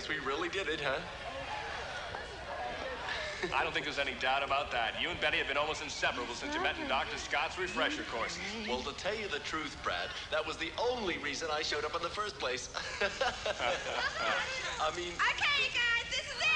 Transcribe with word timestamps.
I 0.00 0.02
guess 0.02 0.08
we 0.08 0.18
really 0.26 0.48
did 0.48 0.66
it, 0.66 0.80
huh? 0.80 0.96
I 3.54 3.62
don't 3.62 3.74
think 3.74 3.84
there's 3.84 3.98
any 3.98 4.14
doubt 4.18 4.42
about 4.42 4.70
that. 4.72 4.94
You 4.98 5.10
and 5.10 5.20
Betty 5.20 5.36
have 5.36 5.46
been 5.46 5.58
almost 5.58 5.82
inseparable 5.82 6.32
since 6.32 6.54
you 6.54 6.62
met 6.62 6.74
in 6.80 6.88
Dr. 6.88 7.18
Scott's 7.18 7.58
refresher 7.58 8.04
course. 8.04 8.38
Well, 8.66 8.80
to 8.80 8.94
tell 8.96 9.14
you 9.14 9.28
the 9.28 9.40
truth, 9.40 9.76
Brad, 9.84 10.08
that 10.30 10.46
was 10.46 10.56
the 10.56 10.70
only 10.80 11.18
reason 11.18 11.48
I 11.52 11.60
showed 11.60 11.84
up 11.84 11.94
in 11.94 12.00
the 12.00 12.08
first 12.08 12.38
place. 12.38 12.70
I 14.80 14.96
mean, 14.96 15.12
Okay, 15.20 15.52
you 15.60 15.68
guys, 15.68 16.08
this 16.08 16.24
is 16.24 16.40
it. 16.40 16.48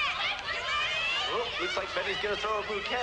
You 0.49 0.65
ready? 0.65 1.45
oh, 1.45 1.61
looks 1.61 1.77
like 1.77 1.93
Betty's 1.93 2.17
gonna 2.23 2.37
throw 2.37 2.57
a 2.57 2.63
bouquet. 2.63 2.97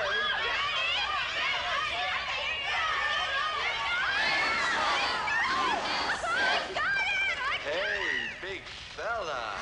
Hey, 7.62 8.02
big 8.42 8.60
fella. 8.96 9.54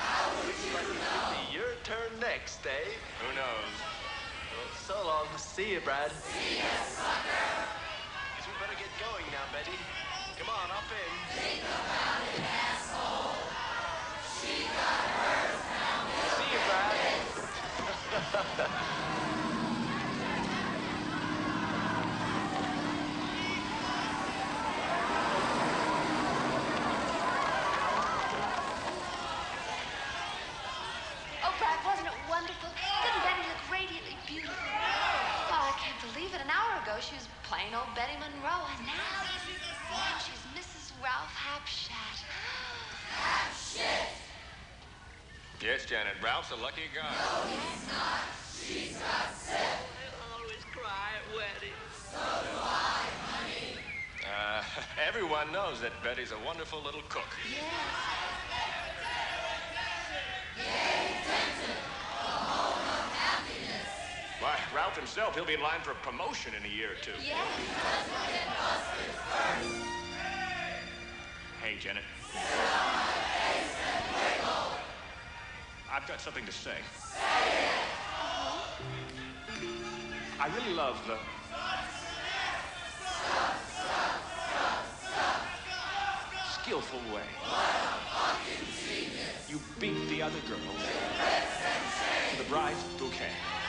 Looks 0.47 0.65
like 0.75 0.83
it 0.85 0.99
could 0.99 1.37
be 1.37 1.55
your 1.55 1.75
turn 1.85 2.11
next, 2.21 2.67
eh? 2.67 2.91
Who 3.23 3.35
knows? 3.37 3.73
Well, 4.51 4.71
so 4.75 5.07
long. 5.07 5.20
See 5.37 5.73
you, 5.73 5.81
Brad. 5.81 6.11
See 6.11 6.59
ya, 6.59 6.65
sucker. 6.85 7.47
Guess 8.37 8.47
we 8.47 8.53
better 8.61 8.79
get 8.79 8.91
going 8.99 9.25
now, 9.31 9.45
Betty. 9.53 9.77
Come 10.39 10.49
on, 10.49 10.71
up 10.71 10.91
in. 10.91 11.13
See 11.37 11.57
you, 16.53 16.61
Brad. 16.67 16.97
Oh, 31.43 31.55
Brad, 31.57 31.81
wasn't 31.89 32.07
it 32.07 32.19
wonderful? 32.29 32.69
Didn't 32.69 33.23
Betty 33.25 33.49
look 33.49 33.63
radiantly 33.73 34.17
beautiful? 34.29 34.53
Oh, 34.55 35.73
I 35.73 35.75
can't 35.81 35.97
believe 36.13 36.35
it. 36.37 36.41
An 36.45 36.53
hour 36.53 36.83
ago, 36.85 37.01
she 37.01 37.17
was 37.17 37.27
plain 37.49 37.73
old 37.73 37.89
Betty 37.97 38.13
Monroe, 38.21 38.69
and 38.77 38.85
now, 38.85 38.93
now 39.89 40.21
she's 40.21 40.43
Mrs. 40.53 40.93
Ralph 41.03 41.33
Hapschatt. 41.33 42.23
Yes, 45.61 45.80
Janet. 45.91 46.15
Ralph's 46.23 46.53
a 46.53 46.55
lucky 46.55 46.83
guy. 46.95 47.03
I 47.03 48.23
always 50.39 50.63
cry 50.71 51.19
at 51.19 51.27
weddings. 51.35 52.15
Uh, 54.25 54.63
everyone 55.09 55.51
knows 55.51 55.81
that 55.81 55.91
Betty's 56.05 56.31
a 56.31 56.39
wonderful 56.47 56.81
little 56.81 57.03
cook. 57.09 57.27
Why, 64.39 64.59
Ralph 64.73 64.97
himself, 64.97 65.35
he'll 65.35 65.45
be 65.45 65.55
in 65.55 65.61
line 65.61 65.81
for 65.83 65.91
a 65.91 65.97
promotion 65.97 66.53
in 66.55 66.65
a 66.71 66.73
year 66.73 66.93
or 66.93 67.03
two. 67.03 67.11
Yes. 67.21 67.37
Hey, 71.61 71.77
Janet. 71.81 72.05
I've 75.93 76.07
got 76.07 76.21
something 76.21 76.47
to 76.47 76.53
say. 76.53 76.77
Say 77.13 77.21
it! 77.21 77.81
I 80.39 80.47
really 80.55 80.73
love 80.73 80.97
the. 81.07 81.19
Skillful 86.63 87.01
way. 87.13 87.23
You 89.49 89.61
beat 89.81 90.09
the 90.09 90.23
other 90.23 90.39
girl 90.49 90.59
to 90.59 92.39
the 92.39 92.49
bride's 92.49 92.85
bouquet. 92.97 93.60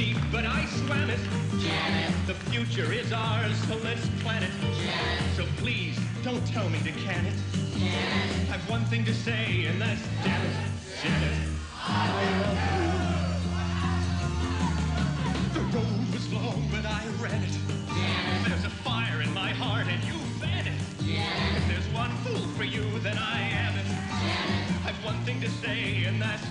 Deep, 0.00 0.16
but 0.32 0.46
I 0.46 0.64
swam 0.64 1.10
it. 1.10 1.20
Janet. 1.58 2.14
The 2.26 2.34
future 2.50 2.90
is 2.90 3.12
ours, 3.12 3.54
so 3.68 3.76
let's 3.84 4.08
plan 4.22 4.42
it. 4.42 4.50
Janet. 4.80 5.36
So 5.36 5.44
please, 5.58 5.98
don't 6.24 6.44
tell 6.46 6.70
me 6.70 6.78
to 6.88 6.92
can 6.92 7.26
it. 7.26 7.34
Janet. 7.76 8.50
I've 8.50 8.66
one 8.70 8.84
thing 8.86 9.04
to 9.04 9.12
say, 9.12 9.66
and 9.66 9.78
that's 9.78 10.00
damn 10.24 10.40
it, 10.46 10.56
Janet. 11.02 11.36
I 11.76 12.08
love 12.42 12.60
you. 12.76 12.88
The 15.58 15.64
road 15.76 16.06
was 16.14 16.32
long, 16.32 16.60
but 16.72 16.86
I 16.86 17.02
ran 17.20 17.42
it. 17.42 17.56
Janet. 17.94 18.48
There's 18.48 18.64
a 18.64 18.74
fire 18.88 19.20
in 19.20 19.34
my 19.34 19.50
heart, 19.50 19.86
and 19.86 20.02
you 20.04 20.18
fed 20.40 20.66
it. 20.66 20.80
Janet. 21.04 21.56
If 21.58 21.64
there's 21.68 21.88
one 21.92 22.12
fool 22.24 22.44
for 22.56 22.64
you, 22.64 22.84
then 23.00 23.18
I 23.18 23.38
am 23.64 23.74
it. 23.76 23.88
Janet. 24.22 24.86
I've 24.86 25.04
one 25.04 25.20
thing 25.26 25.42
to 25.42 25.50
say, 25.50 26.04
and 26.04 26.22
that's 26.22 26.46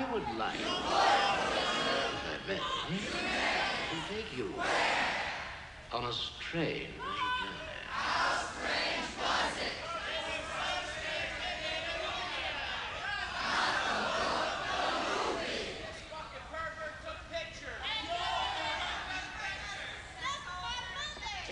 I 0.00 0.04
would 0.10 0.34
like, 0.34 0.56
take 4.08 4.34
you 4.34 4.54
on 5.92 6.04
a 6.04 6.12
strange 6.12 6.88
journey. 7.38 7.84
How 7.86 8.46
strange 8.56 9.12
was 9.20 9.60
it 9.60 9.76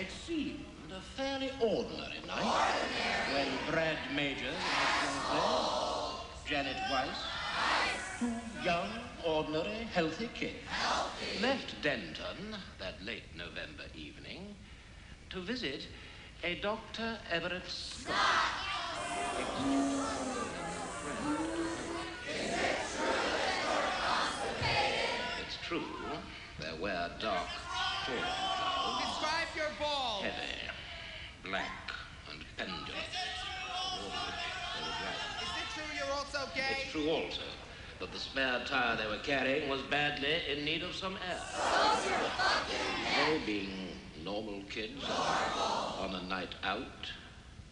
It 0.00 0.10
seemed 0.10 0.92
a 0.92 1.00
fairly 1.02 1.50
ordinary 1.60 2.22
night 2.26 2.54
when 3.34 3.48
Brad 3.70 3.98
Major, 4.14 4.54
Janet 6.46 6.76
Weiss, 6.90 7.27
young, 8.64 8.88
ordinary, 9.24 9.84
healthy 9.94 10.28
kids, 10.34 10.54
left 11.40 11.80
Denton 11.82 12.56
that 12.78 13.02
late 13.04 13.22
November 13.36 13.84
evening 13.94 14.54
to 15.30 15.40
visit 15.40 15.86
a 16.44 16.56
Dr. 16.56 17.18
Everett 17.30 17.68
Scott. 17.68 18.16
It's 25.40 25.56
true, 25.66 25.82
there 26.60 26.74
were 26.80 27.10
dark 27.20 27.46
clouds, 28.04 29.00
Describe 29.00 29.48
your 29.56 29.72
ball. 29.78 30.22
heavy, 30.22 30.68
black, 31.44 31.92
and 32.30 32.44
pendulous. 32.56 32.88
Toward 32.88 34.12
which 34.26 34.44
they 34.74 34.82
were 34.82 34.96
driving. 34.98 35.42
Is 35.42 35.52
it 35.56 35.68
true 35.74 35.90
you're 35.96 36.12
also 36.14 36.40
gay? 36.54 36.82
It's 36.82 36.92
true 36.92 37.08
also 37.10 37.42
that 38.00 38.12
the 38.12 38.18
spare 38.18 38.62
tire 38.64 38.96
they 38.96 39.06
were 39.06 39.22
carrying 39.22 39.68
was 39.68 39.82
badly 39.82 40.42
in 40.50 40.64
need 40.64 40.82
of 40.82 40.94
some 40.94 41.16
air. 41.28 41.40
They 43.16 43.40
being 43.44 43.88
normal 44.24 44.62
kids 44.70 45.04
on 45.98 46.14
a 46.14 46.22
night 46.28 46.54
out, 46.62 47.10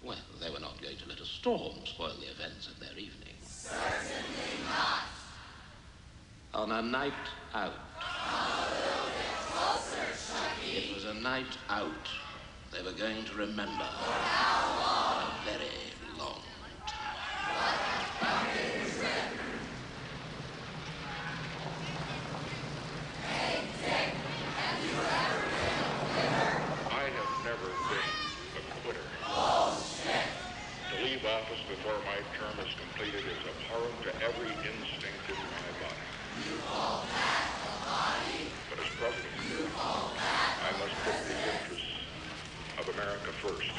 well, 0.03 0.17
they 0.41 0.51
were 0.51 0.61
not 0.61 0.81
going 0.83 0.97
to 0.97 1.09
let 1.09 1.21
a 1.21 1.25
storm 1.25 1.75
spoil 1.85 2.15
the 2.21 2.31
events 2.31 2.69
of 2.69 2.79
their 2.81 2.93
evening. 2.93 3.35
Certainly 3.43 4.65
not. 4.69 5.03
On 6.55 6.73
a 6.73 6.83
night 6.83 7.13
out. 7.55 7.73
It 10.65 10.95
was 10.95 11.05
a 11.05 11.15
night 11.15 11.59
out 11.69 12.09
they 12.73 12.83
were 12.83 12.93
going 12.93 13.25
to 13.25 13.35
remember 13.35 13.87
for 14.03 14.11
a 14.11 15.33
very 15.45 15.93
long 16.19 16.43
time. 16.87 17.17
I 26.91 27.09
have 27.09 27.33
never 27.45 27.69
been 27.89 28.11
a 28.57 28.61
quitter. 28.83 29.07
To 30.91 30.97
leave 31.05 31.25
office 31.25 31.63
before 31.69 31.99
my 32.05 32.19
term 32.37 32.57
is 32.67 32.73
completed 32.75 33.25
is 33.25 33.41
abhorrent 33.47 34.03
to 34.03 34.11
every 34.27 34.51
instinct 34.51 35.23
in 35.29 35.37
my 35.39 35.71
body. 35.79 36.07
But 38.69 38.79
as 38.83 38.91
president, 38.99 39.71
I 39.79 40.71
must 40.83 40.95
put 41.07 41.15
the 41.31 41.37
interests 41.47 41.95
of 42.79 42.89
America 42.91 43.31
first. 43.39 43.71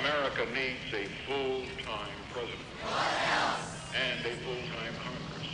America 0.00 0.44
needs 0.52 0.92
a 0.92 1.08
full-time 1.24 2.18
president 2.30 2.76
and 3.96 4.26
a 4.26 4.36
full-time 4.44 4.94
Congress, 5.00 5.48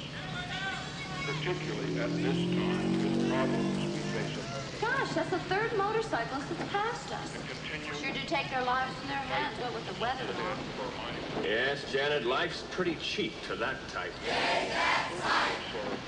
particularly 1.27 2.01
at 2.01 2.11
this 2.17 2.41
time 2.51 2.93
with 2.99 3.31
problems 3.31 3.79
we 3.95 4.01
face 4.11 4.35
at 4.39 4.45
home. 4.51 4.70
Gosh, 4.81 5.13
that's 5.13 5.29
the 5.29 5.39
third 5.41 5.77
motorcyclist 5.77 6.49
that's 6.49 6.73
passed 6.73 7.13
us. 7.13 7.33
Continue 7.71 7.93
Sure 8.01 8.13
do 8.15 8.27
take 8.27 8.49
their 8.49 8.65
lives 8.65 8.95
in 9.03 9.09
their 9.09 9.19
hands, 9.19 9.59
what 9.61 9.75
with 9.75 9.87
the 9.87 10.01
weather 10.01 10.25
and 10.25 10.41
all. 10.41 10.57
for 10.81 10.89
my 10.97 11.47
Yes, 11.47 11.85
Janet, 11.93 12.25
life's 12.25 12.65
pretty 12.71 12.95
cheap 12.97 13.35
to 13.47 13.57
that 13.57 13.77
type. 13.89 14.13
absorb 14.25 14.41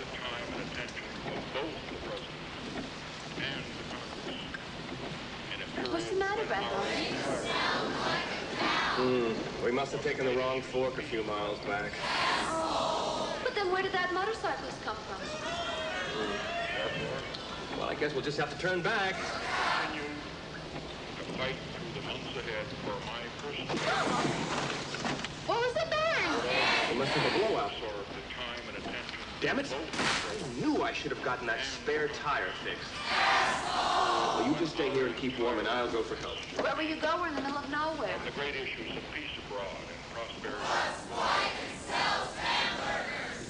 the 0.00 0.08
time 0.16 0.46
and 0.56 0.62
attention 0.72 1.04
of 1.26 1.36
both 1.52 1.76
the 1.90 1.96
president 2.08 2.86
and 3.36 3.60
the 3.76 3.84
Congress. 3.92 4.40
In 5.52 5.60
a 5.60 5.66
period 5.76 5.92
What's 5.92 6.08
the 6.08 6.16
matter, 6.16 6.38
when 6.38 6.48
Brad 6.48 6.62
our 6.64 6.80
hmm, 8.96 9.36
Bowden? 9.36 9.64
We 9.64 9.72
must 9.72 9.92
have 9.92 10.02
taken 10.02 10.24
the 10.24 10.34
wrong 10.34 10.62
fork 10.62 10.96
a 10.96 11.02
few 11.02 11.22
miles 11.24 11.58
back. 11.68 11.92
But 13.44 13.54
then 13.54 13.70
where 13.70 13.82
did 13.82 13.92
that 13.92 14.14
motorcyclist 14.14 14.82
come 14.82 14.96
from? 14.96 15.20
Hmm. 15.20 16.61
Well, 17.82 17.90
I 17.90 17.94
guess 17.96 18.12
we'll 18.14 18.22
just 18.22 18.38
have 18.38 18.48
to 18.48 18.58
turn 18.60 18.80
back. 18.80 19.16
continue 19.18 20.06
to 21.18 21.24
fight 21.34 21.56
through 21.74 22.00
the 22.00 22.06
months 22.06 22.30
ahead 22.38 22.64
for 22.86 22.94
my 23.10 23.26
personal 23.42 23.74
What 25.50 25.58
was 25.66 25.74
the 25.74 25.90
bang? 25.90 26.92
It 26.92 26.96
must 26.96 27.10
have 27.10 27.26
a 27.26 27.38
blowout. 27.40 27.72
the 27.74 28.22
time 28.38 28.62
and 28.68 28.78
attention 28.78 29.18
Damn 29.40 29.58
it. 29.58 29.66
of 29.66 29.72
both 29.72 29.90
the 29.98 30.62
I 30.62 30.64
knew 30.64 30.84
I 30.84 30.92
should 30.92 31.10
have 31.10 31.24
gotten 31.24 31.48
that 31.48 31.58
spare 31.64 32.06
tire 32.06 32.54
fixed. 32.62 32.86
Well, 33.10 34.46
you 34.46 34.54
just 34.60 34.74
stay 34.74 34.88
here 34.90 35.08
and 35.08 35.16
keep 35.16 35.36
warm, 35.40 35.58
and 35.58 35.66
I'll 35.66 35.90
go 35.90 36.04
for 36.04 36.14
help. 36.22 36.38
Where 36.62 36.76
will 36.76 36.84
you 36.84 37.02
go? 37.02 37.18
We're 37.18 37.30
in 37.30 37.34
the 37.34 37.42
middle 37.42 37.58
of 37.58 37.68
nowhere. 37.68 38.14
the 38.24 38.30
great 38.38 38.54
issues 38.54 38.94
of 38.94 39.02
peace 39.10 39.34
abroad 39.50 39.66
and 39.90 39.98
prosperity. 40.14 40.62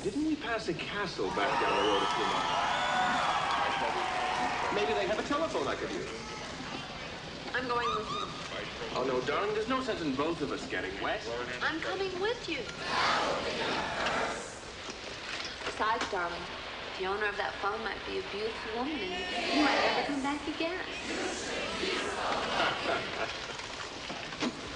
Didn't 0.03 0.25
we 0.27 0.37
pass 0.37 0.71
a 0.71 0.75
castle 0.75 1.29
back 1.37 1.53
down 1.61 1.77
the 1.77 1.93
road 1.93 2.01
a 2.01 2.07
few 2.17 2.25
miles? 2.25 2.72
Maybe 4.75 4.95
they 4.95 5.07
have 5.07 5.19
a 5.19 5.23
telephone 5.23 5.69
I 5.69 5.75
could 5.75 5.91
use. 5.91 6.09
I'm 7.55 7.69
going 7.69 7.87
with 7.97 8.09
you. 8.11 8.27
Oh, 8.97 9.05
no, 9.05 9.21
darling, 9.21 9.55
there's 9.55 9.69
no 9.69 9.83
sense 9.83 10.01
in 10.01 10.15
both 10.15 10.41
of 10.41 10.51
us 10.51 10.67
getting 10.67 10.91
wet. 11.03 11.21
I'm 11.63 11.79
coming 11.81 12.19
with 12.21 12.49
you. 12.49 12.61
Besides, 15.67 16.05
darling, 16.11 16.41
the 16.99 17.07
owner 17.07 17.27
of 17.27 17.37
that 17.37 17.53
phone 17.61 17.83
might 17.85 18.01
be 18.09 18.19
a 18.19 18.23
beautiful 18.33 18.79
woman 18.79 18.99
and 18.99 19.57
you 19.57 19.63
might 19.63 19.79
never 19.85 20.07
come 20.07 20.23
back 20.23 20.41
again. 20.49 20.81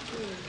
Hmm. 0.07 0.46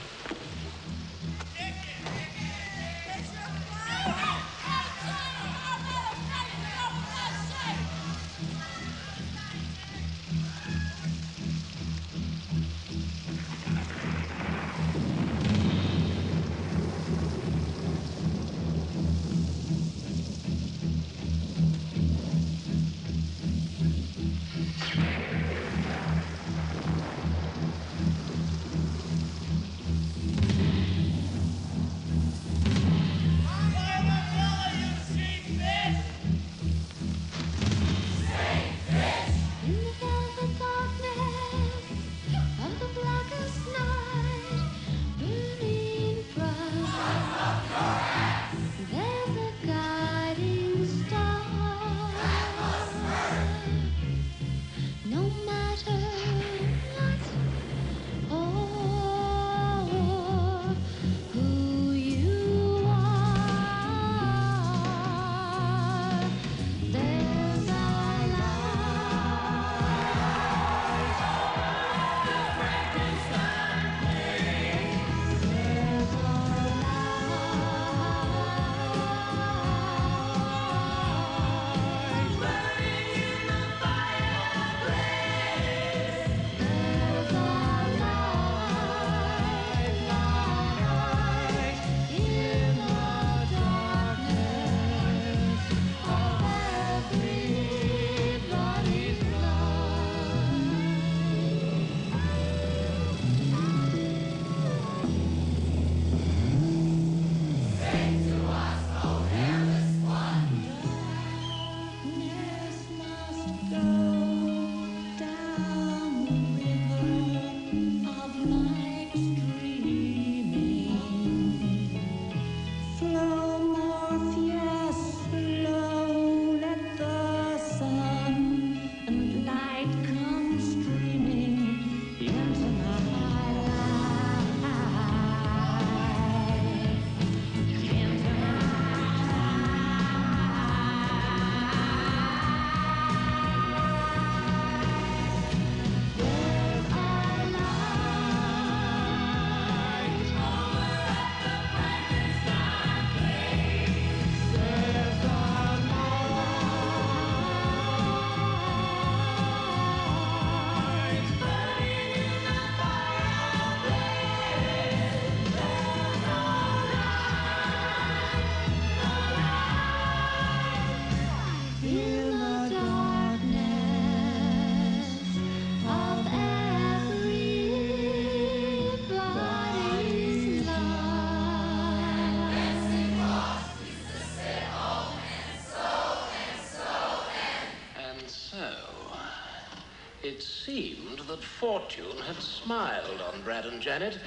Fortune 191.59 192.17
had 192.25 192.41
smiled 192.41 193.19
on 193.19 193.41
Brad 193.41 193.65
and 193.65 193.81
Janet, 193.81 194.17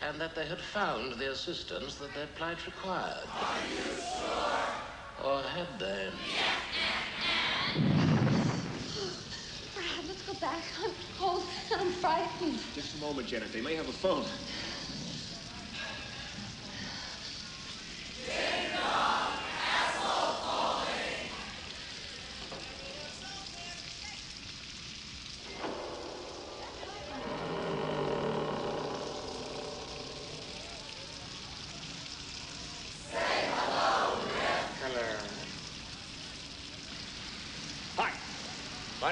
and 0.00 0.20
that 0.20 0.36
they 0.36 0.46
had 0.46 0.60
found 0.60 1.14
the 1.14 1.32
assistance 1.32 1.96
that 1.96 2.14
their 2.14 2.28
plight 2.36 2.64
required. 2.66 3.26
Are 3.34 3.58
you 3.68 3.82
sure? 3.96 5.28
Or 5.28 5.42
had 5.42 5.66
they? 5.80 6.10
Brad, 9.74 10.06
let's 10.06 10.22
go 10.22 10.34
back. 10.34 10.62
I'm 10.84 10.92
cold 11.18 11.42
and 11.72 11.80
I'm 11.80 11.92
frightened. 11.94 12.60
Just 12.72 12.94
a 12.94 12.98
moment, 12.98 13.26
Janet. 13.26 13.52
They 13.52 13.60
may 13.60 13.74
have 13.74 13.88
a 13.88 13.92
phone. 13.92 14.26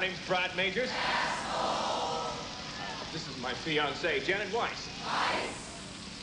Name's 0.07 0.29
Brad 0.29 0.55
Majors. 0.57 0.91
This 3.13 3.27
is 3.29 3.43
my 3.43 3.51
fiancée, 3.53 4.25
Janet 4.25 4.53
Weiss. 4.55 4.89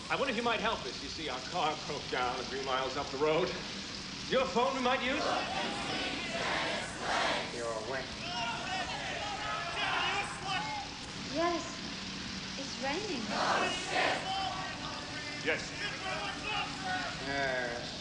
I 0.10 0.16
wonder 0.16 0.30
if 0.30 0.38
you 0.38 0.44
might 0.44 0.62
help 0.62 0.80
us. 0.86 1.04
You 1.04 1.10
see, 1.10 1.28
our 1.28 1.40
car 1.52 1.74
broke 1.88 2.10
down 2.10 2.34
a 2.40 2.44
few 2.44 2.62
miles 2.66 2.96
up 2.96 3.10
the 3.10 3.18
road. 3.18 3.50
Is 3.50 4.32
your 4.32 4.46
phone 4.46 4.74
we 4.74 4.82
might 4.82 5.04
use? 5.04 5.22
You're 7.58 7.66
wet. 7.92 8.04
Yes, 11.36 11.78
it's 12.58 12.84
raining. 12.86 13.22
Yes. 15.46 15.72
Yes. 17.28 17.94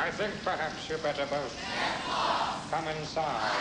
I 0.00 0.07
think 0.18 0.34
perhaps 0.42 0.88
you 0.88 0.96
better 0.96 1.24
both 1.26 1.56
come 2.72 2.88
inside. 2.88 3.52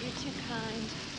You're 0.00 0.12
too 0.12 0.32
kind. 0.48 1.11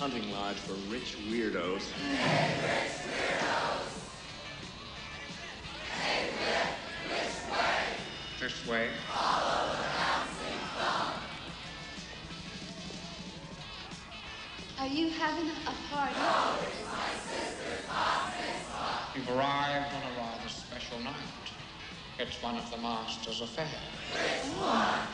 Hunting 0.00 0.32
lodge 0.32 0.56
for 0.56 0.72
rich 0.90 1.18
weirdos. 1.28 1.82
Hey 1.92 2.56
rich 2.64 3.04
weirdos. 3.12 4.00
This 8.40 8.66
way. 8.66 8.88
Are 14.78 14.86
you 14.86 15.10
having 15.10 15.50
a 15.50 15.74
party? 15.92 16.14
You've 19.14 19.28
arrived 19.28 19.94
on 19.94 20.02
a 20.02 20.16
rather 20.16 20.48
special 20.48 20.98
night. 21.00 21.14
It's 22.18 22.42
one 22.42 22.56
of 22.56 22.70
the 22.70 22.78
master's 22.78 23.42
affairs. 23.42 23.68
Oh, 24.62 25.06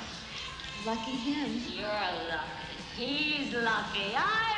lucky 0.86 1.10
him. 1.10 1.60
You're 1.72 1.88
lucky. 1.88 2.66
He's 2.96 3.52
lucky. 3.52 4.14
I'm 4.16 4.55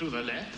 to 0.00 0.08
the 0.08 0.22
left. 0.22 0.49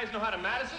Guys 0.00 0.12
know 0.12 0.20
how 0.20 0.30
to 0.30 0.38
Madison? 0.38 0.77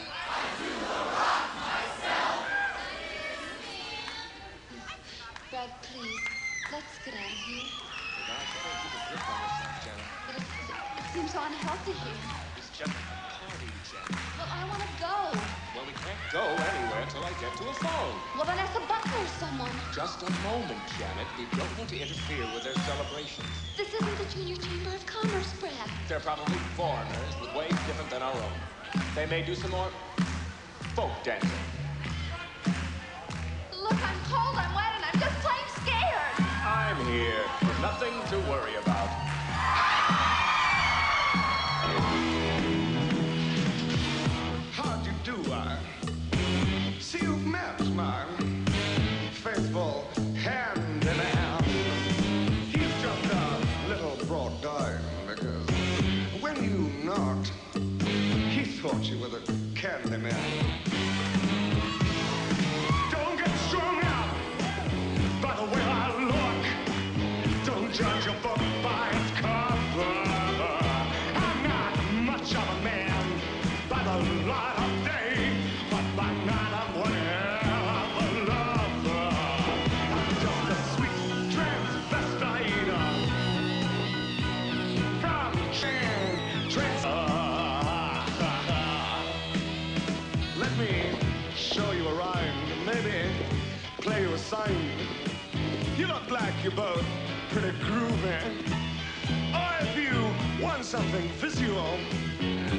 Something 100.89 101.29
visual 101.37 101.99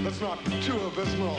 that's 0.02 0.20
not 0.20 0.44
too 0.62 0.76
abysmal, 0.80 1.38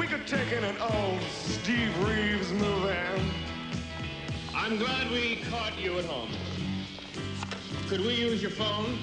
we 0.00 0.06
could 0.06 0.26
take 0.26 0.50
in 0.50 0.64
an 0.64 0.74
old 0.78 1.20
Steve 1.30 1.92
Reeves 2.08 2.50
movie. 2.52 2.96
I'm 4.54 4.78
glad 4.78 5.10
we 5.10 5.42
caught 5.50 5.78
you 5.78 5.98
at 5.98 6.06
home. 6.06 6.30
Could 7.86 8.00
we 8.00 8.14
use 8.14 8.40
your 8.40 8.50
phone? 8.50 8.98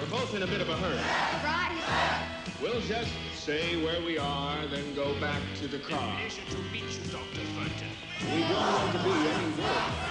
We're 0.00 0.08
both 0.08 0.34
in 0.34 0.44
a 0.44 0.46
bit 0.46 0.62
of 0.62 0.70
a 0.70 0.76
hurry. 0.76 0.96
Right. 1.44 2.24
We'll 2.62 2.80
just 2.80 3.12
say 3.34 3.84
where 3.84 4.00
we 4.00 4.16
are, 4.16 4.66
then 4.68 4.94
go 4.94 5.12
back 5.20 5.42
to 5.56 5.68
the 5.68 5.78
car. 5.78 6.16
to 6.48 6.56
meet 6.72 6.84
you, 6.84 7.12
Dr. 7.12 7.44
Fenton. 7.52 7.88
We 8.34 8.40
don't 8.40 8.52
want 8.52 8.92
to 8.92 9.04
be 9.04 9.10
any 9.10 9.52
good. 9.56 10.08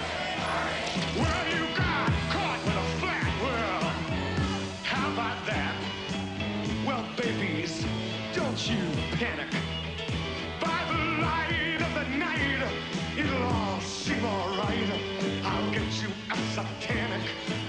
Well, 1.18 1.58
you 1.58 1.76
got 1.76 2.17
you 8.70 8.76
panic. 9.12 9.48
By 10.60 10.84
the 10.88 10.98
light 11.22 11.80
of 11.80 11.94
the 11.94 12.04
night, 12.18 12.62
it'll 13.16 13.42
all 13.42 13.80
seem 13.80 14.22
alright. 14.22 14.90
I'll 15.42 15.70
get 15.72 15.90
you 16.02 16.08
a 16.30 16.36
satanic 16.52 17.22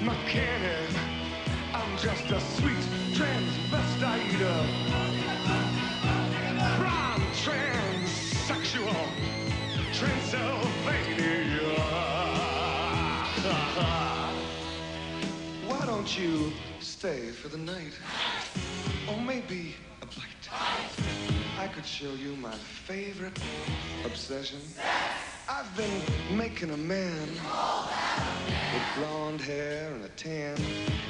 mechanic. 0.03 0.89
I'm 1.73 1.97
just 1.97 2.25
a 2.31 2.39
sweet 2.41 2.85
transvestite 3.15 4.39
from 6.77 7.21
transsexual 7.43 9.07
Transylvania. 9.93 11.79
Why 15.67 15.85
don't 15.85 16.19
you 16.19 16.51
stay 16.81 17.29
for 17.29 17.47
the 17.47 17.57
night? 17.57 17.93
Or 19.07 19.21
maybe. 19.21 19.75
I 20.51 21.67
could 21.73 21.85
show 21.85 22.13
you 22.13 22.35
my 22.35 22.53
favorite 22.53 23.39
obsession. 24.05 24.59
I've 25.47 25.75
been 25.75 26.01
making 26.37 26.71
a 26.71 26.77
man 26.77 27.27
with 28.73 28.83
blonde 28.97 29.41
hair 29.41 29.91
and 29.93 30.03
a 30.05 30.09
tan, 30.09 30.57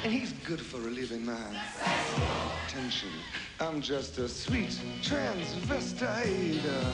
and 0.02 0.12
he's 0.12 0.32
good 0.44 0.60
for 0.60 0.78
relieving 0.78 1.24
my 1.24 1.62
tension. 2.68 3.10
I'm 3.60 3.80
just 3.80 4.18
a 4.18 4.28
sweet 4.28 4.78
transvestite 5.02 6.66
uh, 6.66 6.92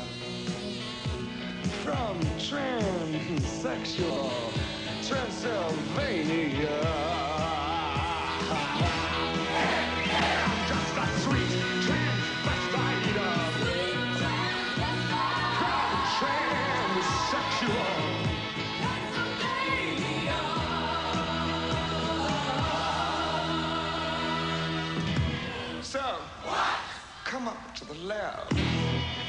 from 1.84 2.20
transsexual 2.38 4.30
Transylvania. 5.06 7.25
Lab 28.06 28.52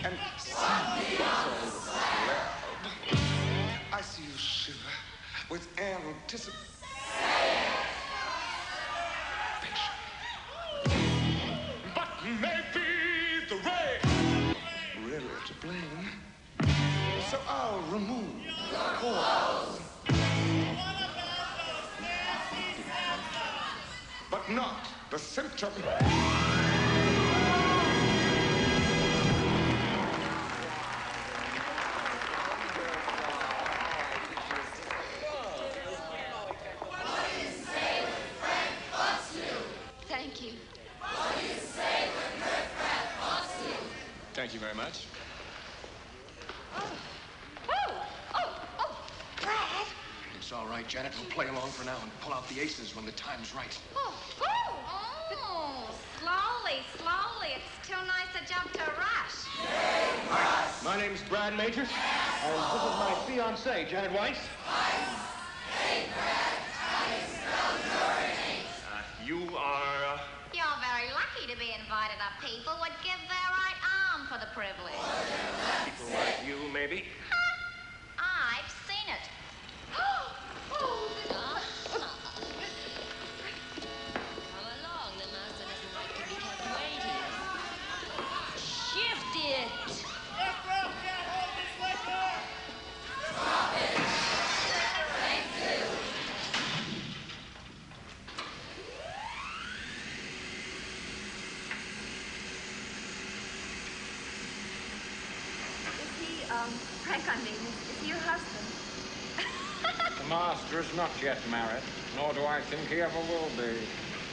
and 0.03 0.13
see 0.37 0.53
on 0.55 0.99
lab. 2.27 2.57
I 3.91 4.01
see 4.01 4.21
you 4.21 4.37
shiver 4.37 4.77
with 5.49 5.67
anticipation. 5.79 6.61
But 11.95 12.07
maybe 12.23 12.85
the 13.49 13.55
rain 13.55 14.55
really 15.03 15.25
to 15.47 15.53
blame. 15.59 16.09
So 17.31 17.39
I'll 17.47 17.81
remove 17.91 18.29
the 18.69 18.77
cause. 18.77 19.79
But 24.29 24.49
not 24.51 24.87
the 25.09 25.17
symptom. 25.17 25.71
Janet. 50.87 51.11
We'll 51.19 51.29
play 51.31 51.47
along 51.49 51.69
for 51.71 51.83
now 51.83 51.97
and 52.01 52.09
pull 52.21 52.33
out 52.33 52.47
the 52.47 52.61
aces 52.61 52.95
when 52.95 53.05
the 53.05 53.11
time's 53.11 53.53
right. 53.53 53.77
Oh, 53.95 54.13
oh. 54.41 54.73
Oh, 55.35 55.89
slowly, 56.23 56.79
slowly. 56.95 57.59
It's 57.59 57.87
too 57.87 57.99
nice 58.07 58.31
a 58.39 58.43
jump 58.47 58.71
to 58.71 58.87
rush. 58.95 59.37
My 60.85 60.97
name's 60.97 61.21
Brad 61.23 61.57
Majors, 61.57 61.89
and 61.91 62.53
this 62.55 62.83
is 62.87 62.95
my 63.03 63.11
fiancée, 63.27 63.89
Janet 63.89 64.13
Weiss. 64.13 64.37
Wece! 64.37 65.27
Hey, 65.75 66.07
Brad! 66.15 66.55
Uh, 68.87 69.03
you 69.25 69.57
are. 69.57 69.99
Uh, 70.07 70.19
You're 70.53 70.79
very 70.79 71.11
lucky 71.11 71.51
to 71.51 71.57
be 71.59 71.75
invited 71.75 72.19
up. 72.23 72.39
People 72.39 72.73
would 72.79 72.95
give 73.03 73.19
their 73.27 73.49
right 73.51 73.79
arm 73.83 74.27
for 74.27 74.39
the 74.39 74.47
privilege. 74.55 74.96
Is 110.79 110.95
not 110.95 111.09
yet 111.23 111.39
married, 111.49 111.81
nor 112.15 112.33
do 112.33 112.45
I 112.45 112.61
think 112.61 112.87
he 112.87 113.01
ever 113.01 113.19
will 113.29 113.49
be. 113.57 113.79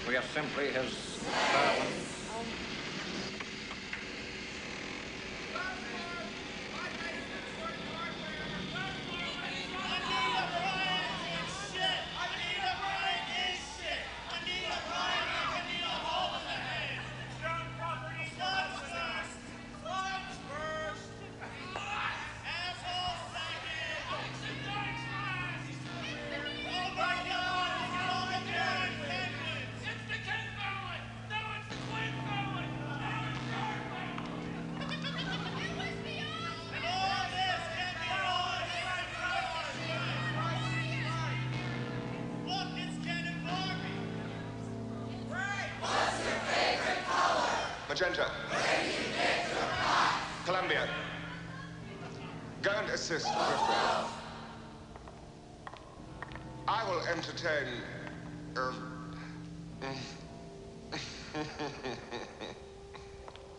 We 0.06 0.16
are 0.16 0.22
simply 0.34 0.66
his 0.66 0.92
servants. 1.52 2.13
Magenta. 47.94 48.28
Columbia. 50.44 50.88
Go 52.60 52.72
and 52.72 52.90
assist. 52.90 53.28
I 56.66 56.90
will 56.90 57.02
entertain. 57.06 57.68
Uh, 58.56 58.72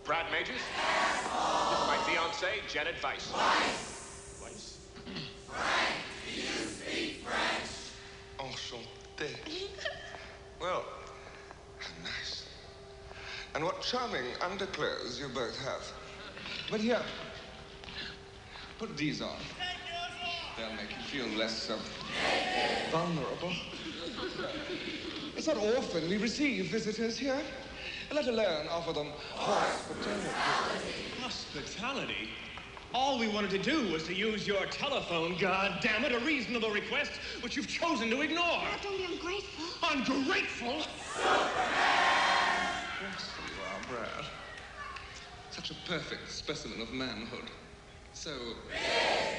Brad 0.04 0.30
Majors? 0.34 0.58
Is 0.58 0.64
my 1.88 1.96
fiancée, 2.04 2.68
Janet 2.68 2.96
Weiss. 3.02 3.32
Weiss? 4.44 4.80
Enchanté. 8.38 9.30
Well, 10.60 10.84
how 11.80 12.04
nice. 12.04 12.46
And 13.56 13.64
what 13.64 13.75
charming 13.90 14.26
underclothes 14.42 15.20
you 15.20 15.28
both 15.28 15.58
have. 15.60 15.82
But 16.72 16.82
here, 16.82 17.02
put 18.80 18.98
these 18.98 19.22
on. 19.22 19.38
They'll 20.58 20.72
make 20.72 20.90
you 20.90 21.04
feel 21.04 21.28
less 21.38 21.70
uh, 21.70 21.78
vulnerable. 22.92 23.52
It's 25.36 25.48
not 25.48 25.58
often 25.58 26.10
we 26.10 26.18
receive 26.18 26.72
visitors 26.72 27.18
here, 27.18 27.40
let 28.12 28.28
alone 28.28 28.68
offer 28.70 28.94
them 28.94 29.12
hospitality. 29.36 30.90
Hospitality? 31.22 32.30
All 32.94 33.20
we 33.20 33.28
wanted 33.28 33.50
to 33.52 33.58
do 33.58 33.92
was 33.92 34.04
to 34.04 34.14
use 34.16 34.48
your 34.48 34.66
telephone, 34.68 35.36
God 35.38 35.80
damn 35.82 36.06
it, 36.06 36.14
a 36.14 36.20
reasonable 36.20 36.72
request 36.72 37.12
which 37.42 37.58
you've 37.58 37.68
chosen 37.68 38.10
to 38.10 38.22
ignore. 38.22 38.62
Don't 38.82 38.98
be 38.98 39.04
ungrateful. 39.04 39.66
Ungrateful? 39.92 40.78
Yes, 43.02 43.30
you 43.46 43.62
are, 43.62 43.98
Brad. 43.98 44.26
Such 45.56 45.72
a 45.72 45.76
perfect 45.88 46.30
specimen 46.30 46.82
of 46.82 46.92
manhood. 46.92 47.50
So 48.12 48.32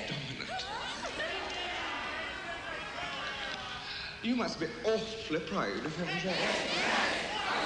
dominant. 0.09 0.64
You 4.22 4.35
must 4.35 4.59
be 4.59 4.64
awfully 4.87 5.40
proud 5.40 5.85
of 5.85 5.94
him, 5.94 6.09
Janet. 6.22 6.38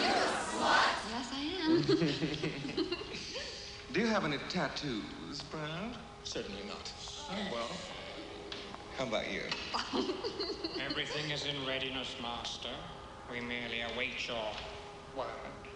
Yes, 0.00 1.30
I 1.32 1.44
am. 1.62 1.82
Do 3.92 4.00
you 4.00 4.08
have 4.08 4.24
any 4.24 4.38
tattoos, 4.48 5.42
Brad? 5.48 5.96
Certainly 6.24 6.62
not. 6.66 6.92
Oh, 7.30 7.36
well. 7.52 7.70
How 8.98 9.04
about 9.04 9.30
you? 9.30 9.42
Everything 10.84 11.30
is 11.30 11.44
in 11.46 11.64
readiness, 11.68 12.16
master. 12.20 12.74
We 13.30 13.40
merely 13.40 13.82
await 13.82 14.26
your 14.26 14.42
word. 15.16 15.69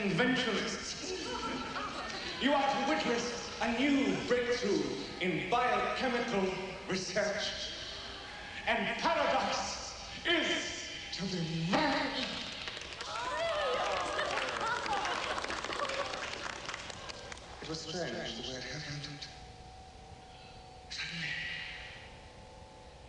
Conventionalists, 0.00 1.12
you 2.40 2.52
are 2.52 2.62
to 2.62 2.88
witness 2.88 3.50
a 3.60 3.78
new 3.78 4.14
breakthrough 4.28 4.80
in 5.20 5.50
biochemical 5.50 6.44
research. 6.88 7.72
And 8.68 8.86
paradox 8.98 9.94
is 10.24 10.84
to 11.14 11.22
be 11.24 11.66
mad. 11.70 12.06
It 17.62 17.68
was 17.68 17.80
strange 17.80 18.12
the 18.12 18.52
way 18.52 18.56
it 18.56 18.62
happened. 18.62 19.26
Suddenly, 20.90 21.32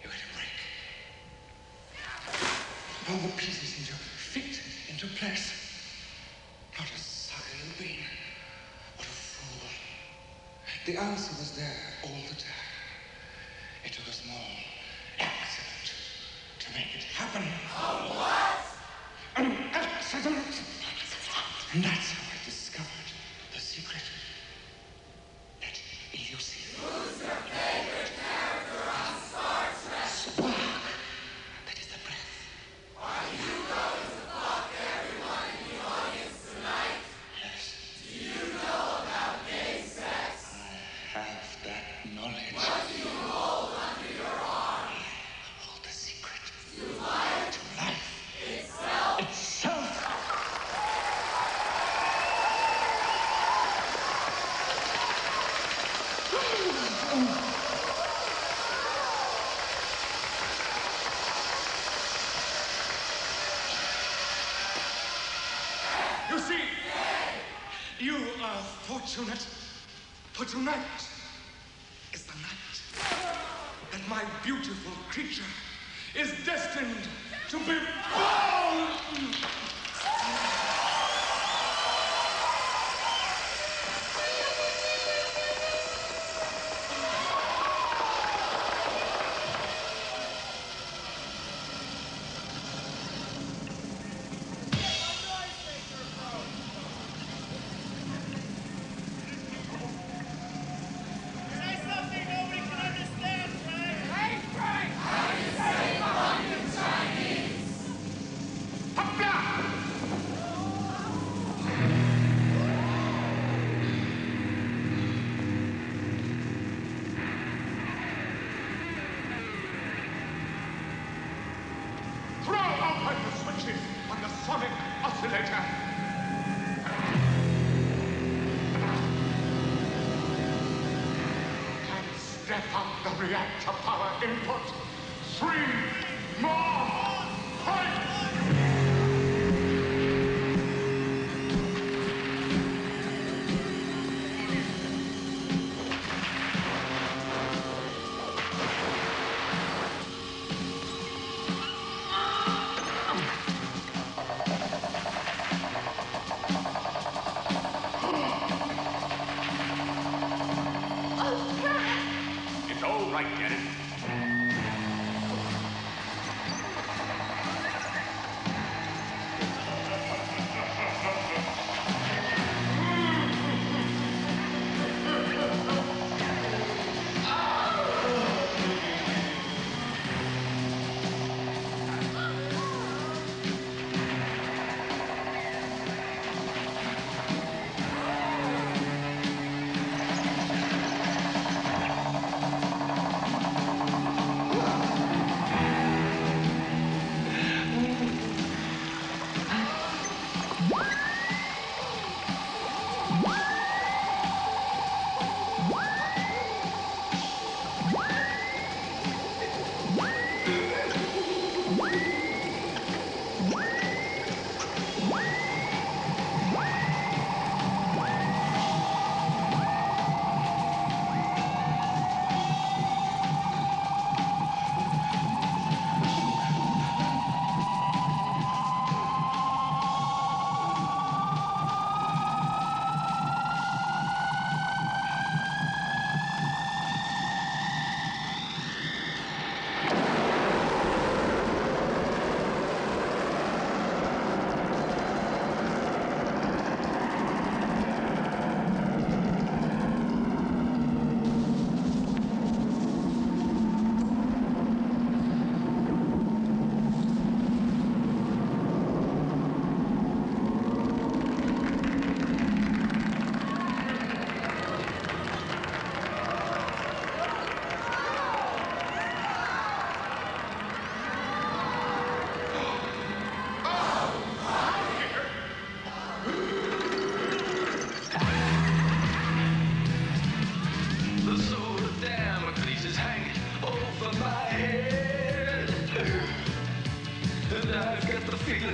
you 0.01 0.09
had 0.09 0.19
a 0.19 0.33
break. 0.33 0.57
All 3.09 3.27
the 3.27 3.33
pieces 3.37 3.69
seemed 3.69 3.87
to 3.87 3.93
fit 3.93 4.59
into 4.89 5.07
place. 5.17 5.69
Not 6.79 6.87
a 6.95 6.97
sign 6.97 7.59
of 7.61 7.77
being. 7.77 7.99
What 8.95 9.05
a 9.05 9.11
fool. 9.11 9.67
The 10.89 10.97
answer 10.97 11.31
was 11.37 11.51
there 11.51 11.75
oh, 12.03 12.07
all 12.07 12.23
the 12.29 12.33
time. 12.33 12.65
It 13.85 13.91
took 13.93 14.07
a 14.07 14.11
small 14.11 14.35
accident 15.19 15.93
to 16.57 16.71
make 16.73 16.95
it 16.97 17.03
happen. 17.03 17.43
An 19.35 19.51
accident! 19.71 20.63
And 21.75 21.83
that's 21.83 22.11
how 22.13 22.23
I 22.33 22.43
discovered 22.43 23.11
the 23.53 23.59
secret. 23.59 24.01
That 25.61 25.79
elusive. 26.11 26.81
Spark. 30.07 30.55
That 31.67 31.77
is 31.79 31.85
the 31.85 31.99
breath. 32.03 32.33
Yes. 37.43 37.75
I 41.15 41.19
have 41.19 41.57
that 41.65 41.83
knowledge. 42.15 42.53
Hold 45.59 45.83
the 45.83 45.89
secret. 45.89 46.43
To 46.77 47.59
life. 47.81 48.07
Itself. 49.19 49.89
You 66.29 66.37
see, 66.39 66.61
you 67.99 68.15
are 68.43 68.61
fortunate, 69.19 69.45
for 70.33 70.45
tonight 70.45 71.08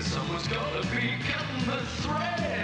someone's 0.02 0.48
be 0.94 1.14
cutting 1.24 1.66
the 1.68 2.55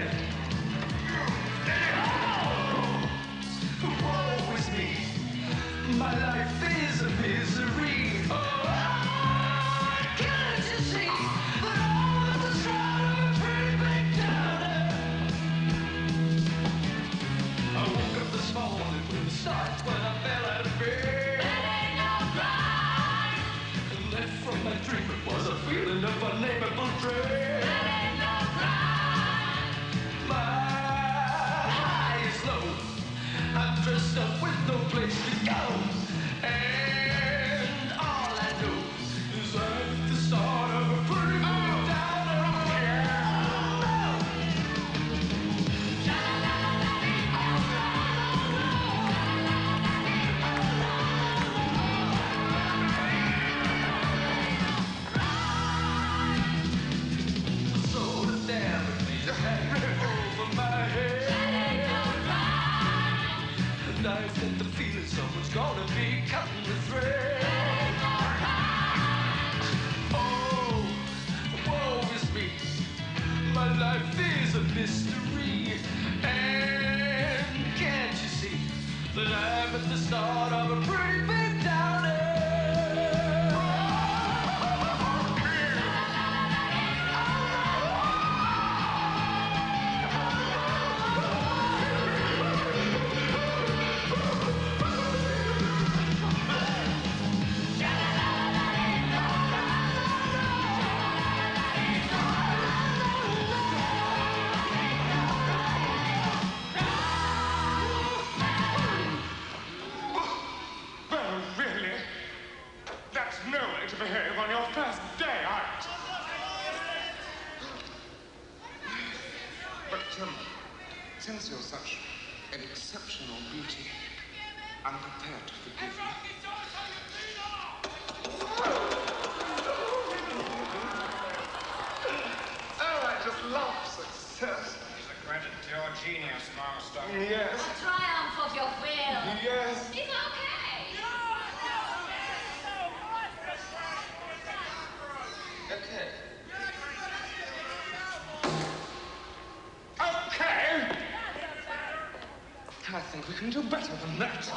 can 153.41 153.49
do 153.49 153.63
better 153.63 153.91
than 154.05 154.19
that. 154.19 154.47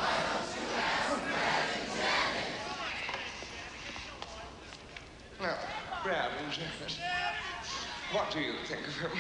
Now, 5.41 5.57
Brad 6.03 6.31
and 6.45 6.53
Janet, 6.53 6.99
what 8.13 8.31
do 8.31 8.41
you 8.41 8.53
think 8.67 8.87
of 8.87 8.95
him? 8.99 9.11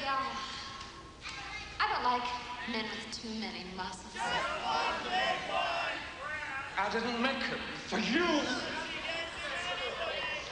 Yeah. 0.00 0.16
I 1.80 1.92
don't 1.92 2.04
like 2.04 2.22
men 2.70 2.84
with 2.84 3.20
too 3.20 3.30
many 3.40 3.64
muscles. 3.76 4.14
I 6.78 6.88
didn't 6.92 7.20
make 7.20 7.42
him 7.42 7.58
for 7.88 7.98
you. 7.98 8.28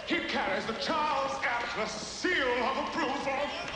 He 0.09 0.28
carries 0.28 0.66
the 0.66 0.72
Charles 0.74 1.40
Atlas 1.44 1.92
seal 1.92 2.64
of 2.64 2.88
approval. 2.88 3.76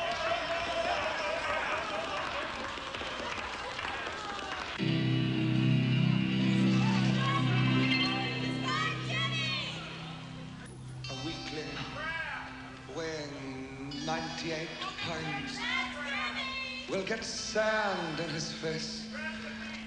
Sand 17.52 18.20
in 18.20 18.28
his 18.28 18.52
face 18.52 19.02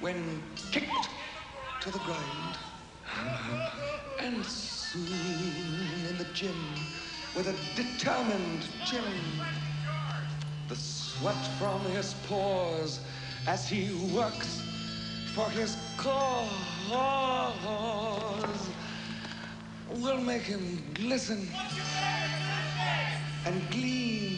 when 0.01 0.43
kicked 0.74 1.07
to 1.80 1.89
the 1.91 1.99
ground. 1.99 2.57
And 4.20 4.45
soon 4.45 5.07
in 6.09 6.18
the 6.18 6.28
gym 6.34 6.57
with 7.34 7.47
a 7.47 7.55
determined 7.82 8.68
Jim, 8.84 9.05
the 10.68 10.76
sweat 10.76 11.41
from 11.57 11.80
his 11.91 12.14
pores 12.28 12.99
as 13.47 13.70
he 13.70 13.93
works 14.14 14.61
for 15.34 15.49
his 15.51 15.78
cause 15.95 16.49
will 20.01 20.20
make 20.20 20.41
him 20.41 20.84
glisten 20.95 21.47
and 23.45 23.72
gleam 23.72 24.32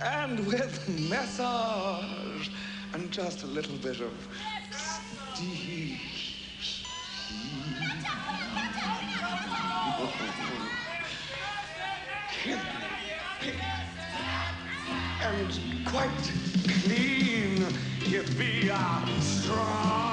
and 0.00 0.46
with 0.46 0.88
massage 1.08 2.48
and 2.94 3.10
just 3.10 3.42
a 3.42 3.46
little 3.46 3.76
bit 3.76 4.00
of 4.00 4.12
steam. 4.70 5.98
And 15.20 15.86
quite 15.86 16.08
clean. 16.84 17.66
He'll 18.04 18.24
be 18.38 18.68
a 18.68 19.20
strong 19.20 20.07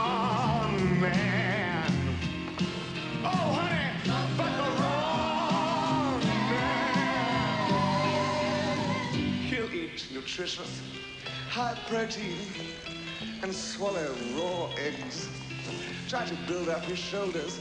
nutritious, 10.26 10.82
high 11.52 11.78
protein, 11.88 12.40
and 13.44 13.54
swallow 13.54 14.12
raw 14.36 14.68
eggs. 14.76 15.30
Try 16.08 16.26
to 16.26 16.36
build 16.48 16.68
up 16.68 16.84
his 16.86 16.98
shoulders, 16.98 17.60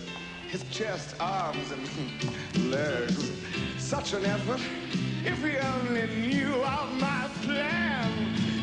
his 0.48 0.64
chest, 0.70 1.14
arms, 1.20 1.70
and 1.72 2.70
legs. 2.70 3.32
Such 3.76 4.14
an 4.14 4.24
effort. 4.24 4.62
If 5.26 5.44
he 5.44 5.58
only 5.58 6.06
knew 6.26 6.54
of 6.64 6.90
my 6.98 7.28
plan 7.42 8.10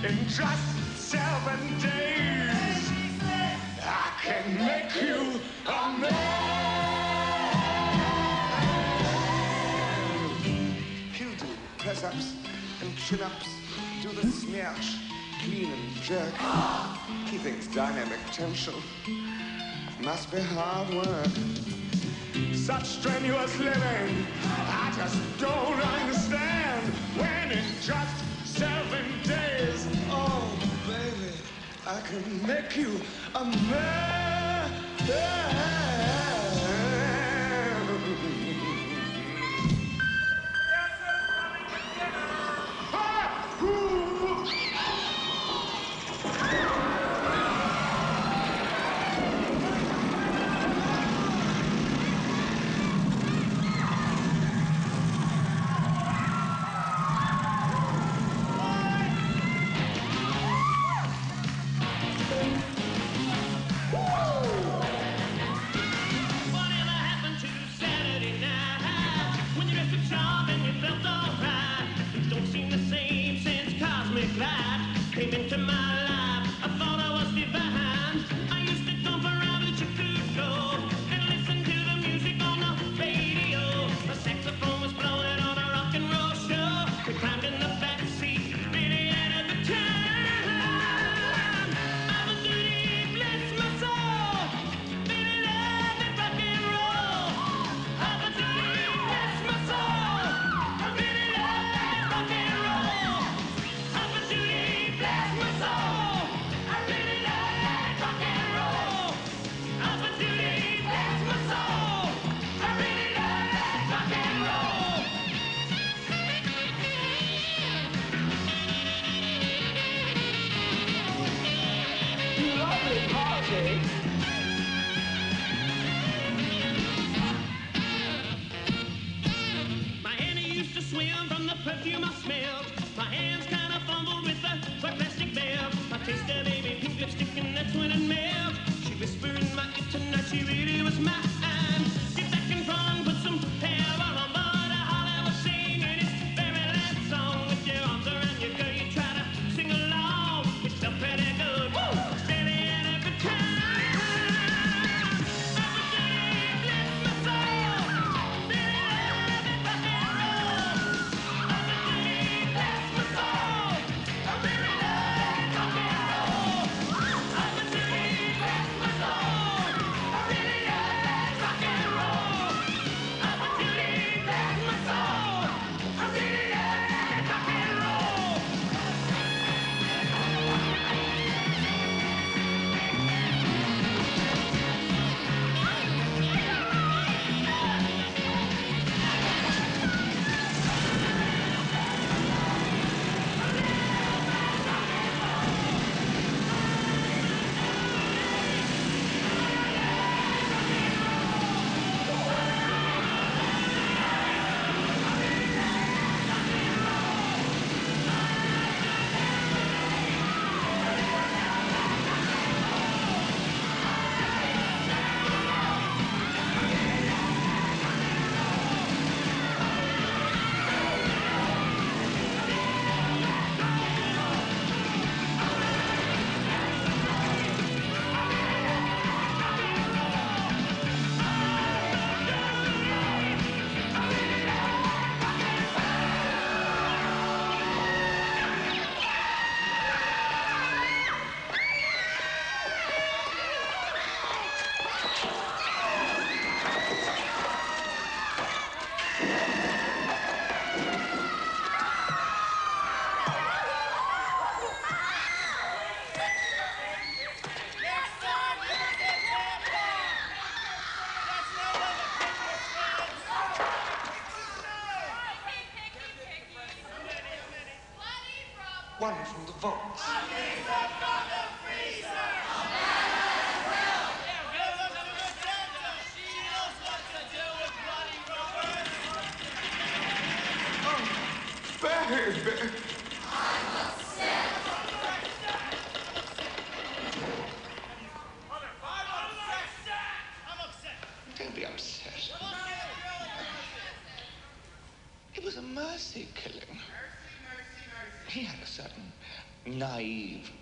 in 0.03 0.17
just 0.27 0.97
seven 0.97 1.59
days, 1.79 2.89
I 3.83 4.11
can 4.23 4.57
make 4.57 4.95
you 4.99 5.39
a 5.67 5.97
man. 5.99 6.41
He'll 11.13 11.35
press-ups 11.77 12.33
and 12.81 12.97
chin-ups, 12.97 13.60
do 14.01 14.09
the 14.13 14.27
snatch, 14.31 14.97
clean 15.43 15.71
and 15.71 15.93
jerk. 16.01 16.33
Thinks 17.43 17.67
dynamic 17.67 18.19
tension 18.31 18.73
must 20.03 20.31
be 20.31 20.39
hard 20.39 20.89
work. 20.93 21.27
Such 22.53 22.85
strenuous 22.85 23.57
living, 23.59 24.25
I 24.43 24.93
just 24.95 25.17
don't 25.39 25.79
understand. 25.79 26.83
When 27.15 27.51
in 27.51 27.63
just 27.81 28.23
seven 28.43 29.05
days, 29.23 29.87
oh 30.09 30.49
baby, 30.87 31.33
I 31.85 32.01
can 32.01 32.47
make 32.47 32.75
you 32.77 32.99
a 33.35 33.45
man. 33.45 34.21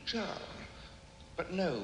Charm, 0.10 0.26
but 1.38 1.54
no 1.54 1.84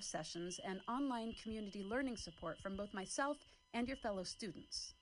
Live 0.00 0.06
sessions 0.06 0.58
and 0.64 0.80
online 0.88 1.34
community 1.42 1.84
learning 1.84 2.16
support 2.16 2.58
from 2.58 2.74
both 2.74 2.94
myself 2.94 3.36
and 3.74 3.86
your 3.86 3.98
fellow 3.98 4.24
students. 4.24 4.94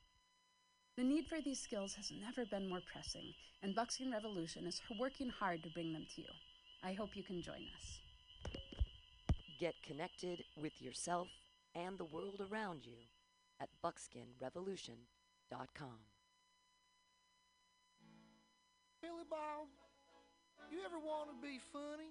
The 0.97 1.05
need 1.05 1.29
for 1.29 1.41
these 1.41 1.61
skills 1.61 1.95
has 1.95 2.11
never 2.11 2.45
been 2.45 2.69
more 2.69 2.81
pressing, 2.93 3.33
and 3.63 3.77
Buckskin 3.77 4.11
Revolution 4.11 4.67
is 4.67 4.83
working 4.99 5.29
hard 5.29 5.63
to 5.63 5.71
bring 5.71 5.93
them 5.93 6.05
to 6.17 6.23
you. 6.23 6.29
I 6.83 6.95
hope 6.95 7.15
you 7.15 7.23
can 7.23 7.41
join 7.41 7.63
us. 7.77 8.01
Get 9.61 9.77
connected 9.87 10.43
with 10.61 10.83
yourself 10.83 11.29
and 11.77 11.97
the 11.97 12.07
world 12.07 12.41
around 12.51 12.85
you 12.85 12.99
at 13.61 13.69
buckskinrevolution.com. 13.85 15.99
Billy 19.01 19.25
Bob, 19.31 19.69
you 20.73 20.81
ever 20.85 20.99
want 20.99 21.31
to 21.31 21.37
be 21.41 21.61
funny? 21.73 22.11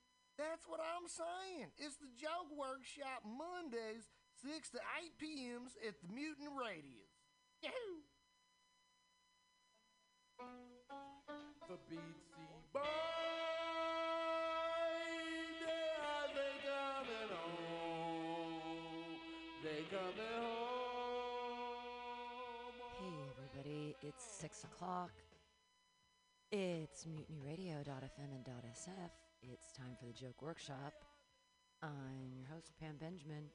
That's 0.37 0.67
what 0.67 0.79
I'm 0.79 1.07
saying. 1.07 1.71
It's 1.77 1.97
the 1.97 2.09
Joke 2.17 2.49
Workshop 2.57 3.23
Mondays, 3.25 4.09
6 4.43 4.69
to 4.71 4.79
8 5.03 5.17
p.m.s 5.19 5.75
at 5.87 5.95
the 6.01 6.07
Mutant 6.13 6.49
Radius. 6.57 7.11
Yahoo! 7.61 8.01
The 11.69 11.77
Beatsy 11.89 12.49
Boys, 12.73 12.81
yeah, 15.61 16.25
they 16.33 16.53
coming 16.65 17.31
home. 17.37 19.19
They 19.63 19.81
coming 19.91 20.41
home. 20.41 20.65
Hey, 22.97 23.15
everybody, 23.29 23.95
it's 24.01 24.25
6 24.41 24.63
o'clock. 24.63 25.11
It's 26.51 27.05
mutinyradio.fm 27.05 28.31
and 28.33 28.45
.sf. 28.75 29.11
It's 29.49 29.71
time 29.71 29.97
for 29.99 30.05
the 30.05 30.13
Joke 30.13 30.39
Workshop. 30.41 30.93
I'm 31.81 32.29
your 32.37 32.45
host, 32.53 32.73
Pam 32.79 32.97
Benjamin. 32.99 33.45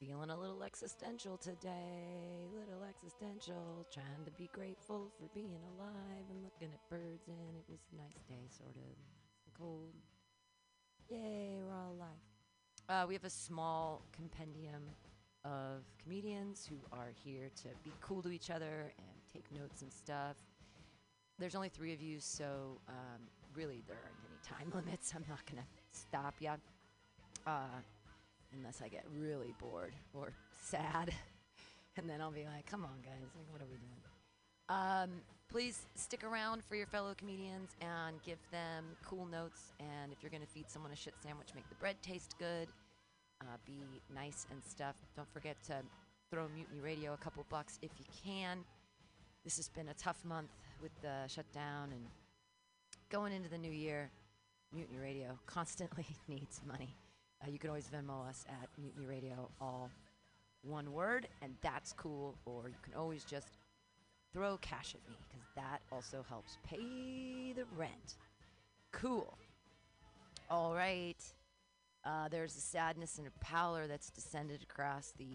Feeling 0.00 0.30
a 0.30 0.40
little 0.40 0.62
existential 0.62 1.36
today, 1.36 2.48
little 2.50 2.82
existential, 2.88 3.86
trying 3.92 4.24
to 4.24 4.30
be 4.32 4.48
grateful 4.54 5.12
for 5.18 5.28
being 5.34 5.60
alive 5.76 6.24
and 6.30 6.42
looking 6.42 6.72
at 6.72 6.80
birds, 6.88 7.28
and 7.28 7.36
it 7.58 7.64
was 7.68 7.80
a 7.92 7.96
nice 7.96 8.22
day, 8.26 8.48
sort 8.48 8.74
of. 8.74 8.96
Cold. 9.58 9.92
Yay, 11.10 11.58
we're 11.62 11.74
all 11.74 11.92
alive. 11.92 12.08
Uh, 12.88 13.04
we 13.06 13.12
have 13.12 13.24
a 13.24 13.30
small 13.30 14.06
compendium 14.12 14.82
of 15.44 15.84
comedians 16.02 16.66
who 16.66 16.76
are 16.90 17.12
here 17.22 17.50
to 17.56 17.68
be 17.84 17.92
cool 18.00 18.22
to 18.22 18.30
each 18.30 18.48
other 18.48 18.94
and 18.96 19.16
take 19.30 19.44
notes 19.52 19.82
and 19.82 19.92
stuff. 19.92 20.36
There's 21.38 21.54
only 21.54 21.68
three 21.68 21.92
of 21.92 22.00
you, 22.00 22.18
so 22.18 22.80
um, 22.88 23.20
really 23.54 23.82
there 23.86 23.98
any 24.06 24.31
time 24.42 24.72
limits. 24.74 25.12
I'm 25.14 25.24
not 25.28 25.44
gonna 25.46 25.66
stop 25.92 26.34
you, 26.40 26.50
uh, 27.46 27.80
unless 28.56 28.82
I 28.82 28.88
get 28.88 29.04
really 29.16 29.54
bored 29.58 29.94
or 30.14 30.32
sad, 30.60 31.12
and 31.96 32.08
then 32.08 32.20
I'll 32.20 32.32
be 32.32 32.44
like, 32.44 32.66
"Come 32.66 32.84
on, 32.84 33.00
guys, 33.02 33.30
like, 33.36 33.50
what 33.50 33.60
are 33.60 33.70
we 33.70 33.76
doing?" 33.78 34.02
Um, 34.68 35.10
please 35.48 35.86
stick 35.94 36.24
around 36.24 36.64
for 36.64 36.76
your 36.76 36.86
fellow 36.86 37.14
comedians 37.14 37.76
and 37.80 38.22
give 38.22 38.38
them 38.50 38.84
cool 39.04 39.26
notes. 39.26 39.72
And 39.80 40.12
if 40.12 40.22
you're 40.22 40.30
gonna 40.30 40.46
feed 40.46 40.70
someone 40.70 40.92
a 40.92 40.96
shit 40.96 41.14
sandwich, 41.22 41.48
make 41.54 41.68
the 41.68 41.74
bread 41.76 41.96
taste 42.02 42.36
good. 42.38 42.68
Uh, 43.40 43.56
be 43.66 43.82
nice 44.14 44.46
and 44.50 44.62
stuff. 44.62 44.94
Don't 45.16 45.30
forget 45.32 45.56
to 45.64 45.82
throw 46.30 46.48
Mutiny 46.48 46.80
Radio 46.80 47.12
a 47.12 47.16
couple 47.16 47.44
bucks 47.50 47.78
if 47.82 47.90
you 47.98 48.06
can. 48.24 48.64
This 49.44 49.56
has 49.56 49.68
been 49.68 49.88
a 49.88 49.94
tough 49.94 50.24
month 50.24 50.50
with 50.80 50.92
the 51.02 51.26
shutdown 51.26 51.90
and 51.90 52.06
going 53.10 53.32
into 53.32 53.48
the 53.48 53.58
new 53.58 53.70
year. 53.70 54.10
Mutiny 54.72 54.98
Radio 54.98 55.38
constantly 55.46 56.06
needs 56.28 56.60
money. 56.66 56.96
Uh, 57.42 57.50
you 57.50 57.58
can 57.58 57.70
always 57.70 57.88
Venmo 57.88 58.28
us 58.28 58.44
at 58.48 58.68
Mutiny 58.78 59.06
Radio, 59.06 59.50
all 59.60 59.90
one 60.62 60.92
word, 60.92 61.28
and 61.42 61.54
that's 61.60 61.92
cool. 61.92 62.36
Or 62.46 62.68
you 62.68 62.76
can 62.82 62.94
always 62.94 63.24
just 63.24 63.58
throw 64.32 64.56
cash 64.58 64.94
at 64.94 65.10
me 65.10 65.16
because 65.28 65.46
that 65.56 65.80
also 65.90 66.24
helps 66.28 66.56
pay 66.64 67.52
the 67.54 67.64
rent. 67.76 68.16
Cool. 68.92 69.36
All 70.50 70.74
right. 70.74 71.22
Uh, 72.04 72.28
there's 72.28 72.56
a 72.56 72.60
sadness 72.60 73.18
and 73.18 73.28
a 73.28 73.44
pallor 73.44 73.86
that's 73.86 74.10
descended 74.10 74.62
across 74.62 75.12
the 75.18 75.26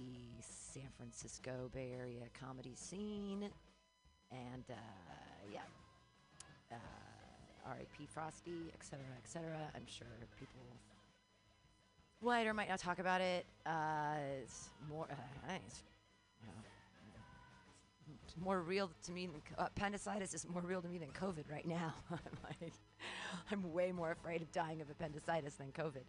San 0.41 0.89
Francisco 0.97 1.69
Bay 1.73 1.91
Area 1.97 2.23
comedy 2.39 2.75
scene. 2.75 3.49
And 4.31 4.65
uh, 4.69 4.73
yeah, 5.51 5.59
uh, 6.71 6.75
R.I.P. 7.67 8.07
Frosty, 8.07 8.71
etc., 8.73 8.99
etc. 9.23 9.45
I'm 9.75 9.85
sure 9.85 10.07
people 10.39 10.61
might 12.21 12.47
or 12.47 12.53
might 12.53 12.69
not 12.69 12.79
talk 12.79 12.99
about 12.99 13.21
it. 13.21 13.45
Uh, 13.65 14.15
it's 14.41 14.69
more, 14.89 15.07
uh, 15.11 15.53
it's, 15.65 15.83
it's 18.25 18.35
more 18.39 18.61
real 18.61 18.89
to 19.03 19.11
me 19.11 19.27
than 19.27 19.41
uh, 19.57 19.65
appendicitis 19.65 20.33
is 20.33 20.47
more 20.47 20.61
real 20.61 20.81
to 20.81 20.87
me 20.87 20.97
than 20.97 21.09
COVID 21.09 21.51
right 21.51 21.67
now. 21.67 21.93
I'm 22.11 22.19
like, 22.61 22.73
I'm 23.51 23.73
way 23.73 23.91
more 23.91 24.11
afraid 24.11 24.41
of 24.41 24.51
dying 24.51 24.81
of 24.81 24.89
appendicitis 24.89 25.55
than 25.55 25.71
COVID. 25.71 26.03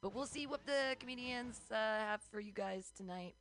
But 0.00 0.14
we'll 0.14 0.26
see 0.26 0.46
what 0.46 0.64
the 0.66 0.96
comedians 1.00 1.60
uh, 1.70 1.74
have 1.74 2.20
for 2.30 2.40
you 2.40 2.52
guys 2.52 2.92
tonight. 2.96 3.34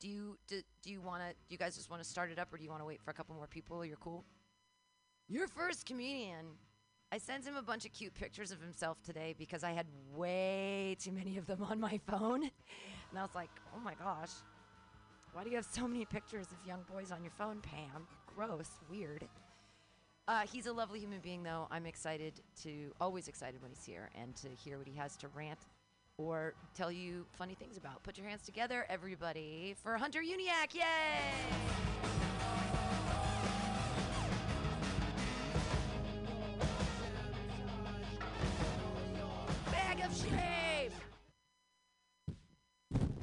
Do 0.00 0.08
you 0.08 0.38
do, 0.46 0.60
do 0.82 0.90
you 0.90 1.00
want 1.00 1.22
to? 1.22 1.28
Do 1.30 1.50
you 1.50 1.58
guys 1.58 1.76
just 1.76 1.90
want 1.90 2.02
to 2.02 2.08
start 2.08 2.30
it 2.30 2.38
up, 2.38 2.52
or 2.52 2.56
do 2.56 2.62
you 2.62 2.70
want 2.70 2.82
to 2.82 2.86
wait 2.86 3.00
for 3.02 3.10
a 3.10 3.14
couple 3.14 3.34
more 3.34 3.48
people? 3.48 3.84
You're 3.84 3.96
cool. 3.96 4.24
Your 5.30 5.46
first 5.46 5.84
comedian. 5.84 6.46
I 7.12 7.18
sent 7.18 7.46
him 7.46 7.54
a 7.54 7.62
bunch 7.62 7.84
of 7.84 7.92
cute 7.92 8.14
pictures 8.14 8.50
of 8.50 8.62
himself 8.62 9.02
today 9.02 9.34
because 9.38 9.62
I 9.62 9.72
had 9.72 9.86
way 10.14 10.96
too 10.98 11.12
many 11.12 11.36
of 11.36 11.46
them 11.46 11.62
on 11.62 11.78
my 11.78 12.00
phone, 12.06 12.44
and 12.44 13.18
I 13.18 13.20
was 13.20 13.34
like, 13.34 13.50
"Oh 13.76 13.80
my 13.80 13.92
gosh, 13.94 14.30
why 15.34 15.44
do 15.44 15.50
you 15.50 15.56
have 15.56 15.66
so 15.66 15.86
many 15.86 16.06
pictures 16.06 16.46
of 16.50 16.66
young 16.66 16.82
boys 16.90 17.12
on 17.12 17.22
your 17.22 17.32
phone, 17.32 17.60
Pam? 17.60 18.06
Gross, 18.26 18.70
weird." 18.90 19.28
Uh, 20.26 20.46
he's 20.46 20.66
a 20.66 20.72
lovely 20.72 21.00
human 21.00 21.20
being, 21.20 21.42
though. 21.42 21.68
I'm 21.70 21.84
excited 21.84 22.40
to, 22.62 22.92
always 23.00 23.28
excited 23.28 23.60
when 23.60 23.70
he's 23.70 23.84
here 23.84 24.10
and 24.14 24.34
to 24.36 24.48
hear 24.48 24.78
what 24.78 24.86
he 24.86 24.94
has 24.94 25.16
to 25.18 25.28
rant 25.28 25.60
or 26.16 26.54
tell 26.74 26.92
you 26.92 27.26
funny 27.32 27.54
things 27.54 27.76
about. 27.76 28.02
Put 28.02 28.16
your 28.16 28.26
hands 28.26 28.42
together, 28.42 28.86
everybody, 28.88 29.74
for 29.82 29.96
Hunter 29.98 30.20
Uniac. 30.20 30.74
Yay! 30.74 30.82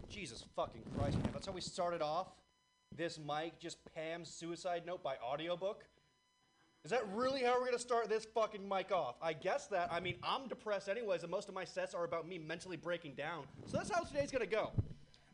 Jesus 0.09 0.45
fucking 0.55 0.81
Christ, 0.97 1.17
man. 1.17 1.29
That's 1.33 1.45
how 1.45 1.51
we 1.51 1.61
started 1.61 2.01
off. 2.01 2.27
This 2.95 3.19
mic, 3.19 3.59
just 3.59 3.77
Pam's 3.93 4.29
suicide 4.29 4.83
note 4.85 5.03
by 5.03 5.15
audiobook. 5.17 5.83
Is 6.85 6.91
that 6.91 7.03
really 7.13 7.41
how 7.41 7.59
we're 7.59 7.65
gonna 7.65 7.79
start 7.79 8.09
this 8.09 8.25
fucking 8.25 8.67
mic 8.67 8.91
off? 8.91 9.15
I 9.21 9.33
guess 9.33 9.67
that. 9.67 9.91
I 9.91 9.99
mean, 9.99 10.15
I'm 10.23 10.47
depressed 10.47 10.87
anyways, 10.87 11.23
and 11.23 11.31
most 11.31 11.49
of 11.49 11.55
my 11.55 11.65
sets 11.65 11.93
are 11.93 12.05
about 12.05 12.27
me 12.27 12.37
mentally 12.37 12.77
breaking 12.77 13.15
down. 13.15 13.43
So 13.65 13.77
that's 13.77 13.89
how 13.89 14.03
today's 14.03 14.31
gonna 14.31 14.45
go. 14.45 14.71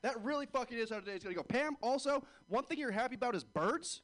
That 0.01 0.21
really 0.23 0.47
fucking 0.47 0.77
is 0.77 0.89
how 0.89 0.99
today's 0.99 1.23
gonna 1.23 1.35
go. 1.35 1.43
Pam, 1.43 1.77
also, 1.81 2.23
one 2.47 2.63
thing 2.63 2.79
you're 2.79 2.89
happy 2.89 3.15
about 3.15 3.35
is 3.35 3.43
birds? 3.43 4.01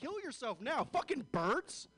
Kill 0.00 0.20
yourself 0.20 0.60
now. 0.60 0.84
Fucking 0.92 1.26
birds? 1.32 1.88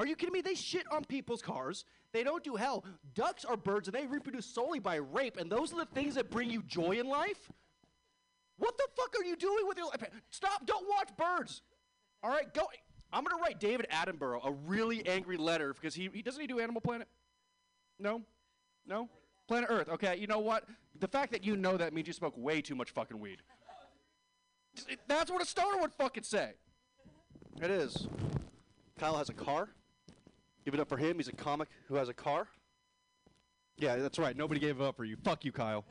Are 0.00 0.06
you 0.06 0.16
kidding 0.16 0.32
me? 0.32 0.40
They 0.40 0.54
shit 0.54 0.90
on 0.90 1.04
people's 1.04 1.42
cars. 1.42 1.84
They 2.14 2.24
don't 2.24 2.42
do 2.42 2.56
hell. 2.56 2.86
Ducks 3.14 3.44
are 3.44 3.54
birds 3.54 3.86
and 3.86 3.94
they 3.94 4.06
reproduce 4.06 4.46
solely 4.46 4.78
by 4.78 4.94
rape, 4.94 5.36
and 5.36 5.52
those 5.52 5.74
are 5.74 5.76
the 5.76 5.84
things 5.84 6.14
that 6.14 6.30
bring 6.30 6.48
you 6.48 6.62
joy 6.62 6.92
in 6.92 7.06
life? 7.06 7.52
What 8.56 8.78
the 8.78 8.86
fuck 8.96 9.14
are 9.20 9.24
you 9.26 9.36
doing 9.36 9.68
with 9.68 9.76
your 9.76 9.88
life? 9.88 10.02
Stop, 10.30 10.64
don't 10.64 10.88
watch 10.88 11.10
birds. 11.18 11.60
All 12.22 12.30
right, 12.30 12.52
go. 12.54 12.62
I'm 13.12 13.24
gonna 13.24 13.42
write 13.42 13.60
David 13.60 13.88
Attenborough 13.90 14.40
a 14.42 14.52
really 14.52 15.06
angry 15.06 15.36
letter 15.36 15.74
because 15.74 15.94
he, 15.94 16.08
he 16.14 16.22
doesn't 16.22 16.40
he 16.40 16.46
do 16.46 16.60
Animal 16.60 16.80
Planet? 16.80 17.06
No? 17.98 18.22
No? 18.86 19.06
Planet 19.48 19.68
Earth. 19.70 19.90
Okay, 19.90 20.16
you 20.16 20.26
know 20.26 20.38
what? 20.38 20.64
The 20.98 21.08
fact 21.08 21.30
that 21.32 21.44
you 21.44 21.58
know 21.58 21.76
that 21.76 21.92
means 21.92 22.06
you 22.06 22.14
smoke 22.14 22.32
way 22.38 22.62
too 22.62 22.74
much 22.74 22.90
fucking 22.92 23.20
weed. 23.20 23.42
That's 25.08 25.30
what 25.30 25.42
a 25.42 25.46
stoner 25.46 25.76
would 25.78 25.92
fucking 25.92 26.22
say. 26.22 26.52
It 27.60 27.70
is. 27.70 28.08
Kyle 28.98 29.18
has 29.18 29.28
a 29.28 29.34
car. 29.34 29.68
Give 30.64 30.74
it 30.74 30.80
up 30.80 30.88
for 30.88 30.96
him. 30.96 31.16
He's 31.16 31.28
a 31.28 31.32
comic 31.32 31.68
who 31.88 31.94
has 31.94 32.08
a 32.08 32.14
car. 32.14 32.46
Yeah, 33.78 33.96
that's 33.96 34.18
right. 34.18 34.36
Nobody 34.36 34.60
gave 34.60 34.80
it 34.80 34.84
up 34.84 34.96
for 34.96 35.04
you. 35.04 35.16
Fuck 35.24 35.44
you, 35.44 35.52
Kyle. 35.52 35.84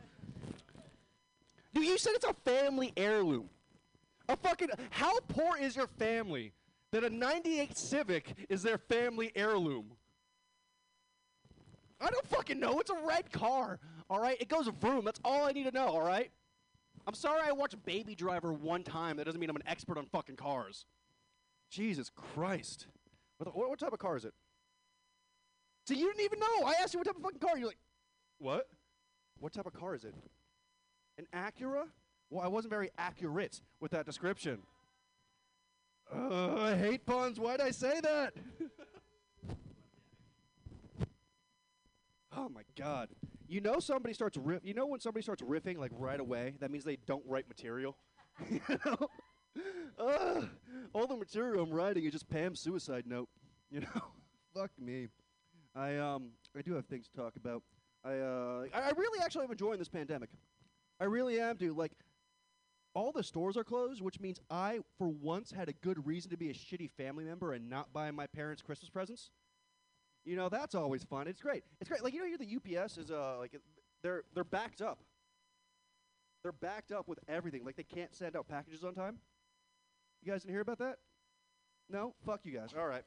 Dude, 1.74 1.86
you 1.86 1.98
said 1.98 2.14
it's 2.16 2.26
a 2.26 2.34
family 2.46 2.94
heirloom. 2.96 3.50
A 4.28 4.38
fucking. 4.38 4.70
How 4.92 5.20
poor 5.22 5.58
is 5.58 5.76
your 5.76 5.88
family 5.88 6.54
that 6.92 7.04
a 7.04 7.10
98 7.10 7.76
Civic 7.78 8.34
is 8.48 8.62
their 8.62 8.78
family 8.78 9.32
heirloom? 9.36 9.92
I 12.02 12.10
don't 12.10 12.28
fucking 12.28 12.60
know. 12.60 12.80
It's 12.80 12.90
a 12.92 12.98
red 13.06 13.32
car. 13.32 13.80
All 14.10 14.20
right? 14.20 14.40
It 14.40 14.48
goes 14.50 14.68
vroom. 14.68 15.04
That's 15.06 15.20
all 15.26 15.46
I 15.46 15.52
need 15.52 15.66
to 15.66 15.72
know, 15.72 15.88
all 15.88 16.02
right? 16.02 16.32
I'm 17.08 17.14
sorry 17.14 17.42
I 17.46 17.52
watched 17.52 17.84
Baby 17.86 18.16
Driver 18.16 18.54
one 18.54 18.84
time. 18.84 19.18
That 19.18 19.26
doesn't 19.26 19.40
mean 19.40 19.50
I'm 19.50 19.56
an 19.56 19.64
expert 19.66 19.98
on 19.98 20.06
fucking 20.06 20.36
cars. 20.36 20.86
Jesus 21.70 22.10
Christ. 22.10 22.88
What, 23.38 23.46
the- 23.52 23.58
what, 23.58 23.70
what 23.70 23.80
type 23.80 23.94
of 23.94 24.00
car 24.00 24.16
is 24.16 24.26
it? 24.26 24.34
See, 25.90 25.96
you 25.96 26.06
didn't 26.06 26.24
even 26.24 26.38
know. 26.38 26.68
I 26.68 26.74
asked 26.84 26.94
you 26.94 27.00
what 27.00 27.08
type 27.08 27.16
of 27.16 27.24
fucking 27.24 27.40
car. 27.40 27.58
You're 27.58 27.66
like, 27.66 27.80
what? 28.38 28.68
What 29.40 29.54
type 29.54 29.66
of 29.66 29.74
car 29.74 29.96
is 29.96 30.04
it? 30.04 30.14
An 31.18 31.26
Acura? 31.34 31.86
Well, 32.30 32.46
I 32.46 32.48
wasn't 32.48 32.70
very 32.70 32.92
accurate 33.00 33.60
with 33.80 33.90
that 33.90 34.06
description. 34.06 34.60
Uh, 36.16 36.62
I 36.62 36.76
hate 36.76 37.08
puns. 37.08 37.40
Why'd 37.40 37.60
I 37.60 37.72
say 37.72 38.02
that? 38.02 38.36
oh 42.38 42.50
my 42.50 42.62
god. 42.78 43.10
You 43.48 43.60
know 43.60 43.80
somebody 43.80 44.14
starts 44.14 44.38
riff. 44.38 44.62
You 44.64 44.76
know 44.76 44.86
when 44.86 45.00
somebody 45.00 45.24
starts 45.24 45.42
riffing 45.42 45.80
like 45.80 45.92
right 45.98 46.20
away, 46.20 46.54
that 46.60 46.70
means 46.70 46.84
they 46.84 47.00
don't 47.08 47.24
write 47.26 47.48
material. 47.48 47.98
you 48.48 48.62
know? 48.86 49.10
Ugh, 49.98 50.50
all 50.94 51.08
the 51.08 51.18
material 51.18 51.64
I'm 51.64 51.72
writing 51.72 52.06
is 52.06 52.12
just 52.12 52.30
Pam's 52.30 52.60
suicide 52.60 53.06
note. 53.08 53.28
You 53.72 53.80
know? 53.80 54.04
Fuck 54.54 54.70
me. 54.80 55.08
I 55.76 55.98
um 55.98 56.32
I 56.58 56.62
do 56.62 56.74
have 56.74 56.86
things 56.86 57.08
to 57.08 57.18
talk 57.18 57.36
about. 57.36 57.64
I 58.04 58.18
uh 58.18 58.66
I, 58.74 58.92
really 58.98 59.20
actually 59.22 59.46
am 59.46 59.52
enjoying 59.52 59.80
this 59.80 59.90
pandemic. 59.90 60.30
I 61.00 61.06
really 61.06 61.40
am, 61.40 61.58
dude. 61.58 61.76
Like 61.76 61.92
all 62.94 63.12
the 63.12 63.24
stores 63.24 63.56
are 63.56 63.64
closed, 63.64 64.02
which 64.02 64.20
means 64.20 64.40
I, 64.50 64.80
for 64.98 65.08
once, 65.08 65.52
had 65.52 65.70
a 65.70 65.74
good 65.74 66.06
reason 66.08 66.32
to 66.32 66.38
be 66.38 66.50
a 66.50 66.54
shitty 66.54 66.90
family 66.92 67.24
member 67.24 67.54
and 67.54 67.70
not 67.70 67.94
buy 67.94 68.10
my 68.12 68.28
parents 68.28 68.62
Christmas 68.62 68.90
presents. 68.90 69.32
You 70.26 70.36
know, 70.36 70.50
that's 70.50 70.76
always 70.76 71.04
fun. 71.04 71.28
It's 71.28 71.42
great. 71.42 71.64
It's 71.80 71.90
great. 71.90 72.04
Like 72.04 72.14
you 72.14 72.20
know, 72.20 72.26
here 72.26 72.38
the 72.38 72.80
UPS 72.80 72.98
is 72.98 73.12
uh 73.12 73.38
like 73.38 73.56
they're 74.04 74.24
they're 74.34 74.44
backed 74.44 74.82
up. 74.82 75.00
They're 76.44 76.52
backed 76.52 76.92
up 76.92 77.08
with 77.08 77.20
everything. 77.28 77.66
Like 77.66 77.76
they 77.76 77.84
can't 77.84 78.14
send 78.16 78.36
out 78.36 78.48
packages 78.48 78.84
on 78.84 78.94
time. 78.94 79.18
You 80.24 80.32
guys 80.32 80.42
didn't 80.42 80.54
hear 80.54 80.62
about 80.62 80.80
that? 80.80 80.98
No? 81.90 82.14
Fuck 82.26 82.42
you 82.44 82.52
guys. 82.52 82.70
All 82.78 82.88
right. 82.88 83.04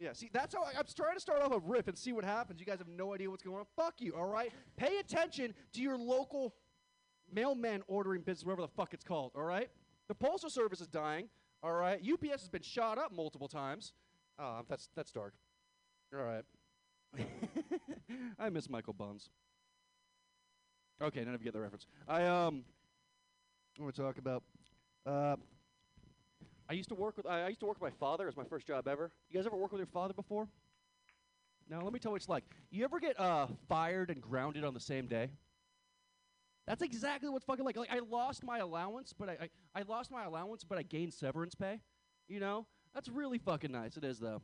Yeah, 0.00 0.14
see, 0.14 0.30
that's 0.32 0.54
how 0.54 0.62
I, 0.62 0.70
I'm 0.78 0.84
trying 0.96 1.14
to 1.14 1.20
start 1.20 1.42
off 1.42 1.52
a 1.52 1.58
riff 1.58 1.86
and 1.86 1.96
see 1.96 2.12
what 2.12 2.24
happens. 2.24 2.58
You 2.58 2.64
guys 2.64 2.78
have 2.78 2.88
no 2.88 3.14
idea 3.14 3.30
what's 3.30 3.42
going 3.42 3.58
on. 3.58 3.66
Fuck 3.76 3.96
you, 3.98 4.14
all 4.16 4.26
right? 4.26 4.50
Pay 4.76 4.98
attention 4.98 5.54
to 5.74 5.82
your 5.82 5.98
local 5.98 6.54
mailman 7.30 7.82
ordering 7.86 8.22
business, 8.22 8.46
whatever 8.46 8.62
the 8.62 8.68
fuck 8.68 8.94
it's 8.94 9.04
called, 9.04 9.32
all 9.36 9.42
right? 9.42 9.68
The 10.08 10.14
postal 10.14 10.48
service 10.48 10.80
is 10.80 10.86
dying, 10.88 11.28
all 11.62 11.74
right? 11.74 12.00
UPS 12.00 12.40
has 12.40 12.48
been 12.48 12.62
shot 12.62 12.96
up 12.96 13.12
multiple 13.12 13.46
times. 13.46 13.92
Oh, 14.38 14.62
that's 14.68 14.88
that's 14.96 15.12
dark. 15.12 15.34
All 16.16 16.24
right. 16.24 16.44
I 18.38 18.48
miss 18.48 18.70
Michael 18.70 18.94
Buns. 18.94 19.28
Okay, 21.02 21.24
none 21.24 21.34
of 21.34 21.42
you 21.42 21.44
get 21.44 21.52
the 21.52 21.60
reference. 21.60 21.86
I 22.08 22.24
um, 22.24 22.64
I 23.78 23.82
want 23.82 23.94
to 23.94 24.02
talk 24.02 24.18
about. 24.18 24.42
Uh, 25.04 25.36
I 26.70 26.74
used 26.74 26.88
to 26.90 26.94
work 26.94 27.16
with 27.16 27.26
I, 27.26 27.48
used 27.48 27.58
to 27.60 27.66
work 27.66 27.80
with 27.80 27.92
my 27.92 27.96
father. 27.98 28.24
It 28.24 28.28
was 28.28 28.36
my 28.36 28.44
first 28.44 28.64
job 28.64 28.86
ever. 28.86 29.10
You 29.28 29.36
guys 29.36 29.44
ever 29.44 29.56
work 29.56 29.72
with 29.72 29.80
your 29.80 29.88
father 29.88 30.14
before? 30.14 30.46
Now 31.68 31.80
let 31.80 31.92
me 31.92 31.98
tell 31.98 32.10
you 32.10 32.12
what 32.12 32.20
it's 32.22 32.28
like. 32.28 32.44
You 32.70 32.84
ever 32.84 33.00
get 33.00 33.18
uh, 33.18 33.48
fired 33.68 34.08
and 34.08 34.20
grounded 34.20 34.62
on 34.62 34.72
the 34.72 34.80
same 34.80 35.08
day? 35.08 35.30
That's 36.68 36.82
exactly 36.82 37.28
what's 37.28 37.44
fucking 37.44 37.64
like. 37.64 37.76
Like 37.76 37.90
I 37.90 37.98
lost 37.98 38.44
my 38.44 38.58
allowance, 38.58 39.12
but 39.12 39.28
I, 39.28 39.32
I 39.32 39.80
I 39.80 39.82
lost 39.82 40.12
my 40.12 40.24
allowance, 40.24 40.62
but 40.62 40.78
I 40.78 40.82
gained 40.82 41.12
severance 41.12 41.56
pay. 41.56 41.80
You 42.28 42.38
know, 42.38 42.66
that's 42.94 43.08
really 43.08 43.38
fucking 43.38 43.72
nice. 43.72 43.96
It 43.96 44.04
is 44.04 44.20
though. 44.20 44.40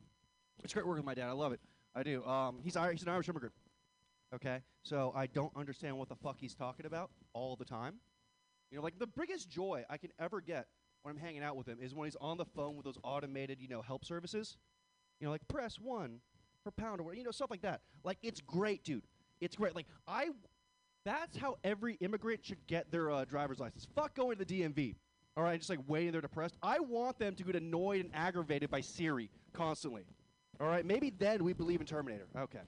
It's 0.65 0.73
great 0.73 0.85
working 0.85 1.05
with 1.05 1.05
my 1.05 1.13
dad. 1.13 1.29
I 1.29 1.33
love 1.33 1.53
it. 1.53 1.61
I 1.95 2.03
do. 2.03 2.25
Um, 2.25 2.57
he's 2.61 2.75
Ir- 2.75 2.91
he's 2.91 3.03
an 3.03 3.09
Irish 3.09 3.29
immigrant. 3.29 3.55
Okay, 4.35 4.59
so 4.83 5.13
I 5.15 5.27
don't 5.27 5.53
understand 5.55 5.97
what 5.97 6.09
the 6.09 6.15
fuck 6.17 6.35
he's 6.41 6.55
talking 6.55 6.85
about 6.85 7.09
all 7.31 7.55
the 7.55 7.63
time. 7.63 8.01
You 8.69 8.77
know, 8.79 8.83
like 8.83 8.99
the 8.99 9.07
biggest 9.07 9.49
joy 9.49 9.85
I 9.89 9.95
can 9.95 10.09
ever 10.19 10.41
get 10.41 10.67
when 11.03 11.15
I'm 11.15 11.21
hanging 11.21 11.43
out 11.43 11.55
with 11.55 11.67
him 11.67 11.77
is 11.81 11.93
when 11.93 12.07
he's 12.07 12.17
on 12.19 12.37
the 12.37 12.45
phone 12.45 12.75
with 12.75 12.85
those 12.85 12.97
automated, 13.03 13.59
you 13.61 13.67
know, 13.67 13.81
help 13.81 14.05
services. 14.05 14.57
You 15.19 15.25
know, 15.25 15.31
like 15.31 15.47
press 15.47 15.79
one 15.79 16.19
for 16.63 16.71
pound 16.71 16.99
or 16.99 17.03
whatever, 17.03 17.17
you 17.17 17.23
know, 17.23 17.31
stuff 17.31 17.49
like 17.49 17.61
that. 17.61 17.81
Like 18.03 18.17
it's 18.21 18.41
great, 18.41 18.83
dude. 18.83 19.03
It's 19.39 19.55
great. 19.55 19.75
Like 19.75 19.87
I, 20.07 20.29
that's 21.05 21.37
how 21.37 21.57
every 21.63 21.95
immigrant 21.95 22.45
should 22.45 22.65
get 22.67 22.91
their 22.91 23.09
uh, 23.09 23.25
driver's 23.25 23.59
license. 23.59 23.87
Fuck 23.95 24.15
going 24.15 24.37
to 24.37 24.45
the 24.45 24.61
DMV. 24.61 24.95
All 25.35 25.43
right, 25.43 25.59
just 25.59 25.69
like 25.69 25.79
waiting 25.87 26.11
there 26.11 26.21
depressed. 26.21 26.55
I 26.63 26.79
want 26.79 27.19
them 27.19 27.35
to 27.35 27.43
get 27.43 27.55
annoyed 27.55 28.03
and 28.03 28.09
aggravated 28.15 28.71
by 28.71 28.81
Siri 28.81 29.29
constantly. 29.53 30.03
All 30.59 30.67
right, 30.67 30.83
maybe 30.83 31.11
then 31.11 31.43
we 31.43 31.53
believe 31.53 31.79
in 31.79 31.85
Terminator. 31.85 32.27
Okay. 32.35 32.61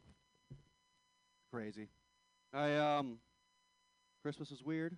Crazy. 1.52 1.90
I 2.54 2.76
um, 2.76 3.18
Christmas 4.22 4.52
was 4.52 4.64
weird. 4.64 4.96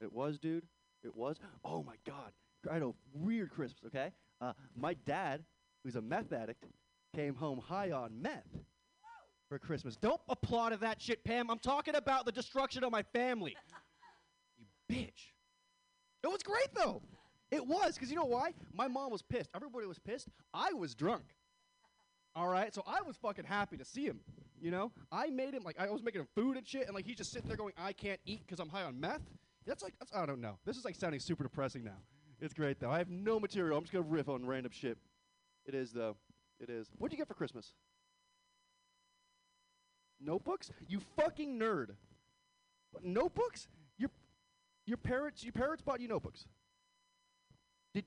It 0.00 0.12
was, 0.12 0.38
dude. 0.38 0.64
It 1.02 1.16
was. 1.16 1.38
Oh 1.64 1.82
my 1.82 1.94
God. 2.06 2.32
I 2.70 2.74
had 2.74 2.82
a 2.82 2.92
weird 3.14 3.50
Christmas. 3.50 3.80
Okay. 3.86 4.10
Uh, 4.40 4.52
my 4.76 4.94
dad, 4.94 5.42
who's 5.84 5.96
a 5.96 6.02
meth 6.02 6.32
addict, 6.32 6.64
came 7.14 7.34
home 7.34 7.58
high 7.58 7.90
on 7.92 8.20
meth 8.20 8.46
for 9.48 9.58
Christmas. 9.58 9.96
Don't 9.96 10.20
applaud 10.28 10.72
at 10.72 10.80
that 10.80 11.00
shit, 11.00 11.24
Pam. 11.24 11.50
I'm 11.50 11.58
talking 11.58 11.94
about 11.94 12.26
the 12.26 12.32
destruction 12.32 12.84
of 12.84 12.92
my 12.92 13.02
family. 13.02 13.56
you 14.58 14.66
bitch. 14.94 15.32
It 16.22 16.28
was 16.28 16.42
great 16.42 16.68
though. 16.74 17.02
It 17.50 17.64
was 17.64 17.94
because 17.94 18.10
you 18.10 18.16
know 18.16 18.24
why? 18.24 18.52
My 18.74 18.88
mom 18.88 19.12
was 19.12 19.22
pissed. 19.22 19.50
Everybody 19.54 19.86
was 19.86 19.98
pissed. 19.98 20.28
I 20.52 20.72
was 20.72 20.94
drunk. 20.94 21.22
All 22.34 22.48
right, 22.48 22.74
so 22.74 22.82
I 22.86 23.00
was 23.00 23.16
fucking 23.16 23.44
happy 23.44 23.78
to 23.78 23.84
see 23.84 24.04
him. 24.04 24.20
You 24.60 24.70
know, 24.70 24.92
I 25.12 25.28
made 25.28 25.54
him 25.54 25.62
like 25.62 25.78
I 25.78 25.88
was 25.88 26.02
making 26.02 26.22
him 26.22 26.28
food 26.34 26.56
and 26.56 26.66
shit, 26.66 26.86
and 26.86 26.94
like 26.94 27.06
he's 27.06 27.16
just 27.16 27.32
sitting 27.32 27.48
there 27.48 27.56
going, 27.56 27.72
"I 27.78 27.92
can't 27.92 28.20
eat 28.26 28.40
because 28.46 28.58
I'm 28.58 28.68
high 28.68 28.82
on 28.82 28.98
meth." 28.98 29.22
That's 29.66 29.82
like 29.82 29.94
that's, 29.98 30.12
I 30.14 30.26
don't 30.26 30.40
know. 30.40 30.58
This 30.64 30.76
is 30.76 30.84
like 30.84 30.94
sounding 30.94 31.20
super 31.20 31.44
depressing 31.44 31.84
now. 31.84 31.98
It's 32.40 32.54
great 32.54 32.78
though. 32.80 32.90
I 32.90 32.98
have 32.98 33.10
no 33.10 33.40
material. 33.40 33.78
I'm 33.78 33.84
just 33.84 33.92
gonna 33.92 34.04
riff 34.04 34.28
on 34.28 34.46
random 34.46 34.72
shit. 34.72 34.98
It 35.64 35.74
is 35.74 35.92
though. 35.92 36.16
It 36.60 36.70
is. 36.70 36.88
What'd 36.98 37.12
you 37.12 37.18
get 37.18 37.28
for 37.28 37.34
Christmas? 37.34 37.72
Notebooks? 40.20 40.70
You 40.88 41.00
fucking 41.16 41.58
nerd. 41.58 41.90
Notebooks? 43.02 43.68
Your 43.98 44.10
your 44.86 44.96
parents 44.98 45.44
your 45.44 45.52
parents 45.52 45.82
bought 45.82 46.00
you 46.00 46.08
notebooks. 46.08 46.46
Did 47.94 48.04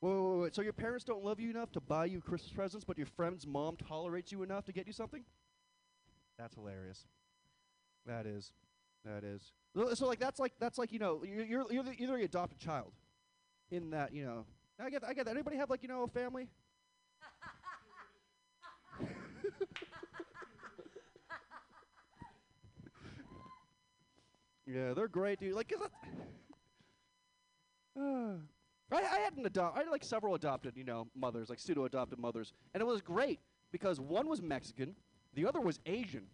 wait, 0.00 0.12
wait, 0.12 0.40
wait. 0.42 0.54
So 0.54 0.62
your 0.62 0.72
parents 0.72 1.04
don't 1.04 1.24
love 1.24 1.40
you 1.40 1.50
enough 1.50 1.72
to 1.72 1.80
buy 1.80 2.06
you 2.06 2.20
Christmas 2.20 2.52
presents, 2.52 2.84
but 2.84 2.98
your 2.98 3.06
friend's 3.06 3.46
mom 3.46 3.76
tolerates 3.76 4.32
you 4.32 4.42
enough 4.42 4.64
to 4.66 4.72
get 4.72 4.86
you 4.86 4.92
something? 4.92 5.24
That's 6.38 6.54
hilarious. 6.54 7.06
That 8.06 8.26
is. 8.26 8.52
That 9.04 9.24
is. 9.24 9.52
So, 9.74 10.06
like 10.06 10.18
that's 10.18 10.40
like 10.40 10.52
that's 10.58 10.78
like 10.78 10.92
you 10.92 10.98
know 10.98 11.22
you're 11.24 11.44
you're, 11.44 11.72
you're 11.72 11.82
the, 11.84 11.94
you're 11.96 12.18
the 12.18 12.24
adopted 12.24 12.58
child. 12.58 12.92
In 13.70 13.90
that 13.90 14.12
you 14.12 14.24
know 14.24 14.44
I 14.80 14.90
get 14.90 15.04
I 15.04 15.14
get 15.14 15.26
that. 15.26 15.32
Anybody 15.32 15.56
have 15.56 15.70
like 15.70 15.82
you 15.82 15.88
know 15.88 16.02
a 16.02 16.08
family? 16.08 16.48
yeah, 24.66 24.92
they're 24.94 25.08
great, 25.08 25.40
dude. 25.40 25.54
Like, 25.54 25.68
'cause 25.68 25.88
I, 27.96 27.96
I 28.92 29.18
had 29.20 29.36
an 29.36 29.46
adopt. 29.46 29.76
I 29.76 29.80
had 29.80 29.88
like 29.88 30.04
several 30.04 30.34
adopted, 30.34 30.76
you 30.76 30.84
know, 30.84 31.06
mothers, 31.14 31.48
like 31.48 31.58
pseudo-adopted 31.60 32.18
mothers, 32.18 32.52
and 32.74 32.80
it 32.80 32.86
was 32.86 33.00
great 33.00 33.40
because 33.72 34.00
one 34.00 34.28
was 34.28 34.42
Mexican, 34.42 34.94
the 35.34 35.46
other 35.46 35.60
was 35.60 35.78
Asian, 35.86 36.24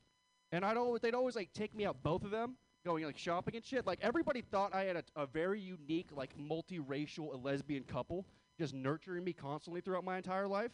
and 0.53 0.65
I'd 0.65 0.77
always 0.77 1.03
they'd 1.03 1.15
always 1.15 1.37
like 1.37 1.53
take 1.53 1.75
me 1.75 1.85
out 1.85 2.03
both 2.03 2.25
of 2.25 2.31
them 2.31 2.57
going 2.87 3.05
like 3.05 3.19
shopping 3.19 3.57
and 3.57 3.65
shit. 3.65 3.87
Like 3.87 3.99
everybody 4.01 4.41
thought 4.41 4.75
I 4.75 4.85
had 4.85 4.97
a, 4.97 5.03
a 5.17 5.27
very 5.27 5.61
unique, 5.61 6.09
like 6.15 6.31
multiracial 6.39 7.45
lesbian 7.45 7.83
couple 7.83 8.25
just 8.59 8.73
nurturing 8.73 9.25
me 9.25 9.33
constantly 9.33 9.81
throughout 9.81 10.05
my 10.05 10.17
entire 10.17 10.47
life. 10.47 10.71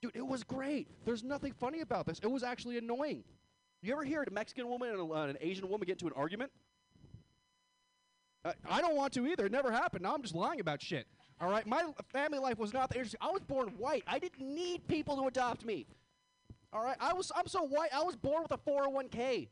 Dude, 0.00 0.12
it 0.14 0.26
was 0.26 0.44
great. 0.44 0.88
There's 1.04 1.24
nothing 1.24 1.52
funny 1.52 1.80
about 1.80 2.06
this. 2.06 2.20
It 2.22 2.30
was 2.30 2.42
actually 2.42 2.78
annoying. 2.78 3.24
You 3.82 3.92
ever 3.92 4.04
hear 4.04 4.22
a 4.22 4.30
Mexican 4.30 4.68
woman 4.68 4.90
and 4.90 5.00
a, 5.00 5.04
uh, 5.04 5.26
an 5.26 5.36
Asian 5.40 5.68
woman 5.68 5.86
get 5.86 5.94
into 5.94 6.06
an 6.06 6.12
argument? 6.16 6.50
Uh, 8.44 8.52
I 8.68 8.80
don't 8.80 8.96
want 8.96 9.12
to 9.14 9.26
either. 9.26 9.46
It 9.46 9.52
never 9.52 9.70
happened. 9.70 10.04
Now 10.04 10.14
I'm 10.14 10.22
just 10.22 10.34
lying 10.34 10.60
about 10.60 10.80
shit. 10.80 11.06
All 11.40 11.50
right, 11.50 11.66
my 11.66 11.84
family 12.12 12.38
life 12.38 12.58
was 12.58 12.72
not 12.72 12.88
that 12.88 12.96
interesting. 12.96 13.20
I 13.20 13.30
was 13.30 13.42
born 13.42 13.68
white. 13.78 14.04
I 14.06 14.18
didn't 14.18 14.40
need 14.40 14.86
people 14.88 15.16
to 15.16 15.26
adopt 15.26 15.64
me. 15.64 15.86
All 16.72 16.82
right, 16.82 16.96
I 17.00 17.12
was. 17.12 17.30
I'm 17.34 17.46
so 17.46 17.62
white. 17.62 17.90
I 17.94 18.02
was 18.02 18.16
born 18.16 18.42
with 18.42 18.52
a 18.52 18.58
401k. 18.58 19.48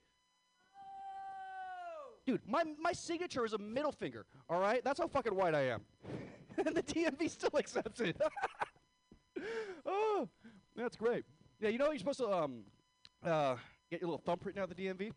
Dude, 2.27 2.41
my 2.47 2.65
my 2.81 2.93
signature 2.93 3.45
is 3.45 3.53
a 3.53 3.59
middle 3.59 3.93
finger. 3.93 4.27
All 4.49 4.59
right, 4.59 4.83
that's 4.85 4.99
how 4.99 5.07
fucking 5.07 5.35
white 5.35 5.55
I 5.55 5.69
am. 5.69 5.83
and 6.67 6.75
the 6.75 6.83
DMV 6.83 7.31
still 7.31 7.57
accepts 7.57 8.01
it. 8.01 8.21
oh, 9.87 10.29
that's 10.75 10.97
great. 10.97 11.25
Yeah, 11.61 11.69
you 11.69 11.79
know 11.79 11.87
you're 11.87 11.99
supposed 11.99 12.19
to 12.19 12.29
um, 12.31 12.65
uh, 13.25 13.57
get 13.91 14.01
your 14.01 14.11
little 14.11 14.23
thumbprint 14.25 14.57
now 14.57 14.65
at 14.65 14.75
the 14.75 14.75
DMV. 14.75 15.13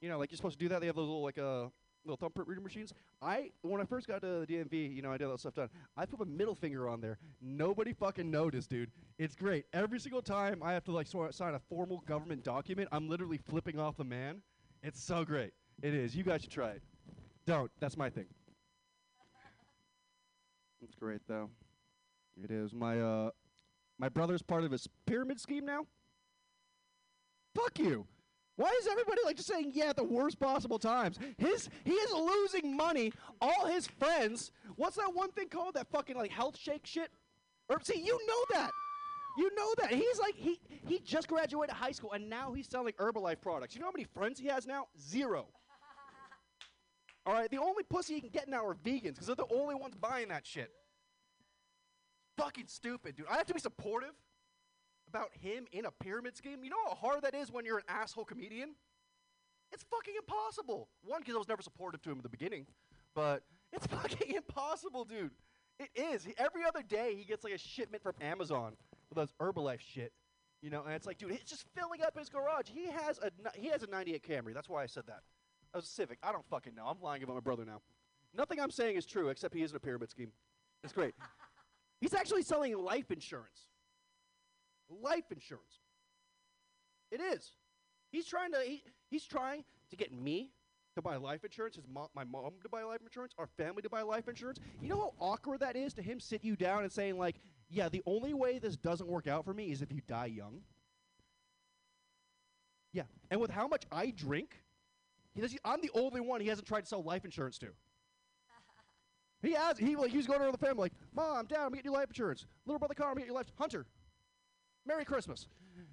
You 0.00 0.08
know, 0.08 0.18
like 0.18 0.32
you're 0.32 0.36
supposed 0.36 0.58
to 0.58 0.64
do 0.64 0.68
that. 0.70 0.80
They 0.80 0.86
have 0.86 0.96
those 0.96 1.06
little 1.06 1.22
like 1.22 1.38
uh 1.38 1.66
little 2.04 2.16
thumbprint 2.16 2.48
reader 2.48 2.60
machines. 2.60 2.92
I 3.20 3.50
when 3.62 3.80
I 3.80 3.84
first 3.84 4.08
got 4.08 4.22
to 4.22 4.44
the 4.44 4.46
DMV, 4.46 4.96
you 4.96 5.02
know, 5.02 5.12
I 5.12 5.18
did 5.18 5.26
all 5.26 5.32
that 5.32 5.40
stuff 5.40 5.54
done. 5.54 5.68
I 5.96 6.06
put 6.06 6.18
my 6.18 6.24
middle 6.24 6.56
finger 6.56 6.88
on 6.88 7.00
there. 7.00 7.18
Nobody 7.40 7.92
fucking 7.92 8.28
noticed, 8.28 8.70
dude. 8.70 8.90
It's 9.18 9.36
great. 9.36 9.66
Every 9.72 10.00
single 10.00 10.22
time 10.22 10.60
I 10.60 10.72
have 10.72 10.82
to 10.84 10.92
like 10.92 11.06
sort 11.06 11.32
sign 11.34 11.54
a 11.54 11.60
formal 11.60 12.02
government 12.06 12.42
document, 12.42 12.88
I'm 12.90 13.08
literally 13.08 13.38
flipping 13.38 13.78
off 13.78 13.96
the 13.96 14.04
man. 14.04 14.42
It's 14.82 15.00
so 15.00 15.24
great. 15.24 15.52
It 15.82 15.94
is. 15.94 16.14
You 16.14 16.22
guys 16.22 16.42
should 16.42 16.52
try 16.52 16.70
it. 16.70 16.82
Don't. 17.44 17.70
That's 17.80 17.96
my 17.96 18.08
thing. 18.08 18.26
It's 20.82 20.94
great 20.94 21.20
though. 21.28 21.50
It 22.42 22.50
is. 22.50 22.72
My 22.72 23.00
uh 23.00 23.30
my 23.98 24.08
brother's 24.08 24.42
part 24.42 24.64
of 24.64 24.70
his 24.70 24.88
pyramid 25.06 25.40
scheme 25.40 25.66
now. 25.66 25.86
Fuck 27.54 27.78
you. 27.78 28.06
Why 28.56 28.72
is 28.80 28.86
everybody 28.86 29.20
like 29.24 29.36
just 29.36 29.48
saying 29.48 29.72
yeah 29.74 29.90
at 29.90 29.96
the 29.96 30.04
worst 30.04 30.38
possible 30.38 30.78
times? 30.78 31.18
His 31.36 31.68
he 31.84 31.92
is 31.92 32.12
losing 32.12 32.76
money. 32.76 33.12
All 33.40 33.66
his 33.66 33.86
friends. 33.86 34.52
What's 34.76 34.96
that 34.96 35.12
one 35.12 35.32
thing 35.32 35.48
called? 35.48 35.74
That 35.74 35.88
fucking 35.90 36.16
like 36.16 36.30
health 36.30 36.56
shake 36.56 36.86
shit. 36.86 37.10
Or 37.68 37.80
see, 37.82 38.00
you 38.00 38.18
know 38.26 38.56
that. 38.58 38.70
You 39.38 39.50
know 39.56 39.74
that. 39.78 39.92
He's 39.92 40.18
like 40.18 40.34
he 40.36 40.60
he 40.86 41.00
just 41.00 41.26
graduated 41.26 41.74
high 41.74 41.92
school 41.92 42.12
and 42.12 42.28
now 42.30 42.52
he's 42.52 42.68
selling 42.68 42.92
Herbalife 42.94 43.40
products. 43.40 43.74
You 43.74 43.80
know 43.80 43.86
how 43.88 43.92
many 43.92 44.06
friends 44.14 44.38
he 44.38 44.46
has 44.46 44.66
now? 44.66 44.86
Zero. 45.00 45.48
All 47.24 47.34
right, 47.34 47.50
the 47.50 47.58
only 47.58 47.84
pussy 47.84 48.14
he 48.14 48.20
can 48.20 48.30
get 48.30 48.48
now 48.48 48.66
are 48.66 48.74
vegans 48.74 49.14
because 49.14 49.26
they're 49.26 49.36
the 49.36 49.54
only 49.54 49.74
ones 49.74 49.94
buying 49.94 50.28
that 50.28 50.44
shit. 50.44 50.70
Fucking 52.36 52.66
stupid, 52.66 53.16
dude. 53.16 53.26
I 53.30 53.36
have 53.36 53.46
to 53.46 53.54
be 53.54 53.60
supportive 53.60 54.14
about 55.08 55.30
him 55.40 55.66
in 55.72 55.84
a 55.84 55.90
pyramid 55.90 56.36
scheme. 56.36 56.64
You 56.64 56.70
know 56.70 56.82
how 56.88 56.94
hard 56.94 57.22
that 57.22 57.34
is 57.34 57.52
when 57.52 57.64
you're 57.64 57.78
an 57.78 57.84
asshole 57.88 58.24
comedian? 58.24 58.74
It's 59.70 59.84
fucking 59.84 60.14
impossible. 60.16 60.88
One, 61.04 61.20
because 61.20 61.34
I 61.34 61.38
was 61.38 61.48
never 61.48 61.62
supportive 61.62 62.02
to 62.02 62.10
him 62.10 62.16
in 62.16 62.22
the 62.22 62.28
beginning, 62.28 62.66
but 63.14 63.42
it's 63.72 63.86
fucking 63.88 64.34
impossible, 64.34 65.04
dude. 65.04 65.30
It 65.78 65.90
is. 65.94 66.24
He, 66.24 66.34
every 66.38 66.64
other 66.64 66.82
day, 66.82 67.14
he 67.16 67.24
gets 67.24 67.44
like 67.44 67.54
a 67.54 67.58
shipment 67.58 68.02
from 68.02 68.14
Amazon 68.20 68.76
with 69.08 69.16
those 69.16 69.32
Herbalife 69.40 69.80
shit. 69.80 70.12
You 70.60 70.70
know, 70.70 70.82
and 70.84 70.94
it's 70.94 71.06
like, 71.06 71.18
dude, 71.18 71.32
it's 71.32 71.50
just 71.50 71.64
filling 71.74 72.02
up 72.02 72.16
his 72.16 72.28
garage. 72.28 72.66
He 72.66 72.86
has 72.86 73.18
a 73.18 73.30
he 73.58 73.68
has 73.68 73.82
a 73.82 73.88
'98 73.88 74.22
Camry. 74.22 74.54
That's 74.54 74.68
why 74.68 74.82
I 74.82 74.86
said 74.86 75.04
that. 75.08 75.22
A 75.74 75.82
Civic. 75.82 76.18
I 76.22 76.32
don't 76.32 76.44
fucking 76.48 76.74
know. 76.74 76.86
I'm 76.86 77.00
lying 77.00 77.22
about 77.22 77.34
my 77.34 77.40
brother 77.40 77.64
now. 77.64 77.80
Nothing 78.34 78.60
I'm 78.60 78.70
saying 78.70 78.96
is 78.96 79.06
true, 79.06 79.28
except 79.28 79.54
he 79.54 79.62
is 79.62 79.70
in 79.70 79.76
a 79.76 79.80
pyramid 79.80 80.10
scheme. 80.10 80.32
It's 80.84 80.92
great. 80.92 81.14
He's 82.00 82.14
actually 82.14 82.42
selling 82.42 82.76
life 82.76 83.10
insurance. 83.10 83.68
Life 85.02 85.30
insurance. 85.30 85.80
It 87.10 87.20
is. 87.20 87.52
He's 88.10 88.26
trying 88.26 88.52
to. 88.52 88.58
He, 88.58 88.82
he's 89.08 89.24
trying 89.24 89.64
to 89.90 89.96
get 89.96 90.12
me 90.12 90.50
to 90.96 91.02
buy 91.02 91.16
life 91.16 91.44
insurance. 91.44 91.76
His 91.76 91.84
mom, 91.86 92.08
my 92.14 92.24
mom 92.24 92.54
to 92.62 92.68
buy 92.68 92.82
life 92.82 93.00
insurance. 93.02 93.34
Our 93.38 93.46
family 93.46 93.82
to 93.82 93.88
buy 93.88 94.02
life 94.02 94.28
insurance. 94.28 94.58
You 94.80 94.88
know 94.88 94.96
how 94.96 95.12
awkward 95.20 95.60
that 95.60 95.76
is 95.76 95.94
to 95.94 96.02
him 96.02 96.18
sit 96.18 96.42
you 96.42 96.56
down 96.56 96.82
and 96.82 96.92
saying 96.92 97.18
like, 97.18 97.36
"Yeah, 97.68 97.88
the 97.88 98.02
only 98.06 98.34
way 98.34 98.58
this 98.58 98.76
doesn't 98.76 99.08
work 99.08 99.26
out 99.26 99.44
for 99.44 99.54
me 99.54 99.70
is 99.70 99.80
if 99.82 99.92
you 99.92 100.00
die 100.06 100.26
young." 100.26 100.62
Yeah, 102.92 103.04
and 103.30 103.40
with 103.40 103.50
how 103.50 103.68
much 103.68 103.84
I 103.90 104.10
drink, 104.10 104.61
he 105.34 105.58
I'm 105.64 105.80
the 105.80 105.90
only 105.94 106.20
one 106.20 106.40
he 106.40 106.48
hasn't 106.48 106.66
tried 106.66 106.82
to 106.82 106.86
sell 106.86 107.02
life 107.02 107.24
insurance 107.24 107.58
to. 107.58 107.68
He 109.42 109.52
has. 109.52 109.78
He 109.78 109.96
like 109.96 110.10
he's 110.10 110.26
going 110.26 110.40
around 110.40 110.52
the 110.52 110.58
family 110.58 110.82
like, 110.82 110.92
"Mom, 111.14 111.46
Dad, 111.46 111.60
I'm 111.60 111.70
getting 111.72 111.90
you 111.90 111.96
life 111.96 112.08
insurance. 112.08 112.46
Little 112.66 112.78
brother 112.78 112.94
Carl, 112.94 113.10
I'm 113.10 113.16
getting 113.16 113.30
you 113.30 113.34
life. 113.34 113.50
Hunter, 113.58 113.86
Merry 114.86 115.04
Christmas." 115.04 115.48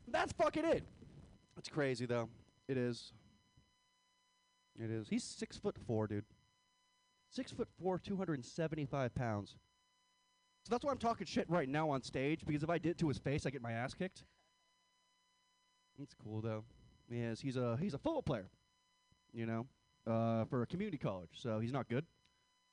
That's 0.08 0.34
fucking 0.34 0.66
it. 0.66 0.84
It's 1.58 1.70
crazy 1.70 2.06
though. 2.06 2.30
It 2.68 2.78
is. 2.78 3.14
It 4.78 4.92
is. 4.92 5.08
He's 5.10 5.24
six 5.24 5.58
foot 5.58 5.78
four, 5.88 6.08
dude. 6.08 6.26
Six 7.32 7.52
foot 7.52 7.68
four, 7.82 7.98
two 8.00 8.18
hundred 8.18 8.36
and 8.36 8.46
seventy-five 8.46 9.16
pounds. 9.16 9.56
So 10.64 10.72
that's 10.72 10.86
why 10.86 10.92
I'm 10.92 10.98
talking 10.98 11.26
shit 11.26 11.50
right 11.50 11.70
now 11.70 11.90
on 11.90 12.02
stage 12.02 12.46
because 12.46 12.64
if 12.64 12.70
I 12.70 12.78
did 12.78 12.92
it 12.92 12.98
to 13.00 13.08
his 13.08 13.18
face, 13.18 13.46
I 13.46 13.50
get 13.50 13.62
my 13.62 13.72
ass 13.72 13.94
kicked. 13.94 14.24
It's 16.02 16.14
cool 16.14 16.42
though. 16.42 16.64
is 17.12 17.42
he's 17.42 17.58
a 17.58 17.78
he's 17.82 17.94
a 17.94 17.98
football 17.98 18.22
player, 18.22 18.50
you 19.34 19.46
know, 19.46 19.66
uh, 20.08 20.46
for 20.46 20.62
a 20.62 20.68
community 20.68 20.98
college. 20.98 21.30
So 21.34 21.60
he's 21.60 21.74
not 21.74 21.88
good. 21.88 22.06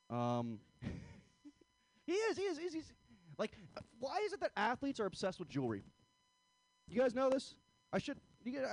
Um, 0.09 0.59
he 2.05 2.13
is. 2.13 2.37
He 2.37 2.43
is. 2.43 2.57
He's, 2.57 2.73
he's 2.73 2.93
like, 3.37 3.51
uh, 3.75 3.81
why 3.99 4.17
is 4.25 4.33
it 4.33 4.39
that 4.41 4.51
athletes 4.55 4.99
are 4.99 5.05
obsessed 5.05 5.39
with 5.39 5.49
jewelry? 5.49 5.83
You 6.87 6.99
guys 6.99 7.13
know 7.13 7.29
this? 7.29 7.55
I 7.93 7.99
should. 7.99 8.17
You 8.43 8.53
get, 8.53 8.63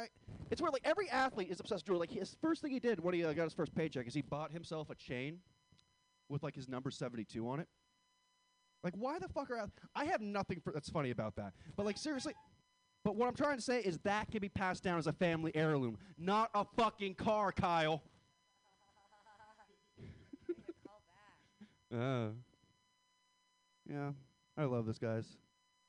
it's 0.51 0.63
where 0.63 0.71
like 0.71 0.83
every 0.85 1.11
athlete 1.11 1.51
is 1.51 1.61
obsessed 1.61 1.83
with 1.83 1.87
jewelry. 1.87 2.01
Like 2.01 2.11
his 2.11 2.37
first 2.41 2.63
thing 2.63 2.71
he 2.71 2.81
did 2.81 3.01
when 3.01 3.15
he 3.15 3.25
uh, 3.25 3.33
got 3.33 3.45
his 3.45 3.55
first 3.55 3.75
paycheck 3.75 4.07
is 4.07 4.15
he 4.15 4.23
bought 4.23 4.53
himself 4.53 4.91
a 4.91 4.95
chain 4.95 5.39
with 6.29 6.43
like 6.43 6.55
his 6.55 6.69
number 6.69 6.91
seventy 6.91 7.25
two 7.25 7.49
on 7.49 7.61
it. 7.61 7.69
Like, 8.85 8.95
why 8.99 9.19
the 9.19 9.29
fuck 9.29 9.51
are 9.51 9.67
I 9.97 10.05
have 10.05 10.21
nothing 10.21 10.61
for 10.63 10.73
that's 10.73 10.91
funny 10.91 11.11
about 11.11 11.37
that. 11.37 11.55
But 11.75 11.87
like 11.87 11.97
seriously, 11.97 12.35
but 13.05 13.17
what 13.17 13.29
I'm 13.29 13.35
trying 13.35 13.57
to 13.57 13.63
say 13.63 13.81
is 13.81 13.99
that 13.99 14.31
can 14.31 14.41
be 14.41 14.49
passed 14.49 14.83
down 14.83 14.99
as 14.99 15.07
a 15.07 15.13
family 15.13 15.53
heirloom, 15.55 15.99
not 16.19 16.51
a 16.55 16.65
fucking 16.77 17.15
car, 17.15 17.53
Kyle. 17.53 18.03
Uh, 21.95 22.31
yeah, 23.89 24.11
I 24.59 24.65
love 24.65 24.85
this, 24.85 24.99
guys. 24.99 25.37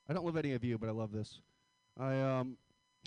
I 0.07 0.13
don't 0.13 0.23
love 0.23 0.37
any 0.37 0.53
of 0.53 0.63
you, 0.63 0.77
but 0.77 0.87
I 0.87 0.91
love 0.91 1.11
this. 1.11 1.39
I 1.99 2.21
um, 2.21 2.57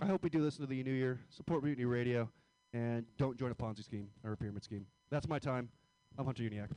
I 0.03 0.07
hope 0.07 0.25
we 0.25 0.31
do 0.31 0.43
this 0.43 0.57
into 0.57 0.67
the 0.67 0.83
new 0.83 0.93
year. 0.93 1.21
Support 1.31 1.63
Mutiny 1.63 1.85
Radio, 1.85 2.29
and 2.73 3.05
don't 3.17 3.39
join 3.39 3.53
a 3.53 3.55
Ponzi 3.55 3.85
scheme 3.85 4.09
or 4.25 4.33
a 4.33 4.37
pyramid 4.37 4.65
scheme. 4.65 4.87
That's 5.11 5.29
my 5.29 5.39
time. 5.39 5.69
I'm 6.19 6.25
Hunter 6.25 6.43
Uniac. 6.43 6.71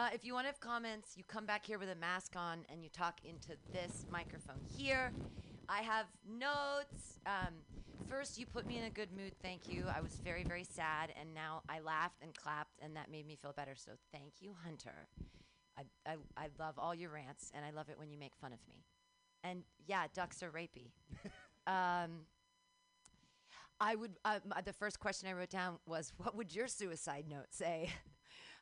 Uh, 0.00 0.08
if 0.14 0.24
you 0.24 0.32
want 0.32 0.44
to 0.44 0.48
have 0.48 0.60
comments, 0.60 1.12
you 1.14 1.22
come 1.28 1.44
back 1.44 1.66
here 1.66 1.78
with 1.78 1.90
a 1.90 1.94
mask 1.94 2.32
on 2.34 2.60
and 2.72 2.82
you 2.82 2.88
talk 2.88 3.20
into 3.22 3.50
this 3.70 4.06
microphone 4.10 4.56
here. 4.74 5.12
I 5.68 5.82
have 5.82 6.06
notes. 6.26 7.18
Um, 7.26 7.52
first, 8.08 8.38
you 8.38 8.46
put 8.46 8.66
me 8.66 8.78
in 8.78 8.84
a 8.84 8.90
good 8.90 9.10
mood. 9.14 9.34
Thank 9.42 9.68
you. 9.68 9.84
I 9.94 10.00
was 10.00 10.14
very, 10.24 10.42
very 10.42 10.64
sad, 10.64 11.12
and 11.20 11.34
now 11.34 11.60
I 11.68 11.80
laughed 11.80 12.22
and 12.22 12.34
clapped, 12.34 12.78
and 12.80 12.96
that 12.96 13.10
made 13.10 13.26
me 13.26 13.36
feel 13.36 13.52
better. 13.52 13.74
So 13.76 13.92
thank 14.10 14.40
you, 14.40 14.54
Hunter. 14.64 15.06
I, 15.76 15.82
I, 16.06 16.14
I 16.34 16.46
love 16.58 16.78
all 16.78 16.94
your 16.94 17.10
rants, 17.10 17.52
and 17.54 17.62
I 17.62 17.70
love 17.70 17.90
it 17.90 17.98
when 17.98 18.10
you 18.10 18.16
make 18.16 18.34
fun 18.40 18.54
of 18.54 18.60
me. 18.66 18.86
And 19.44 19.64
yeah, 19.86 20.06
ducks 20.14 20.42
are 20.42 20.50
rapey. 20.50 20.92
um, 21.66 22.20
I 23.78 23.96
would. 23.96 24.12
Uh, 24.24 24.38
the 24.64 24.72
first 24.72 24.98
question 24.98 25.28
I 25.28 25.34
wrote 25.34 25.50
down 25.50 25.76
was, 25.86 26.14
"What 26.16 26.34
would 26.34 26.54
your 26.54 26.68
suicide 26.68 27.26
note 27.28 27.48
say?" 27.50 27.90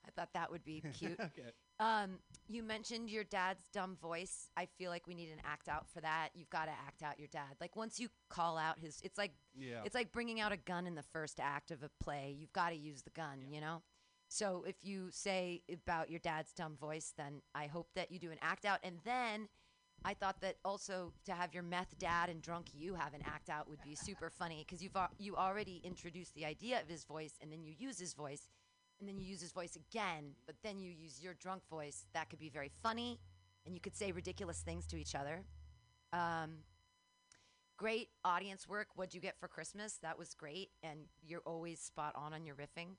I 0.09 0.11
thought 0.21 0.31
that 0.35 0.51
would 0.51 0.65
be 0.65 0.83
cute. 0.99 1.19
Okay. 1.21 1.51
Um, 1.81 2.19
you 2.49 2.63
mentioned 2.63 3.09
your 3.11 3.25
dad's 3.25 3.63
dumb 3.73 3.97
voice. 4.01 4.49
I 4.57 4.67
feel 4.79 4.91
like 4.91 5.07
we 5.07 5.15
need 5.15 5.29
an 5.31 5.41
act 5.45 5.69
out 5.69 5.87
for 5.93 6.01
that. 6.01 6.31
You've 6.35 6.51
got 6.51 6.65
to 6.65 6.73
act 6.73 7.03
out 7.03 7.19
your 7.19 7.29
dad. 7.29 7.57
Like 7.61 7.77
once 7.77 8.01
you 8.01 8.09
call 8.31 8.59
out 8.59 8.79
his, 8.79 9.01
it's 9.05 9.19
like 9.19 9.33
Yeah. 9.55 9.83
it's 9.85 9.95
like 9.95 10.11
bringing 10.13 10.41
out 10.41 10.51
a 10.53 10.57
gun 10.57 10.87
in 10.87 10.95
the 10.95 11.03
first 11.03 11.39
act 11.41 11.71
of 11.71 11.83
a 11.83 11.91
play. 12.03 12.35
You've 12.39 12.53
got 12.53 12.71
to 12.71 12.77
use 12.77 13.03
the 13.03 13.11
gun, 13.11 13.45
you 13.51 13.61
know. 13.61 13.83
So 14.29 14.65
if 14.67 14.77
you 14.83 15.09
say 15.11 15.63
about 15.73 16.11
your 16.11 16.21
dad's 16.21 16.53
dumb 16.53 16.77
voice, 16.77 17.13
then 17.17 17.41
I 17.55 17.67
hope 17.67 17.89
that 17.95 18.11
you 18.11 18.19
do 18.19 18.31
an 18.31 18.39
act 18.43 18.65
out, 18.67 18.79
and 18.83 18.97
then 19.05 19.49
I 20.05 20.15
thought 20.15 20.41
that 20.43 20.57
also 20.65 21.13
to 21.25 21.33
have 21.33 21.55
your 21.55 21.63
meth 21.63 21.99
dad 21.99 22.29
and 22.29 22.41
drunk 22.43 22.67
you 22.75 22.95
have 22.95 23.15
an 23.15 23.23
act 23.25 23.49
out 23.51 23.69
would 23.71 23.83
be 23.83 23.95
super 23.95 24.31
funny 24.31 24.65
because 24.67 24.83
you've 24.83 24.95
al- 24.95 25.11
you 25.19 25.35
already 25.35 25.81
introduced 25.83 26.35
the 26.35 26.45
idea 26.45 26.81
of 26.81 26.89
his 26.89 27.05
voice, 27.05 27.35
and 27.41 27.51
then 27.51 27.63
you 27.65 27.73
use 27.79 27.99
his 27.99 28.13
voice, 28.15 28.49
and 28.99 29.09
then 29.09 29.19
you 29.19 29.25
use 29.25 29.41
his 29.41 29.53
voice 29.53 29.77
again, 29.77 30.33
but 30.47 30.57
then 30.63 30.79
you 30.79 30.91
use 30.91 31.21
your 31.23 31.35
drunk 31.35 31.63
voice. 31.71 32.07
That 32.15 32.31
could 32.31 32.39
be 32.39 32.49
very 32.49 32.71
funny, 32.83 33.21
and 33.65 33.75
you 33.75 33.81
could 33.81 33.97
say 33.97 34.13
ridiculous 34.13 34.61
things 34.61 34.87
to 34.89 34.97
each 34.97 35.15
other. 35.15 35.45
Um, 36.13 36.59
great 37.77 38.09
audience 38.25 38.69
work. 38.69 38.89
What'd 38.95 39.15
you 39.15 39.21
get 39.21 39.39
for 39.39 39.49
Christmas? 39.49 39.99
That 40.03 40.19
was 40.19 40.35
great, 40.35 40.71
and 40.83 41.01
you're 41.23 41.43
always 41.47 41.81
spot 41.81 42.15
on 42.17 42.33
on 42.33 42.45
your 42.45 42.57
riffing. 42.57 42.97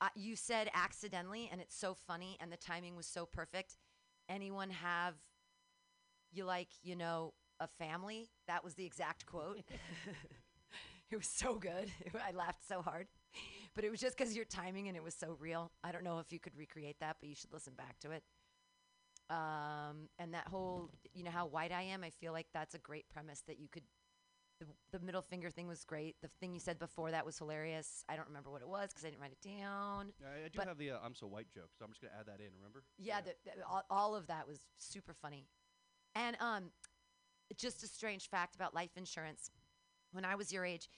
Uh, 0.00 0.08
you 0.14 0.36
said 0.36 0.68
accidentally, 0.74 1.48
and 1.50 1.60
it's 1.60 1.76
so 1.76 1.94
funny, 1.94 2.36
and 2.40 2.52
the 2.52 2.56
timing 2.56 2.96
was 2.96 3.06
so 3.06 3.24
perfect. 3.24 3.76
Anyone 4.28 4.70
have 4.70 5.14
you 6.32 6.44
like, 6.44 6.68
you 6.82 6.96
know, 6.96 7.34
a 7.60 7.68
family? 7.68 8.28
That 8.46 8.64
was 8.64 8.74
the 8.74 8.84
exact 8.84 9.26
quote. 9.26 9.62
it 11.10 11.16
was 11.16 11.26
so 11.26 11.54
good. 11.54 11.90
I 12.28 12.32
laughed 12.32 12.66
so 12.66 12.82
hard. 12.82 13.06
But 13.74 13.84
it 13.84 13.90
was 13.90 14.00
just 14.00 14.16
because 14.16 14.36
your 14.36 14.44
timing 14.44 14.88
and 14.88 14.96
it 14.96 15.02
was 15.02 15.14
so 15.14 15.36
real. 15.40 15.70
I 15.82 15.92
don't 15.92 16.04
know 16.04 16.18
if 16.18 16.30
you 16.32 16.38
could 16.38 16.56
recreate 16.56 16.96
that, 17.00 17.16
but 17.20 17.28
you 17.28 17.34
should 17.34 17.52
listen 17.52 17.72
back 17.74 17.98
to 18.00 18.10
it. 18.10 18.22
Um, 19.30 20.08
and 20.18 20.34
that 20.34 20.46
whole, 20.48 20.90
you 21.14 21.24
know, 21.24 21.30
how 21.30 21.46
white 21.46 21.72
I 21.72 21.82
am, 21.82 22.04
I 22.04 22.10
feel 22.10 22.32
like 22.32 22.48
that's 22.52 22.74
a 22.74 22.78
great 22.78 23.08
premise 23.08 23.42
that 23.46 23.58
you 23.58 23.68
could. 23.68 23.84
The, 24.60 24.66
the 24.98 25.04
middle 25.04 25.22
finger 25.22 25.48
thing 25.50 25.66
was 25.66 25.84
great. 25.84 26.16
The 26.22 26.28
thing 26.38 26.52
you 26.52 26.60
said 26.60 26.78
before 26.78 27.10
that 27.10 27.24
was 27.24 27.38
hilarious. 27.38 28.04
I 28.08 28.14
don't 28.14 28.28
remember 28.28 28.50
what 28.50 28.60
it 28.60 28.68
was 28.68 28.90
because 28.90 29.04
I 29.04 29.08
didn't 29.08 29.22
write 29.22 29.32
it 29.32 29.40
down. 29.58 30.12
I, 30.22 30.44
I 30.44 30.48
do 30.48 30.60
have 30.60 30.78
the 30.78 30.90
uh, 30.92 30.98
I'm 31.02 31.14
so 31.14 31.26
white 31.26 31.50
joke, 31.52 31.70
so 31.76 31.84
I'm 31.84 31.90
just 31.90 32.00
gonna 32.02 32.12
add 32.18 32.26
that 32.26 32.40
in. 32.40 32.50
Remember? 32.58 32.84
Yeah, 32.98 33.22
the, 33.22 33.32
the- 33.44 33.66
all, 33.66 33.82
all 33.90 34.14
of 34.14 34.26
that 34.28 34.46
was 34.46 34.60
super 34.78 35.14
funny. 35.14 35.46
And 36.14 36.36
um, 36.40 36.64
just 37.56 37.82
a 37.82 37.86
strange 37.88 38.28
fact 38.28 38.54
about 38.54 38.74
life 38.74 38.90
insurance. 38.96 39.50
When 40.12 40.24
I 40.26 40.34
was 40.34 40.52
your 40.52 40.64
age, 40.66 40.88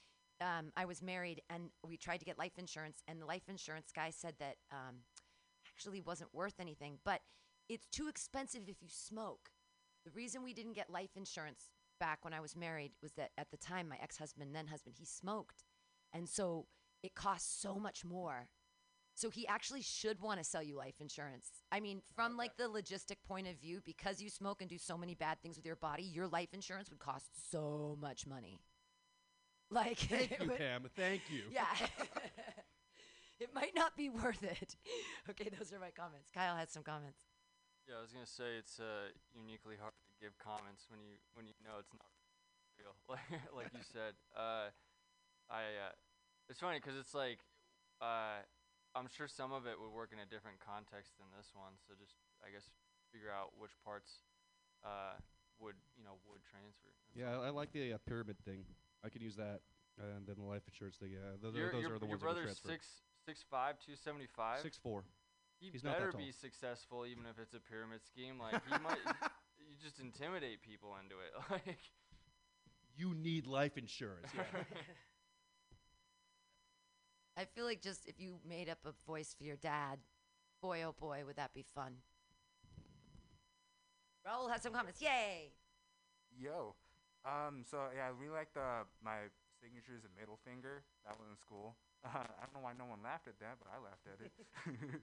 um, 0.41 0.71
I 0.75 0.85
was 0.85 1.01
married, 1.01 1.41
and 1.49 1.69
we 1.87 1.97
tried 1.97 2.19
to 2.19 2.25
get 2.25 2.37
life 2.37 2.57
insurance, 2.57 3.01
and 3.07 3.21
the 3.21 3.25
life 3.25 3.47
insurance 3.47 3.91
guy 3.95 4.09
said 4.09 4.35
that 4.39 4.55
um, 4.71 4.97
actually 5.73 6.01
wasn't 6.01 6.33
worth 6.33 6.59
anything, 6.59 6.99
but 7.03 7.21
it's 7.69 7.87
too 7.87 8.07
expensive 8.07 8.63
if 8.67 8.81
you 8.81 8.89
smoke. 8.89 9.49
The 10.05 10.11
reason 10.11 10.43
we 10.43 10.53
didn't 10.53 10.73
get 10.73 10.89
life 10.89 11.11
insurance 11.15 11.69
back 11.99 12.19
when 12.23 12.33
I 12.33 12.41
was 12.41 12.55
married 12.55 12.91
was 13.01 13.13
that 13.13 13.31
at 13.37 13.51
the 13.51 13.57
time, 13.57 13.89
my 13.89 13.97
ex-husband, 14.01 14.53
then 14.53 14.67
husband, 14.67 14.95
he 14.99 15.05
smoked, 15.05 15.63
and 16.13 16.29
so 16.29 16.67
it 17.01 17.15
costs 17.15 17.61
so 17.61 17.75
much 17.75 18.03
more. 18.05 18.49
So 19.17 19.29
he 19.29 19.47
actually 19.47 19.81
should 19.81 20.19
want 20.19 20.39
to 20.39 20.43
sell 20.43 20.61
you 20.61 20.75
life 20.75 20.95
insurance. 20.99 21.49
I 21.71 21.79
mean, 21.79 22.01
from 22.13 22.35
like 22.35 22.57
the 22.57 22.65
logistic 22.65 23.17
point 23.25 23.47
of 23.47 23.57
view, 23.57 23.79
because 23.85 24.21
you 24.21 24.29
smoke 24.29 24.59
and 24.59 24.69
do 24.69 24.77
so 24.77 24.97
many 24.97 25.15
bad 25.15 25.41
things 25.41 25.55
with 25.55 25.65
your 25.65 25.77
body, 25.77 26.03
your 26.03 26.27
life 26.27 26.53
insurance 26.53 26.89
would 26.89 26.99
cost 26.99 27.29
so 27.49 27.97
much 28.01 28.27
money. 28.27 28.59
Like, 29.75 29.99
Thank 30.07 30.39
you, 30.39 30.47
would- 30.47 30.57
Pam. 30.57 30.87
Thank 30.95 31.21
you. 31.29 31.43
Yeah. 31.51 31.67
it 33.43 33.51
might 33.53 33.75
not 33.75 33.97
be 33.99 34.07
worth 34.07 34.39
it. 34.41 34.75
okay, 35.29 35.51
those 35.51 35.73
are 35.75 35.79
my 35.83 35.91
comments. 35.91 36.31
Kyle 36.33 36.55
has 36.55 36.71
some 36.71 36.81
comments. 36.83 37.27
Yeah, 37.83 37.99
I 37.99 38.01
was 38.01 38.15
gonna 38.15 38.25
say 38.25 38.55
it's 38.57 38.79
uh, 38.79 39.11
uniquely 39.35 39.75
hard 39.75 39.91
to 39.93 40.15
give 40.23 40.33
comments 40.39 40.87
when 40.89 41.03
you 41.03 41.19
when 41.35 41.45
you 41.45 41.53
know 41.61 41.77
it's 41.77 41.91
not 41.93 42.07
real, 42.79 42.95
like 43.11 43.29
like 43.53 43.69
you 43.75 43.83
said. 43.83 44.15
Uh, 44.33 44.71
I 45.51 45.91
uh, 45.91 45.93
it's 46.49 46.57
funny 46.63 46.79
'cause 46.79 46.95
it's 46.97 47.13
like 47.13 47.43
uh, 48.01 48.41
I'm 48.95 49.05
sure 49.11 49.27
some 49.27 49.51
of 49.51 49.67
it 49.67 49.75
would 49.77 49.91
work 49.93 50.09
in 50.15 50.23
a 50.23 50.25
different 50.25 50.57
context 50.63 51.13
than 51.21 51.27
this 51.37 51.51
one. 51.53 51.77
So 51.85 51.93
just 51.99 52.15
I 52.41 52.49
guess 52.49 52.65
figure 53.13 53.29
out 53.29 53.53
which 53.59 53.75
parts 53.85 54.23
uh, 54.81 55.19
would 55.59 55.75
you 55.99 56.01
know 56.07 56.17
would 56.31 56.41
transfer. 56.47 56.89
Yeah. 57.13 57.37
I, 57.37 57.47
I 57.47 57.49
like 57.53 57.69
the 57.75 57.93
uh, 57.93 58.01
pyramid 58.07 58.39
thing. 58.41 58.65
I 59.05 59.09
could 59.09 59.21
use 59.21 59.35
that, 59.35 59.61
and 60.01 60.25
then 60.25 60.35
the 60.37 60.43
life 60.43 60.63
insurance 60.67 60.97
thing. 60.97 61.11
Yeah, 61.13 61.37
th- 61.41 61.53
th- 61.53 61.55
your, 61.55 61.71
those 61.71 61.81
your, 61.83 61.95
are 61.95 61.99
the 61.99 62.05
your 62.07 62.17
ones 62.17 62.21
that 62.21 62.27
would 62.27 62.33
brother's 62.41 62.59
transfer. 62.59 62.69
six 62.69 62.87
six 63.25 63.45
five 63.49 63.75
two 63.85 63.95
seventy 63.95 64.27
five. 64.27 64.59
Six 64.61 64.77
four. 64.77 65.03
He 65.59 65.69
He's 65.71 65.83
better 65.83 66.11
tall. 66.11 66.19
be 66.19 66.31
successful, 66.31 67.05
even 67.05 67.25
if 67.25 67.39
it's 67.39 67.53
a 67.53 67.59
pyramid 67.59 68.01
scheme. 68.03 68.39
Like 68.39 68.61
he 68.65 68.71
might, 68.83 68.99
you 69.57 69.75
just 69.81 69.99
intimidate 69.99 70.61
people 70.61 70.95
into 71.01 71.15
it. 71.21 71.31
Like 71.49 71.79
You 72.97 73.13
need 73.13 73.45
life 73.47 73.77
insurance. 73.77 74.27
Yeah. 74.35 74.43
I 77.37 77.45
feel 77.45 77.65
like 77.65 77.81
just 77.81 78.05
if 78.07 78.19
you 78.19 78.39
made 78.47 78.69
up 78.69 78.79
a 78.85 78.91
voice 79.05 79.35
for 79.37 79.43
your 79.43 79.57
dad, 79.57 79.99
boy 80.61 80.83
oh 80.83 80.95
boy, 80.97 81.23
would 81.25 81.35
that 81.35 81.53
be 81.53 81.63
fun. 81.75 81.95
Raul 84.25 84.49
has 84.51 84.61
some 84.61 84.73
comments. 84.73 85.01
Yay! 85.01 85.51
Yo, 86.37 86.75
um, 87.25 87.65
so 87.65 87.89
yeah, 87.91 88.07
I 88.07 88.13
really 88.13 88.33
like 88.33 88.53
the 88.53 88.85
my 89.03 89.27
signature 89.57 89.97
is 89.97 90.05
a 90.05 90.13
middle 90.13 90.37
finger. 90.45 90.85
That 91.03 91.17
one 91.17 91.29
was 91.33 91.41
cool. 91.41 91.75
Uh, 92.05 92.23
I 92.39 92.45
don't 92.45 92.53
know 92.53 92.65
why 92.65 92.77
no 92.77 92.85
one 92.85 93.01
laughed 93.01 93.27
at 93.27 93.41
that, 93.41 93.57
but 93.57 93.67
I 93.67 93.81
laughed 93.81 94.05
at 94.05 94.21
it. 94.21 94.31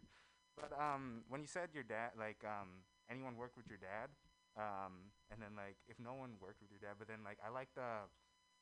but 0.59 0.71
um, 0.79 1.27
when 1.29 1.43
you 1.43 1.51
said 1.51 1.75
your 1.75 1.85
dad, 1.85 2.15
like 2.15 2.41
um, 2.47 2.87
anyone 3.11 3.35
worked 3.35 3.59
with 3.59 3.67
your 3.67 3.83
dad, 3.83 4.15
um, 4.55 5.11
and 5.35 5.43
then 5.43 5.59
like 5.59 5.77
if 5.91 5.99
no 5.99 6.15
one 6.15 6.39
worked 6.39 6.63
with 6.63 6.71
your 6.71 6.81
dad, 6.81 6.97
but 6.97 7.11
then 7.11 7.27
like 7.27 7.43
I 7.43 7.51
like 7.51 7.75
the 7.75 8.07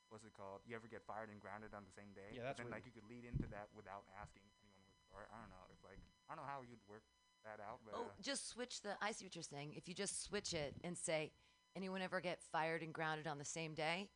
what's 0.09 0.27
it 0.27 0.35
called? 0.35 0.65
You 0.67 0.75
ever 0.75 0.91
get 0.91 1.07
fired 1.07 1.31
and 1.31 1.39
grounded 1.39 1.71
on 1.77 1.87
the 1.87 1.95
same 1.95 2.11
day? 2.17 2.35
Yeah, 2.35 2.51
that's 2.51 2.59
Then 2.59 2.73
like 2.73 2.83
you 2.89 2.95
could 2.95 3.07
lead 3.07 3.23
into 3.29 3.47
that 3.55 3.71
without 3.77 4.09
asking 4.19 4.43
anyone 4.65 4.83
worked 4.89 5.07
for 5.13 5.23
it. 5.23 5.29
I 5.31 5.39
don't 5.39 5.53
know 5.55 5.67
if 5.71 5.81
like 5.87 6.03
I 6.27 6.35
don't 6.35 6.43
know 6.43 6.51
how 6.51 6.67
you'd 6.67 6.83
work 6.91 7.07
that 7.45 7.61
out, 7.63 7.81
but 7.85 7.95
Oh, 7.97 8.11
uh, 8.11 8.13
just 8.21 8.49
switch 8.51 8.83
the. 8.83 8.97
I 9.01 9.13
see 9.13 9.25
what 9.25 9.35
you're 9.35 9.47
saying. 9.47 9.73
If 9.77 9.89
you 9.89 9.95
just 9.95 10.23
switch 10.23 10.53
it 10.53 10.75
and 10.85 10.97
say, 10.97 11.33
anyone 11.77 12.03
ever 12.03 12.21
get 12.21 12.41
fired 12.53 12.83
and 12.83 12.93
grounded 12.93 13.27
on 13.27 13.39
the 13.39 13.45
same 13.45 13.75
day? 13.75 14.09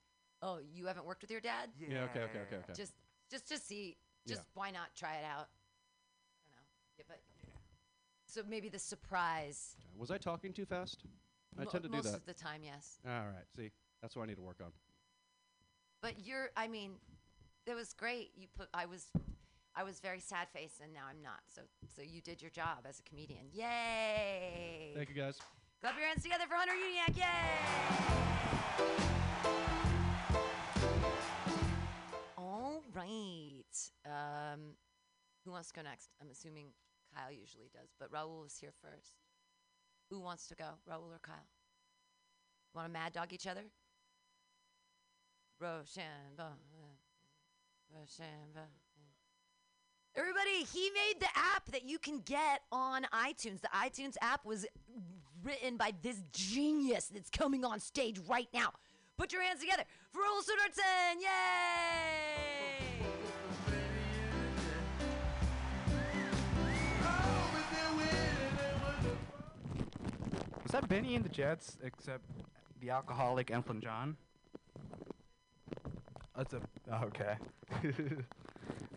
Oh, 0.43 0.59
you 0.73 0.87
haven't 0.87 1.07
worked 1.07 1.23
with 1.23 1.31
your 1.31 1.41
dad? 1.41 1.71
Yeah, 1.79 2.05
okay, 2.05 2.21
okay, 2.21 2.41
okay, 2.47 2.57
okay. 2.57 2.73
Just, 2.75 2.95
just 3.31 3.49
to 3.49 3.59
see. 3.59 3.97
Yeah. 4.27 4.37
Just 4.37 4.47
why 4.55 4.71
not 4.71 4.95
try 4.97 5.17
it 5.17 5.25
out? 5.25 5.49
I 5.49 6.47
don't 6.47 6.53
know. 6.53 6.65
Yeah, 6.99 7.05
but 7.09 7.21
so 8.27 8.43
maybe 8.49 8.69
the 8.69 8.79
surprise. 8.79 9.77
Was 9.97 10.11
I 10.11 10.19
talking 10.19 10.53
too 10.53 10.65
fast? 10.65 11.05
I 11.59 11.65
tend 11.65 11.85
to 11.85 11.89
do 11.89 11.97
that. 11.97 12.05
most 12.05 12.15
of 12.15 12.27
the 12.27 12.35
time, 12.35 12.63
yes. 12.65 12.99
All 13.07 13.13
right. 13.13 13.45
See, 13.57 13.71
that's 14.03 14.17
what 14.17 14.25
I 14.25 14.27
need 14.27 14.37
to 14.37 14.43
work 14.43 14.61
on. 14.61 14.73
But 16.03 16.27
you're, 16.27 16.51
I 16.57 16.67
mean, 16.67 16.93
it 17.67 17.75
was 17.75 17.93
great. 17.93 18.33
You 18.37 18.49
put, 18.57 18.69
I 18.75 18.87
was, 18.87 19.07
I 19.75 19.85
was 19.85 20.01
very 20.01 20.21
sad 20.21 20.49
faced, 20.53 20.81
and 20.83 20.93
now 20.93 21.03
I'm 21.09 21.23
not. 21.23 21.41
So, 21.47 21.63
so 21.95 22.03
you 22.03 22.21
did 22.21 22.43
your 22.43 22.51
job 22.51 22.87
as 22.89 22.99
a 22.99 23.03
comedian. 23.03 23.47
Yay! 23.53 24.93
Thank 24.97 25.09
you, 25.09 25.15
guys. 25.15 25.39
Clap 25.85 25.99
your 25.99 26.09
hands 26.09 26.23
together 26.23 26.45
for 26.49 26.55
Hunter 26.55 26.73
Uniac. 26.73 27.15
Yay! 27.15 27.25
All 32.39 32.83
right. 32.95 33.91
Um, 34.07 34.77
who 35.45 35.51
wants 35.51 35.69
to 35.69 35.75
go 35.75 35.83
next? 35.83 36.09
I'm 36.23 36.31
assuming 36.31 36.69
Kyle 37.15 37.31
usually 37.31 37.69
does, 37.71 37.91
but 38.01 38.11
Raul 38.11 38.47
is 38.47 38.57
here 38.59 38.73
first. 38.81 39.17
Who 40.09 40.21
wants 40.21 40.47
to 40.47 40.55
go, 40.55 40.65
Raul 40.91 41.13
or 41.13 41.21
Kyle? 41.23 41.35
Want 42.75 42.89
to 42.89 42.91
mad 42.91 43.13
dog 43.13 43.35
each 43.35 43.47
other? 43.47 43.65
Rochambeau. 45.61 46.57
Rochambeau. 47.93 48.71
Everybody, 50.17 50.65
he 50.73 50.91
made 50.95 51.21
the 51.21 51.29
app 51.37 51.67
that 51.73 51.85
you 51.85 51.99
can 51.99 52.21
get 52.21 52.63
on 52.73 53.03
iTunes. 53.13 53.61
The 53.61 53.69
iTunes 53.75 54.17
app 54.23 54.47
was 54.47 54.65
written 55.45 55.77
by 55.77 55.93
this 56.03 56.23
genius 56.33 57.07
that's 57.07 57.31
coming 57.31 57.65
on 57.65 57.79
stage 57.79 58.19
right 58.29 58.49
now. 58.53 58.71
Put 59.17 59.33
your 59.33 59.43
hands 59.43 59.61
together 59.61 59.85
for 60.11 60.21
Raul 60.21 60.41
Soderton. 60.41 61.21
Yay! 61.21 62.55
Was 70.63 70.73
that 70.73 70.89
Bennie 70.89 71.15
and 71.15 71.25
the 71.25 71.29
Jets, 71.29 71.77
except 71.85 72.25
the 72.81 72.91
alcoholic 72.91 73.51
Elton 73.53 73.81
John? 73.81 74.17
That's 76.37 76.53
a 76.55 76.61
okay. 77.05 77.37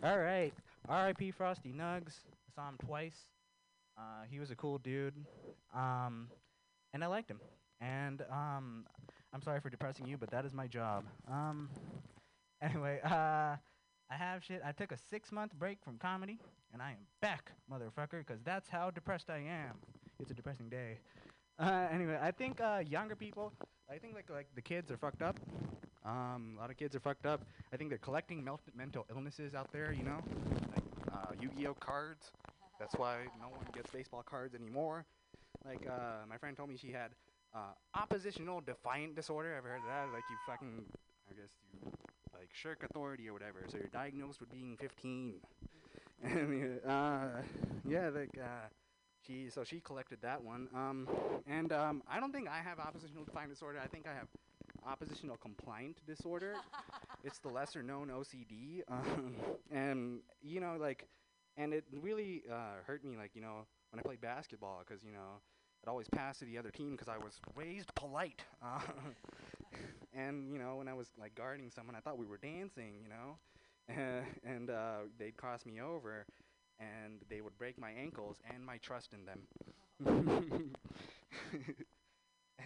All 0.02 0.18
right. 0.18 0.52
R.I.P. 0.88 1.30
Frosty 1.30 1.72
Nugs. 1.72 2.20
I 2.26 2.50
saw 2.54 2.68
him 2.68 2.76
twice. 2.84 3.28
Uh, 3.96 4.24
he 4.30 4.40
was 4.40 4.50
a 4.50 4.56
cool 4.56 4.78
dude, 4.78 5.14
um, 5.74 6.28
and 6.92 7.02
I 7.02 7.06
liked 7.06 7.30
him. 7.30 7.40
And 7.80 8.22
um, 8.30 8.86
I'm 9.32 9.42
sorry 9.42 9.60
for 9.60 9.70
depressing 9.70 10.06
you, 10.06 10.16
but 10.16 10.30
that 10.30 10.44
is 10.44 10.52
my 10.52 10.66
job. 10.66 11.04
Um, 11.30 11.68
anyway, 12.62 13.00
uh, 13.04 13.56
I 14.10 14.14
have 14.16 14.42
shit. 14.42 14.62
I 14.64 14.72
took 14.72 14.92
a 14.92 14.98
six 15.10 15.30
month 15.30 15.54
break 15.54 15.78
from 15.84 15.98
comedy, 15.98 16.38
and 16.72 16.82
I 16.82 16.90
am 16.90 17.06
back, 17.20 17.52
motherfucker, 17.70 18.26
because 18.26 18.40
that's 18.42 18.68
how 18.68 18.90
depressed 18.90 19.30
I 19.30 19.38
am. 19.38 19.76
It's 20.20 20.30
a 20.30 20.34
depressing 20.34 20.68
day. 20.68 20.98
Uh, 21.58 21.86
anyway, 21.92 22.18
I 22.20 22.30
think 22.30 22.60
uh, 22.60 22.82
younger 22.86 23.16
people, 23.16 23.52
I 23.90 23.98
think 23.98 24.14
like 24.14 24.30
like 24.30 24.46
the 24.54 24.62
kids 24.62 24.90
are 24.90 24.96
fucked 24.96 25.22
up. 25.22 25.38
Um, 26.04 26.54
a 26.56 26.60
lot 26.60 26.70
of 26.70 26.76
kids 26.76 26.96
are 26.96 27.00
fucked 27.00 27.26
up. 27.26 27.44
I 27.72 27.76
think 27.76 27.90
they're 27.90 27.98
collecting 27.98 28.42
mel- 28.42 28.60
mental 28.74 29.06
illnesses 29.10 29.54
out 29.54 29.70
there. 29.72 29.92
You 29.92 30.04
know, 30.04 30.20
like 30.74 30.84
uh, 31.12 31.32
Yu-Gi-Oh 31.40 31.74
cards. 31.74 32.30
That's 32.78 32.94
why 32.94 33.24
no 33.40 33.48
one 33.48 33.66
gets 33.74 33.90
baseball 33.90 34.22
cards 34.22 34.54
anymore. 34.54 35.04
Like 35.64 35.86
uh, 35.88 36.26
my 36.28 36.36
friend 36.38 36.56
told 36.56 36.68
me 36.70 36.76
she 36.76 36.92
had 36.92 37.10
uh, 37.54 37.72
oppositional 37.94 38.60
defiant 38.60 39.14
disorder. 39.16 39.54
Ever 39.54 39.68
heard 39.68 39.80
of 39.82 39.86
that? 39.88 40.12
Like 40.12 40.24
you 40.30 40.36
fucking, 40.46 40.84
I 41.30 41.40
guess 41.40 41.50
you 41.72 41.90
like 42.38 42.48
shirk 42.52 42.82
authority 42.84 43.28
or 43.28 43.32
whatever. 43.32 43.64
So 43.68 43.78
you're 43.78 43.88
diagnosed 43.88 44.40
with 44.40 44.50
being 44.50 44.76
15. 44.78 45.34
and 46.22 46.80
uh, 46.86 47.42
yeah, 47.86 48.08
like 48.10 48.38
uh, 48.40 48.68
she 49.26 49.48
so 49.50 49.64
she 49.64 49.80
collected 49.80 50.18
that 50.22 50.42
one. 50.42 50.68
Um, 50.74 51.08
and 51.46 51.72
um, 51.72 52.02
I 52.10 52.20
don't 52.20 52.32
think 52.32 52.48
I 52.48 52.58
have 52.60 52.78
oppositional 52.78 53.24
defiant 53.24 53.50
disorder. 53.50 53.78
I 53.82 53.86
think 53.88 54.06
I 54.06 54.14
have 54.14 54.28
oppositional 54.86 55.36
compliant 55.36 55.98
disorder. 56.06 56.54
it's 57.24 57.38
the 57.38 57.48
lesser 57.48 57.82
known 57.82 58.10
OCD. 58.10 58.82
Um, 58.90 59.34
and 59.70 60.20
you 60.42 60.60
know, 60.60 60.76
like, 60.80 61.06
and 61.56 61.72
it 61.74 61.84
really 61.92 62.42
uh, 62.50 62.82
hurt 62.86 63.04
me, 63.04 63.16
like 63.16 63.32
you 63.34 63.42
know, 63.42 63.66
when 63.92 64.00
I 64.00 64.02
played 64.02 64.20
basketball, 64.20 64.82
because 64.86 65.02
you 65.04 65.12
know, 65.12 65.40
I'd 65.84 65.90
always 65.90 66.08
pass 66.08 66.38
to 66.38 66.44
the 66.44 66.58
other 66.58 66.70
team 66.70 66.92
because 66.92 67.08
I 67.08 67.18
was 67.18 67.34
raised 67.56 67.94
polite. 67.94 68.42
Uh, 68.62 68.80
and 70.14 70.50
you 70.52 70.58
know, 70.58 70.76
when 70.76 70.88
I 70.88 70.94
was 70.94 71.08
like 71.18 71.34
guarding 71.34 71.70
someone, 71.70 71.96
I 71.96 72.00
thought 72.00 72.18
we 72.18 72.26
were 72.26 72.38
dancing, 72.38 72.94
you 73.02 73.08
know, 73.08 73.38
and 74.44 74.70
uh, 74.70 74.98
they'd 75.18 75.36
cross 75.36 75.64
me 75.66 75.80
over, 75.80 76.26
and 76.80 77.20
they 77.28 77.40
would 77.40 77.56
break 77.58 77.78
my 77.78 77.90
ankles 77.90 78.38
and 78.54 78.64
my 78.64 78.78
trust 78.78 79.10
in 79.12 79.24
them. 79.24 79.42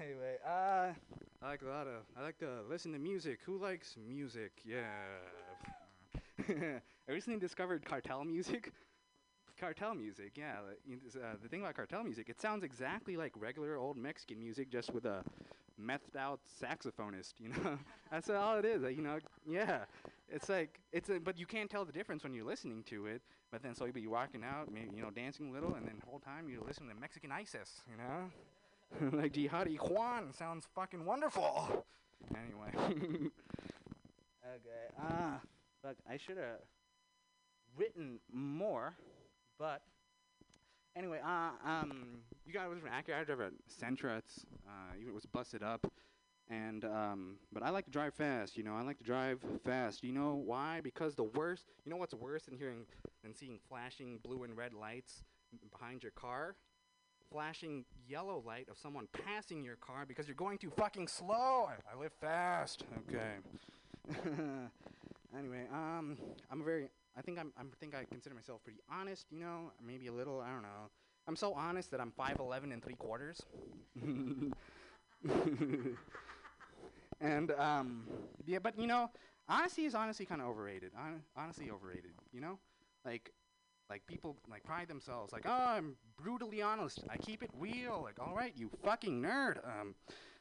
anyway, 0.01 0.37
uh, 0.47 0.93
I 1.43 1.47
like 1.47 1.63
a 1.63 1.67
lot 1.69 1.87
of. 1.87 2.03
I 2.17 2.23
like 2.23 2.39
to 2.39 2.61
listen 2.69 2.93
to 2.93 2.99
music. 2.99 3.41
Who 3.45 3.59
likes 3.59 3.97
music? 4.09 4.53
Yeah. 4.65 4.83
I 6.49 7.13
recently 7.13 7.39
discovered 7.39 7.85
cartel 7.85 8.25
music. 8.25 8.73
Cartel 9.63 9.95
music, 9.95 10.33
yeah. 10.35 10.57
Uh, 11.15 11.35
the 11.41 11.49
thing 11.49 11.61
about 11.61 11.77
cartel 11.77 12.03
music, 12.03 12.29
it 12.29 12.41
sounds 12.41 12.65
exactly 12.65 13.17
like 13.17 13.33
regular 13.37 13.77
old 13.77 13.97
Mexican 13.97 14.41
music, 14.41 14.69
just 14.69 14.93
with 14.93 15.05
a 15.05 15.23
methed 15.81 16.17
out 16.19 16.41
saxophonist. 16.61 17.35
You 17.39 17.49
know, 17.65 17.79
that's 18.11 18.29
all 18.29 18.59
it 18.59 18.65
is. 18.65 18.83
uh, 18.83 18.89
you 18.89 19.03
know, 19.03 19.21
yeah. 19.47 19.85
It's 20.29 20.49
like 20.49 20.81
it's, 20.91 21.11
a, 21.11 21.21
but 21.21 21.39
you 21.39 21.47
can't 21.47 21.71
tell 21.71 21.85
the 21.85 21.93
difference 21.93 22.25
when 22.25 22.35
you're 22.35 22.45
listening 22.45 22.83
to 22.89 23.07
it. 23.07 23.23
But 23.53 23.63
then 23.63 23.77
so 23.77 23.85
you'll 23.85 23.95
be 23.95 24.09
walking 24.09 24.43
out, 24.43 24.73
maybe 24.73 24.97
you 24.97 25.03
know, 25.03 25.11
dancing 25.11 25.51
a 25.51 25.53
little, 25.53 25.77
and 25.77 25.87
then 25.87 25.95
the 26.01 26.07
whole 26.11 26.19
time 26.19 26.49
you're 26.49 26.67
listening 26.67 26.89
to 26.89 26.97
Mexican 26.97 27.31
ISIS. 27.31 27.83
You 27.89 27.99
know, 27.99 29.17
like 29.23 29.33
Jihadi 29.33 29.79
Juan 29.79 30.33
sounds 30.33 30.67
fucking 30.75 31.05
wonderful. 31.05 31.87
Anyway. 32.35 32.73
okay. 34.45 34.91
Ah, 35.01 35.41
look, 35.85 35.99
I 36.11 36.17
should 36.17 36.39
have 36.39 36.59
written 37.77 38.19
more, 38.33 38.97
but 39.63 39.81
anyway, 40.97 41.21
uh, 41.25 41.51
um, 41.65 42.19
you 42.45 42.53
guys 42.53 42.69
was 42.69 42.81
accurate. 42.91 43.21
I 43.21 43.25
drive 43.25 43.39
a 43.39 43.51
Sentra. 43.71 44.19
It's 44.19 44.45
uh, 44.67 44.93
it 45.01 45.15
was 45.15 45.25
busted 45.25 45.63
up, 45.63 45.87
and 46.51 46.85
um, 46.85 47.37
but 47.53 47.63
I 47.63 47.71
like 47.71 47.85
to 47.85 47.93
drive 47.93 48.13
fast. 48.13 48.57
You 48.57 48.65
know, 48.65 48.75
I 48.75 48.83
like 48.83 48.99
to 48.99 49.05
drive 49.05 49.39
fast. 49.65 50.03
You 50.03 50.13
know 50.13 50.35
why? 50.45 50.81
Because 50.83 51.15
the 51.15 51.23
worst. 51.23 51.67
You 51.85 51.91
know 51.93 51.97
what's 51.97 52.13
worse 52.13 52.43
than 52.43 52.59
hearing 52.59 52.87
than 53.23 53.37
seeing 53.37 53.61
flashing 53.69 54.19
blue 54.25 54.43
and 54.43 54.57
red 54.57 54.75
lights 54.75 55.23
behind 55.71 56.03
your 56.03 56.13
car? 56.13 56.57
Flashing 57.31 57.85
yellow 58.09 58.43
light 58.45 58.67
of 58.69 58.77
someone 58.77 59.07
passing 59.25 59.63
your 59.63 59.77
car 59.77 60.05
because 60.07 60.27
you're 60.27 60.35
going 60.35 60.59
too 60.59 60.73
fucking 60.77 61.07
slow. 61.07 61.69
I, 61.69 61.75
I 61.95 62.01
live 62.01 62.13
fast. 62.21 62.83
Okay. 63.09 63.35
anyway, 65.39 65.67
um, 65.73 66.19
I'm 66.51 66.61
a 66.61 66.65
very. 66.65 66.89
I 67.17 67.23
think 67.23 67.39
I'm. 67.39 67.53
I 67.59 67.63
think 67.81 67.95
I 67.95 68.05
consider 68.05 68.35
myself 68.35 68.63
pretty 68.63 68.81
honest. 68.91 69.27
You 69.31 69.41
know, 69.41 69.73
maybe 69.85 70.07
a 70.07 70.13
little. 70.13 70.41
I 70.41 70.51
don't 70.51 70.63
know. 70.63 70.91
I'm 71.29 71.37
so 71.37 71.55
honest 71.55 71.91
that 71.93 72.01
I'm 72.01 72.13
5'11 72.19 72.73
and 72.73 72.83
three 72.83 72.97
quarters. 72.97 73.41
and 77.21 77.53
um, 77.53 78.05
yeah, 78.45 78.59
but 78.59 78.79
you 78.79 78.87
know, 78.87 79.09
honesty 79.49 79.85
is 79.85 79.95
honestly 79.95 80.27
kind 80.27 80.41
of 80.41 80.49
overrated. 80.49 80.91
Hon- 80.97 81.23
honestly 81.37 81.71
overrated. 81.71 82.13
You 82.33 82.41
know, 82.41 82.59
like 83.05 83.33
like 83.91 84.07
people 84.07 84.37
like 84.51 84.65
pride 84.65 84.89
themselves 84.89 85.33
like 85.35 85.45
oh 85.47 85.67
i'm 85.67 85.97
brutally 86.17 86.63
honest 86.63 87.05
i 87.11 87.17
keep 87.19 87.43
it 87.43 87.51
real 87.59 88.01
like 88.03 88.19
all 88.19 88.35
right 88.35 88.55
you 88.57 88.71
fucking 88.83 89.21
nerd 89.21 89.59
um 89.67 89.95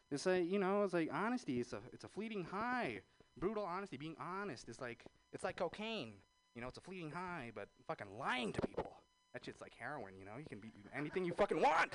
it's 0.10 0.26
like 0.26 0.50
you 0.50 0.58
know 0.58 0.84
it's 0.84 0.94
like 0.94 1.10
honesty 1.12 1.60
it's 1.60 1.74
a 1.74 1.80
it's 1.92 2.06
a 2.06 2.08
fleeting 2.08 2.46
high 2.46 3.00
brutal 3.38 3.64
honesty 3.64 3.98
being 3.98 4.16
honest 4.20 4.70
is 4.70 4.80
like 4.80 5.04
it's 5.34 5.44
like 5.44 5.58
cocaine 5.58 6.14
you 6.56 6.62
know 6.62 6.68
it's 6.68 6.78
a 6.78 6.82
fleeting 6.82 7.12
high 7.12 7.52
but 7.54 7.68
fucking 7.88 8.08
lying 8.20 8.54
to 8.54 8.62
people. 8.62 8.92
That 9.34 9.46
shit's 9.46 9.62
like 9.62 9.74
heroin 9.78 10.14
you 10.20 10.26
know? 10.26 10.38
You 10.38 10.46
can 10.50 10.60
be 10.60 10.72
anything 10.96 11.26
you 11.26 11.34
fucking 11.34 11.62
want. 11.62 11.94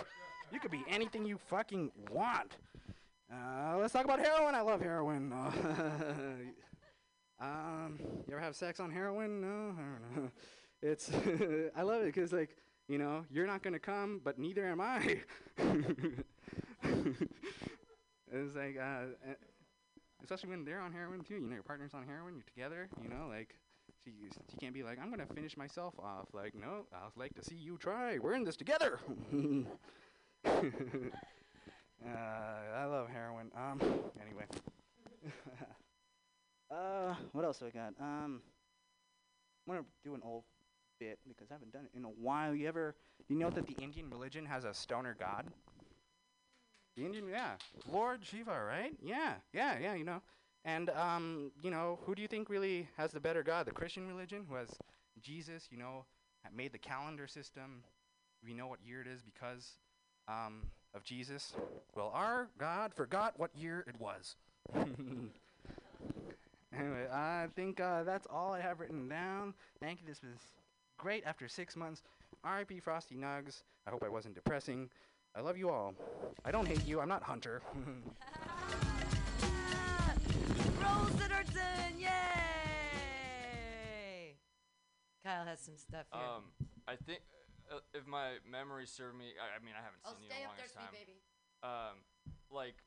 You 0.53 0.61
could 0.61 0.71
be 0.71 0.85
anything 0.89 1.27
you 1.27 1.39
fucking 1.39 1.91
want. 2.11 2.57
Uh, 3.33 3.77
let's 3.79 3.93
talk 3.93 4.05
about 4.05 4.21
heroin. 4.21 4.55
I 4.55 4.61
love 4.61 4.81
heroin. 4.81 5.33
Um 7.39 7.99
you 8.27 8.33
ever 8.33 8.41
have 8.41 8.57
sex 8.57 8.81
on 8.81 8.91
heroin? 8.91 9.43
No? 9.43 9.75
I 9.77 9.83
don't 9.83 10.25
know. 10.25 10.31
It's 10.83 11.11
I 11.77 11.83
love 11.83 12.03
it 12.03 12.07
because 12.15 12.33
like 12.33 12.57
you 12.89 12.99
know 12.99 13.25
you're 13.31 13.47
not 13.47 13.63
gonna 13.63 13.79
come, 13.79 14.21
but 14.23 14.39
neither 14.39 14.67
am 14.67 14.81
I. 14.81 15.21
it's 18.33 18.55
like 18.55 18.77
uh, 18.79 19.07
especially 20.23 20.51
when 20.51 20.65
they're 20.65 20.81
on 20.81 20.93
heroin 20.93 21.23
too. 21.23 21.35
You 21.35 21.47
know 21.49 21.55
your 21.55 21.63
partner's 21.63 21.95
on 21.95 22.07
heroin, 22.07 22.35
you're 22.35 22.45
together. 22.45 22.89
You 23.03 23.09
know 23.09 23.27
like 23.29 23.57
she 24.07 24.13
she 24.51 24.57
can't 24.59 24.75
be 24.75 24.83
like 24.83 24.99
I'm 25.03 25.11
gonna 25.11 25.27
finish 25.27 25.57
myself 25.57 25.95
off. 25.99 26.29
Like 26.33 26.55
no, 26.55 26.87
I'd 26.95 27.17
like 27.17 27.35
to 27.35 27.45
see 27.45 27.57
you 27.57 27.77
try. 27.79 28.19
We're 28.19 28.35
in 28.35 28.45
this 28.45 28.57
together. 28.57 29.01
uh, 30.47 30.51
I 32.07 32.85
love 32.85 33.09
heroin. 33.09 33.51
Um 33.57 33.81
anyway. 34.23 34.45
uh, 36.71 37.15
what 37.33 37.45
else 37.45 37.59
do 37.59 37.67
I 37.67 37.71
got? 37.71 37.95
Um. 38.01 38.43
I'm 39.69 39.75
gonna 39.75 39.87
do 40.05 40.15
an 40.15 40.21
old 40.25 40.45
bit 41.01 41.19
because 41.27 41.51
I 41.51 41.55
haven't 41.55 41.73
done 41.73 41.87
it 41.93 41.97
in 41.97 42.05
a 42.05 42.09
while. 42.09 42.55
You 42.55 42.69
ever 42.69 42.95
you 43.29 43.37
know 43.37 43.51
that 43.51 43.67
the 43.67 43.75
Indian 43.83 44.09
religion 44.11 44.47
has 44.47 44.65
a 44.65 44.73
stoner 44.73 45.17
god? 45.19 45.47
The 46.97 47.05
Indian, 47.05 47.29
yeah. 47.29 47.57
Lord 47.93 48.25
Shiva, 48.25 48.59
right? 48.67 48.93
Yeah, 49.03 49.35
yeah, 49.53 49.79
yeah, 49.79 49.95
you 49.95 50.05
know. 50.05 50.23
And, 50.67 50.91
um, 50.91 51.53
you 51.63 51.71
know, 51.71 52.01
who 52.05 52.15
do 52.17 52.21
you 52.21 52.29
think 52.29 52.51
really 52.51 52.89
has 52.97 53.13
the 53.13 53.21
better 53.21 53.45
God? 53.45 53.67
The 53.67 53.73
Christian 53.73 54.07
religion, 54.09 54.45
who 54.49 54.57
has 54.57 54.69
Jesus, 55.23 55.69
you 55.71 55.79
know, 55.79 56.05
made 56.55 56.73
the 56.73 56.79
calendar 56.79 57.29
system. 57.29 57.85
We 58.45 58.53
know 58.53 58.67
what 58.67 58.81
year 58.85 59.01
it 59.01 59.07
is 59.07 59.23
because 59.23 59.77
um, 60.27 60.63
of 60.93 61.05
Jesus. 61.05 61.55
Well, 61.95 62.11
our 62.13 62.49
God 62.59 62.93
forgot 62.93 63.39
what 63.39 63.55
year 63.55 63.85
it 63.87 63.95
was. 64.01 64.35
anyway, 66.77 67.07
I 67.13 67.47
think 67.55 67.81
uh, 67.81 68.03
that's 68.03 68.27
all 68.29 68.53
I 68.53 68.61
have 68.61 68.81
written 68.81 69.09
down. 69.09 69.55
Thank 69.81 70.01
you. 70.01 70.09
This 70.09 70.21
was 70.21 70.37
great 70.99 71.23
after 71.25 71.47
six 71.47 71.77
months. 71.77 72.03
R.I.P. 72.43 72.81
Frosty 72.81 73.15
Nugs. 73.15 73.63
I 73.87 73.91
hope 73.91 74.03
I 74.03 74.09
wasn't 74.09 74.35
depressing. 74.35 74.91
I 75.37 75.43
love 75.43 75.57
you 75.57 75.71
all. 75.71 75.95
I 76.45 76.51
don't 76.51 76.67
hate 76.67 76.85
you. 76.85 77.01
I'm 77.01 77.09
not 77.09 77.23
Hunter. 77.23 77.63
Rose 80.87 81.11
Siderton, 81.19 81.99
yay! 81.99 82.11
Kyle 85.25 85.45
has 85.45 85.59
some 85.61 85.77
stuff 85.77 86.07
here. 86.15 86.23
Um, 86.23 86.55
I 86.87 86.95
think 86.95 87.21
uh, 87.71 87.81
if 87.95 88.07
my 88.07 88.39
memory 88.47 88.87
served 88.87 89.19
me, 89.19 89.35
I, 89.35 89.59
I 89.59 89.61
mean, 89.65 89.75
I 89.75 89.83
haven't 89.83 90.01
Oh, 90.07 90.15
seen 90.15 90.31
you 90.31 90.31
in 90.31 90.47
a 90.47 90.47
long 90.47 90.55
there, 90.57 90.71
time. 90.71 90.95
baby. 90.95 91.19
Um, 91.67 91.97
like, 92.51 92.79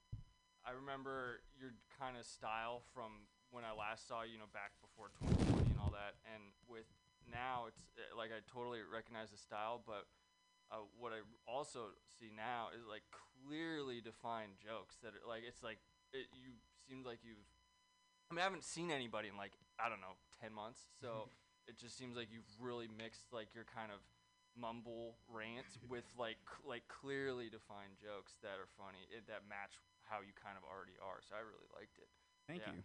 I 0.63 0.71
remember 0.71 1.43
your 1.59 1.75
kind 1.99 2.15
of 2.15 2.23
style 2.23 2.81
from 2.95 3.27
when 3.51 3.67
I 3.67 3.73
last 3.75 4.07
saw 4.07 4.23
you, 4.23 4.33
you 4.37 4.39
know, 4.39 4.47
back 4.55 4.71
before 4.79 5.11
2020 5.19 5.75
and 5.75 5.79
all 5.83 5.91
that. 5.91 6.15
And 6.31 6.55
with 6.71 6.87
now, 7.27 7.65
it's 7.67 7.83
uh, 7.99 8.15
like 8.15 8.31
I 8.31 8.39
totally 8.47 8.79
recognize 8.87 9.35
the 9.35 9.41
style, 9.41 9.83
but 9.83 10.07
uh, 10.71 10.85
what 10.95 11.11
I 11.11 11.25
also 11.49 11.91
see 12.21 12.31
now 12.31 12.69
is 12.71 12.85
like 12.87 13.03
clearly 13.11 13.99
defined 13.99 14.55
jokes 14.61 14.95
that 15.03 15.17
are 15.17 15.25
like 15.27 15.41
it's 15.43 15.59
like 15.65 15.81
it, 16.13 16.29
you 16.31 16.55
seemed 16.87 17.03
like 17.03 17.19
you've. 17.25 17.43
I 18.29 18.35
mean, 18.35 18.41
I 18.41 18.43
haven't 18.45 18.63
seen 18.63 18.91
anybody 18.91 19.27
in 19.27 19.37
like 19.37 19.53
I 19.79 19.89
don't 19.89 20.01
know 20.01 20.15
ten 20.39 20.53
months, 20.53 20.85
so 21.01 21.29
it 21.67 21.77
just 21.77 21.97
seems 21.97 22.15
like 22.15 22.29
you've 22.31 22.49
really 22.59 22.87
mixed 22.87 23.33
like 23.33 23.53
your 23.53 23.65
kind 23.65 23.91
of 23.91 23.99
mumble 24.57 25.17
rant 25.27 25.69
with 25.89 26.05
like 26.17 26.37
c- 26.45 26.67
like 26.67 26.83
clearly 26.87 27.49
defined 27.49 27.97
jokes 28.01 28.37
that 28.41 28.57
are 28.61 28.69
funny 28.77 29.05
it, 29.09 29.25
that 29.27 29.45
match 29.49 29.77
how 30.03 30.21
you 30.21 30.33
kind 30.37 30.57
of 30.57 30.63
already 30.65 30.97
are. 31.01 31.21
So 31.25 31.35
I 31.35 31.41
really 31.41 31.69
liked 31.73 31.97
it. 31.97 32.09
Thank 32.47 32.61
Yeah. 32.65 32.73
you. 32.73 32.81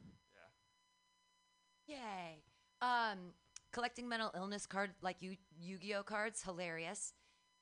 Yeah. 1.89 2.01
Yay. 2.01 2.43
Um, 2.81 3.33
collecting 3.73 4.09
mental 4.09 4.31
illness 4.37 4.67
card 4.67 4.91
like 5.03 5.21
you 5.21 5.37
Yu-Gi-Oh 5.59 6.03
cards, 6.05 6.43
hilarious. 6.43 7.13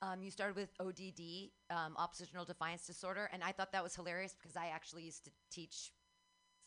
Um, 0.03 0.21
you 0.23 0.33
started 0.33 0.57
with 0.57 0.71
ODD, 0.81 1.53
um, 1.71 1.95
oppositional 1.97 2.45
defiance 2.45 2.85
disorder, 2.87 3.31
and 3.33 3.43
I 3.45 3.53
thought 3.53 3.71
that 3.71 3.85
was 3.85 3.95
hilarious 3.95 4.35
because 4.35 4.57
I 4.57 4.67
actually 4.67 5.05
used 5.05 5.25
to 5.27 5.31
teach 5.49 5.93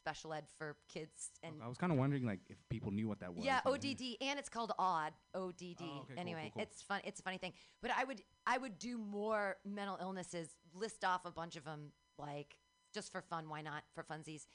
special 0.06 0.34
ed 0.34 0.46
for 0.60 0.76
kids 0.88 1.32
and 1.42 1.56
I 1.64 1.68
was 1.68 1.78
kind 1.78 1.92
of 1.92 1.98
wondering, 1.98 2.26
like, 2.26 2.42
if 2.48 2.58
people 2.70 2.92
knew 2.92 3.08
what 3.08 3.20
that 3.22 3.34
was. 3.34 3.44
yeah, 3.44 3.62
ODD, 3.66 4.04
and 4.22 4.38
it's 4.38 4.50
called 4.50 4.72
ODD. 4.78 5.14
ODD. 5.34 5.34
Oh, 5.34 5.42
okay, 5.42 5.74
cool, 5.82 6.04
anyway, 6.18 6.52
cool, 6.54 6.62
cool. 6.62 6.62
it's 6.62 6.82
fun. 6.84 7.02
It's 7.04 7.20
a 7.20 7.24
funny 7.24 7.40
thing. 7.40 7.54
But 7.82 7.92
I 7.98 8.04
would 8.04 8.22
I 8.46 8.58
would 8.60 8.78
do 8.78 8.98
more 9.00 9.56
mental 9.66 9.98
illnesses. 10.00 10.50
List 10.76 11.04
off 11.04 11.26
a 11.26 11.32
bunch 11.32 11.56
of 11.56 11.64
them, 11.64 11.92
like 12.20 12.56
just 12.94 13.12
for 13.12 13.22
fun. 13.22 13.50
Why 13.50 13.62
not 13.62 13.84
for 13.96 14.04
funsies? 14.04 14.46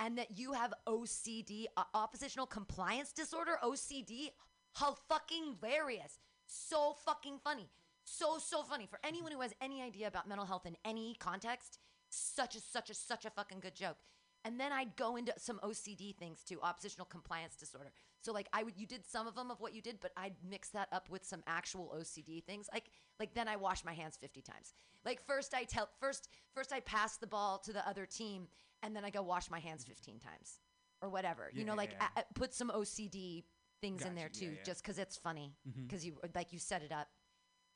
And 0.00 0.18
that 0.18 0.38
you 0.38 0.52
have 0.52 0.74
OCD, 0.88 1.66
uh, 1.76 1.84
oppositional 1.94 2.46
compliance 2.46 3.12
disorder, 3.12 3.58
OCD. 3.62 4.30
How 4.74 4.96
fucking 5.08 5.56
hilarious! 5.62 6.18
So 6.46 6.96
fucking 7.04 7.38
funny. 7.44 7.70
So 8.04 8.38
so 8.38 8.62
funny 8.62 8.86
for 8.86 8.98
anyone 9.04 9.30
who 9.30 9.40
has 9.40 9.52
any 9.60 9.82
idea 9.82 10.08
about 10.08 10.28
mental 10.28 10.46
health 10.46 10.66
in 10.66 10.76
any 10.84 11.14
context. 11.20 11.78
Such 12.10 12.56
a 12.56 12.60
such 12.60 12.90
a 12.90 12.94
such 12.94 13.24
a 13.24 13.30
fucking 13.30 13.60
good 13.60 13.76
joke. 13.76 13.98
And 14.46 14.60
then 14.60 14.72
I'd 14.72 14.94
go 14.96 15.16
into 15.16 15.32
some 15.38 15.58
OCD 15.64 16.14
things 16.16 16.44
too, 16.44 16.60
oppositional 16.62 17.06
compliance 17.06 17.56
disorder. 17.56 17.90
So 18.20 18.32
like 18.32 18.48
I 18.52 18.62
would, 18.62 18.76
you 18.76 18.86
did 18.86 19.04
some 19.04 19.26
of 19.26 19.34
them 19.34 19.50
of 19.50 19.60
what 19.60 19.74
you 19.74 19.82
did, 19.82 19.98
but 20.00 20.12
I'd 20.16 20.36
mix 20.48 20.68
that 20.70 20.88
up 20.92 21.10
with 21.10 21.24
some 21.24 21.42
actual 21.48 21.92
OCD 21.98 22.44
things. 22.44 22.68
Like 22.72 22.90
like 23.18 23.34
then 23.34 23.48
I 23.48 23.56
wash 23.56 23.84
my 23.84 23.92
hands 23.92 24.16
50 24.16 24.42
times. 24.42 24.72
Like 25.04 25.20
first 25.26 25.52
I 25.52 25.64
tell 25.64 25.88
first 26.00 26.28
first 26.54 26.72
I 26.72 26.80
pass 26.80 27.16
the 27.16 27.26
ball 27.26 27.58
to 27.64 27.72
the 27.72 27.86
other 27.88 28.06
team, 28.06 28.46
and 28.82 28.94
then 28.94 29.04
I 29.04 29.10
go 29.10 29.22
wash 29.22 29.50
my 29.50 29.58
hands 29.58 29.84
15 29.84 30.20
times, 30.20 30.60
or 31.02 31.08
whatever. 31.08 31.50
you 31.52 31.64
know, 31.64 31.72
yeah, 31.72 31.76
like 31.76 31.92
yeah. 31.98 32.08
a- 32.16 32.20
a- 32.20 32.24
put 32.34 32.54
some 32.54 32.70
OCD 32.70 33.44
things 33.80 34.04
in 34.04 34.14
there 34.14 34.28
too, 34.28 34.46
yeah, 34.46 34.50
yeah. 34.52 34.62
just 34.64 34.82
because 34.82 34.98
it's 34.98 35.16
funny, 35.16 35.54
Mhm. 35.68 35.82
because 35.88 36.04
you 36.06 36.18
like 36.36 36.52
you 36.52 36.58
set 36.60 36.82
it 36.82 36.92
up. 36.92 37.08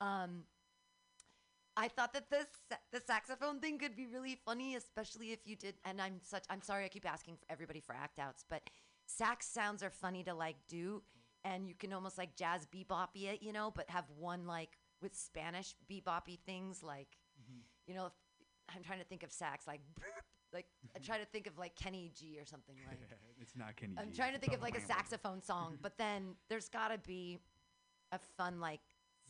Um, 0.01 0.45
I 1.77 1.89
thought 1.89 2.13
that 2.13 2.31
this 2.31 2.47
the 2.93 3.01
saxophone 3.01 3.61
thing 3.61 3.79
could 3.79 3.97
be 3.97 4.07
really 4.07 4.39
funny, 4.45 4.75
especially 4.75 5.33
if 5.33 5.41
you 5.45 5.57
did. 5.57 5.75
And 5.85 6.01
I'm 6.01 6.21
such 6.23 6.45
I'm 6.51 6.63
sorry 6.63 6.85
I 6.85 6.89
keep 6.89 7.11
asking 7.11 7.37
for 7.37 7.47
everybody 7.51 7.81
for 7.81 7.95
act 7.95 8.19
outs, 8.19 8.45
but 8.49 8.63
sax 9.07 9.47
sounds 9.47 9.83
are 9.83 9.91
funny 9.91 10.23
to 10.25 10.35
like 10.35 10.57
do, 10.69 11.03
and 11.45 11.69
you 11.69 11.75
can 11.75 11.93
almost 11.93 12.19
like 12.19 12.37
jazz 12.37 12.67
beboppy 12.67 13.33
it, 13.33 13.43
you 13.43 13.53
know, 13.53 13.73
but 13.75 13.89
have 13.89 14.05
one 14.19 14.47
like 14.47 14.71
with 15.01 15.15
Spanish 15.15 15.75
beboppy 15.91 16.39
things 16.47 16.83
like, 16.83 17.17
mm-hmm. 17.41 17.61
you 17.87 17.95
know, 17.95 18.07
if, 18.07 18.13
I'm 18.75 18.83
trying 18.83 18.99
to 18.99 19.05
think 19.05 19.23
of 19.23 19.33
sax 19.33 19.67
like. 19.67 19.81
Like 20.53 20.67
I 20.97 20.99
try 20.99 21.17
to 21.17 21.25
think 21.27 21.47
of 21.47 21.57
like 21.59 21.77
Kenny 21.77 22.11
G 22.13 22.37
or 22.41 22.45
something 22.45 22.75
like. 22.89 22.99
it's 23.41 23.55
not 23.57 23.77
Kenny. 23.77 23.95
I'm 23.97 24.11
G, 24.11 24.17
trying 24.17 24.33
to 24.33 24.41
think 24.41 24.53
of 24.53 24.61
like 24.61 24.77
a 24.77 24.81
saxophone 24.81 25.41
song, 25.41 25.79
but 25.81 25.97
then 25.97 26.35
there's 26.49 26.69
got 26.69 26.89
to 26.89 26.99
be 26.99 27.39
a 28.11 28.19
fun 28.37 28.59
like 28.59 28.81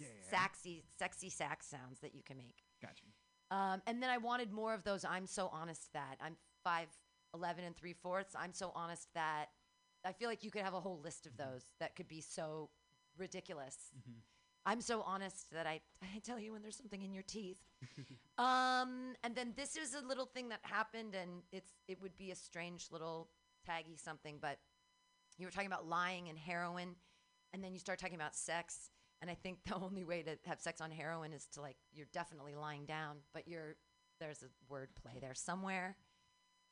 Yeah, 0.01 0.07
saxy, 0.31 0.83
sexy 0.99 1.31
sax 1.31 1.67
sounds 1.67 2.01
that 2.01 2.15
you 2.15 2.23
can 2.23 2.39
make. 2.39 2.65
Gotcha. 2.83 3.05
Um, 3.51 3.83
and 3.87 4.03
then 4.03 4.11
I 4.11 4.19
wanted 4.19 4.53
more 4.53 4.75
of 4.75 4.85
those. 4.85 5.05
I'm 5.05 5.27
so 5.27 5.51
honest 5.53 5.93
that 5.93 6.17
I'm 6.21 6.37
five 6.65 6.89
eleven 7.35 7.65
and 7.65 7.77
three 7.77 7.93
fourths. 7.93 8.35
I'm 8.39 8.53
so 8.53 8.73
honest 8.75 9.09
that 9.15 9.47
I 10.05 10.13
feel 10.13 10.29
like 10.29 10.43
you 10.43 10.51
could 10.51 10.63
have 10.63 10.75
a 10.75 10.81
whole 10.81 11.01
list 11.03 11.27
of 11.27 11.37
those 11.37 11.65
that 11.79 11.95
could 11.97 12.09
be 12.09 12.21
so 12.21 12.71
ridiculous. 13.19 13.77
I'm 14.67 14.81
so 14.81 15.03
honest 15.03 15.51
that 15.53 15.67
I, 15.67 15.81
I 16.03 16.19
tell 16.23 16.39
you 16.39 16.53
when 16.53 16.63
there's 16.63 16.77
something 16.77 17.03
in 17.03 17.13
your 17.13 17.23
teeth. 17.23 17.59
um, 18.39 19.15
and 19.25 19.35
then 19.35 19.53
this 19.57 19.77
is 19.77 19.95
a 19.95 20.07
little 20.07 20.27
thing 20.27 20.49
that 20.51 20.61
happened, 20.63 21.15
and 21.15 21.43
it's 21.53 21.73
it 21.89 22.01
would 22.03 22.17
be 22.17 22.31
a 22.31 22.35
strange 22.35 22.89
little 22.91 23.29
taggy 23.69 23.99
something, 23.99 24.39
but 24.41 24.59
you 25.39 25.47
were 25.47 25.51
talking 25.51 25.67
about 25.67 25.89
lying 25.89 26.29
and 26.29 26.39
heroin, 26.39 26.95
and 27.53 27.65
then 27.65 27.73
you 27.73 27.79
start 27.79 27.99
talking 27.99 28.17
about 28.17 28.37
sex. 28.37 28.91
And 29.21 29.31
I 29.31 29.35
think 29.35 29.59
the 29.67 29.75
only 29.75 30.05
way 30.05 30.23
to 30.23 30.37
have 30.47 30.61
sex 30.61 30.81
on 30.81 30.91
heroin 30.91 31.33
is 31.33 31.47
to 31.55 31.61
like 31.61 31.77
you're 31.93 32.09
definitely 32.13 32.55
lying 32.55 32.85
down, 32.87 33.19
but 33.35 33.47
you're 33.47 33.77
there's 34.21 34.43
a 34.43 34.73
word 34.73 34.91
play 35.01 35.19
there 35.21 35.35
somewhere. 35.35 35.97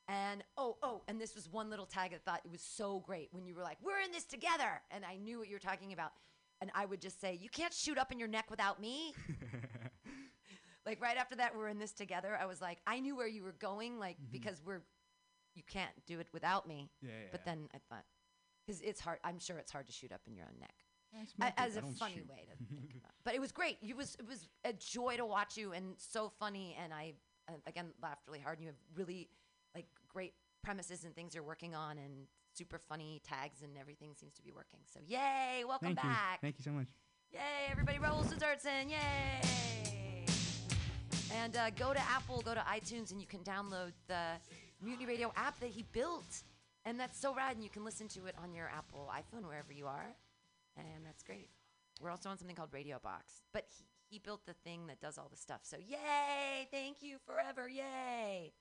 And 0.06 0.42
oh, 0.56 0.76
oh, 0.82 1.02
and 1.06 1.20
this 1.20 1.34
was 1.34 1.50
one 1.50 1.68
little 1.68 1.84
tag 1.84 2.14
I 2.14 2.18
thought 2.18 2.40
it 2.44 2.50
was 2.50 2.62
so 2.62 3.00
great 3.00 3.28
when 3.32 3.46
you 3.46 3.54
were 3.54 3.62
like, 3.62 3.76
"We're 3.82 4.00
in 4.00 4.10
this 4.10 4.24
together," 4.24 4.80
and 4.90 5.04
I 5.04 5.16
knew 5.16 5.38
what 5.38 5.48
you 5.48 5.54
were 5.54 5.60
talking 5.60 5.92
about. 5.92 6.12
And 6.60 6.70
I 6.74 6.86
would 6.86 7.00
just 7.00 7.20
say, 7.20 7.38
"You 7.40 7.50
can't 7.50 7.74
shoot 7.74 7.98
up 7.98 8.10
in 8.10 8.18
your 8.18 8.28
neck 8.28 8.50
without 8.50 8.80
me." 8.80 9.12
like 10.86 11.00
right 11.02 11.18
after 11.18 11.36
that, 11.36 11.54
we're 11.54 11.68
in 11.68 11.78
this 11.78 11.92
together. 11.92 12.36
I 12.40 12.46
was 12.46 12.62
like, 12.62 12.78
I 12.86 13.00
knew 13.00 13.14
where 13.14 13.28
you 13.28 13.42
were 13.42 13.52
going, 13.52 13.98
like 13.98 14.16
mm-hmm. 14.16 14.32
because 14.32 14.62
we're, 14.64 14.80
you 15.54 15.62
can't 15.68 15.92
do 16.06 16.18
it 16.20 16.28
without 16.32 16.66
me. 16.66 16.90
Yeah, 17.02 17.10
yeah, 17.10 17.28
But 17.30 17.42
yeah. 17.44 17.52
then 17.52 17.68
I 17.74 17.78
thought, 17.90 18.04
because 18.66 18.80
it's 18.80 19.00
hard. 19.00 19.18
I'm 19.22 19.38
sure 19.38 19.58
it's 19.58 19.70
hard 19.70 19.86
to 19.88 19.92
shoot 19.92 20.10
up 20.10 20.22
in 20.26 20.34
your 20.34 20.46
own 20.46 20.58
neck. 20.58 20.74
I 21.18 21.22
A- 21.22 21.26
smoke 21.26 21.48
it, 21.48 21.54
as 21.56 21.76
a 21.76 21.82
funny 21.82 22.14
shoot. 22.16 22.28
way 22.28 22.46
to 22.50 22.74
think 22.80 22.94
about. 22.94 23.12
But 23.24 23.34
it 23.34 23.40
was 23.40 23.52
great. 23.52 23.78
It 23.82 23.96
was 23.96 24.14
it 24.18 24.26
was 24.26 24.48
a 24.64 24.72
joy 24.72 25.16
to 25.16 25.26
watch 25.26 25.56
you 25.56 25.72
and 25.72 25.94
so 25.98 26.30
funny. 26.38 26.76
And 26.82 26.92
I 26.94 27.14
uh, 27.48 27.52
again 27.66 27.86
laughed 28.02 28.22
really 28.26 28.40
hard. 28.40 28.58
And 28.58 28.64
you 28.64 28.68
have 28.72 28.80
really 28.96 29.28
like 29.74 29.86
great 30.08 30.34
premises 30.62 31.04
and 31.04 31.14
things 31.14 31.34
you're 31.34 31.44
working 31.44 31.74
on 31.74 31.98
and 31.98 32.26
super 32.54 32.78
funny 32.78 33.20
tags 33.24 33.62
and 33.62 33.76
everything 33.78 34.14
seems 34.14 34.34
to 34.34 34.42
be 34.42 34.50
working. 34.50 34.80
So 34.92 35.00
yay! 35.06 35.62
Welcome 35.66 35.88
Thank 35.94 36.02
you. 36.02 36.08
back. 36.10 36.40
Thank 36.40 36.56
you 36.58 36.64
so 36.64 36.70
much. 36.70 36.86
Yay! 37.32 37.38
Everybody 37.70 37.98
rolls 37.98 38.26
Dessertson. 38.32 38.90
Yay! 38.90 40.24
And 41.34 41.56
uh, 41.56 41.70
go 41.70 41.92
to 41.92 42.00
Apple, 42.00 42.40
go 42.42 42.54
to 42.54 42.60
iTunes, 42.60 43.12
and 43.12 43.20
you 43.20 43.26
can 43.26 43.40
download 43.40 43.92
the 44.06 44.22
Mutiny 44.82 45.06
Radio 45.06 45.30
app 45.36 45.60
that 45.60 45.68
he 45.70 45.84
built. 45.92 46.42
And 46.84 46.98
that's 46.98 47.20
so 47.20 47.34
rad. 47.34 47.54
And 47.54 47.62
you 47.62 47.68
can 47.70 47.84
listen 47.84 48.08
to 48.08 48.26
it 48.26 48.34
on 48.42 48.54
your 48.54 48.70
Apple 48.74 49.10
iPhone, 49.14 49.44
wherever 49.46 49.72
you 49.72 49.86
are. 49.86 50.06
And 50.78 51.04
that's 51.04 51.22
great. 51.22 51.50
We're 52.00 52.10
also 52.10 52.30
on 52.30 52.38
something 52.38 52.56
called 52.56 52.72
Radio 52.72 52.98
Box. 53.02 53.42
But 53.52 53.66
he, 53.68 53.84
he 54.08 54.18
built 54.18 54.46
the 54.46 54.54
thing 54.64 54.86
that 54.86 55.00
does 55.00 55.18
all 55.18 55.28
the 55.30 55.36
stuff. 55.36 55.60
So 55.62 55.76
yay! 55.76 56.68
Thank 56.70 57.02
you 57.02 57.18
forever. 57.26 57.68
Yay! 57.68 58.52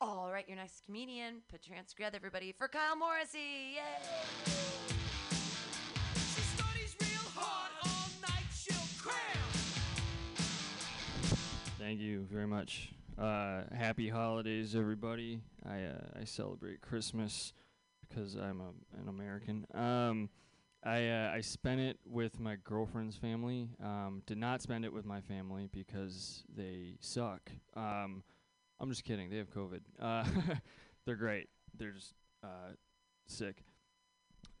All 0.00 0.30
right, 0.32 0.48
your 0.48 0.56
next 0.56 0.84
comedian. 0.84 1.42
Put 1.50 1.66
your 1.66 1.76
hands 1.76 1.92
together, 1.92 2.16
everybody, 2.16 2.52
for 2.52 2.68
Kyle 2.68 2.96
Morrissey. 2.96 3.74
Yay! 3.74 4.78
Thank 11.78 12.00
you 12.00 12.26
very 12.30 12.46
much. 12.46 12.90
Uh, 13.16 13.62
happy 13.74 14.08
holidays, 14.08 14.76
everybody. 14.76 15.40
I 15.64 15.84
uh, 15.84 16.20
I 16.20 16.24
celebrate 16.24 16.82
Christmas 16.82 17.54
because 18.06 18.34
I'm 18.34 18.60
a, 18.60 19.00
an 19.00 19.08
American. 19.08 19.66
Um, 19.72 20.28
I 20.88 21.08
uh, 21.08 21.30
I 21.34 21.42
spent 21.42 21.80
it 21.80 21.98
with 22.06 22.40
my 22.40 22.56
girlfriend's 22.64 23.16
family. 23.16 23.68
Um, 23.82 24.22
did 24.26 24.38
not 24.38 24.62
spend 24.62 24.86
it 24.86 24.92
with 24.92 25.04
my 25.04 25.20
family 25.20 25.68
because 25.70 26.44
they 26.56 26.96
suck. 27.00 27.50
Um, 27.76 28.22
I'm 28.80 28.88
just 28.88 29.04
kidding. 29.04 29.28
They 29.28 29.36
have 29.36 29.50
COVID. 29.50 29.80
Uh, 30.00 30.24
they're 31.04 31.16
great. 31.16 31.48
They're 31.76 31.90
just 31.92 32.14
uh, 32.42 32.72
sick. 33.26 33.64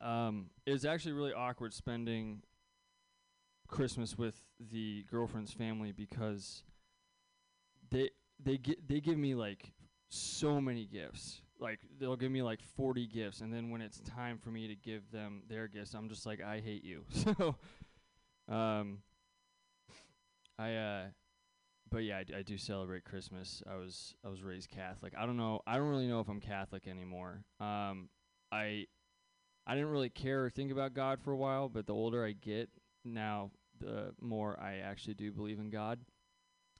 Um, 0.02 0.50
it's 0.66 0.84
actually 0.84 1.12
really 1.12 1.32
awkward 1.32 1.72
spending 1.72 2.42
Christmas 3.66 4.18
with 4.18 4.38
the 4.60 5.06
girlfriend's 5.10 5.52
family 5.52 5.92
because 5.92 6.62
they 7.90 8.10
they 8.38 8.58
gi- 8.58 8.78
they 8.86 9.00
give 9.00 9.16
me 9.16 9.34
like 9.34 9.72
so 10.10 10.60
many 10.60 10.84
gifts. 10.84 11.40
Like 11.60 11.80
they'll 11.98 12.16
give 12.16 12.30
me 12.30 12.42
like 12.42 12.60
40 12.76 13.06
gifts 13.06 13.40
and 13.40 13.52
then 13.52 13.70
when 13.70 13.80
it's 13.80 14.00
time 14.00 14.38
for 14.38 14.50
me 14.50 14.68
to 14.68 14.76
give 14.76 15.10
them 15.10 15.42
their 15.48 15.66
gifts, 15.68 15.94
I'm 15.94 16.08
just 16.08 16.26
like 16.26 16.40
I 16.42 16.60
hate 16.60 16.84
you. 16.84 17.04
So 17.12 17.56
um 18.48 18.98
I 20.58 20.74
uh 20.74 21.04
but 21.90 21.98
yeah, 22.04 22.18
I, 22.18 22.24
d- 22.24 22.34
I 22.34 22.42
do 22.42 22.58
celebrate 22.58 23.04
Christmas. 23.04 23.62
I 23.70 23.76
was 23.76 24.14
I 24.24 24.28
was 24.28 24.42
raised 24.42 24.68
Catholic. 24.70 25.14
I 25.18 25.24
don't 25.26 25.36
know. 25.38 25.60
I 25.66 25.76
don't 25.76 25.88
really 25.88 26.06
know 26.06 26.20
if 26.20 26.28
I'm 26.28 26.40
Catholic 26.40 26.86
anymore. 26.86 27.42
Um 27.60 28.08
I 28.52 28.86
I 29.66 29.74
didn't 29.74 29.90
really 29.90 30.08
care 30.08 30.44
or 30.44 30.50
think 30.50 30.72
about 30.72 30.94
God 30.94 31.20
for 31.20 31.32
a 31.32 31.36
while, 31.36 31.68
but 31.68 31.86
the 31.86 31.94
older 31.94 32.24
I 32.24 32.32
get 32.32 32.70
now, 33.04 33.50
the 33.80 34.12
more 34.20 34.58
I 34.58 34.76
actually 34.76 35.14
do 35.14 35.30
believe 35.30 35.58
in 35.58 35.68
God. 35.68 35.98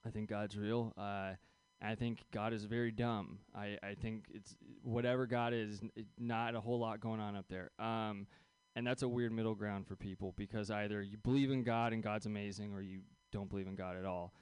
I 0.06 0.10
think 0.10 0.30
God's 0.30 0.56
real. 0.56 0.94
Uh, 0.96 1.32
I 1.80 1.94
think 1.94 2.24
God 2.32 2.52
is 2.52 2.64
very 2.64 2.90
dumb. 2.90 3.38
I, 3.54 3.78
I 3.82 3.94
think 3.94 4.24
it's 4.34 4.56
whatever 4.82 5.26
God 5.26 5.52
is, 5.54 5.80
not 6.18 6.56
a 6.56 6.60
whole 6.60 6.80
lot 6.80 7.00
going 7.00 7.20
on 7.20 7.36
up 7.36 7.46
there. 7.48 7.70
Um, 7.78 8.26
and 8.74 8.86
that's 8.86 9.02
a 9.02 9.08
weird 9.08 9.32
middle 9.32 9.54
ground 9.54 9.86
for 9.86 9.96
people 9.96 10.34
because 10.36 10.70
either 10.70 11.02
you 11.02 11.18
believe 11.18 11.50
in 11.50 11.62
God 11.62 11.92
and 11.92 12.02
God's 12.02 12.26
amazing, 12.26 12.72
or 12.74 12.80
you 12.80 13.00
don't 13.32 13.48
believe 13.48 13.66
in 13.66 13.74
God 13.74 13.96
at 13.96 14.04
all. 14.04 14.32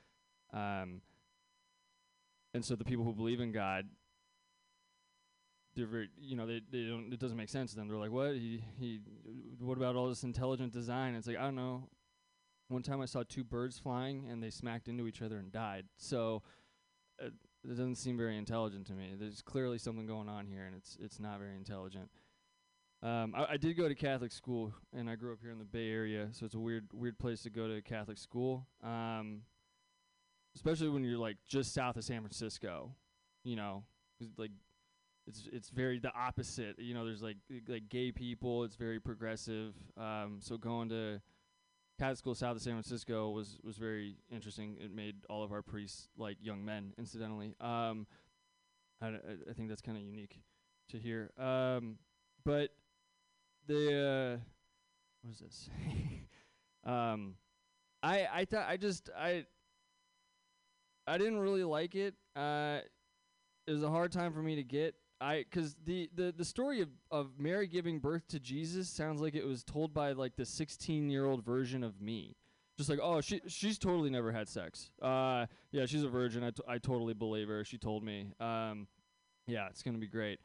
Um, 0.52 1.02
and 2.54 2.64
so 2.64 2.74
the 2.74 2.84
people 2.84 3.04
who 3.04 3.14
believe 3.14 3.40
in 3.40 3.52
God, 3.52 3.86
they're 5.74 5.86
very, 5.86 6.08
you 6.18 6.36
know, 6.36 6.46
they, 6.46 6.62
they 6.70 6.84
don't. 6.84 7.12
It 7.12 7.20
doesn't 7.20 7.36
make 7.36 7.50
sense 7.50 7.70
to 7.72 7.76
them. 7.76 7.88
They're 7.88 7.98
like, 7.98 8.10
what? 8.10 8.34
He 8.34 8.64
he. 8.78 9.00
What 9.60 9.76
about 9.76 9.94
all 9.94 10.08
this 10.08 10.22
intelligent 10.22 10.72
design? 10.72 11.14
It's 11.14 11.26
like 11.26 11.36
I 11.36 11.42
don't 11.42 11.54
know. 11.56 11.88
One 12.68 12.82
time 12.82 13.00
I 13.00 13.04
saw 13.04 13.22
two 13.28 13.44
birds 13.44 13.78
flying 13.78 14.26
and 14.28 14.42
they 14.42 14.50
smacked 14.50 14.88
into 14.88 15.06
each 15.06 15.22
other 15.22 15.38
and 15.38 15.52
died. 15.52 15.84
So 15.96 16.42
it 17.66 17.76
doesn't 17.76 17.97
seem 17.97 18.16
very 18.16 18.36
intelligent 18.36 18.86
to 18.86 18.93
me. 18.93 19.14
There's 19.18 19.43
clearly 19.43 19.78
something 19.78 20.06
going 20.06 20.28
on 20.28 20.47
here, 20.47 20.64
and 20.64 20.74
it's 20.74 20.97
it's 21.01 21.18
not 21.18 21.38
very 21.38 21.56
intelligent. 21.56 22.09
Um, 23.02 23.34
I, 23.36 23.52
I 23.52 23.56
did 23.56 23.76
go 23.76 23.88
to 23.88 23.94
Catholic 23.94 24.32
school, 24.32 24.72
and 24.93 25.10
I 25.10 25.16
grew 25.16 25.32
up 25.32 25.38
here 25.43 25.51
in 25.51 25.59
the 25.59 25.64
Bay 25.64 25.90
Area, 25.90 26.28
so 26.32 26.47
it's 26.47 26.55
a 26.55 26.59
weird 26.59 26.86
weird 26.93 27.18
place 27.18 27.43
to 27.43 27.51
go 27.51 27.68
to 27.68 27.82
Catholic 27.82 28.18
school. 28.18 28.66
Um, 28.82 29.43
especially 30.55 30.88
when 30.88 31.05
you're 31.05 31.18
like 31.18 31.36
just 31.47 31.74
south 31.74 31.97
of 31.97 32.05
San 32.05 32.20
Francisco, 32.20 32.94
you 33.44 33.56
know, 33.56 33.84
like 34.38 34.52
it's 35.26 35.48
it's 35.52 35.68
very 35.70 35.98
the 35.98 36.12
opposite. 36.14 36.78
You 36.78 36.94
know, 36.94 37.05
there's 37.05 37.22
like 37.22 37.36
like 37.68 37.88
gay 37.88 38.12
people. 38.12 38.64
It's 38.64 38.76
very 38.76 39.01
progressive. 39.01 39.74
Um, 39.97 40.38
so 40.40 40.56
going 40.56 40.88
to 40.90 41.20
Catholic 41.98 42.18
school 42.18 42.35
south 42.35 42.56
of 42.56 42.62
San 42.62 42.74
Francisco 42.74 43.31
was 43.31 43.59
was 43.64 43.77
very 43.77 44.16
interesting. 44.31 44.77
It 44.81 44.94
made 44.94 45.16
all 45.31 45.43
of 45.43 45.52
our 45.52 45.62
priests 45.62 46.09
like 46.18 46.36
young 46.43 46.64
men, 46.64 46.93
incidentally. 46.98 47.55
Um, 47.60 48.06
think 49.55 49.68
that's 49.68 49.81
kind 49.82 49.97
of 49.97 50.05
unique 50.05 50.40
to 50.90 50.98
hear. 50.98 51.31
Um, 51.39 51.97
but 52.44 52.70
the 53.66 54.39
uh, 54.39 54.44
what 55.23 55.32
is 55.32 55.39
this? 55.40 55.70
um, 56.85 57.35
I 58.02 58.27
I 58.32 58.44
thought 58.44 58.66
I 58.68 58.77
just 58.77 59.09
I 59.18 59.47
I 61.06 61.18
didn't 61.18 61.39
really 61.39 61.64
like 61.64 61.94
it. 61.94 62.14
Uh, 62.35 62.81
it 63.66 63.73
was 63.73 63.82
a 63.82 63.90
hard 63.90 64.12
time 64.12 64.32
for 64.32 64.43
me 64.43 64.56
to 64.56 64.64
get. 64.64 64.94
I 65.20 65.44
because 65.48 65.76
the, 65.84 66.10
the 66.14 66.34
the 66.36 66.44
story 66.44 66.80
of 66.80 66.88
of 67.10 67.38
Mary 67.38 67.66
giving 67.66 67.98
birth 67.98 68.26
to 68.28 68.38
Jesus 68.38 68.88
sounds 68.88 69.20
like 69.20 69.34
it 69.34 69.47
was 69.47 69.64
told 69.64 69.94
by 69.94 70.12
like 70.12 70.36
the 70.36 70.44
16 70.44 71.09
year 71.09 71.26
old 71.26 71.44
version 71.44 71.82
of 71.82 72.01
me. 72.01 72.36
Just 72.76 72.90
like 72.90 72.98
oh 73.02 73.20
she 73.20 73.40
she's 73.47 73.78
totally 73.78 74.10
never 74.10 74.32
had 74.32 74.48
sex. 74.48 74.90
Uh 75.01 75.47
yeah 75.72 75.86
she's 75.86 76.02
a 76.02 76.09
virgin. 76.09 76.44
I, 76.44 76.51
t- 76.51 76.62
I 76.68 76.78
totally 76.78 77.14
believe 77.14 77.48
her. 77.48 77.64
She 77.64 77.78
told 77.78 78.05
me. 78.05 78.32
Um 78.40 78.86
yeah 79.47 79.68
it's 79.68 79.82
gonna 79.82 79.98
be 79.98 80.09
great. 80.09 80.40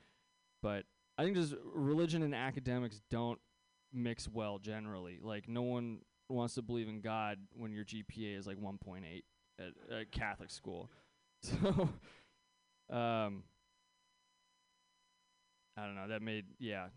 But 0.61 0.85
I 1.17 1.23
think 1.23 1.35
just 1.35 1.55
religion 1.73 2.23
and 2.23 2.33
academics 2.33 3.01
don't 3.09 3.39
mix 3.91 4.29
well 4.29 4.57
generally. 4.59 5.19
Like 5.21 5.49
no 5.49 5.63
one 5.63 5.99
wants 6.29 6.55
to 6.55 6.61
believe 6.61 6.87
in 6.87 7.01
God 7.01 7.37
when 7.53 7.73
your 7.73 7.83
GPA 7.83 8.37
is 8.37 8.47
like 8.47 8.57
1.8 8.57 9.23
at, 9.59 9.65
at 9.93 10.11
Catholic 10.11 10.49
school. 10.49 10.89
So, 11.43 11.89
um, 12.95 13.41
I 15.77 15.85
don't 15.85 15.95
know. 15.95 16.07
That 16.07 16.21
made 16.21 16.45
yeah, 16.59 16.87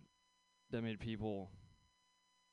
that 0.71 0.83
made 0.83 1.01
people. 1.01 1.51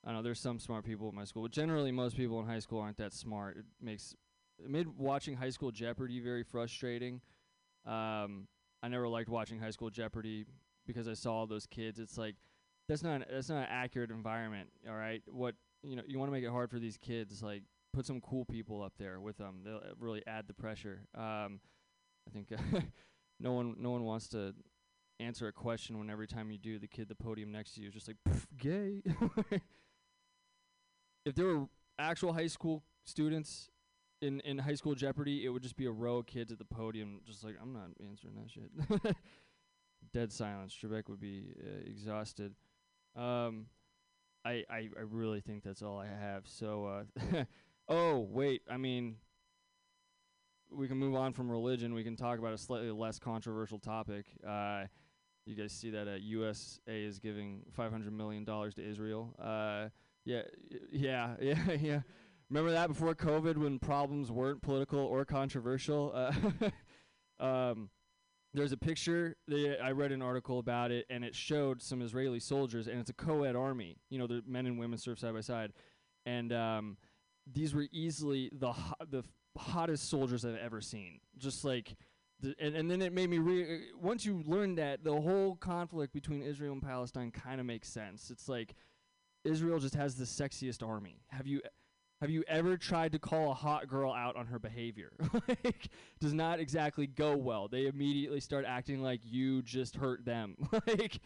I 0.03 0.09
don't 0.09 0.17
know. 0.17 0.23
There's 0.23 0.39
some 0.39 0.59
smart 0.59 0.83
people 0.83 1.07
at 1.07 1.13
my 1.13 1.25
school, 1.25 1.43
but 1.43 1.51
generally 1.51 1.91
most 1.91 2.15
people 2.17 2.39
in 2.39 2.47
high 2.47 2.59
school 2.59 2.79
aren't 2.79 2.97
that 2.97 3.13
smart. 3.13 3.57
It 3.57 3.65
makes 3.79 4.15
it 4.63 4.69
made 4.69 4.87
watching 4.97 5.35
High 5.35 5.49
School 5.49 5.71
Jeopardy 5.71 6.19
very 6.19 6.43
frustrating. 6.43 7.21
Um, 7.85 8.47
I 8.83 8.87
never 8.87 9.07
liked 9.07 9.29
watching 9.29 9.59
High 9.59 9.71
School 9.71 9.89
Jeopardy 9.89 10.45
because 10.87 11.07
I 11.07 11.13
saw 11.13 11.33
all 11.33 11.47
those 11.47 11.65
kids. 11.65 11.99
It's 11.99 12.17
like 12.17 12.35
that's 12.87 13.03
not 13.03 13.21
that's 13.31 13.49
not 13.49 13.63
an 13.63 13.67
accurate 13.69 14.11
environment. 14.11 14.69
All 14.87 14.95
right, 14.95 15.21
what 15.29 15.55
you 15.83 15.95
know 15.95 16.03
you 16.07 16.19
want 16.19 16.29
to 16.29 16.33
make 16.33 16.43
it 16.43 16.51
hard 16.51 16.69
for 16.69 16.79
these 16.79 16.97
kids. 16.97 17.41
Like 17.41 17.63
put 17.93 18.05
some 18.05 18.21
cool 18.21 18.45
people 18.45 18.81
up 18.81 18.93
there 18.97 19.19
with 19.19 19.37
them. 19.37 19.61
They'll 19.63 19.77
uh, 19.77 19.93
really 19.99 20.23
add 20.27 20.47
the 20.47 20.53
pressure. 20.53 21.01
Um, 21.15 21.59
I 22.27 22.31
think 22.33 22.49
no 23.39 23.53
one 23.53 23.75
no 23.79 23.91
one 23.91 24.03
wants 24.03 24.29
to 24.29 24.53
answer 25.21 25.47
a 25.47 25.51
question 25.51 25.97
when 25.97 26.09
every 26.09 26.27
time 26.27 26.51
you 26.51 26.57
do, 26.57 26.79
the 26.79 26.87
kid 26.87 27.07
the 27.07 27.15
podium 27.15 27.51
next 27.51 27.75
to 27.75 27.81
you 27.81 27.87
is 27.87 27.93
just 27.93 28.07
like 28.07 28.17
"Pff, 28.27 28.45
gay. 28.57 29.01
if 31.25 31.35
there 31.35 31.45
were 31.45 31.65
actual 31.99 32.33
high 32.33 32.47
school 32.47 32.83
students 33.03 33.69
in 34.21 34.39
in 34.41 34.57
high 34.57 34.75
school 34.75 34.95
Jeopardy, 34.95 35.45
it 35.45 35.49
would 35.49 35.63
just 35.63 35.77
be 35.77 35.85
a 35.85 35.91
row 35.91 36.17
of 36.17 36.25
kids 36.25 36.51
at 36.51 36.59
the 36.59 36.65
podium, 36.65 37.21
just 37.25 37.43
like 37.43 37.55
I'm 37.61 37.73
not 37.73 37.89
answering 38.07 38.35
that 38.35 38.49
shit. 38.51 39.15
Dead 40.13 40.31
silence. 40.31 40.75
Trebek 40.75 41.07
would 41.09 41.19
be 41.19 41.53
uh, 41.63 41.89
exhausted. 41.89 42.53
Um, 43.15 43.67
I, 44.43 44.63
I 44.69 44.89
I 44.97 45.01
really 45.09 45.41
think 45.41 45.63
that's 45.63 45.81
all 45.81 45.99
I 45.99 46.07
have. 46.07 46.47
So, 46.47 46.85
uh, 46.85 47.43
oh 47.87 48.19
wait, 48.19 48.61
I 48.69 48.77
mean, 48.77 49.17
we 50.71 50.87
can 50.87 50.97
move 50.97 51.15
on 51.15 51.33
from 51.33 51.49
religion. 51.49 51.93
We 51.93 52.03
can 52.03 52.15
talk 52.15 52.39
about 52.39 52.53
a 52.53 52.57
slightly 52.57 52.91
less 52.91 53.19
controversial 53.19 53.79
topic. 53.79 54.25
Uh, 54.47 54.85
you 55.45 55.55
guys 55.55 55.71
see 55.71 55.89
that 55.91 56.07
uh, 56.07 56.15
USA 56.15 56.81
is 56.87 57.19
giving 57.19 57.61
500 57.71 58.13
million 58.13 58.43
dollars 58.43 58.75
to 58.75 58.87
Israel. 58.87 59.35
Uh, 59.41 59.89
yeah, 60.25 60.43
yeah, 60.91 61.35
yeah, 61.41 61.71
yeah. 61.79 61.99
Remember 62.49 62.71
that 62.71 62.87
before 62.89 63.15
COVID, 63.15 63.57
when 63.57 63.79
problems 63.79 64.29
weren't 64.29 64.61
political 64.61 64.99
or 64.99 65.23
controversial. 65.23 66.11
Uh, 66.13 67.43
um, 67.43 67.89
there's 68.53 68.73
a 68.73 68.77
picture. 68.77 69.37
They, 69.47 69.77
I 69.79 69.91
read 69.91 70.11
an 70.11 70.21
article 70.21 70.59
about 70.59 70.91
it, 70.91 71.05
and 71.09 71.23
it 71.23 71.33
showed 71.33 71.81
some 71.81 72.01
Israeli 72.01 72.39
soldiers, 72.39 72.87
and 72.87 72.99
it's 72.99 73.09
a 73.09 73.13
co-ed 73.13 73.55
army. 73.55 73.97
You 74.09 74.19
know, 74.19 74.27
the 74.27 74.43
men 74.45 74.65
and 74.65 74.77
women 74.77 74.97
serve 74.97 75.17
side 75.19 75.33
by 75.33 75.39
side, 75.41 75.71
and 76.25 76.51
um, 76.51 76.97
these 77.51 77.73
were 77.73 77.87
easily 77.91 78.49
the 78.51 78.73
ho- 78.73 79.05
the 79.09 79.19
f- 79.19 79.25
hottest 79.57 80.09
soldiers 80.09 80.43
I've 80.43 80.57
ever 80.57 80.81
seen. 80.81 81.19
Just 81.37 81.63
like, 81.63 81.95
the, 82.41 82.55
and 82.59 82.75
and 82.75 82.89
then 82.89 83.01
it 83.01 83.13
made 83.13 83.29
me 83.29 83.37
re- 83.37 83.75
uh, 83.75 83.77
once 83.99 84.25
you 84.25 84.43
learn 84.45 84.75
that 84.75 85.03
the 85.03 85.13
whole 85.13 85.55
conflict 85.55 86.13
between 86.13 86.41
Israel 86.41 86.73
and 86.73 86.81
Palestine 86.81 87.31
kind 87.31 87.59
of 87.59 87.65
makes 87.65 87.87
sense. 87.87 88.29
It's 88.29 88.49
like 88.49 88.75
Israel 89.43 89.79
just 89.79 89.95
has 89.95 90.15
the 90.15 90.25
sexiest 90.25 90.85
army. 90.85 91.21
Have 91.29 91.47
you 91.47 91.61
have 92.21 92.29
you 92.29 92.43
ever 92.47 92.77
tried 92.77 93.13
to 93.13 93.19
call 93.19 93.49
a 93.49 93.55
hot 93.55 93.87
girl 93.87 94.13
out 94.13 94.35
on 94.35 94.45
her 94.45 94.59
behavior? 94.59 95.11
like, 95.47 95.89
does 96.19 96.35
not 96.35 96.59
exactly 96.59 97.07
go 97.07 97.35
well. 97.35 97.67
They 97.67 97.87
immediately 97.87 98.39
start 98.39 98.63
acting 98.67 99.01
like 99.01 99.21
you 99.23 99.63
just 99.63 99.95
hurt 99.95 100.23
them. 100.23 100.55
like, 100.87 101.19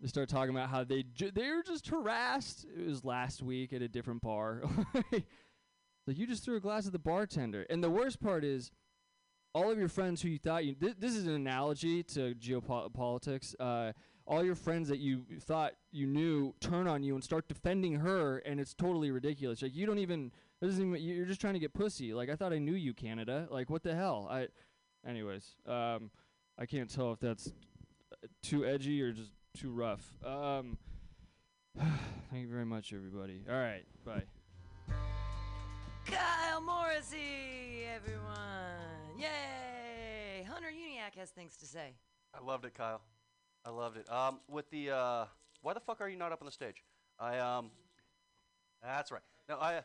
they 0.00 0.08
start 0.08 0.30
talking 0.30 0.54
about 0.54 0.70
how 0.70 0.84
they 0.84 1.02
ju- 1.02 1.30
they 1.30 1.50
were 1.50 1.62
just 1.62 1.86
harassed. 1.88 2.64
It 2.74 2.86
was 2.86 3.04
last 3.04 3.42
week 3.42 3.74
at 3.74 3.82
a 3.82 3.88
different 3.88 4.22
bar. 4.22 4.62
like 5.12 6.16
you 6.16 6.26
just 6.26 6.44
threw 6.44 6.56
a 6.56 6.60
glass 6.60 6.86
at 6.86 6.92
the 6.92 6.98
bartender. 6.98 7.66
And 7.68 7.84
the 7.84 7.90
worst 7.90 8.20
part 8.20 8.44
is, 8.44 8.70
all 9.54 9.70
of 9.70 9.78
your 9.78 9.88
friends 9.88 10.22
who 10.22 10.28
you 10.28 10.38
thought 10.38 10.64
you 10.64 10.74
thi- 10.74 10.94
this 10.98 11.14
is 11.14 11.26
an 11.26 11.34
analogy 11.34 12.02
to 12.02 12.34
geopolitics. 12.34 13.54
Uh, 13.58 13.92
all 14.26 14.44
your 14.44 14.54
friends 14.54 14.88
that 14.88 14.98
you 14.98 15.24
thought 15.40 15.72
you 15.90 16.06
knew 16.06 16.54
turn 16.60 16.86
on 16.86 17.02
you 17.02 17.14
and 17.14 17.24
start 17.24 17.48
defending 17.48 17.94
her, 17.94 18.38
and 18.38 18.60
it's 18.60 18.74
totally 18.74 19.10
ridiculous. 19.10 19.62
Like 19.62 19.74
you 19.74 19.86
don't 19.86 19.98
even 19.98 20.30
it 20.60 20.66
doesn't 20.66 20.86
even 20.86 21.02
you're 21.02 21.24
just 21.24 21.40
trying 21.40 21.54
to 21.54 21.60
get 21.60 21.72
pussy. 21.72 22.12
Like 22.12 22.28
I 22.28 22.36
thought 22.36 22.52
I 22.52 22.58
knew 22.58 22.74
you, 22.74 22.92
Canada. 22.92 23.48
Like 23.50 23.70
what 23.70 23.82
the 23.82 23.94
hell? 23.94 24.28
I, 24.30 24.48
anyways, 25.08 25.56
um, 25.66 26.10
I 26.58 26.66
can't 26.66 26.90
tell 26.92 27.12
if 27.12 27.20
that's 27.20 27.48
uh, 28.12 28.26
too 28.42 28.66
edgy 28.66 29.00
or 29.00 29.12
just 29.12 29.30
too 29.56 29.70
rough. 29.70 30.04
Um, 30.24 30.76
thank 32.30 32.42
you 32.42 32.48
very 32.48 32.66
much, 32.66 32.92
everybody. 32.92 33.42
All 33.48 33.56
right, 33.56 33.84
bye. 34.04 34.22
Kyle 36.04 36.60
Morrissey, 36.60 37.84
everyone. 37.94 38.97
Yay! 39.18 40.46
Hunter 40.48 40.68
Uniac 40.68 41.18
has 41.18 41.30
things 41.30 41.56
to 41.56 41.66
say. 41.66 41.94
I 42.32 42.44
loved 42.44 42.64
it, 42.64 42.74
Kyle. 42.74 43.00
I 43.64 43.70
loved 43.70 43.96
it. 43.96 44.10
Um, 44.10 44.38
with 44.48 44.70
the 44.70 44.90
uh, 44.90 45.24
why 45.62 45.74
the 45.74 45.80
fuck 45.80 46.00
are 46.00 46.08
you 46.08 46.16
not 46.16 46.30
up 46.30 46.40
on 46.40 46.46
the 46.46 46.52
stage? 46.52 46.84
I 47.18 47.38
um, 47.38 47.70
that's 48.82 49.10
right. 49.10 49.22
No, 49.48 49.56
I, 49.56 49.80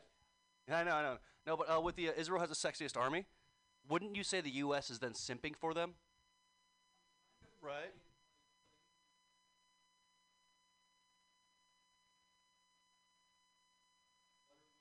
I 0.71 0.83
know, 0.83 0.91
I 0.91 1.01
know. 1.01 1.17
No, 1.47 1.57
but 1.57 1.75
uh, 1.75 1.81
with 1.81 1.95
the 1.95 2.09
uh, 2.09 2.13
Israel 2.15 2.39
has 2.39 2.49
the 2.49 2.55
sexiest 2.55 2.95
army. 2.95 3.25
Wouldn't 3.89 4.15
you 4.15 4.23
say 4.23 4.39
the 4.39 4.49
U.S. 4.51 4.89
is 4.89 4.99
then 4.99 5.11
simping 5.13 5.55
for 5.55 5.73
them? 5.73 5.95
Right. 7.61 7.91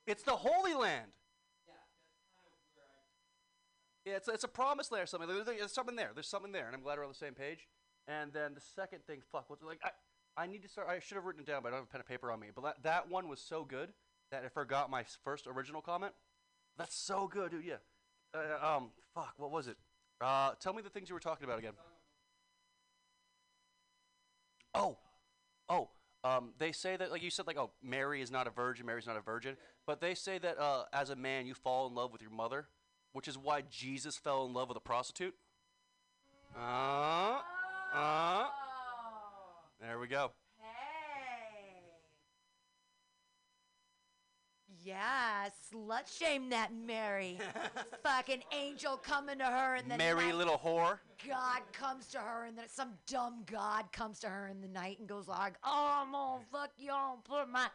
It's 0.07 0.23
the 0.23 0.33
Holy 0.33 0.74
Land. 0.74 1.12
Yeah, 4.05 4.15
it's, 4.15 4.29
it's 4.29 4.45
a 4.45 4.49
promise 4.49 4.89
or 4.91 5.07
something. 5.07 5.29
There- 5.29 5.45
there- 5.45 5.57
There's 5.59 5.73
something 5.73 5.97
there. 5.97 6.11
There's 6.15 6.29
something 6.29 6.53
there, 6.53 6.66
and 6.66 6.74
I'm 6.74 6.83
glad 6.83 6.99
we're 6.99 7.05
on 7.05 7.11
the 7.11 7.15
same 7.16 7.35
page. 7.35 7.69
And 8.09 8.33
then 8.33 8.55
the 8.55 8.61
second 8.61 9.05
thing, 9.07 9.23
fuck, 9.31 9.49
what's 9.49 9.62
like? 9.62 9.79
I, 9.85 9.91
I 10.43 10.47
need 10.47 10.62
to 10.62 10.69
start. 10.69 10.89
I 10.89 10.99
should 10.99 11.15
have 11.15 11.24
written 11.24 11.43
it 11.43 11.47
down, 11.47 11.62
but 11.62 11.69
I 11.69 11.70
don't 11.73 11.81
have 11.81 11.89
a 11.89 11.93
pen 11.93 12.01
and 12.01 12.09
paper 12.09 12.33
on 12.33 12.41
me. 12.41 12.49
But 12.55 12.62
that, 12.65 12.83
that 12.83 13.09
one 13.11 13.29
was 13.29 13.41
so 13.41 13.65
good 13.65 13.93
that 14.33 14.43
I 14.45 14.49
forgot 14.49 14.91
my 14.91 15.05
first 15.24 15.47
original 15.47 15.81
comment. 15.81 16.12
That's 16.77 16.97
so 16.97 17.29
good, 17.29 17.53
dude. 17.53 17.65
Yeah. 17.65 17.77
Uh, 18.35 18.77
um, 18.77 18.91
fuck, 19.15 19.35
what 19.37 19.51
was 19.53 19.69
it? 19.69 19.77
Uh, 20.20 20.53
tell 20.59 20.73
me 20.73 20.83
the 20.83 20.89
things 20.89 21.09
you 21.09 21.15
were 21.15 21.20
talking 21.20 21.45
about 21.45 21.59
again. 21.59 21.74
Oh, 24.74 24.97
oh. 25.69 25.91
Um, 26.24 26.53
they 26.59 26.73
say 26.73 26.97
that, 26.97 27.11
like 27.11 27.23
you 27.23 27.31
said, 27.31 27.47
like, 27.47 27.59
oh, 27.59 27.70
Mary 27.83 28.23
is 28.23 28.31
not 28.31 28.47
a 28.47 28.51
virgin. 28.51 28.87
Mary's 28.87 29.07
not 29.07 29.16
a 29.16 29.20
virgin. 29.20 29.57
But 29.87 30.01
they 30.01 30.15
say 30.15 30.39
that 30.39 30.59
uh, 30.59 30.85
as 30.93 31.11
a 31.11 31.16
man, 31.16 31.47
you 31.47 31.55
fall 31.55 31.87
in 31.89 31.95
love 31.95 32.12
with 32.12 32.23
your 32.23 32.31
mother, 32.31 32.66
which 33.12 33.28
is 33.28 33.39
why 33.39 33.62
Jesus 33.70 34.16
fell 34.16 34.44
in 34.47 34.52
love 34.52 34.68
with 34.68 34.76
a 34.76 34.80
prostitute. 34.80 35.34
Uh, 36.56 37.39
uh. 37.94 38.47
There 39.80 39.98
we 39.98 40.06
go. 40.06 40.30
Hey. 40.59 40.66
Yeah, 44.84 45.48
slut 45.72 46.06
shame 46.18 46.51
that 46.51 46.70
Mary. 46.74 47.39
Fucking 48.02 48.43
angel 48.52 48.97
coming 48.97 49.39
to 49.39 49.44
her 49.44 49.76
and 49.76 49.90
then 49.90 49.98
Mary, 49.98 50.32
little 50.32 50.59
whore. 50.59 50.98
God 51.26 51.62
comes 51.72 52.06
to 52.09 52.18
her 52.18 52.44
and 52.44 52.56
then 52.56 52.68
some 52.68 52.93
dumb 53.06 53.44
God 53.51 53.90
comes 53.93 54.20
to 54.20 54.28
her 54.28 54.48
in 54.48 54.60
the 54.60 54.68
night 54.68 54.98
and 54.98 55.09
goes 55.09 55.28
like, 55.28 55.55
"Oh, 55.64 56.02
I'm 56.02 56.12
gonna 56.12 56.43
fuck 56.51 56.70
you, 56.78 56.93
I'm 56.93 57.18
put 57.22 57.48
my 57.48 57.68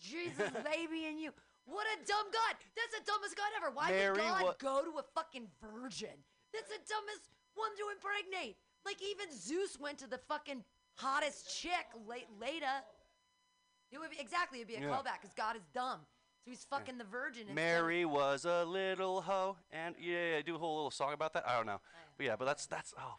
Jesus 0.00 0.50
baby 0.64 1.06
in 1.06 1.18
you." 1.18 1.32
What 1.66 1.86
a 1.92 1.96
dumb 2.06 2.26
God! 2.32 2.54
That's 2.78 2.94
the 2.98 3.04
dumbest 3.10 3.36
God 3.36 3.50
ever. 3.58 3.70
Why 3.74 3.90
Mary 3.90 4.14
did 4.16 4.22
God 4.24 4.42
wa- 4.42 4.54
go 4.58 4.82
to 4.84 4.98
a 4.98 5.04
fucking 5.14 5.48
virgin? 5.60 6.14
That's 6.54 6.68
the 6.70 6.78
dumbest 6.88 7.28
one 7.54 7.70
to 7.76 7.84
impregnate. 7.92 8.56
Like 8.84 8.96
even 9.02 9.26
Zeus 9.34 9.78
went 9.78 9.98
to 9.98 10.06
the 10.08 10.18
fucking 10.28 10.62
hottest 10.94 11.60
chick, 11.60 11.86
La- 12.06 12.30
Leda. 12.40 12.84
It 13.90 13.98
would 13.98 14.10
be 14.10 14.18
exactly. 14.20 14.58
It'd 14.60 14.68
be 14.68 14.76
a 14.76 14.80
Yeah. 14.80 14.86
callback 14.94 15.20
because 15.20 15.34
God 15.34 15.56
is 15.56 15.62
dumb, 15.74 16.00
so 16.44 16.50
he's 16.50 16.64
fucking 16.64 16.98
the 16.98 17.04
virgin. 17.04 17.52
Mary 17.52 18.04
was 18.04 18.44
a 18.44 18.64
little 18.64 19.20
hoe, 19.22 19.56
and 19.70 19.94
yeah, 19.98 20.36
yeah, 20.36 20.42
do 20.42 20.54
a 20.54 20.58
whole 20.58 20.76
little 20.76 20.90
song 20.90 21.12
about 21.12 21.32
that. 21.34 21.46
I 21.48 21.56
don't 21.56 21.66
know, 21.66 21.80
but 22.16 22.26
yeah, 22.26 22.36
but 22.36 22.44
that's 22.44 22.66
that's 22.66 22.94
oh, 22.98 23.16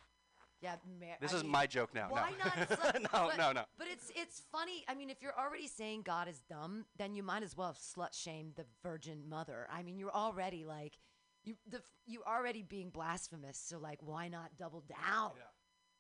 Yeah, 0.62 0.76
Mar- 1.00 1.18
this 1.22 1.34
I 1.34 1.38
is 1.38 1.44
mean, 1.44 1.52
my 1.52 1.68
joke 1.68 1.94
now. 1.94 2.08
Why 2.10 2.32
no. 2.32 2.46
not? 2.46 2.54
slut- 2.70 3.02
no, 3.02 3.10
but, 3.12 3.38
no, 3.38 3.52
no. 3.52 3.64
But 3.78 3.88
it's 3.92 4.12
it's 4.16 4.42
funny. 4.52 4.84
I 4.88 4.96
mean, 4.96 5.10
if 5.10 5.22
you're 5.22 5.38
already 5.38 5.68
saying 5.68 6.02
God 6.04 6.28
is 6.28 6.42
dumb, 6.50 6.86
then 6.98 7.14
you 7.14 7.22
might 7.22 7.44
as 7.44 7.56
well 7.56 7.68
have 7.68 7.78
slut 7.78 8.14
shamed 8.20 8.54
the 8.56 8.66
Virgin 8.82 9.30
Mother. 9.30 9.68
I 9.72 9.84
mean, 9.84 10.00
you're 10.00 10.14
already 10.16 10.66
like 10.66 10.98
you 11.44 11.56
the 11.70 11.82
you 12.06 12.24
already 12.28 12.64
being 12.64 12.90
blasphemous. 12.90 13.58
So 13.64 13.78
like, 13.78 14.00
why 14.02 14.30
not 14.30 14.58
double 14.58 14.82
down? 14.82 15.32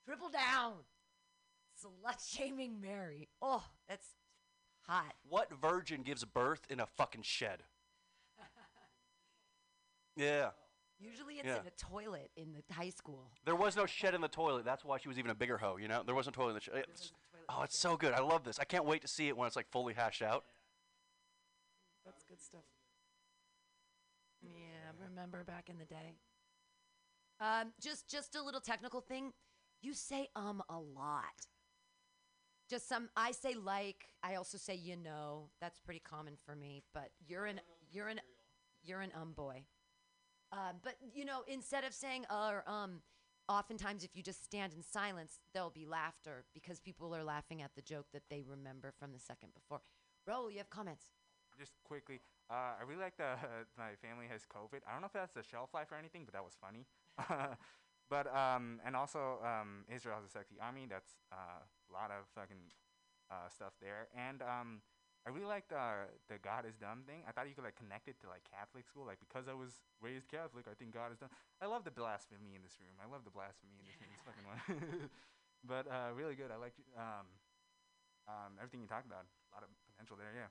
Triple 0.05 0.29
down. 0.29 0.73
Slut 1.83 2.19
shaming 2.27 2.81
Mary. 2.81 3.29
Oh, 3.41 3.63
that's 3.87 4.07
hot. 4.87 5.13
What 5.29 5.51
virgin 5.61 6.01
gives 6.01 6.23
birth 6.25 6.61
in 6.69 6.79
a 6.79 6.85
fucking 6.85 7.23
shed? 7.23 7.63
Yeah. 10.15 10.49
Usually 10.99 11.35
it's 11.35 11.45
Yeah. 11.45 11.59
in 11.59 11.67
a 11.67 11.71
toilet 11.71 12.31
in 12.35 12.53
the 12.53 12.73
high 12.73 12.89
school. 12.89 13.31
There 13.45 13.55
was 13.55 13.75
no 13.75 13.85
shed 13.85 14.15
in 14.15 14.21
the 14.21 14.27
toilet. 14.27 14.65
That's 14.65 14.83
why 14.83 14.97
she 14.97 15.07
was 15.07 15.19
even 15.19 15.29
a 15.29 15.35
bigger 15.35 15.57
hoe. 15.57 15.77
You 15.77 15.87
know, 15.87 16.01
there 16.03 16.15
wasn't 16.15 16.35
a 16.35 16.37
toilet 16.39 16.49
in 16.49 16.55
the 16.55 16.61
shed. 16.61 16.85
It's, 16.89 17.11
oh, 17.49 17.61
it's 17.61 17.77
so 17.77 17.95
good. 17.97 18.13
I 18.13 18.19
love 18.19 18.43
this. 18.43 18.57
I 18.59 18.63
can't 18.63 18.85
wait 18.85 19.01
to 19.03 19.07
see 19.07 19.27
it 19.27 19.37
when 19.37 19.45
it's 19.47 19.55
like 19.55 19.69
fully 19.69 19.93
hashed 19.93 20.21
out. 20.23 20.43
That's 22.03 22.23
good 22.23 22.41
stuff. 22.41 22.63
Yeah, 24.41 24.91
remember 24.99 25.43
back 25.43 25.69
in 25.69 25.77
the 25.77 25.85
day. 25.85 26.15
Um, 27.39 27.73
just 27.79 28.07
just 28.09 28.35
a 28.35 28.41
little 28.41 28.61
technical 28.61 29.01
thing. 29.01 29.33
You 29.81 29.93
say 29.93 30.29
um 30.35 30.63
a 30.69 30.79
lot. 30.79 31.45
Just 32.69 32.87
some 32.89 33.09
I 33.15 33.31
say 33.31 33.53
like, 33.53 34.07
I 34.23 34.35
also 34.35 34.57
say 34.57 34.75
you 34.75 34.95
know. 34.95 35.49
That's 35.61 35.79
pretty 35.79 35.99
common 35.99 36.35
for 36.35 36.55
me, 36.55 36.83
but 36.93 37.11
you're 37.27 37.45
an 37.45 37.61
you're 37.91 38.07
an 38.07 38.21
you're 38.83 39.01
an 39.01 39.11
um 39.15 39.33
boy. 39.33 39.65
Um, 40.51 40.79
but 40.83 40.95
you 41.13 41.25
know, 41.25 41.43
instead 41.47 41.83
of 41.83 41.93
saying 41.93 42.25
uh 42.29 42.51
or 42.51 42.69
um, 42.71 43.01
oftentimes 43.49 44.03
if 44.03 44.15
you 44.15 44.23
just 44.23 44.43
stand 44.43 44.73
in 44.73 44.81
silence, 44.81 45.39
there'll 45.53 45.69
be 45.69 45.85
laughter 45.85 46.45
because 46.53 46.79
people 46.79 47.15
are 47.15 47.23
laughing 47.23 47.61
at 47.61 47.71
the 47.75 47.81
joke 47.81 48.07
that 48.13 48.23
they 48.29 48.43
remember 48.47 48.93
from 48.97 49.11
the 49.11 49.19
second 49.19 49.49
before. 49.53 49.81
Raul, 50.27 50.51
you 50.51 50.57
have 50.57 50.69
comments. 50.69 51.05
Just 51.57 51.73
quickly, 51.83 52.19
uh, 52.49 52.77
I 52.79 52.83
really 52.87 53.01
like 53.01 53.17
the 53.17 53.35
my 53.77 53.95
family 54.01 54.27
has 54.31 54.43
COVID. 54.45 54.81
I 54.87 54.91
don't 54.91 55.01
know 55.01 55.07
if 55.07 55.13
that's 55.13 55.35
a 55.35 55.43
shelf 55.43 55.69
life 55.73 55.91
or 55.91 55.97
anything, 55.97 56.23
but 56.25 56.33
that 56.33 56.43
was 56.43 56.55
funny. 56.59 56.85
but 58.09 58.27
um, 58.35 58.79
and 58.85 58.95
also 58.95 59.39
um, 59.43 59.83
Israel 59.93 60.15
has 60.15 60.25
a 60.25 60.29
sexy 60.31 60.55
army. 60.61 60.87
That's 60.89 61.17
uh, 61.31 61.63
a 61.63 61.91
lot 61.91 62.11
of 62.11 62.27
fucking 62.35 62.71
uh, 63.31 63.49
stuff 63.49 63.73
there. 63.81 64.07
And 64.15 64.41
um, 64.41 64.81
I 65.27 65.29
really 65.29 65.51
like 65.51 65.67
the 65.67 66.07
the 66.31 66.39
God 66.39 66.63
is 66.63 66.79
dumb 66.79 67.03
thing. 67.03 67.27
I 67.27 67.35
thought 67.35 67.51
you 67.51 67.55
could 67.59 67.67
like 67.67 67.75
connect 67.75 68.07
it 68.07 68.15
to 68.23 68.31
like 68.31 68.47
Catholic 68.47 68.87
school, 68.87 69.03
like 69.03 69.19
because 69.19 69.51
I 69.51 69.55
was 69.59 69.83
raised 69.99 70.31
Catholic, 70.31 70.71
I 70.71 70.75
think 70.79 70.95
God 70.95 71.11
is 71.11 71.19
dumb. 71.19 71.27
I 71.59 71.67
love 71.67 71.83
the 71.83 71.91
blasphemy 71.91 72.55
in 72.55 72.63
this 72.63 72.79
room. 72.79 72.95
I 72.95 73.11
love 73.11 73.27
the 73.27 73.35
blasphemy 73.35 73.75
in 73.75 73.83
this 73.91 73.99
room. 73.99 74.07
It's 74.15 74.23
fucking 74.23 74.47
one. 74.47 75.11
but 75.67 75.83
uh, 75.91 76.15
really 76.15 76.39
good. 76.39 76.47
I 76.47 76.55
like 76.55 76.79
um, 76.95 77.27
um, 78.31 78.55
everything 78.55 78.79
you 78.79 78.87
talked 78.87 79.03
about. 79.03 79.27
A 79.27 79.51
lot 79.51 79.67
of 79.67 79.69
potential 79.91 80.15
there. 80.15 80.31
Yeah. 80.31 80.47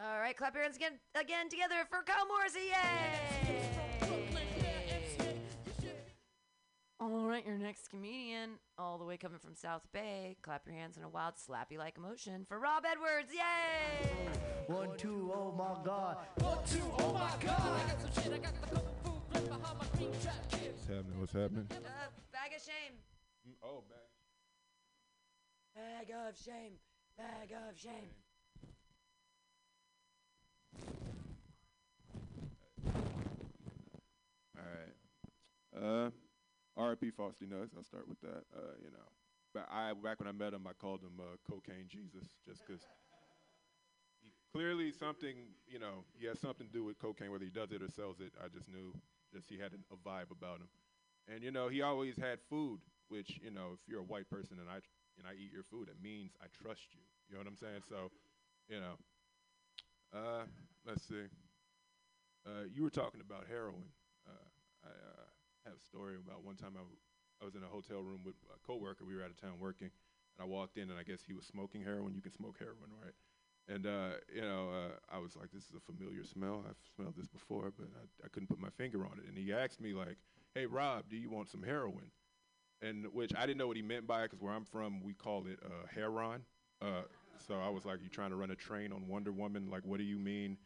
All 0.00 0.18
right, 0.18 0.34
clap 0.34 0.54
your 0.54 0.62
hands 0.62 0.76
again, 0.76 0.96
again 1.14 1.50
together 1.50 1.84
for 1.90 2.02
Kyle 2.06 2.24
Morrissey. 2.24 2.72
Yay! 2.72 4.09
All 7.02 7.26
right, 7.26 7.46
your 7.46 7.56
next 7.56 7.88
comedian, 7.88 8.58
all 8.78 8.98
the 8.98 9.06
way 9.06 9.16
coming 9.16 9.38
from 9.38 9.54
South 9.54 9.88
Bay. 9.90 10.36
Clap 10.42 10.66
your 10.66 10.74
hands 10.74 10.98
in 10.98 11.02
a 11.02 11.08
wild, 11.08 11.36
slappy 11.36 11.78
like 11.78 11.96
emotion 11.96 12.44
for 12.46 12.58
Rob 12.58 12.84
Edwards. 12.84 13.32
Yay! 13.32 14.06
One, 14.66 14.90
two, 14.98 15.32
oh 15.34 15.50
my 15.56 15.82
god. 15.82 16.18
One, 16.40 16.58
two, 16.68 16.82
oh 16.98 17.14
my 17.14 17.32
god. 17.42 17.58
I 17.58 17.88
got 17.88 18.02
some 18.02 18.22
shit, 18.22 18.34
I 18.34 18.36
got 18.36 18.52
the 18.60 18.66
kung 18.66 18.84
fu 19.02 19.12
flip 19.30 19.46
behind 19.46 19.78
my 19.78 19.86
cream 19.96 20.12
trap 20.22 20.50
kid. 20.50 20.74
What's 20.74 20.88
happening? 20.88 21.20
What's 21.20 21.32
happening? 21.32 21.66
Uh, 21.70 22.10
bag 22.34 22.52
of 22.54 22.62
shame. 22.62 22.94
Oh, 23.62 23.82
back. 23.88 24.10
Bag 25.74 26.10
of 26.28 26.36
shame. 26.36 26.78
Bag 27.16 27.50
of 27.50 27.78
shame. 27.80 28.10
All 34.58 34.66
right. 34.66 36.06
Uh, 36.06 36.10
R.I.P. 36.76 37.10
Frosty 37.10 37.46
Nuts. 37.46 37.72
I'll 37.76 37.84
start 37.84 38.08
with 38.08 38.20
that. 38.20 38.44
Uh, 38.54 38.74
you 38.82 38.90
know, 38.90 39.08
but 39.54 39.66
I 39.70 39.92
back 39.94 40.20
when 40.20 40.28
I 40.28 40.32
met 40.32 40.54
him, 40.54 40.66
I 40.68 40.72
called 40.72 41.00
him 41.02 41.18
uh, 41.20 41.36
Cocaine 41.48 41.86
Jesus, 41.88 42.26
just 42.44 42.62
because. 42.66 42.82
Clearly, 44.52 44.90
something 44.90 45.36
you 45.68 45.78
know, 45.78 46.02
he 46.18 46.26
has 46.26 46.40
something 46.40 46.66
to 46.66 46.72
do 46.72 46.82
with 46.82 46.98
cocaine, 46.98 47.30
whether 47.30 47.44
he 47.44 47.50
does 47.50 47.70
it 47.70 47.82
or 47.82 47.88
sells 47.88 48.18
it. 48.18 48.32
I 48.42 48.48
just 48.48 48.68
knew, 48.68 48.92
just 49.32 49.48
he 49.48 49.56
had 49.56 49.72
an, 49.72 49.84
a 49.92 49.96
vibe 49.96 50.32
about 50.32 50.58
him, 50.58 50.68
and 51.32 51.44
you 51.44 51.52
know, 51.52 51.68
he 51.68 51.82
always 51.82 52.16
had 52.16 52.40
food, 52.50 52.80
which 53.08 53.38
you 53.42 53.52
know, 53.52 53.70
if 53.74 53.80
you're 53.86 54.00
a 54.00 54.10
white 54.10 54.28
person 54.28 54.58
and 54.58 54.68
I 54.68 54.82
and 55.18 55.28
I 55.28 55.34
eat 55.34 55.52
your 55.52 55.62
food, 55.62 55.88
it 55.88 56.02
means 56.02 56.32
I 56.42 56.46
trust 56.62 56.82
you. 56.92 57.00
You 57.28 57.34
know 57.34 57.40
what 57.40 57.46
I'm 57.46 57.56
saying? 57.56 57.82
So, 57.88 58.10
you 58.68 58.80
know, 58.80 58.98
uh, 60.12 60.44
let's 60.86 61.06
see. 61.06 61.30
Uh, 62.46 62.64
you 62.72 62.82
were 62.82 62.90
talking 62.90 63.20
about 63.20 63.46
heroin. 63.48 63.84
Uh, 64.26 64.48
I 64.84 64.88
uh, 64.88 65.26
have 65.64 65.74
a 65.74 65.80
story 65.84 66.16
about 66.16 66.44
one 66.44 66.56
time 66.56 66.72
I, 66.74 66.84
w- 66.84 67.00
I 67.40 67.44
was 67.44 67.54
in 67.54 67.62
a 67.62 67.66
hotel 67.70 68.00
room 68.02 68.20
with 68.24 68.34
a 68.54 68.58
coworker. 68.66 69.04
We 69.04 69.14
were 69.16 69.22
out 69.24 69.30
of 69.30 69.40
town 69.40 69.58
working, 69.60 69.90
and 69.90 70.40
I 70.40 70.44
walked 70.44 70.76
in, 70.78 70.90
and 70.90 70.98
I 70.98 71.02
guess 71.02 71.20
he 71.26 71.32
was 71.32 71.44
smoking 71.46 71.82
heroin. 71.82 72.14
You 72.14 72.22
can 72.22 72.32
smoke 72.32 72.56
heroin, 72.58 72.90
right? 73.02 73.14
And 73.68 73.86
uh, 73.86 74.18
you 74.34 74.42
know, 74.42 74.70
uh, 74.70 75.14
I 75.14 75.18
was 75.18 75.36
like, 75.36 75.50
"This 75.52 75.64
is 75.64 75.74
a 75.76 75.80
familiar 75.80 76.24
smell. 76.24 76.64
I've 76.68 76.80
smelled 76.96 77.14
this 77.16 77.28
before, 77.28 77.72
but 77.76 77.88
I, 77.96 78.26
I 78.26 78.28
couldn't 78.28 78.48
put 78.48 78.58
my 78.58 78.70
finger 78.70 79.04
on 79.04 79.18
it." 79.18 79.28
And 79.28 79.36
he 79.36 79.52
asked 79.52 79.80
me 79.80 79.92
like, 79.92 80.16
"Hey, 80.54 80.66
Rob, 80.66 81.04
do 81.08 81.16
you 81.16 81.30
want 81.30 81.48
some 81.50 81.62
heroin?" 81.62 82.10
And 82.82 83.06
which 83.12 83.32
I 83.36 83.42
didn't 83.46 83.58
know 83.58 83.68
what 83.68 83.76
he 83.76 83.82
meant 83.82 84.06
by 84.06 84.22
it, 84.22 84.30
because 84.30 84.40
where 84.42 84.52
I'm 84.54 84.64
from, 84.64 85.02
we 85.02 85.14
call 85.14 85.46
it 85.46 85.58
uh, 85.64 85.86
heron. 85.94 86.42
Uh, 86.80 87.02
so 87.46 87.54
I 87.54 87.68
was 87.68 87.84
like, 87.84 88.02
"You 88.02 88.08
trying 88.08 88.30
to 88.30 88.36
run 88.36 88.50
a 88.50 88.56
train 88.56 88.92
on 88.92 89.06
Wonder 89.08 89.32
Woman? 89.32 89.70
Like, 89.70 89.84
what 89.84 89.98
do 89.98 90.04
you 90.04 90.18
mean 90.18 90.56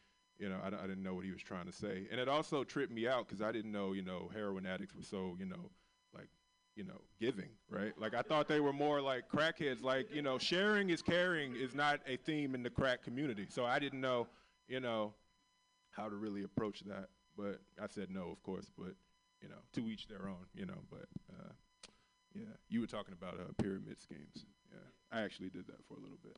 You 0.45 0.51
know, 0.51 0.59
I 0.63 0.87
didn't 0.87 1.03
know 1.03 1.15
what 1.15 1.25
he 1.25 1.33
was 1.33 1.41
trying 1.41 1.65
to 1.65 1.73
say, 1.73 2.07
and 2.11 2.21
it 2.21 2.29
also 2.29 2.65
tripped 2.65 2.93
me 2.93 3.09
out 3.09 3.27
because 3.27 3.41
I 3.41 3.51
didn't 3.51 3.73
know, 3.73 3.95
you 3.95 4.03
know, 4.03 4.31
heroin 4.35 4.67
addicts 4.67 4.95
were 4.95 5.03
so, 5.03 5.39
you 5.41 5.47
know, 5.47 5.71
like, 6.15 6.29
you 6.77 6.85
know, 6.85 7.01
giving, 7.19 7.49
right? 7.71 7.99
Like 7.99 8.13
I 8.13 8.21
thought 8.21 8.47
they 8.47 8.61
were 8.61 8.75
more 8.75 9.01
like 9.01 9.25
crackheads. 9.27 9.83
Like, 9.83 10.15
you 10.15 10.21
know, 10.21 10.37
sharing 10.37 10.91
is 10.91 11.01
caring 11.01 11.57
is 11.57 11.75
not 11.75 12.01
a 12.07 12.19
theme 12.19 12.55
in 12.55 12.63
the 12.63 12.69
crack 12.69 13.03
community. 13.03 13.47
So 13.49 13.65
I 13.65 13.79
didn't 13.79 14.03
know, 14.03 14.27
you 14.69 14.81
know, 14.81 15.15
how 15.93 16.11
to 16.11 16.15
really 16.15 16.45
approach 16.45 16.81
that. 16.81 17.09
But 17.39 17.63
I 17.83 17.87
said 17.87 18.09
no, 18.11 18.29
of 18.31 18.43
course. 18.43 18.71
But 18.77 18.93
you 19.41 19.49
know, 19.49 19.63
to 19.73 19.89
each 19.89 20.09
their 20.09 20.29
own. 20.29 20.45
You 20.55 20.67
know, 20.67 20.79
but 20.91 21.07
uh, 21.33 21.53
yeah, 22.35 22.53
you 22.69 22.83
were 22.83 22.87
talking 22.87 23.15
about 23.19 23.41
uh, 23.41 23.51
pyramid 23.63 24.03
schemes. 24.03 24.45
Yeah, 24.71 24.79
I 25.11 25.23
actually 25.23 25.49
did 25.49 25.67
that 25.69 25.83
for 25.89 25.95
a 25.95 26.01
little 26.03 26.19
bit. 26.23 26.37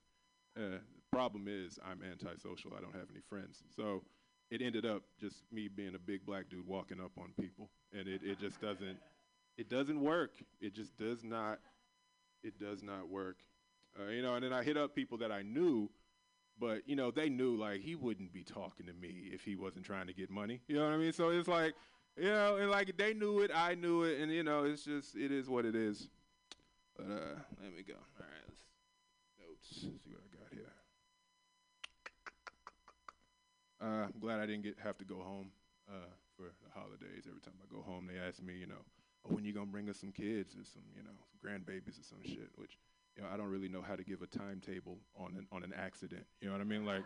Uh, 0.57 0.79
problem 1.13 1.47
is 1.49 1.79
I'm 1.85 2.01
antisocial. 2.03 2.73
I 2.77 2.81
don't 2.81 2.95
have 2.95 3.09
any 3.11 3.21
friends. 3.29 3.63
So 3.75 4.03
it 4.51 4.63
ended 4.63 4.87
up 4.87 5.03
just 5.21 5.45
me 5.53 5.69
being 5.69 5.95
a 5.95 5.99
big 5.99 6.25
black 6.25 6.49
dude 6.49 6.67
walking 6.67 7.01
up 7.01 7.13
on 7.19 7.33
people, 7.41 7.71
and 7.93 8.09
it, 8.09 8.21
it 8.25 8.39
just 8.39 8.61
doesn't 8.61 8.99
it 9.59 9.69
doesn't 9.69 10.01
work. 10.01 10.33
It 10.61 10.75
just 10.75 10.97
does 10.97 11.25
not 11.25 11.59
it 12.43 12.59
does 12.59 12.83
not 12.83 13.09
work. 13.09 13.39
Uh, 13.99 14.11
you 14.11 14.23
know, 14.23 14.35
and 14.35 14.45
then 14.45 14.53
I 14.53 14.63
hit 14.63 14.77
up 14.77 14.95
people 14.95 15.19
that 15.19 15.33
I 15.33 15.43
knew, 15.43 15.91
but 16.59 16.83
you 16.87 16.97
know 16.97 17.11
they 17.11 17.29
knew 17.29 17.57
like 17.57 17.81
he 17.81 17.95
wouldn't 17.95 18.33
be 18.33 18.43
talking 18.43 18.87
to 18.87 18.93
me 18.93 19.31
if 19.33 19.45
he 19.45 19.57
wasn't 19.57 19.85
trying 19.85 20.07
to 20.07 20.13
get 20.13 20.31
money. 20.31 20.61
You 20.69 20.77
know 20.77 20.85
what 20.85 20.93
I 20.93 20.97
mean? 20.97 21.13
So 21.13 21.31
it's 21.31 21.49
like, 21.49 21.75
you 22.17 22.29
know, 22.29 22.57
and 22.57 22.71
like 22.71 22.97
they 22.97 23.15
knew 23.15 23.41
it, 23.41 23.51
I 23.55 23.75
knew 23.75 24.05
it, 24.05 24.21
and 24.21 24.31
you 24.31 24.43
know 24.43 24.65
it's 24.65 24.85
just 24.85 25.17
it 25.17 25.33
is 25.33 25.49
what 25.49 25.65
it 25.65 25.75
is. 25.75 26.09
But 26.97 27.07
uh, 27.07 27.39
let 27.63 27.75
me 27.75 27.83
go. 27.83 27.95
All 27.95 28.21
right, 28.21 28.45
let's 28.49 28.61
notes. 29.39 29.81
See 29.81 30.11
what 30.11 30.23
I 30.23 30.37
got 30.37 30.53
here. 30.53 30.73
Uh, 33.81 34.09
I'm 34.09 34.15
glad 34.21 34.41
I 34.41 34.47
didn't 34.47 34.63
get 34.63 34.77
have 34.83 34.97
to 34.99 35.05
go 35.05 35.17
home 35.17 35.51
uh, 35.89 36.09
for 36.37 36.45
the 36.45 36.71
holidays. 36.73 37.25
Every 37.29 37.41
time 37.41 37.55
I 37.61 37.75
go 37.75 37.83
home, 37.83 38.09
they 38.11 38.19
ask 38.19 38.43
me, 38.43 38.55
you 38.55 38.67
know, 38.67 38.83
oh, 39.25 39.35
when 39.35 39.45
you 39.45 39.53
gonna 39.53 39.67
bring 39.67 39.89
us 39.89 39.99
some 39.99 40.13
kids 40.13 40.55
or 40.55 40.65
some, 40.65 40.83
you 40.97 41.03
know, 41.03 41.11
some 41.29 41.39
grandbabies 41.45 42.01
or 42.01 42.05
some 42.05 42.23
shit. 42.25 42.49
Which, 42.57 42.79
you 43.17 43.23
know, 43.23 43.29
I 43.33 43.37
don't 43.37 43.51
really 43.51 43.69
know 43.69 43.83
how 43.83 43.97
to 43.97 44.03
give 44.03 44.23
a 44.23 44.27
timetable 44.27 44.99
on 45.19 45.35
an 45.37 45.47
on 45.53 45.63
an 45.63 45.75
accident. 45.77 46.25
You 46.41 46.49
know 46.49 46.55
what 46.55 46.63
I 46.63 46.65
mean? 46.65 46.87
Like, 46.87 47.05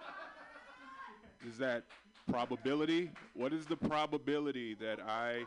is 1.48 1.58
that 1.58 1.84
probability? 2.30 3.10
What 3.34 3.52
is 3.52 3.66
the 3.66 3.76
probability 3.76 4.74
that 4.74 5.00
I? 5.00 5.44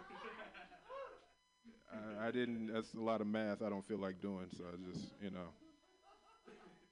I, 1.94 2.28
I 2.28 2.32
didn't. 2.32 2.74
That's 2.74 2.94
a 2.96 3.00
lot 3.00 3.22
of 3.22 3.28
math. 3.28 3.62
I 3.62 3.70
don't 3.70 3.86
feel 3.86 4.00
like 4.00 4.20
doing. 4.20 4.48
So 4.58 4.66
I 4.66 4.92
just, 4.92 5.06
you 5.22 5.30
know, 5.30 5.54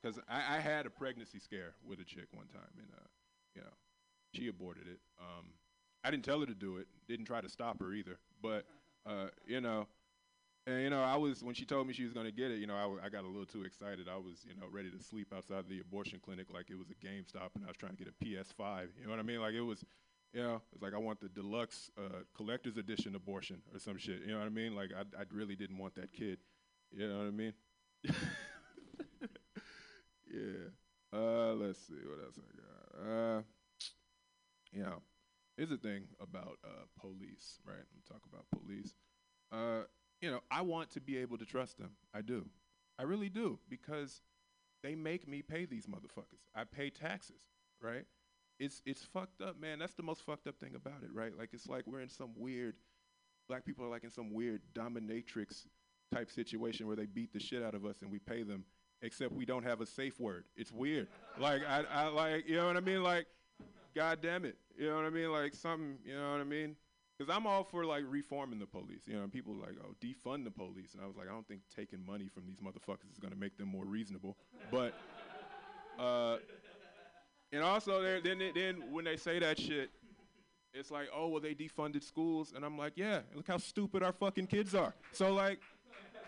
because 0.01 0.19
I, 0.29 0.57
I 0.57 0.59
had 0.59 0.85
a 0.85 0.89
pregnancy 0.89 1.39
scare 1.39 1.73
with 1.85 1.99
a 1.99 2.05
chick 2.05 2.27
one 2.31 2.47
time, 2.47 2.71
and 2.77 2.87
uh, 2.95 3.07
you 3.55 3.61
know, 3.61 3.73
she 4.33 4.47
aborted 4.47 4.87
it. 4.87 4.99
Um, 5.19 5.45
I 6.03 6.11
didn't 6.11 6.25
tell 6.25 6.39
her 6.39 6.45
to 6.45 6.53
do 6.55 6.77
it. 6.77 6.87
Didn't 7.07 7.25
try 7.25 7.41
to 7.41 7.49
stop 7.49 7.79
her 7.79 7.93
either. 7.93 8.17
But 8.41 8.65
uh, 9.05 9.27
you 9.45 9.61
know, 9.61 9.87
and 10.67 10.81
you 10.81 10.89
know, 10.89 11.03
I 11.03 11.15
was 11.15 11.43
when 11.43 11.55
she 11.55 11.65
told 11.65 11.87
me 11.87 11.93
she 11.93 12.03
was 12.03 12.13
gonna 12.13 12.31
get 12.31 12.51
it. 12.51 12.59
You 12.59 12.67
know, 12.67 12.75
I, 12.75 12.83
w- 12.83 13.01
I 13.03 13.09
got 13.09 13.23
a 13.23 13.27
little 13.27 13.45
too 13.45 13.63
excited. 13.63 14.07
I 14.07 14.17
was 14.17 14.45
you 14.47 14.55
know 14.55 14.67
ready 14.71 14.91
to 14.91 15.03
sleep 15.03 15.33
outside 15.35 15.65
the 15.67 15.79
abortion 15.79 16.19
clinic 16.23 16.47
like 16.53 16.69
it 16.69 16.77
was 16.77 16.89
a 16.89 17.05
GameStop, 17.05 17.55
and 17.55 17.65
I 17.65 17.67
was 17.67 17.77
trying 17.77 17.93
to 17.93 17.97
get 17.97 18.07
a 18.07 18.23
PS5. 18.23 18.89
You 18.99 19.05
know 19.05 19.11
what 19.11 19.19
I 19.19 19.23
mean? 19.23 19.41
Like 19.41 19.53
it 19.53 19.61
was. 19.61 19.83
You 20.33 20.41
know, 20.43 20.61
it's 20.71 20.81
like 20.81 20.93
I 20.93 20.97
want 20.97 21.19
the 21.19 21.27
deluxe 21.27 21.91
uh, 21.97 22.19
collector's 22.33 22.77
edition 22.77 23.15
abortion 23.15 23.61
or 23.73 23.79
some 23.79 23.97
shit. 23.97 24.21
You 24.21 24.31
know 24.31 24.37
what 24.39 24.45
I 24.45 24.49
mean? 24.49 24.73
Like 24.73 24.91
I, 24.97 25.01
I 25.19 25.23
really 25.33 25.57
didn't 25.57 25.77
want 25.77 25.93
that 25.95 26.13
kid. 26.13 26.37
You 26.89 27.09
know 27.09 27.17
what 27.17 27.27
I 27.27 27.31
mean? 27.31 27.53
yeah. 30.31 30.69
Uh, 31.13 31.53
let's 31.55 31.79
see 31.79 31.95
what 32.05 32.23
else 32.25 32.39
I 32.39 32.51
got. 32.55 33.11
Uh, 33.11 33.41
you 34.71 34.83
know, 34.83 35.01
here's 35.57 35.69
the 35.69 35.77
thing 35.77 36.03
about 36.19 36.57
uh, 36.63 36.85
police, 36.99 37.59
right? 37.65 37.85
Talk 38.07 38.21
about 38.31 38.45
police. 38.51 38.93
Uh, 39.51 39.83
you 40.21 40.31
know, 40.31 40.41
I 40.49 40.61
want 40.61 40.91
to 40.91 41.01
be 41.01 41.17
able 41.17 41.37
to 41.37 41.45
trust 41.45 41.77
them. 41.77 41.91
I 42.13 42.21
do. 42.21 42.45
I 42.99 43.03
really 43.03 43.29
do 43.29 43.59
because 43.69 44.21
they 44.83 44.95
make 44.95 45.27
me 45.27 45.41
pay 45.41 45.65
these 45.65 45.87
motherfuckers. 45.87 46.43
I 46.55 46.63
pay 46.63 46.89
taxes, 46.89 47.41
right? 47.81 48.05
It's 48.59 48.81
it's 48.85 49.03
fucked 49.03 49.41
up, 49.41 49.59
man. 49.59 49.79
That's 49.79 49.95
the 49.95 50.03
most 50.03 50.23
fucked 50.23 50.47
up 50.47 50.59
thing 50.59 50.75
about 50.75 51.03
it, 51.03 51.09
right? 51.13 51.35
Like 51.37 51.49
it's 51.53 51.67
like 51.67 51.87
we're 51.87 52.01
in 52.01 52.09
some 52.09 52.31
weird 52.37 52.75
black 53.47 53.65
people 53.65 53.83
are 53.83 53.89
like 53.89 54.03
in 54.03 54.09
some 54.09 54.33
weird 54.33 54.61
dominatrix 54.73 55.65
type 56.13 56.29
situation 56.29 56.87
where 56.87 56.95
they 56.95 57.05
beat 57.05 57.33
the 57.33 57.39
shit 57.39 57.63
out 57.63 57.75
of 57.75 57.85
us 57.85 58.01
and 58.01 58.11
we 58.11 58.19
pay 58.19 58.43
them, 58.43 58.63
except 59.01 59.33
we 59.33 59.45
don't 59.45 59.63
have 59.63 59.81
a 59.81 59.85
safe 59.85 60.19
word. 60.19 60.45
It's 60.55 60.71
weird. 60.71 61.07
like 61.39 61.61
I, 61.67 61.83
I 61.91 62.07
like 62.07 62.47
you 62.47 62.55
know 62.55 62.67
what 62.67 62.77
I 62.77 62.81
mean? 62.81 63.03
Like, 63.03 63.25
god 63.95 64.19
damn 64.21 64.45
it. 64.45 64.57
You 64.77 64.89
know 64.89 64.95
what 64.95 65.05
I 65.05 65.09
mean? 65.09 65.31
Like 65.31 65.53
something, 65.53 65.97
you 66.05 66.15
know 66.15 66.31
what 66.31 66.41
I 66.41 66.45
mean? 66.45 66.75
Because 67.17 67.35
I'm 67.35 67.45
all 67.45 67.63
for 67.63 67.85
like 67.85 68.03
reforming 68.07 68.59
the 68.59 68.65
police. 68.65 69.03
You 69.05 69.19
know, 69.19 69.27
people 69.27 69.53
are 69.53 69.67
like, 69.67 69.75
oh, 69.83 69.93
defund 70.01 70.43
the 70.43 70.51
police. 70.51 70.93
And 70.93 71.03
I 71.03 71.07
was 71.07 71.15
like, 71.17 71.27
I 71.27 71.31
don't 71.31 71.47
think 71.47 71.61
taking 71.75 72.03
money 72.05 72.27
from 72.27 72.43
these 72.47 72.59
motherfuckers 72.59 73.11
is 73.11 73.19
gonna 73.19 73.35
make 73.35 73.57
them 73.57 73.67
more 73.67 73.85
reasonable. 73.85 74.37
But 74.71 74.93
uh 75.99 76.37
and 77.53 77.63
also 77.63 78.01
then 78.21 78.41
then 78.55 78.83
when 78.91 79.05
they 79.05 79.17
say 79.17 79.39
that 79.39 79.59
shit, 79.59 79.91
it's 80.73 80.89
like, 80.89 81.09
oh 81.15 81.27
well 81.27 81.41
they 81.41 81.53
defunded 81.53 82.03
schools. 82.03 82.53
And 82.55 82.65
I'm 82.65 82.77
like, 82.77 82.93
yeah, 82.95 83.19
look 83.35 83.47
how 83.47 83.57
stupid 83.57 84.01
our 84.01 84.13
fucking 84.13 84.47
kids 84.47 84.73
are. 84.73 84.95
So 85.11 85.33
like 85.33 85.59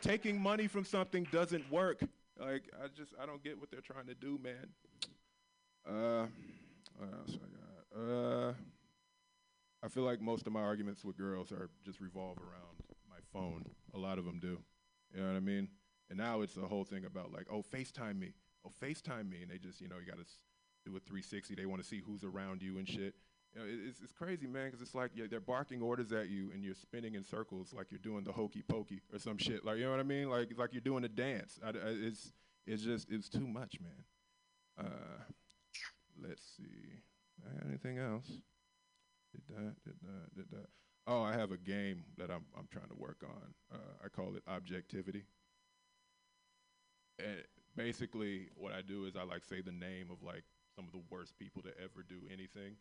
taking 0.01 0.39
money 0.39 0.67
from 0.67 0.85
something 0.85 1.25
doesn't 1.31 1.71
work. 1.71 2.01
Like 2.39 2.63
I 2.83 2.87
just 2.95 3.13
I 3.19 3.25
don't 3.25 3.43
get 3.43 3.59
what 3.59 3.71
they're 3.71 3.81
trying 3.81 4.05
to 4.07 4.15
do, 4.15 4.39
man. 4.43 4.67
Uh 5.87 6.27
got? 6.99 7.99
Uh 7.99 8.53
I 9.83 9.89
feel 9.89 10.03
like 10.03 10.21
most 10.21 10.47
of 10.47 10.53
my 10.53 10.61
arguments 10.61 11.03
with 11.03 11.17
girls 11.17 11.51
are 11.51 11.69
just 11.83 11.99
revolve 11.99 12.37
around 12.37 12.77
my 13.09 13.17
phone. 13.33 13.65
A 13.93 13.97
lot 13.97 14.17
of 14.17 14.23
them 14.23 14.39
do. 14.39 14.59
You 15.13 15.21
know 15.21 15.27
what 15.27 15.35
I 15.35 15.41
mean? 15.41 15.67
And 16.09 16.17
now 16.17 16.41
it's 16.41 16.53
the 16.55 16.61
whole 16.67 16.85
thing 16.85 17.03
about 17.05 17.33
like, 17.33 17.47
oh, 17.51 17.61
FaceTime 17.63 18.17
me. 18.17 18.33
Oh, 18.65 18.71
FaceTime 18.81 19.29
me. 19.29 19.41
And 19.41 19.51
they 19.51 19.57
just, 19.57 19.81
you 19.81 19.89
know, 19.89 19.95
you 19.99 20.05
got 20.05 20.19
to 20.19 20.25
do 20.85 20.95
a 20.95 20.99
360. 21.01 21.55
They 21.55 21.65
want 21.65 21.81
to 21.81 21.87
see 21.87 21.99
who's 22.05 22.23
around 22.23 22.61
you 22.61 22.77
and 22.77 22.87
shit. 22.87 23.13
You 23.53 23.59
know, 23.61 23.65
it, 23.67 23.77
it's, 23.89 23.99
it's 24.01 24.13
crazy, 24.13 24.47
man, 24.47 24.67
because 24.67 24.81
it's 24.81 24.95
like 24.95 25.11
yeah, 25.15 25.25
they're 25.29 25.41
barking 25.41 25.81
orders 25.81 26.13
at 26.13 26.29
you 26.29 26.51
and 26.53 26.63
you're 26.63 26.73
spinning 26.75 27.15
in 27.15 27.23
circles 27.23 27.73
like 27.73 27.87
you're 27.91 27.99
doing 27.99 28.23
the 28.23 28.31
hokey 28.31 28.63
pokey 28.65 29.01
or 29.11 29.19
some 29.19 29.37
shit. 29.37 29.65
Like, 29.65 29.77
you 29.79 29.83
know 29.83 29.91
what 29.91 29.99
I 29.99 30.03
mean? 30.03 30.29
Like, 30.29 30.57
like 30.57 30.71
you're 30.71 30.81
doing 30.81 31.03
a 31.03 31.09
dance. 31.09 31.59
I, 31.63 31.69
I- 31.69 31.71
it's, 31.83 32.31
it's 32.65 32.83
just, 32.83 33.11
it's 33.11 33.27
too 33.27 33.45
much, 33.45 33.79
man. 33.81 34.85
Uh, 34.87 35.23
let's 36.21 36.43
see. 36.57 37.01
I 37.45 37.53
got 37.53 37.67
anything 37.67 37.97
else? 37.97 38.27
Did 39.33 39.41
that, 39.49 39.75
did 39.83 39.95
that, 40.01 40.35
did 40.35 40.51
that. 40.51 40.67
Oh, 41.07 41.21
I 41.21 41.33
have 41.33 41.51
a 41.51 41.57
game 41.57 42.03
that 42.17 42.29
I'm 42.29 42.45
I'm 42.57 42.67
trying 42.71 42.87
to 42.89 42.95
work 42.95 43.23
on. 43.23 43.53
Uh, 43.73 44.05
I 44.05 44.09
call 44.09 44.35
it 44.35 44.43
objectivity. 44.47 45.25
And 47.19 47.43
basically, 47.75 48.49
what 48.55 48.73
I 48.73 48.81
do 48.81 49.05
is 49.05 49.15
I 49.15 49.23
like 49.23 49.43
say 49.43 49.61
the 49.61 49.71
name 49.71 50.07
of 50.11 50.23
like 50.23 50.43
some 50.75 50.85
of 50.85 50.91
the 50.91 51.03
worst 51.09 51.37
people 51.37 51.61
to 51.63 51.69
ever 51.77 52.03
do 52.07 52.21
anything, 52.31 52.75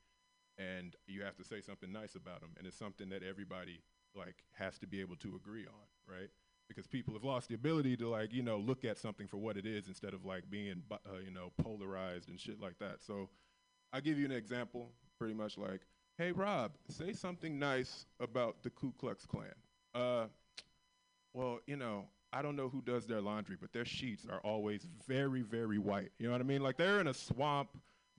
and 0.59 0.95
you 1.07 1.23
have 1.23 1.37
to 1.37 1.45
say 1.45 1.61
something 1.61 1.93
nice 1.93 2.15
about 2.15 2.41
them, 2.41 2.51
and 2.59 2.67
it's 2.67 2.79
something 2.79 3.09
that 3.11 3.23
everybody 3.23 3.83
like 4.15 4.37
has 4.53 4.79
to 4.79 4.87
be 4.87 5.01
able 5.01 5.17
to 5.17 5.35
agree 5.37 5.67
on, 5.67 5.87
right? 6.07 6.31
Because 6.75 6.87
people 6.87 7.15
have 7.15 7.25
lost 7.25 7.49
the 7.49 7.55
ability 7.55 7.97
to 7.99 8.09
like 8.09 8.33
you 8.33 8.43
know 8.43 8.59
look 8.59 8.85
at 8.85 8.99
something 8.99 9.27
for 9.27 9.37
what 9.37 9.57
it 9.57 9.67
is 9.67 9.89
instead 9.89 10.15
of 10.15 10.25
like 10.25 10.51
being 10.51 10.83
uh, 10.91 11.19
you 11.25 11.31
know 11.31 11.53
polarized 11.63 12.29
and 12.29 12.39
shit 12.41 12.61
like 12.61 12.79
that. 12.79 13.03
So 13.07 13.29
I'll 13.93 14.01
give 14.01 14.19
you 14.19 14.25
an 14.25 14.33
example, 14.33 14.91
pretty 15.19 15.35
much 15.35 15.59
like, 15.59 15.83
hey 16.19 16.33
Rob, 16.33 16.73
say 16.89 17.13
something 17.13 17.59
nice 17.59 18.07
about 18.21 18.63
the 18.63 18.71
Ku 18.71 18.93
Klux 18.99 19.27
Klan. 19.27 19.55
Uh, 19.95 20.27
well, 21.35 21.61
you 21.67 21.77
know, 21.77 22.07
I 22.33 22.41
don't 22.43 22.57
know 22.57 22.69
who 22.69 22.81
does 22.81 23.07
their 23.07 23.21
laundry, 23.21 23.57
but 23.61 23.73
their 23.73 23.85
sheets 23.85 24.27
are 24.31 24.41
always 24.41 24.87
very, 25.07 25.43
very 25.43 25.79
white. 25.79 26.13
You 26.19 26.27
know 26.27 26.33
what 26.33 26.41
I 26.41 26.45
mean? 26.45 26.63
Like 26.63 26.79
they're 26.79 27.01
in 27.01 27.07
a 27.07 27.15
swamp, 27.15 27.69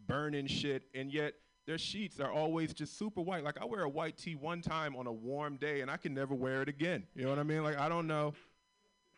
burning 0.08 0.48
shit, 0.48 0.84
and 0.94 1.12
yet 1.12 1.34
their 1.65 1.77
sheets 1.77 2.19
are 2.19 2.31
always 2.31 2.73
just 2.73 2.98
super 2.98 3.22
white. 3.22 3.44
Like 3.44 3.61
I 3.61 3.65
wear 3.65 3.84
a 3.84 3.90
white 3.90 4.18
tee 4.18 4.35
one 4.35 4.61
time 4.61 4.95
on 4.95 5.07
a 5.07 5.14
warm 5.14 5.57
day, 5.57 5.81
and 5.81 5.90
I 5.90 5.98
can 5.98 6.14
never 6.14 6.35
wear 6.35 6.61
it 6.61 6.69
again. 6.69 7.03
You 7.15 7.23
know 7.23 7.30
what 7.30 7.40
I 7.40 7.44
mean? 7.44 7.64
Like 7.64 7.77
I 7.77 7.90
don't 7.90 8.07
know, 8.07 8.34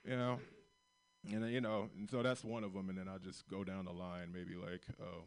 you 0.04 0.16
know. 0.16 0.40
And 1.34 1.44
then, 1.44 1.50
you 1.50 1.62
know, 1.62 1.90
and 1.98 2.08
so 2.10 2.22
that's 2.22 2.44
one 2.44 2.64
of 2.64 2.74
them, 2.74 2.90
and 2.90 2.98
then 2.98 3.08
I'll 3.08 3.18
just 3.18 3.48
go 3.48 3.64
down 3.64 3.86
the 3.86 3.92
line, 3.92 4.28
maybe 4.32 4.56
like, 4.56 4.82
oh, 5.02 5.24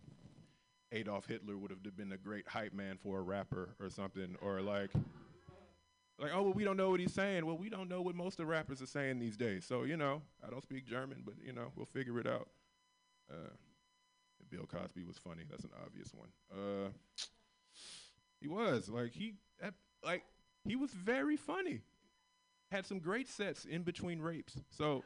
Adolf 0.93 1.27
Hitler 1.27 1.57
would 1.57 1.71
have 1.71 1.97
been 1.97 2.13
a 2.13 2.17
great 2.17 2.47
hype 2.47 2.73
man 2.73 2.99
for 3.03 3.19
a 3.19 3.23
rapper 3.23 3.71
or 3.81 3.91
something, 3.91 4.37
or 4.41 4.61
like, 4.61 4.91
like, 6.21 6.31
oh, 6.33 6.43
well, 6.43 6.53
we 6.53 6.63
don't 6.63 6.77
know 6.77 6.91
what 6.91 7.01
he's 7.01 7.13
saying. 7.13 7.45
Well, 7.45 7.59
we 7.59 7.69
don't 7.69 7.89
know 7.89 8.01
what 8.01 8.15
most 8.15 8.35
of 8.35 8.39
the 8.39 8.47
rappers 8.47 8.81
are 8.81 8.87
saying 8.87 9.19
these 9.19 9.37
days. 9.37 9.65
So, 9.65 9.83
you 9.83 9.97
know, 9.97 10.23
I 10.47 10.51
don't 10.51 10.63
speak 10.63 10.87
German, 10.87 11.23
but, 11.25 11.35
you 11.45 11.53
know, 11.53 11.73
we'll 11.75 11.87
figure 11.87 12.21
it 12.21 12.29
out. 12.29 12.49
Uh, 13.29 13.51
Bill 14.51 14.67
Cosby 14.67 15.05
was 15.05 15.19
funny. 15.19 15.43
That's 15.49 15.65
an 15.65 15.71
obvious 15.85 16.13
one. 16.15 16.29
Uh, 16.53 16.91
he 18.41 18.49
was. 18.49 18.89
Like, 18.89 19.13
he, 19.13 19.35
that, 19.61 19.75
like, 20.05 20.23
he 20.65 20.77
was 20.77 20.91
very 20.93 21.37
funny. 21.37 21.81
Had 22.71 22.87
some 22.87 22.99
great 22.99 23.29
sets 23.29 23.65
in 23.65 23.83
between 23.83 24.21
rapes. 24.21 24.57
So, 24.71 25.03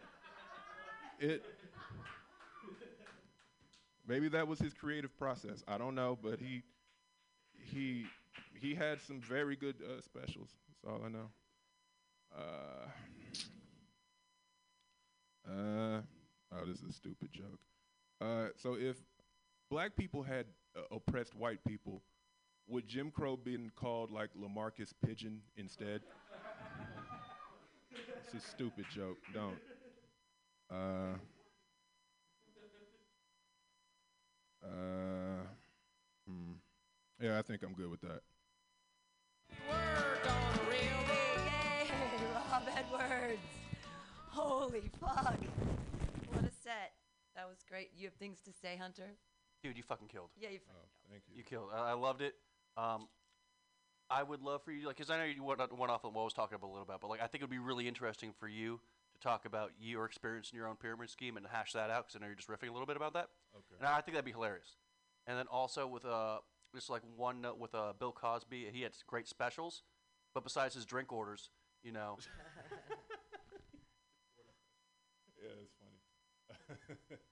it, 1.20 1.44
maybe 4.06 4.28
that 4.28 4.48
was 4.48 4.58
his 4.58 4.74
creative 4.74 5.16
process. 5.16 5.62
I 5.68 5.78
don't 5.78 5.94
know, 5.94 6.18
but 6.20 6.40
he, 6.40 6.62
he 7.54 8.06
he 8.60 8.74
had 8.74 9.00
some 9.00 9.20
very 9.20 9.56
good 9.56 9.76
uh, 9.82 10.00
specials. 10.00 10.50
That's 10.68 10.84
all 10.92 11.04
I 11.04 11.08
know. 11.08 11.30
Uh, 12.36 12.88
uh, 15.50 16.00
oh, 16.52 16.66
this 16.66 16.78
is 16.78 16.90
a 16.90 16.92
stupid 16.92 17.30
joke. 17.32 17.60
Uh, 18.20 18.48
so 18.56 18.74
if 18.74 18.96
black 19.72 19.96
people 19.96 20.22
had 20.22 20.44
uh, 20.76 20.82
oppressed 20.94 21.34
white 21.34 21.64
people, 21.66 22.02
would 22.68 22.86
Jim 22.86 23.10
Crow 23.10 23.36
been 23.36 23.72
called 23.74 24.12
like 24.12 24.28
Lamarcus 24.38 24.92
Pigeon 25.02 25.40
instead? 25.56 26.02
it's 27.90 28.34
a 28.34 28.48
stupid 28.50 28.84
joke. 28.94 29.16
Don't. 29.32 29.56
Uh, 30.70 31.14
uh, 34.62 35.42
hmm. 36.28 36.52
Yeah, 37.18 37.38
I 37.38 37.42
think 37.42 37.62
I'm 37.62 37.72
good 37.72 37.88
with 37.88 38.02
that. 38.02 38.20
Yay, 40.70 41.90
Rob 42.52 42.62
Edwards. 42.76 43.40
Holy 44.28 44.90
fuck. 45.00 45.38
What 46.30 46.44
a 46.44 46.50
set. 46.62 46.92
That 47.34 47.48
was 47.48 47.64
great. 47.66 47.88
You 47.96 48.08
have 48.08 48.14
things 48.14 48.40
to 48.44 48.52
say, 48.52 48.76
Hunter? 48.78 49.16
Dude, 49.62 49.76
you 49.76 49.82
fucking 49.82 50.08
killed. 50.08 50.30
Yeah, 50.36 50.48
you 50.50 50.58
fucking 50.58 50.74
killed. 50.80 51.10
Thank 51.10 51.22
you. 51.28 51.36
You 51.36 51.44
killed. 51.44 51.68
I, 51.74 51.90
I 51.90 51.92
loved 51.92 52.20
it. 52.22 52.34
Um, 52.76 53.08
I 54.10 54.22
would 54.22 54.42
love 54.42 54.62
for 54.64 54.72
you, 54.72 54.86
like, 54.86 54.96
because 54.96 55.10
I 55.10 55.16
know 55.18 55.24
you 55.24 55.42
went, 55.42 55.60
went 55.78 55.90
off 55.92 56.04
on 56.04 56.12
what 56.12 56.22
I 56.22 56.24
was 56.24 56.32
talking 56.34 56.56
about 56.56 56.66
a 56.68 56.72
little 56.72 56.84
bit, 56.84 56.96
but 57.00 57.08
like, 57.08 57.20
I 57.22 57.26
think 57.26 57.42
it 57.42 57.44
would 57.44 57.50
be 57.50 57.58
really 57.58 57.86
interesting 57.88 58.32
for 58.38 58.48
you 58.48 58.80
to 59.14 59.20
talk 59.20 59.44
about 59.46 59.70
your 59.80 60.04
experience 60.04 60.50
in 60.52 60.56
your 60.58 60.66
own 60.66 60.76
pyramid 60.76 61.08
scheme 61.10 61.36
and 61.36 61.46
hash 61.46 61.72
that 61.72 61.90
out, 61.90 62.06
because 62.06 62.16
I 62.16 62.20
know 62.20 62.26
you're 62.26 62.34
just 62.36 62.48
riffing 62.48 62.68
a 62.68 62.72
little 62.72 62.86
bit 62.86 62.96
about 62.96 63.14
that. 63.14 63.28
Okay. 63.54 63.76
And 63.78 63.88
I 63.88 64.00
think 64.00 64.14
that'd 64.14 64.24
be 64.24 64.32
hilarious. 64.32 64.76
And 65.26 65.38
then 65.38 65.46
also 65.46 65.86
with 65.86 66.04
uh, 66.04 66.38
just 66.74 66.90
like 66.90 67.02
one 67.16 67.40
note 67.40 67.58
with 67.58 67.74
uh, 67.74 67.92
Bill 67.98 68.12
Cosby, 68.12 68.66
he 68.72 68.82
had 68.82 68.92
s- 68.92 69.04
great 69.06 69.28
specials, 69.28 69.82
but 70.34 70.42
besides 70.42 70.74
his 70.74 70.84
drink 70.84 71.12
orders, 71.12 71.50
you 71.84 71.92
know, 71.92 72.18
Yeah, 75.42 75.48
it's 75.62 75.72
funny. 75.78 77.18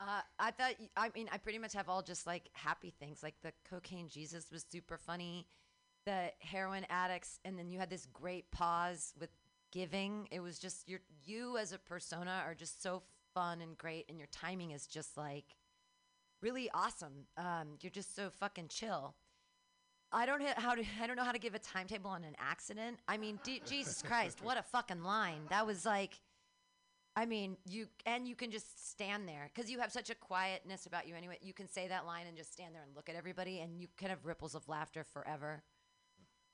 Uh, 0.00 0.20
I 0.38 0.50
thought, 0.50 0.74
I 0.96 1.10
mean, 1.14 1.28
I 1.32 1.38
pretty 1.38 1.58
much 1.58 1.72
have 1.74 1.88
all 1.88 2.02
just 2.02 2.26
like 2.26 2.48
happy 2.52 2.92
things. 2.98 3.22
Like 3.22 3.34
the 3.42 3.52
cocaine 3.68 4.08
Jesus 4.08 4.50
was 4.50 4.64
super 4.70 4.98
funny, 4.98 5.46
the 6.04 6.32
heroin 6.40 6.84
addicts, 6.90 7.38
and 7.44 7.58
then 7.58 7.70
you 7.70 7.78
had 7.78 7.90
this 7.90 8.06
great 8.12 8.50
pause 8.50 9.14
with 9.18 9.30
giving. 9.72 10.28
It 10.30 10.40
was 10.40 10.58
just 10.58 10.88
your 10.88 11.00
you 11.24 11.58
as 11.58 11.72
a 11.72 11.78
persona 11.78 12.42
are 12.44 12.54
just 12.54 12.82
so 12.82 13.02
fun 13.34 13.60
and 13.60 13.78
great, 13.78 14.06
and 14.08 14.18
your 14.18 14.28
timing 14.32 14.72
is 14.72 14.86
just 14.86 15.16
like 15.16 15.56
really 16.42 16.68
awesome. 16.74 17.26
Um, 17.36 17.78
you're 17.80 17.90
just 17.90 18.14
so 18.14 18.30
fucking 18.30 18.68
chill. 18.68 19.14
I 20.12 20.26
don't 20.26 20.40
ha- 20.42 20.54
how 20.56 20.74
to 20.74 20.84
I 21.02 21.06
don't 21.06 21.16
know 21.16 21.24
how 21.24 21.32
to 21.32 21.38
give 21.38 21.54
a 21.54 21.58
timetable 21.58 22.10
on 22.10 22.24
an 22.24 22.34
accident. 22.38 22.98
I 23.08 23.16
mean, 23.16 23.38
D- 23.44 23.62
Jesus 23.66 24.02
Christ, 24.02 24.42
what 24.42 24.58
a 24.58 24.62
fucking 24.62 25.02
line. 25.02 25.42
That 25.50 25.66
was 25.66 25.84
like 25.86 26.20
I 27.16 27.26
mean, 27.26 27.56
you 27.64 27.86
and 28.06 28.26
you 28.26 28.34
can 28.34 28.50
just 28.50 28.90
stand 28.90 29.28
there 29.28 29.50
because 29.54 29.70
you 29.70 29.78
have 29.78 29.92
such 29.92 30.10
a 30.10 30.14
quietness 30.14 30.86
about 30.86 31.06
you 31.06 31.14
anyway. 31.14 31.38
You 31.40 31.52
can 31.52 31.68
say 31.68 31.86
that 31.88 32.06
line 32.06 32.26
and 32.26 32.36
just 32.36 32.52
stand 32.52 32.74
there 32.74 32.82
and 32.82 32.94
look 32.94 33.08
at 33.08 33.14
everybody, 33.14 33.60
and 33.60 33.80
you 33.80 33.86
can 33.96 34.08
have 34.08 34.24
ripples 34.24 34.54
of 34.54 34.68
laughter 34.68 35.04
forever. 35.04 35.62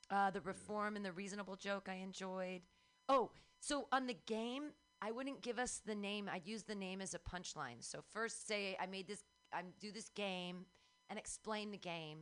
Uh, 0.09 0.29
the 0.29 0.41
reform 0.41 0.95
and 0.95 1.05
the 1.05 1.11
reasonable 1.11 1.55
joke 1.55 1.87
I 1.89 1.95
enjoyed. 1.95 2.61
Oh, 3.09 3.31
so 3.59 3.87
on 3.91 4.05
the 4.07 4.17
game, 4.27 4.71
I 5.01 5.11
wouldn't 5.11 5.41
give 5.41 5.57
us 5.57 5.81
the 5.83 5.95
name. 5.95 6.29
I'd 6.31 6.45
use 6.45 6.63
the 6.63 6.75
name 6.75 7.01
as 7.01 7.15
a 7.15 7.19
punchline. 7.19 7.77
So 7.79 8.01
first 8.11 8.47
say 8.47 8.77
I 8.79 8.85
made 8.85 9.07
this, 9.07 9.23
I 9.51 9.61
do 9.79 9.91
this 9.91 10.09
game, 10.09 10.65
and 11.09 11.17
explain 11.17 11.71
the 11.71 11.77
game, 11.77 12.19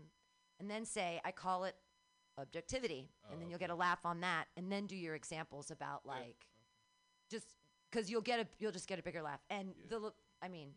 and 0.59 0.69
then 0.69 0.85
say 0.85 1.19
I 1.25 1.31
call 1.31 1.65
it 1.65 1.75
objectivity, 2.39 3.11
and 3.31 3.41
then 3.41 3.49
you'll 3.49 3.59
get 3.59 3.69
a 3.69 3.75
laugh 3.75 4.05
on 4.05 4.21
that, 4.21 4.45
and 4.55 4.71
then 4.71 4.87
do 4.87 4.95
your 4.95 5.15
examples 5.15 5.71
about 5.71 6.05
like 6.05 6.45
just 7.29 7.47
because 7.91 8.09
you'll 8.09 8.21
get 8.21 8.39
a 8.39 8.47
you'll 8.59 8.71
just 8.71 8.87
get 8.87 8.99
a 8.99 9.03
bigger 9.03 9.21
laugh. 9.21 9.39
And 9.49 9.73
the 9.89 10.11
I 10.41 10.47
mean, 10.47 10.69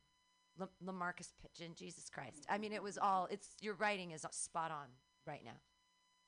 La- 0.59 0.67
Lamarcus 0.85 1.33
Pigeon, 1.43 1.75
Jesus 1.75 2.09
Christ. 2.11 2.45
I 2.49 2.59
mean, 2.59 2.73
it 2.73 2.83
was 2.83 2.99
all. 2.99 3.29
It's 3.31 3.49
your 3.61 3.75
writing 3.75 4.11
is 4.13 4.27
spot 4.31 4.71
on 4.71 4.89
right 5.27 5.43
now. 5.45 5.59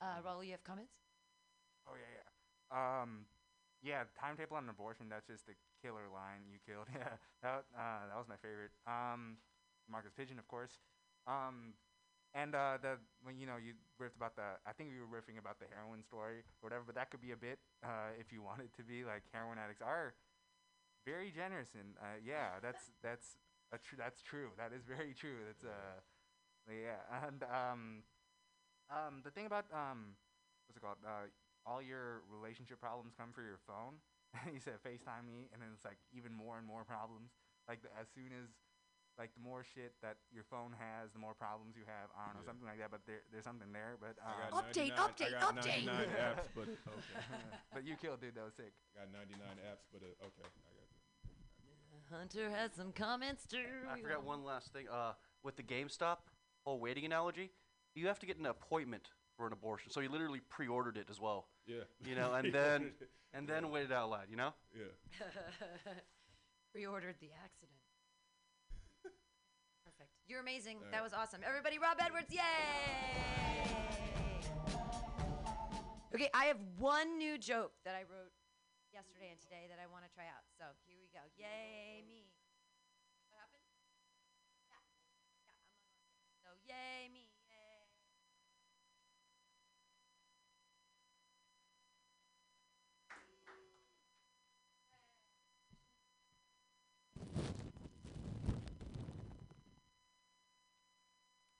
Uh, 0.01 0.20
Raul, 0.27 0.44
you 0.44 0.52
have 0.52 0.65
comments? 0.65 0.93
Oh 1.89 1.94
yeah, 1.97 2.12
yeah. 2.20 3.02
Um, 3.02 3.27
yeah, 3.82 4.05
timetable 4.19 4.56
on 4.56 4.69
abortion. 4.69 5.06
That's 5.09 5.27
just 5.27 5.47
the 5.47 5.55
killer 5.82 6.09
line 6.12 6.48
you 6.48 6.59
killed. 6.65 6.89
Yeah, 6.94 7.16
that 7.43 7.65
uh, 7.77 8.02
that 8.09 8.16
was 8.16 8.28
my 8.28 8.40
favorite. 8.40 8.73
Um, 8.86 9.36
Marcus 9.90 10.12
Pigeon, 10.16 10.39
of 10.39 10.48
course. 10.48 10.81
Um, 11.27 11.74
and 12.35 12.55
uh, 12.55 12.78
the 12.81 12.97
when 13.23 13.39
you 13.39 13.47
know 13.47 13.56
you 13.61 13.77
riffed 14.01 14.16
about 14.16 14.35
the, 14.36 14.59
I 14.66 14.73
think 14.73 14.90
we 14.90 14.98
were 14.98 15.09
riffing 15.09 15.39
about 15.39 15.61
the 15.61 15.66
heroin 15.70 16.02
story 16.02 16.43
or 16.43 16.62
whatever, 16.65 16.82
but 16.85 16.97
that 16.97 17.11
could 17.11 17.20
be 17.20 17.32
a 17.32 17.39
bit 17.39 17.59
uh, 17.85 18.16
if 18.19 18.32
you 18.32 18.43
wanted 18.48 18.73
to 18.77 18.82
be 18.82 19.05
like 19.05 19.23
heroin 19.32 19.59
addicts 19.61 19.82
are 19.85 20.15
very 21.05 21.31
generous 21.31 21.71
and 21.75 21.95
uh, 22.01 22.19
yeah, 22.25 22.59
that's 22.65 22.93
that's 23.03 23.37
a 23.73 23.79
tr- 23.79 23.97
that's 23.99 24.21
true. 24.23 24.51
That 24.57 24.73
is 24.73 24.85
very 24.85 25.15
true. 25.15 25.45
That's 25.47 25.65
uh, 25.65 26.01
yeah, 26.69 27.05
and 27.29 27.45
um, 27.45 27.83
um, 28.89 29.21
the 29.25 29.31
thing 29.31 29.47
about 29.47 29.67
um, 29.73 30.17
what's 30.67 30.77
it 30.77 30.83
called? 30.83 31.01
Uh, 31.05 31.29
all 31.65 31.81
your 31.81 32.25
relationship 32.29 32.81
problems 32.81 33.13
come 33.17 33.33
through 33.33 33.49
your 33.49 33.63
phone. 33.65 34.01
he 34.53 34.59
said 34.61 34.81
FaceTime 34.83 35.25
me, 35.25 35.49
and 35.53 35.63
then 35.63 35.71
it's 35.73 35.85
like 35.85 36.01
even 36.13 36.33
more 36.33 36.59
and 36.59 36.67
more 36.67 36.85
problems. 36.85 37.33
Like 37.69 37.81
the, 37.81 37.89
as 37.97 38.09
soon 38.13 38.35
as 38.35 38.53
like 39.15 39.31
the 39.39 39.45
more 39.47 39.63
shit 39.63 39.95
that 40.03 40.19
your 40.35 40.43
phone 40.43 40.75
has, 40.75 41.15
the 41.15 41.23
more 41.23 41.39
problems 41.39 41.79
you 41.79 41.87
have. 41.87 42.11
I 42.19 42.27
don't 42.27 42.43
know, 42.43 42.45
something 42.45 42.67
like 42.67 42.83
that. 42.83 42.91
But 42.91 43.07
there, 43.07 43.23
there's 43.31 43.47
something 43.47 43.71
there. 43.71 43.95
But 44.03 44.19
I 44.19 44.51
um, 44.51 44.51
got 44.51 44.75
99 44.75 44.91
I 44.91 45.31
got 45.39 45.55
99 45.55 45.87
apps, 46.19 46.47
but 46.51 46.67
okay. 46.99 47.23
but 47.71 47.83
you 47.87 47.95
killed, 47.95 48.21
dude. 48.21 48.35
That 48.35 48.45
was 48.51 48.59
sick. 48.59 48.75
I 48.99 49.07
got 49.07 49.15
99 49.15 49.39
apps, 49.63 49.87
but 49.95 50.03
uh, 50.03 50.27
okay. 50.29 50.45
I 50.45 50.51
got 50.51 50.74
Hunter 52.11 52.51
has 52.51 52.73
some 52.77 52.93
comments 52.93 53.47
too. 53.47 53.65
I 53.91 54.01
forgot 54.01 54.25
one 54.25 54.45
last 54.45 54.73
thing. 54.73 54.87
Uh, 54.91 55.13
with 55.43 55.57
the 55.57 55.63
GameStop 55.63 56.19
whole 56.65 56.79
waiting 56.79 57.05
analogy, 57.05 57.51
you 57.95 58.07
have 58.09 58.19
to 58.21 58.27
get 58.27 58.39
an 58.39 58.47
appointment 58.47 59.11
for 59.37 59.47
an 59.47 59.53
abortion. 59.53 59.91
So 59.91 60.01
you 60.01 60.09
literally 60.09 60.41
pre-ordered 60.49 60.97
it 60.97 61.07
as 61.11 61.21
well. 61.21 61.49
Yeah. 61.67 61.83
You 62.05 62.15
know, 62.15 62.35
and 62.35 62.53
then 62.53 62.93
and 63.35 63.49
then 63.49 63.71
waited 63.71 63.93
out 63.93 64.11
loud. 64.11 64.27
You 64.31 64.37
know. 64.37 64.55
Yeah. 64.77 65.27
Pre-ordered 66.73 67.17
the 67.21 67.31
accident. 67.45 67.79
Perfect. 69.85 70.11
You're 70.27 70.41
amazing. 70.41 70.79
All 70.79 70.91
That 70.91 70.99
right. 70.99 71.05
was 71.05 71.13
awesome. 71.13 71.41
Everybody, 71.47 71.79
Rob 71.79 71.99
Edwards, 72.01 72.33
yay! 72.33 72.41
Okay, 76.15 76.29
I 76.35 76.45
have 76.47 76.59
one 76.79 77.19
new 77.19 77.39
joke 77.39 77.73
that 77.85 77.95
I 77.95 78.03
wrote 78.11 78.31
yesterday 78.93 79.31
and 79.31 79.41
today 79.41 79.67
that 79.71 79.79
I 79.83 79.87
want 79.91 80.05
to 80.07 80.11
try 80.15 80.25
out. 80.31 80.43
Yay 81.45 82.03
me. 82.09 82.25
What 83.29 83.37
happened? 83.39 83.69
Yeah. 84.65 84.81
Yeah. 85.45 86.41
So 86.43 86.49
yay 86.66 87.12
me. 87.12 87.29
Yay. 87.49 87.85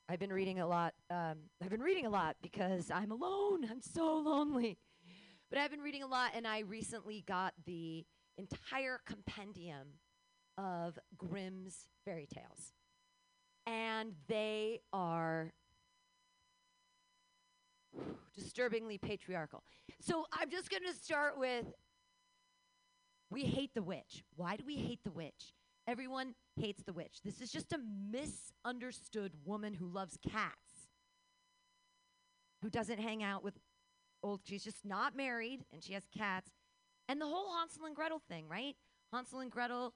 I've 0.09 0.19
been 0.19 0.33
reading 0.33 0.61
a 0.61 0.67
lot. 0.67 0.95
Um, 1.11 1.51
I've 1.63 1.71
been 1.71 1.83
reading 1.83 2.07
a 2.07 2.11
lot 2.11 2.37
because 2.43 2.91
I'm 2.91 3.11
alone. 3.11 3.69
I'm 3.71 3.81
so 3.83 4.17
lonely. 4.19 4.79
But 5.51 5.59
I've 5.59 5.71
been 5.71 5.81
reading 5.83 6.03
a 6.03 6.07
lot, 6.07 6.33
and 6.35 6.47
I 6.47 6.61
recently 6.61 7.23
got 7.27 7.53
the 7.67 8.05
entire 8.39 9.01
compendium 9.07 9.99
of 10.59 10.99
Grimm's 11.17 11.89
fairy 12.05 12.27
tales. 12.33 12.73
And 13.67 14.13
they 14.29 14.81
are 14.93 15.53
disturbingly 18.35 18.99
patriarchal. 18.99 19.63
So 20.01 20.27
I'm 20.33 20.51
just 20.51 20.71
going 20.71 20.83
to 20.83 20.95
start 20.99 21.39
with 21.39 21.67
we 23.31 23.43
hate 23.43 23.71
the 23.75 23.83
witch. 23.83 24.23
Why 24.37 24.57
do 24.57 24.65
we 24.67 24.77
hate 24.77 25.01
the 25.05 25.11
witch? 25.11 25.55
Everyone 25.87 26.35
hates 26.57 26.83
the 26.83 26.93
witch. 26.93 27.19
This 27.25 27.41
is 27.41 27.51
just 27.51 27.73
a 27.73 27.79
misunderstood 28.11 29.33
woman 29.45 29.75
who 29.75 29.87
loves 29.87 30.19
cats, 30.31 30.89
who 32.63 32.71
doesn't 32.71 32.99
hang 32.99 33.23
out 33.23 33.43
with 33.43 33.55
old. 34.23 34.41
She's 34.45 34.65
just 34.65 34.85
not 34.85 35.17
married 35.17 35.65
and 35.73 35.83
she 35.83 35.95
has 35.95 36.05
cats. 36.17 36.51
And 37.09 37.21
the 37.21 37.27
whole 37.27 37.55
Hansel 37.59 37.87
and 37.87 37.95
Gretel 37.95 38.23
thing, 38.29 38.49
right? 38.49 38.75
Hansel 39.13 39.41
and 39.41 39.51
Gretel, 39.51 39.95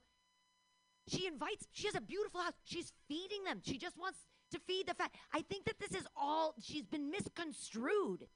she 1.09 1.27
invites, 1.27 1.67
she 1.73 1.87
has 1.87 1.95
a 1.95 2.01
beautiful 2.01 2.41
house. 2.41 2.53
She's 2.65 2.93
feeding 3.09 3.45
them. 3.45 3.61
She 3.65 3.79
just 3.79 3.97
wants 3.99 4.19
to 4.53 4.59
feed 4.67 4.87
the 4.87 4.95
fat. 4.95 5.11
I 5.33 5.43
think 5.43 5.65
that 5.65 5.79
this 5.79 5.99
is 5.99 6.07
all, 6.17 6.55
she's 6.61 6.87
been 6.87 7.11
misconstrued. 7.11 8.27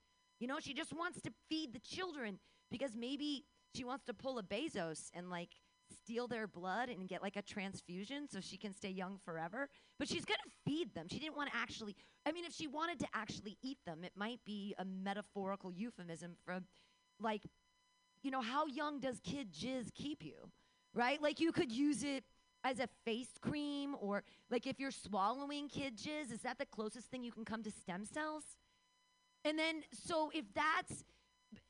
You 0.40 0.46
know, 0.46 0.58
she 0.60 0.74
just 0.74 0.92
wants 0.92 1.20
to 1.22 1.30
feed 1.48 1.72
the 1.72 1.80
children 1.80 2.38
because 2.70 2.96
maybe 2.96 3.44
she 3.74 3.84
wants 3.84 4.04
to 4.06 4.14
pull 4.14 4.38
a 4.38 4.42
Bezos 4.42 5.10
and 5.14 5.30
like 5.30 5.50
steal 5.92 6.26
their 6.26 6.46
blood 6.46 6.88
and 6.88 7.08
get 7.08 7.22
like 7.22 7.36
a 7.36 7.42
transfusion 7.42 8.26
so 8.28 8.40
she 8.40 8.56
can 8.56 8.74
stay 8.74 8.88
young 8.88 9.18
forever. 9.24 9.68
But 9.98 10.08
she's 10.08 10.24
gonna 10.24 10.38
feed 10.64 10.94
them. 10.94 11.06
She 11.10 11.18
didn't 11.18 11.36
want 11.36 11.50
to 11.50 11.56
actually. 11.56 11.94
I 12.26 12.32
mean, 12.32 12.44
if 12.44 12.54
she 12.54 12.66
wanted 12.66 12.98
to 13.00 13.06
actually 13.14 13.58
eat 13.62 13.78
them, 13.86 14.04
it 14.04 14.12
might 14.16 14.40
be 14.44 14.74
a 14.78 14.84
metaphorical 14.84 15.72
euphemism 15.72 16.36
for 16.44 16.60
like, 17.20 17.42
you 18.22 18.30
know, 18.30 18.40
how 18.40 18.66
young 18.66 19.00
does 19.00 19.20
kid 19.20 19.52
jizz 19.52 19.92
keep 19.94 20.24
you? 20.24 20.50
Right? 20.94 21.20
Like 21.20 21.40
you 21.40 21.52
could 21.52 21.72
use 21.72 22.02
it 22.02 22.24
as 22.64 22.78
a 22.78 22.88
face 23.04 23.30
cream 23.40 23.96
or 24.00 24.22
like 24.50 24.66
if 24.66 24.78
you're 24.78 24.90
swallowing 24.90 25.68
kid 25.68 25.96
jizz, 25.96 26.32
is 26.32 26.40
that 26.42 26.58
the 26.58 26.66
closest 26.66 27.08
thing 27.08 27.24
you 27.24 27.32
can 27.32 27.44
come 27.44 27.62
to 27.62 27.70
stem 27.70 28.04
cells? 28.04 28.44
And 29.44 29.58
then 29.58 29.82
so 29.92 30.30
if 30.34 30.44
that's 30.54 31.04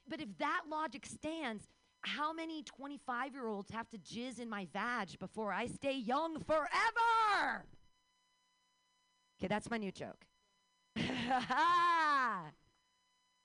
but 0.08 0.20
if 0.20 0.28
that 0.38 0.62
logic 0.68 1.06
stands, 1.06 1.66
how 2.02 2.32
many 2.32 2.62
25 2.62 3.32
year 3.32 3.46
olds 3.46 3.70
have 3.70 3.88
to 3.90 3.98
jizz 3.98 4.40
in 4.40 4.48
my 4.50 4.66
vag 4.72 5.18
before 5.18 5.52
I 5.52 5.66
stay 5.66 5.96
young 5.96 6.40
forever? 6.40 7.64
Okay, 9.38 9.48
that's 9.48 9.70
my 9.70 9.78
new 9.78 9.92
joke. 9.92 10.26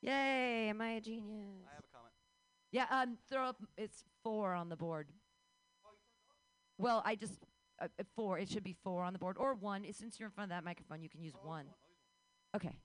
Yay, 0.01 0.69
am 0.69 0.81
I 0.81 0.89
a 0.89 1.01
genius? 1.01 1.65
I. 1.65 1.86
Yeah, 2.71 2.85
um, 2.91 3.17
throw 3.31 3.43
up. 3.45 3.57
It's 3.77 4.03
four 4.23 4.53
on 4.53 4.69
the 4.69 4.75
board. 4.75 5.07
Well, 6.77 7.01
I 7.05 7.15
just 7.15 7.33
uh, 7.81 7.87
uh, 7.99 8.03
four. 8.15 8.37
It 8.39 8.49
should 8.49 8.63
be 8.63 8.75
four 8.83 9.03
on 9.03 9.13
the 9.13 9.19
board 9.19 9.37
or 9.39 9.53
one. 9.55 9.83
Uh, 9.87 9.91
Since 9.93 10.19
you're 10.19 10.27
in 10.27 10.31
front 10.33 10.51
of 10.51 10.55
that 10.55 10.63
microphone, 10.63 11.01
you 11.01 11.09
can 11.09 11.21
use 11.21 11.33
one. 11.43 11.65
Okay. 12.55 12.75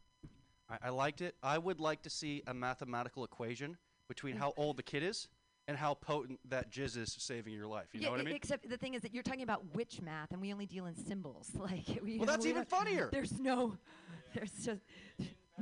I, 0.70 0.78
I 0.84 0.90
liked 0.90 1.20
it. 1.20 1.34
I 1.42 1.58
would 1.58 1.80
like 1.80 2.02
to 2.02 2.10
see 2.10 2.42
a 2.46 2.54
mathematical 2.54 3.24
equation 3.24 3.76
between 4.08 4.36
how 4.36 4.54
old 4.56 4.76
the 4.76 4.82
kid 4.82 5.02
is 5.02 5.28
and 5.68 5.76
how 5.76 5.94
potent 5.94 6.40
that 6.48 6.70
jizz 6.72 6.96
is 6.96 7.14
saving 7.18 7.52
your 7.54 7.66
life. 7.66 7.86
You 7.92 8.00
know 8.00 8.10
what 8.10 8.20
I 8.20 8.24
mean? 8.24 8.34
Except 8.34 8.68
the 8.68 8.76
thing 8.76 8.94
is 8.94 9.02
that 9.02 9.14
you're 9.14 9.22
talking 9.22 9.42
about 9.42 9.74
witch 9.74 10.00
math, 10.02 10.32
and 10.32 10.40
we 10.40 10.52
only 10.52 10.66
deal 10.66 10.86
in 10.86 10.96
symbols. 10.96 11.50
Like, 11.58 11.86
we, 12.02 12.18
Well, 12.18 12.26
that's 12.26 12.44
we 12.44 12.50
even 12.50 12.62
don't- 12.62 12.68
funnier. 12.70 13.08
There's 13.12 13.38
no, 13.38 13.76
there's 14.34 14.50
just 14.64 14.80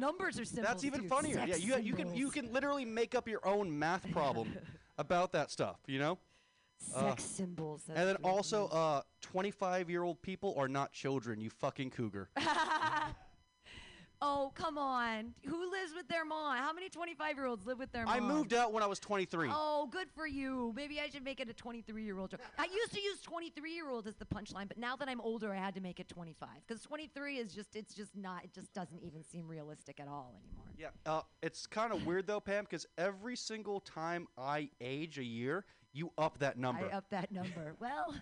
numbers 0.01 0.39
are 0.39 0.45
symbols. 0.45 0.67
That's 0.67 0.85
even 0.85 1.03
dude. 1.03 1.11
funnier. 1.11 1.45
Yeah, 1.47 1.57
you, 1.57 1.77
you 1.79 1.95
can 1.95 2.15
you 2.15 2.31
can 2.31 2.53
literally 2.53 2.85
make 2.85 3.15
up 3.15 3.29
your 3.29 3.47
own 3.47 3.79
math 3.79 4.11
problem 4.11 4.53
about 4.99 5.33
that 5.33 5.51
stuff. 5.51 5.77
You 5.87 5.99
know. 5.99 6.19
Sex 6.83 7.23
symbols, 7.25 7.83
that's 7.87 7.99
And 8.01 8.09
then 8.09 8.17
also, 8.25 8.67
uh, 8.69 9.03
25 9.21 9.91
year 9.91 10.03
old 10.03 10.23
people 10.23 10.55
are 10.57 10.67
not 10.67 10.93
children. 10.93 11.39
You 11.39 11.51
fucking 11.51 11.91
cougar. 11.91 12.31
Oh, 14.23 14.53
come 14.55 14.77
on. 14.77 15.33
Who 15.47 15.71
lives 15.71 15.95
with 15.95 16.07
their 16.09 16.27
mom? 16.27 16.57
How 16.59 16.73
many 16.73 16.91
25 16.91 17.37
year 17.37 17.47
olds 17.47 17.67
live 17.67 17.79
with 17.79 17.91
their 17.91 18.05
mom? 18.05 18.15
I 18.15 18.21
moved 18.21 18.53
out 18.53 18.73
when 18.73 18.83
I 18.83 18.87
was 18.87 18.99
23. 18.99 19.49
Oh, 19.51 19.89
good 19.91 20.09
for 20.15 20.27
you. 20.27 20.75
Maybe 20.77 21.01
I 21.01 21.09
should 21.09 21.25
make 21.25 21.41
it 21.41 21.49
a 21.49 21.55
23 21.55 22.05
year 22.05 22.19
old 22.19 22.31
joke. 22.31 22.41
I 22.59 22.65
used 22.65 22.93
to 22.93 23.01
use 23.01 23.21
23 23.23 23.73
year 23.73 23.89
old 23.89 24.07
as 24.07 24.17
the 24.17 24.27
punchline, 24.27 24.69
but 24.69 24.77
now 24.77 24.95
that 24.97 25.09
I'm 25.09 25.21
older, 25.23 25.53
I 25.53 25.57
had 25.57 25.75
to 25.77 25.81
make 25.81 26.01
it 26.01 26.09
25 26.09 26.49
because 26.67 26.83
23 26.83 27.39
is 27.39 27.55
just 27.55 27.75
it's 27.75 27.95
just 27.95 28.15
not 28.15 28.45
it 28.45 28.53
just 28.53 28.75
doesn't 28.75 29.03
even 29.03 29.25
seem 29.25 29.49
realistic 29.49 30.01
at 30.01 30.09
all 30.09 30.35
anymore. 30.45 30.67
Yeah, 30.79 30.89
uh, 31.11 31.23
it's 31.43 31.67
kind 31.67 31.93
of 31.93 32.05
weird 32.07 32.27
though, 32.27 32.41
Pam, 32.41 32.65
because 32.65 32.87
every 32.99 33.37
single 33.37 33.81
time 33.81 34.27
I 34.37 34.69
age 34.81 35.19
a 35.19 35.25
year, 35.25 35.65
you 35.93 36.13
up 36.19 36.39
that 36.41 36.59
number. 36.59 36.91
I 36.93 36.97
up 36.97 37.09
that 37.11 37.33
number. 37.33 37.75
well, 37.81 38.15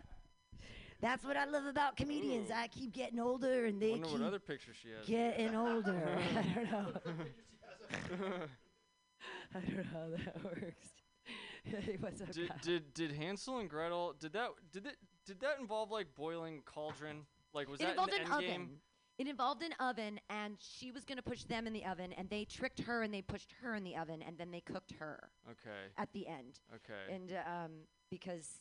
that's 1.01 1.25
what 1.25 1.37
I 1.37 1.45
love 1.45 1.67
about 1.67 1.97
comedians. 1.97 2.51
I 2.51 2.67
keep 2.69 2.93
getting 2.93 3.21
older 3.21 3.67
and 3.67 3.81
they 3.81 3.93
Wonder 3.93 4.07
keep 4.07 4.19
what 4.19 4.27
other 4.27 4.39
picture 4.39 4.73
she 4.75 4.89
has. 4.91 5.07
getting 5.07 5.55
older. 5.55 6.09
I 6.37 6.43
don't 6.43 6.71
know. 6.71 6.87
I 9.55 9.61
don't 9.61 9.77
know 9.77 9.83
how 9.93 10.09
that 10.17 10.45
works. 10.45 10.89
What's 12.01 12.21
up, 12.23 12.33
did, 12.33 12.51
did 12.63 12.95
did 12.95 13.13
Hansel 13.13 13.59
and 13.59 13.69
Gretel 13.69 14.15
did 14.19 14.33
that 14.33 14.51
did 14.73 14.87
it 14.87 14.97
did 15.27 15.41
that 15.41 15.59
involve 15.61 15.91
like 15.91 16.15
boiling 16.15 16.63
cauldron? 16.65 17.27
Like 17.53 17.69
was 17.69 17.81
it 17.81 17.85
that 17.85 17.91
involved 17.91 18.15
in 18.15 18.23
an 18.23 18.29
the 18.29 18.35
oven. 18.37 18.47
Endgame? 18.49 18.69
It 19.19 19.27
involved 19.27 19.63
an 19.65 19.75
oven, 19.81 20.21
and 20.31 20.55
she 20.61 20.93
was 20.93 21.05
going 21.05 21.17
to 21.17 21.25
push 21.25 21.43
them 21.43 21.67
in 21.67 21.73
the 21.73 21.85
oven, 21.85 22.13
and 22.13 22.31
they 22.31 22.45
tricked 22.45 22.79
her, 22.83 23.03
and 23.03 23.13
they 23.13 23.21
pushed 23.21 23.53
her 23.61 23.75
in 23.75 23.83
the 23.83 23.97
oven, 23.97 24.23
and 24.25 24.39
then 24.39 24.53
they 24.53 24.61
cooked 24.61 24.93
her 25.01 25.31
Okay. 25.51 25.91
at 25.97 26.13
the 26.13 26.29
end. 26.29 26.61
Okay. 26.73 27.13
And 27.13 27.33
um, 27.45 27.71
because 28.13 28.61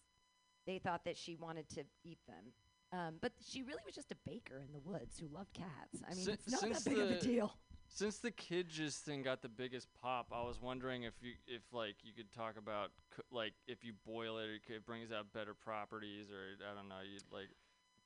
they 0.68 0.78
thought 0.78 1.06
that 1.06 1.18
she 1.18 1.36
wanted 1.36 1.68
to 1.70 1.84
eat 2.04 2.20
them. 2.28 2.54
Um, 2.94 3.16
but 3.20 3.32
she 3.46 3.64
really 3.64 3.82
was 3.86 3.96
just 3.96 4.12
a 4.12 4.16
baker 4.26 4.62
in 4.66 4.72
the 4.72 4.80
woods 4.80 5.18
who 5.20 5.28
loved 5.36 5.54
cats. 5.54 6.02
I 6.10 6.14
mean, 6.14 6.26
Si- 6.26 6.32
it's 6.34 6.52
not 6.52 6.62
that 6.62 6.86
big 6.86 6.98
of 7.00 7.10
a 7.12 7.20
deal. 7.20 7.58
Since 7.90 8.20
the 8.20 8.32
kid 8.32 8.70
jizz 8.70 9.00
thing 9.00 9.24
got 9.24 9.42
the 9.42 9.50
biggest 9.50 9.88
pop, 10.02 10.28
I 10.32 10.42
was 10.44 10.62
wondering 10.62 11.04
if 11.04 11.14
you 11.22 11.32
if 11.48 11.62
like 11.74 11.96
you 12.04 12.12
could 12.14 12.32
talk 12.32 12.58
about 12.58 12.92
coo- 13.16 13.24
like 13.32 13.54
if 13.68 13.84
you 13.84 13.94
boil 14.06 14.38
it, 14.38 14.50
it, 14.50 14.62
c- 14.68 14.74
it 14.76 14.86
brings 14.86 15.12
out 15.12 15.34
better 15.34 15.54
properties, 15.54 16.28
or 16.30 16.62
I 16.70 16.76
don't 16.76 16.88
know, 16.90 16.96
you 17.04 17.18
like 17.32 17.48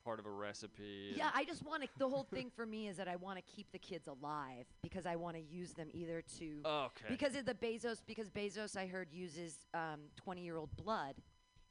part 0.04 0.18
of 0.18 0.26
a 0.26 0.30
recipe. 0.30 1.14
Yeah, 1.16 1.30
I 1.34 1.44
just 1.44 1.64
want 1.64 1.82
to. 1.82 1.88
The 1.98 2.08
whole 2.08 2.24
thing 2.24 2.50
for 2.54 2.64
me 2.66 2.88
is 2.88 2.96
that 2.96 3.06
I 3.08 3.16
want 3.16 3.38
to 3.38 3.42
keep 3.42 3.70
the 3.72 3.78
kids 3.78 4.08
alive 4.08 4.66
because 4.82 5.04
I 5.06 5.16
want 5.16 5.36
to 5.36 5.42
use 5.42 5.72
them 5.72 5.88
either 5.92 6.22
to. 6.38 6.60
Okay. 6.64 7.06
Because 7.08 7.36
of 7.36 7.44
the 7.44 7.54
Bezos, 7.54 7.98
because 8.06 8.30
Bezos, 8.30 8.76
I 8.76 8.86
heard 8.86 9.08
uses 9.12 9.58
um, 9.74 10.00
twenty-year-old 10.16 10.76
blood, 10.76 11.14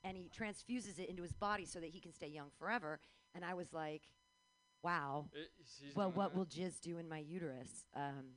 and 0.04 0.18
he 0.18 0.30
transfuses 0.30 1.00
it 1.00 1.10
into 1.10 1.24
his 1.24 1.34
body 1.34 1.66
so 1.66 1.80
that 1.80 1.90
he 1.90 2.00
can 2.00 2.14
stay 2.14 2.28
young 2.28 2.50
forever. 2.60 3.00
And 3.36 3.46
I 3.46 3.54
was 3.54 3.72
like, 3.74 4.02
wow. 4.84 5.26
It- 5.34 5.52
well, 5.96 6.12
what 6.12 6.36
will 6.36 6.46
jizz 6.46 6.80
do 6.82 6.98
in 6.98 7.08
my 7.08 7.20
uterus? 7.20 7.86
Um, 7.96 8.36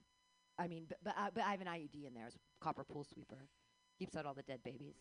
I 0.59 0.69
mean, 0.69 0.85
but 0.89 0.99
but, 1.03 1.15
I 1.17 1.31
but 1.35 1.45
I 1.45 1.51
have 1.51 1.61
an 1.61 1.67
IUD 1.67 2.07
in 2.07 2.15
there 2.15 2.27
as 2.27 2.35
a 2.35 2.39
copper 2.65 2.85
pool 2.85 3.05
sweeper, 3.05 3.49
keeps 3.99 4.15
out 4.17 4.25
all 4.27 4.35
the 4.35 4.43
dead 4.43 4.63
babies. 4.65 4.95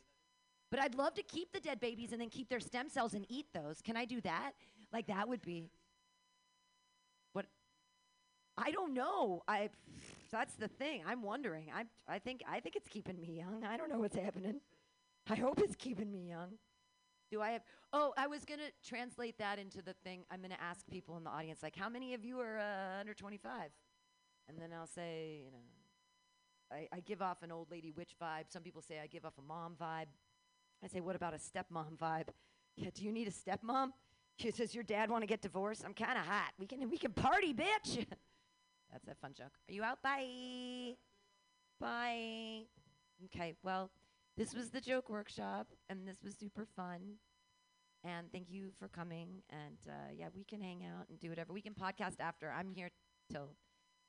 But 0.71 0.79
I'd 0.79 0.95
love 0.95 1.13
to 1.15 1.23
keep 1.23 1.51
the 1.51 1.59
dead 1.59 1.79
babies 1.79 2.11
and 2.11 2.19
then 2.19 2.29
keep 2.29 2.49
their 2.49 2.59
stem 2.59 2.89
cells 2.89 3.13
and 3.13 3.25
eat 3.29 3.45
those. 3.53 3.79
Can 3.81 3.95
I 3.95 4.05
do 4.05 4.19
that? 4.21 4.53
Like 4.91 5.05
that 5.07 5.27
would 5.29 5.41
be. 5.43 5.69
What? 7.33 7.45
I 8.57 8.71
don't 8.71 8.93
know. 8.93 9.43
I. 9.47 9.69
That's 10.31 10.55
the 10.55 10.67
thing. 10.67 11.03
I'm 11.05 11.21
wondering. 11.21 11.67
I 11.75 11.85
I 12.07 12.17
think 12.17 12.41
I 12.49 12.59
think 12.59 12.75
it's 12.75 12.87
keeping 12.87 13.19
me 13.21 13.37
young. 13.37 13.63
I 13.63 13.77
don't 13.77 13.89
know 13.91 13.99
what's 13.99 14.15
happening. 14.17 14.61
I 15.29 15.35
hope 15.35 15.59
it's 15.59 15.75
keeping 15.75 16.11
me 16.11 16.29
young. 16.29 16.57
Do 17.31 17.41
I 17.41 17.51
have? 17.51 17.63
Oh, 17.93 18.13
I 18.17 18.27
was 18.27 18.45
gonna 18.45 18.69
translate 18.85 19.37
that 19.39 19.57
into 19.57 19.81
the 19.81 19.93
thing. 20.03 20.23
I'm 20.29 20.41
gonna 20.41 20.57
ask 20.59 20.85
people 20.87 21.17
in 21.17 21.23
the 21.23 21.29
audience, 21.29 21.63
like, 21.63 21.75
how 21.75 21.89
many 21.89 22.13
of 22.13 22.23
you 22.23 22.39
are 22.39 22.59
uh, 22.59 22.99
under 22.99 23.13
25? 23.13 23.71
And 24.49 24.59
then 24.59 24.71
I'll 24.77 24.87
say, 24.87 25.41
you 25.45 25.51
know, 25.51 25.63
I, 26.71 26.87
I 26.95 26.99
give 26.99 27.21
off 27.21 27.43
an 27.43 27.51
old 27.51 27.71
lady 27.71 27.91
witch 27.91 28.15
vibe. 28.21 28.45
Some 28.49 28.61
people 28.61 28.81
say 28.81 28.99
I 29.01 29.07
give 29.07 29.25
off 29.25 29.33
a 29.37 29.41
mom 29.41 29.75
vibe. 29.81 30.07
I 30.83 30.87
say, 30.87 30.99
what 30.99 31.15
about 31.15 31.33
a 31.33 31.37
stepmom 31.37 31.97
vibe? 31.97 32.27
Yeah, 32.75 32.89
do 32.93 33.03
you 33.03 33.11
need 33.11 33.27
a 33.27 33.31
stepmom? 33.31 33.91
She 34.37 34.51
says, 34.51 34.73
your 34.73 34.83
dad 34.83 35.09
want 35.09 35.21
to 35.21 35.27
get 35.27 35.41
divorced? 35.41 35.83
I'm 35.85 35.93
kind 35.93 36.17
of 36.17 36.25
hot. 36.25 36.51
We 36.59 36.65
can 36.65 36.89
we 36.89 36.97
can 36.97 37.13
party, 37.13 37.53
bitch. 37.53 38.05
That's 38.91 39.07
a 39.07 39.15
fun 39.15 39.33
joke. 39.33 39.53
Are 39.69 39.73
you 39.73 39.83
out? 39.83 40.01
Bye. 40.01 40.95
Bye. 41.79 42.63
Okay. 43.25 43.55
Well, 43.63 43.89
this 44.37 44.53
was 44.53 44.71
the 44.71 44.81
joke 44.81 45.09
workshop, 45.09 45.67
and 45.89 46.07
this 46.07 46.17
was 46.23 46.35
super 46.35 46.65
fun. 46.75 47.17
And 48.03 48.31
thank 48.31 48.49
you 48.49 48.71
for 48.79 48.87
coming. 48.87 49.43
And 49.49 49.77
uh, 49.87 50.11
yeah, 50.17 50.27
we 50.35 50.43
can 50.43 50.61
hang 50.61 50.83
out 50.83 51.07
and 51.09 51.19
do 51.19 51.29
whatever. 51.29 51.53
We 51.53 51.61
can 51.61 51.73
podcast 51.73 52.19
after. 52.19 52.51
I'm 52.51 52.71
here 52.71 52.89
till 53.31 53.49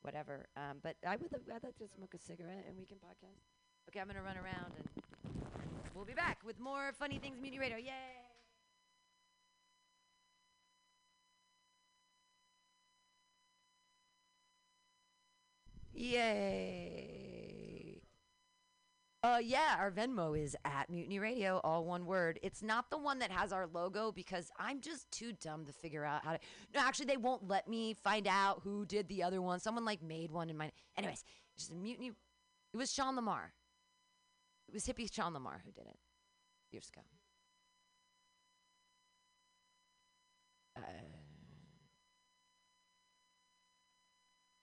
whatever. 0.02 0.46
Um, 0.56 0.78
but 0.82 0.96
I 1.06 1.16
would 1.16 1.30
like 1.48 1.76
to 1.78 1.88
smoke 1.88 2.14
a 2.14 2.18
cigarette, 2.18 2.64
and 2.68 2.76
we 2.76 2.86
can 2.86 2.98
podcast. 2.98 3.40
Okay, 3.88 4.00
I'm 4.00 4.06
gonna 4.06 4.22
run 4.22 4.36
around, 4.36 4.72
and 4.76 4.88
we'll 5.94 6.04
be 6.04 6.14
back 6.14 6.38
with 6.44 6.58
more 6.58 6.92
funny 6.98 7.18
things. 7.18 7.38
Mutiny 7.40 7.60
Radio. 7.60 7.76
Yay! 7.76 7.92
Yay. 15.94 16.93
Uh, 19.24 19.38
yeah, 19.42 19.76
our 19.78 19.90
Venmo 19.90 20.38
is 20.38 20.54
at 20.66 20.90
Mutiny 20.90 21.18
Radio, 21.18 21.58
all 21.64 21.86
one 21.86 22.04
word. 22.04 22.38
It's 22.42 22.62
not 22.62 22.90
the 22.90 22.98
one 22.98 23.20
that 23.20 23.30
has 23.30 23.54
our 23.54 23.66
logo 23.66 24.12
because 24.12 24.50
I'm 24.58 24.82
just 24.82 25.10
too 25.10 25.32
dumb 25.40 25.64
to 25.64 25.72
figure 25.72 26.04
out 26.04 26.22
how 26.22 26.32
to. 26.32 26.38
No, 26.74 26.82
actually, 26.82 27.06
they 27.06 27.16
won't 27.16 27.48
let 27.48 27.66
me 27.66 27.94
find 27.94 28.28
out 28.28 28.60
who 28.62 28.84
did 28.84 29.08
the 29.08 29.22
other 29.22 29.40
one. 29.40 29.60
Someone 29.60 29.86
like 29.86 30.02
made 30.02 30.30
one 30.30 30.50
in 30.50 30.58
my. 30.58 30.70
Anyways, 30.98 31.24
just 31.56 31.70
a 31.70 31.74
Mutiny. 31.74 32.12
It 32.74 32.76
was 32.76 32.92
Sean 32.92 33.16
Lamar. 33.16 33.54
It 34.68 34.74
was 34.74 34.84
hippie 34.84 35.10
Sean 35.10 35.32
Lamar 35.32 35.62
who 35.64 35.72
did 35.72 35.86
it 35.86 35.96
years 36.70 36.90
ago. 36.94 37.00
Uh, 40.76 40.80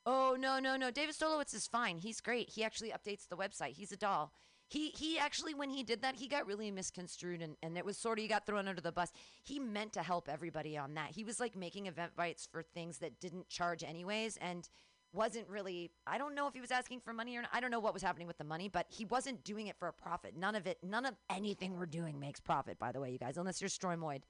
Oh 0.05 0.35
no 0.39 0.59
no 0.59 0.77
no! 0.77 0.89
David 0.89 1.15
Stolowitz 1.15 1.53
is 1.53 1.67
fine. 1.67 1.97
He's 1.97 2.21
great. 2.21 2.49
He 2.49 2.63
actually 2.63 2.89
updates 2.91 3.27
the 3.27 3.37
website. 3.37 3.73
He's 3.73 3.91
a 3.91 3.97
doll. 3.97 4.33
He 4.71 4.91
he 4.91 5.19
actually 5.19 5.53
when 5.53 5.69
he 5.69 5.83
did 5.83 6.01
that 6.01 6.15
he 6.15 6.29
got 6.29 6.47
really 6.47 6.71
misconstrued 6.71 7.41
and, 7.41 7.57
and 7.61 7.77
it 7.77 7.83
was 7.83 7.97
sort 7.97 8.19
of 8.19 8.21
he 8.21 8.29
got 8.29 8.45
thrown 8.45 8.69
under 8.69 8.79
the 8.79 8.93
bus. 8.93 9.11
He 9.43 9.59
meant 9.59 9.91
to 9.93 10.01
help 10.01 10.29
everybody 10.29 10.77
on 10.77 10.93
that. 10.93 11.11
He 11.11 11.25
was 11.25 11.41
like 11.41 11.57
making 11.57 11.87
Eventbrites 11.87 12.47
for 12.49 12.63
things 12.63 12.99
that 12.99 13.19
didn't 13.19 13.49
charge 13.49 13.83
anyways. 13.83 14.37
And 14.37 14.69
wasn't 15.11 15.49
really 15.49 15.91
I 16.07 16.17
don't 16.17 16.35
know 16.35 16.47
if 16.47 16.53
he 16.53 16.61
was 16.61 16.71
asking 16.71 17.01
for 17.01 17.11
money 17.11 17.35
or 17.35 17.41
not. 17.41 17.51
I 17.51 17.59
don't 17.59 17.69
know 17.69 17.81
what 17.81 17.93
was 17.93 18.01
happening 18.01 18.27
with 18.27 18.37
the 18.37 18.45
money, 18.45 18.69
but 18.69 18.85
he 18.87 19.03
wasn't 19.03 19.43
doing 19.43 19.67
it 19.67 19.75
for 19.77 19.89
a 19.89 19.93
profit. 19.93 20.37
None 20.37 20.55
of 20.55 20.65
it, 20.65 20.77
none 20.81 21.05
of 21.05 21.15
anything 21.29 21.77
we're 21.77 21.85
doing 21.85 22.17
makes 22.17 22.39
profit, 22.39 22.79
by 22.79 22.93
the 22.93 23.01
way, 23.01 23.11
you 23.11 23.19
guys, 23.19 23.35
unless 23.37 23.59
you're 23.59 23.69
Stroimoid. 23.69 24.21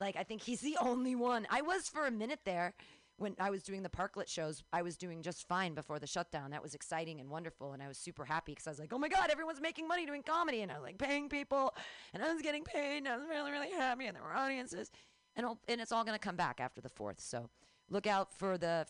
Like 0.00 0.14
I 0.14 0.22
think 0.22 0.42
he's 0.42 0.60
the 0.60 0.76
only 0.80 1.16
one. 1.16 1.48
I 1.50 1.62
was 1.62 1.88
for 1.88 2.06
a 2.06 2.12
minute 2.12 2.40
there 2.44 2.74
when 3.20 3.36
I 3.38 3.50
was 3.50 3.62
doing 3.62 3.82
the 3.82 3.90
parklet 3.90 4.28
shows. 4.28 4.62
I 4.72 4.80
was 4.80 4.96
doing 4.96 5.20
just 5.20 5.46
fine 5.46 5.74
before 5.74 5.98
the 5.98 6.06
shutdown. 6.06 6.52
That 6.52 6.62
was 6.62 6.74
exciting 6.74 7.20
and 7.20 7.28
wonderful, 7.28 7.74
and 7.74 7.82
I 7.82 7.88
was 7.88 7.98
super 7.98 8.24
happy 8.24 8.52
because 8.52 8.66
I 8.66 8.70
was 8.70 8.78
like, 8.78 8.94
"Oh 8.94 8.98
my 8.98 9.08
god, 9.08 9.28
everyone's 9.30 9.60
making 9.60 9.86
money 9.86 10.06
doing 10.06 10.22
comedy," 10.22 10.62
and 10.62 10.72
I 10.72 10.76
was 10.76 10.84
like 10.84 10.96
paying 10.96 11.28
people, 11.28 11.74
and 12.14 12.22
I 12.22 12.32
was 12.32 12.40
getting 12.40 12.64
paid, 12.64 12.98
and 12.98 13.08
I 13.08 13.18
was 13.18 13.26
really 13.28 13.50
really 13.52 13.70
happy, 13.70 14.06
and 14.06 14.16
there 14.16 14.22
were 14.22 14.34
audiences, 14.34 14.90
and 15.36 15.46
and 15.68 15.80
it's 15.82 15.92
all 15.92 16.02
gonna 16.02 16.18
come 16.18 16.36
back 16.36 16.60
after 16.60 16.80
the 16.80 16.88
fourth. 16.88 17.20
So 17.20 17.50
look 17.90 18.06
out 18.06 18.32
for 18.32 18.56
the 18.56 18.86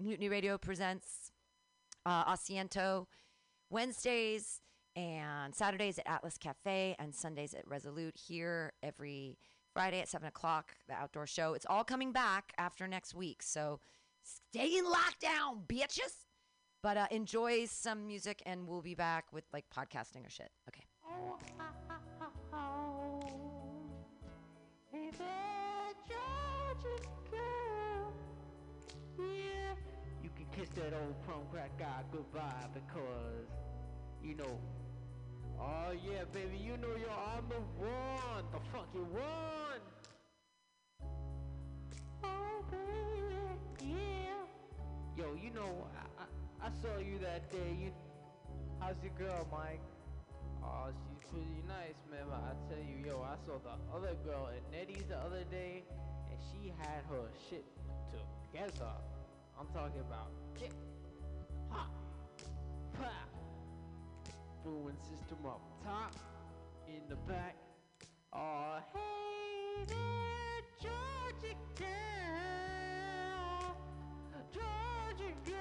Mutiny 0.00 0.28
Radio 0.28 0.58
presents 0.58 1.30
uh, 2.04 2.24
Asiento 2.32 3.06
Wednesdays 3.70 4.62
and 4.96 5.54
Saturdays 5.54 5.96
at 6.00 6.08
Atlas 6.08 6.38
Cafe 6.38 6.96
and 6.98 7.14
Sundays 7.14 7.54
at 7.54 7.68
Resolute 7.68 8.16
here 8.16 8.72
every 8.82 9.38
Friday 9.72 10.00
at 10.00 10.08
7 10.08 10.26
o'clock, 10.26 10.74
the 10.88 10.94
outdoor 10.94 11.26
show. 11.26 11.54
It's 11.54 11.66
all 11.68 11.84
coming 11.84 12.12
back 12.12 12.52
after 12.58 12.88
next 12.88 13.14
week. 13.14 13.42
So 13.42 13.80
stay 14.22 14.76
in 14.76 14.84
lockdown, 14.84 15.66
bitches. 15.66 16.26
But 16.82 16.96
uh, 16.96 17.06
enjoy 17.10 17.66
some 17.66 18.06
music 18.06 18.42
and 18.46 18.66
we'll 18.66 18.82
be 18.82 18.94
back 18.94 19.32
with 19.32 19.44
like 19.52 19.66
podcasting 19.74 20.26
or 20.26 20.30
shit. 20.30 20.50
Okay. 20.68 20.84
Kiss 30.56 30.68
that 30.70 30.92
old 30.92 31.14
crack 31.50 31.70
guy 31.78 32.02
goodbye 32.12 32.66
because, 32.74 33.48
you 34.22 34.34
know, 34.34 34.58
oh 35.60 35.92
yeah, 35.92 36.24
baby, 36.32 36.56
you 36.56 36.76
know 36.76 36.94
you're 36.98 37.10
on 37.10 37.44
the 37.48 37.60
one, 37.78 38.44
the 38.52 38.60
fucking 38.72 39.12
one. 39.12 39.82
Oh 42.24 42.64
baby, 42.70 43.94
yeah. 43.94 44.44
Yo, 45.16 45.34
you 45.34 45.50
know, 45.54 45.86
I, 45.96 46.22
I, 46.22 46.68
I 46.68 46.70
saw 46.82 46.98
you 46.98 47.18
that 47.18 47.50
day. 47.50 47.76
You, 47.78 47.92
how's 48.80 48.96
your 49.02 49.12
girl, 49.18 49.46
Mike? 49.52 49.80
Oh, 50.62 50.88
she's 50.92 51.30
pretty 51.30 51.62
nice, 51.66 51.96
man. 52.10 52.24
But 52.28 52.42
I 52.44 52.52
tell 52.68 52.84
you, 52.84 53.04
yo, 53.06 53.22
I 53.22 53.36
saw 53.46 53.58
the 53.58 53.76
other 53.96 54.14
girl 54.24 54.48
at 54.54 54.62
Nettie's 54.70 55.08
the 55.08 55.18
other 55.18 55.44
day, 55.50 55.82
and 56.30 56.38
she 56.50 56.72
had 56.78 57.02
her 57.08 57.28
shit 57.48 57.64
together. 58.10 58.92
I'm 59.58 59.66
talking 59.74 60.00
about 60.00 60.30
hip 60.58 60.72
hop, 61.70 61.90
pop, 62.94 63.29
booming 64.64 64.96
system 65.02 65.38
up 65.46 65.60
top, 65.84 66.14
in 66.86 67.02
the 67.08 67.16
back. 67.16 67.56
Oh, 68.32 68.78
hey 68.92 69.84
there, 69.86 70.62
Georgia 70.80 71.54
girl, 71.76 73.76
Georgia 74.52 75.34
girl. 75.46 75.56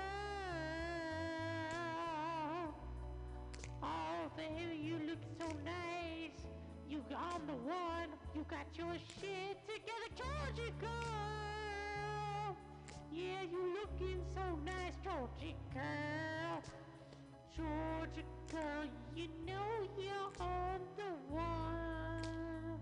Oh, 3.82 4.30
baby, 4.36 4.78
you 4.82 5.00
look 5.08 5.24
so 5.40 5.48
nice. 5.64 6.46
You 6.90 7.02
on 7.16 7.46
the 7.48 7.54
one. 7.54 8.10
You 8.36 8.44
got 8.50 8.68
your 8.78 8.94
shit 9.20 9.58
together, 9.66 10.10
Georgia 10.16 10.72
girl. 10.80 12.56
Yeah, 13.12 13.42
you 13.50 13.74
looking 13.82 14.22
so 14.36 14.60
nice, 14.64 14.96
Georgia 15.04 15.56
girl. 15.74 16.62
Georgia 17.56 18.24
girl, 18.52 18.86
you 19.16 19.28
know 19.46 19.88
you're 19.98 20.32
on 20.40 20.80
the 20.98 21.12
one. 21.34 22.80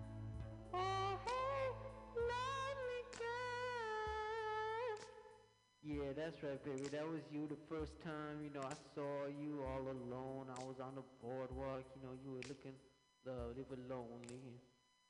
Oh, 0.73 1.19
hey, 1.25 1.67
lovely 2.15 3.03
girl. 3.17 4.97
Yeah, 5.83 6.11
that's 6.15 6.43
right, 6.43 6.59
baby. 6.65 6.89
That 6.91 7.07
was 7.07 7.23
you 7.31 7.47
the 7.47 7.59
first 7.69 7.95
time, 8.03 8.43
you 8.43 8.51
know, 8.53 8.65
I 8.65 8.75
saw 8.95 9.27
you 9.29 9.63
all 9.63 9.85
alone. 9.87 10.47
I 10.51 10.59
was 10.65 10.79
on 10.81 10.95
the 10.95 11.05
boardwalk, 11.23 11.85
you 11.95 12.01
know, 12.03 12.13
you 12.23 12.31
were 12.35 12.45
looking 12.49 12.75
lovely 13.25 13.63
but 13.69 13.79
lonely. 13.89 14.59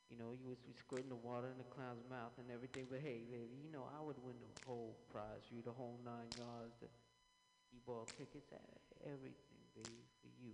You 0.09 0.17
know, 0.17 0.31
you 0.39 0.47
was 0.47 0.59
squirting 0.79 1.09
the 1.09 1.19
water 1.19 1.47
in 1.51 1.57
the 1.59 1.67
clown's 1.67 2.03
mouth 2.09 2.31
and 2.39 2.47
everything. 2.51 2.88
But 2.89 3.01
hey, 3.03 3.23
baby, 3.27 3.57
you 3.63 3.71
know, 3.71 3.88
I 3.91 3.99
would 4.03 4.17
win 4.23 4.35
the 4.39 4.51
whole 4.67 4.95
prize 5.11 5.43
for 5.49 5.55
you, 5.55 5.61
the 5.63 5.75
whole 5.75 5.99
nine 6.05 6.31
yards, 6.38 6.75
the 6.79 6.88
ski 7.59 7.79
ball 7.85 8.05
tickets, 8.17 8.51
everything, 9.05 9.47
baby, 9.77 10.09
for 10.21 10.27
you. 10.41 10.53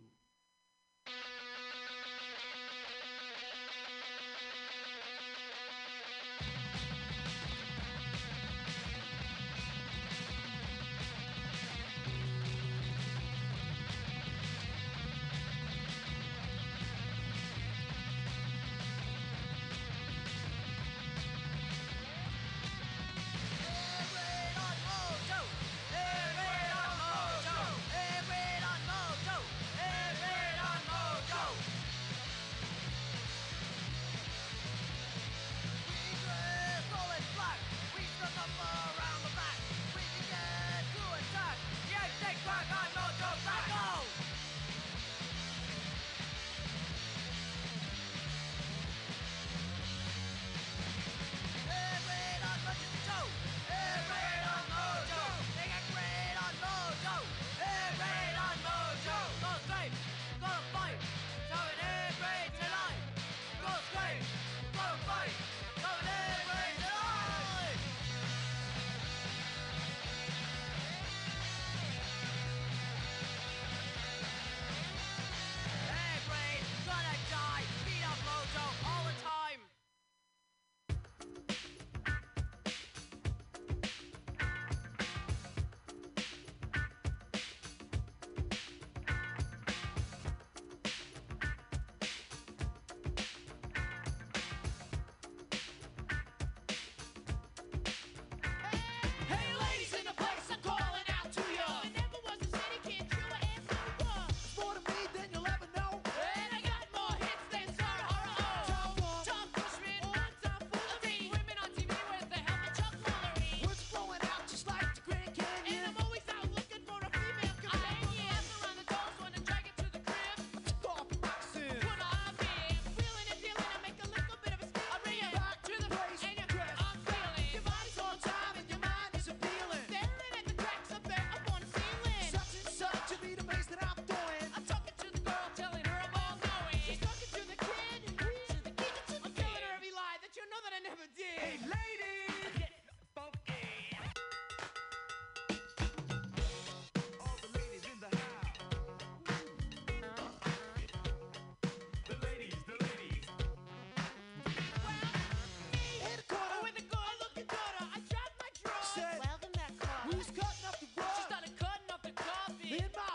hit 162.74 162.96
my 162.96 163.13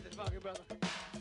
anything, 0.00 0.18
fucking 0.18 0.40
brother. 0.40 1.19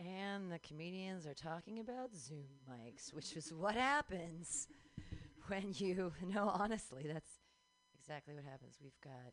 And 0.00 0.50
the 0.50 0.58
comedians 0.58 1.24
are 1.26 1.34
talking 1.34 1.78
about 1.78 2.16
Zoom 2.16 2.46
mics, 2.68 3.14
which 3.14 3.36
is 3.36 3.52
what 3.52 3.76
happens 3.76 4.66
when 5.46 5.72
you, 5.76 6.12
no, 6.34 6.48
honestly, 6.48 7.04
that's 7.06 7.30
exactly 7.96 8.34
what 8.34 8.44
happens. 8.44 8.78
We've 8.82 9.00
got 9.04 9.32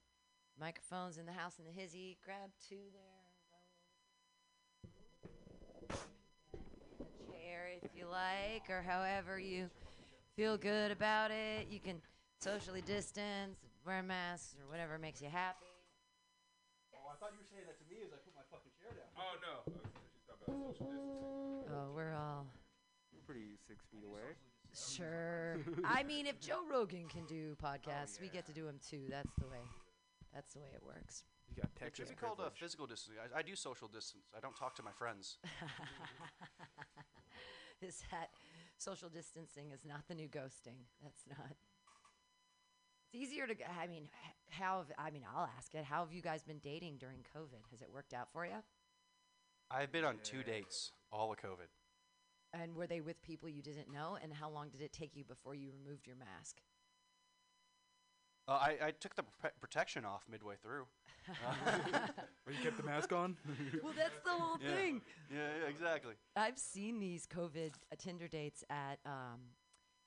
microphones 0.60 1.18
in 1.18 1.26
the 1.26 1.32
house 1.32 1.58
in 1.58 1.66
the 1.66 1.72
hizzy. 1.72 2.18
Grab 2.24 2.52
two 2.70 2.92
there. 2.94 3.25
If 7.86 7.92
you 7.96 8.08
like, 8.10 8.66
or 8.70 8.82
however 8.82 9.40
you 9.40 9.70
feel 10.36 10.58
good 10.58 10.92
about 10.92 11.30
it. 11.30 11.68
You 11.70 11.80
can 11.80 12.02
socially 12.40 12.82
distance, 12.82 13.62
wear 13.86 14.02
masks, 14.02 14.56
or 14.60 14.70
whatever 14.70 14.98
makes 14.98 15.22
you 15.22 15.30
happy. 15.30 15.70
Oh, 16.96 17.14
I 17.14 17.16
thought 17.22 17.32
you 17.34 17.40
were 17.40 17.50
saying 17.50 17.70
that 17.70 17.78
to 17.78 17.86
me 17.86 18.02
as 18.02 18.10
I 18.10 18.18
put 18.26 18.34
my 18.34 18.42
fucking 18.50 18.74
chair 18.82 18.90
down. 18.98 19.10
Oh 19.14 19.38
no. 19.38 19.54
She's 19.70 20.26
talking 20.26 20.50
about 20.50 20.74
social 20.74 20.90
distancing. 20.90 21.70
Oh, 21.70 21.94
we're 21.94 22.14
all 22.14 22.48
Pretty 23.26 23.58
six 23.68 23.86
feet 23.92 24.06
away. 24.06 24.38
Sure. 24.74 25.58
I 25.86 26.04
mean, 26.04 26.28
if 26.28 26.40
Joe 26.40 26.62
Rogan 26.70 27.08
can 27.08 27.26
do 27.26 27.56
podcasts, 27.64 28.22
we 28.22 28.30
get 28.30 28.46
to 28.46 28.54
do 28.54 28.66
them 28.66 28.80
too. 28.88 29.02
That's 29.10 29.34
the 29.40 29.48
way. 29.48 29.66
That's 30.34 30.54
the 30.54 30.60
way 30.60 30.70
it 30.76 30.84
works. 30.86 31.24
You 31.50 31.64
got 31.64 31.88
It 31.88 31.98
should 31.98 32.10
be 32.10 32.14
called 32.14 32.40
uh, 32.40 32.50
physical 32.54 32.86
distance. 32.86 33.18
I, 33.18 33.40
I 33.40 33.42
do 33.42 33.56
social 33.56 33.88
distance. 33.88 34.26
I 34.38 34.40
don't 34.42 34.56
talk 34.56 34.76
to 34.76 34.84
my 34.84 34.92
friends. 34.92 35.38
is 37.86 38.04
that 38.12 38.30
social 38.78 39.10
distancing 39.10 39.72
is 39.72 39.86
not 39.86 40.08
the 40.08 40.16
new 40.16 40.28
ghosting. 40.28 40.84
That's 41.02 41.24
not. 41.30 41.56
It's 43.06 43.16
easier 43.16 43.48
to. 43.48 43.56
I 43.80 43.88
mean, 43.88 44.10
how? 44.50 44.80
Have, 44.80 44.92
I 44.98 45.12
mean, 45.12 45.24
I'll 45.34 45.50
ask 45.58 45.74
it. 45.76 45.86
How 45.86 46.00
have 46.00 46.12
you 46.12 46.22
guys 46.22 46.44
been 46.44 46.60
dating 46.60 46.98
during 46.98 47.20
COVID? 47.36 47.70
Has 47.72 47.82
it 47.82 47.90
worked 47.94 48.14
out 48.14 48.28
for 48.34 48.46
you? 48.46 48.64
I've 49.72 49.92
been 49.92 50.06
on 50.06 50.18
two 50.24 50.44
dates, 50.44 50.92
all 51.12 51.32
of 51.32 51.38
COVID. 51.38 51.70
And 52.54 52.76
were 52.76 52.88
they 52.88 53.02
with 53.02 53.22
people 53.22 53.50
you 53.50 53.62
didn't 53.62 53.92
know? 53.92 54.18
And 54.22 54.34
how 54.34 54.50
long 54.50 54.70
did 54.70 54.82
it 54.82 54.94
take 54.94 55.16
you 55.16 55.24
before 55.24 55.56
you 55.56 55.72
removed 55.72 56.08
your 56.08 56.16
mask? 56.16 56.58
Uh, 58.48 58.52
I, 58.52 58.78
I 58.88 58.92
took 58.92 59.16
the 59.16 59.24
pre- 59.24 59.50
protection 59.60 60.06
off 60.06 60.24
midway 60.30 60.56
through. 60.62 60.86
Or 62.48 62.52
you 62.54 62.60
kept 62.62 62.78
the 62.78 62.84
mask 62.84 63.12
on? 63.12 63.36
well, 63.84 63.94
that's 63.98 64.20
the 64.24 64.30
whole 64.30 64.58
Yeah. 64.62 64.76
thing. 64.76 65.02
Yeah, 65.34 65.48
yeah, 65.62 65.68
exactly. 65.68 66.14
I've 66.36 66.60
seen 66.60 67.00
these 67.00 67.26
COVID 67.26 67.72
uh, 67.92 67.96
Tinder 67.98 68.28
dates 68.28 68.64
at 68.70 69.00
um, 69.06 69.40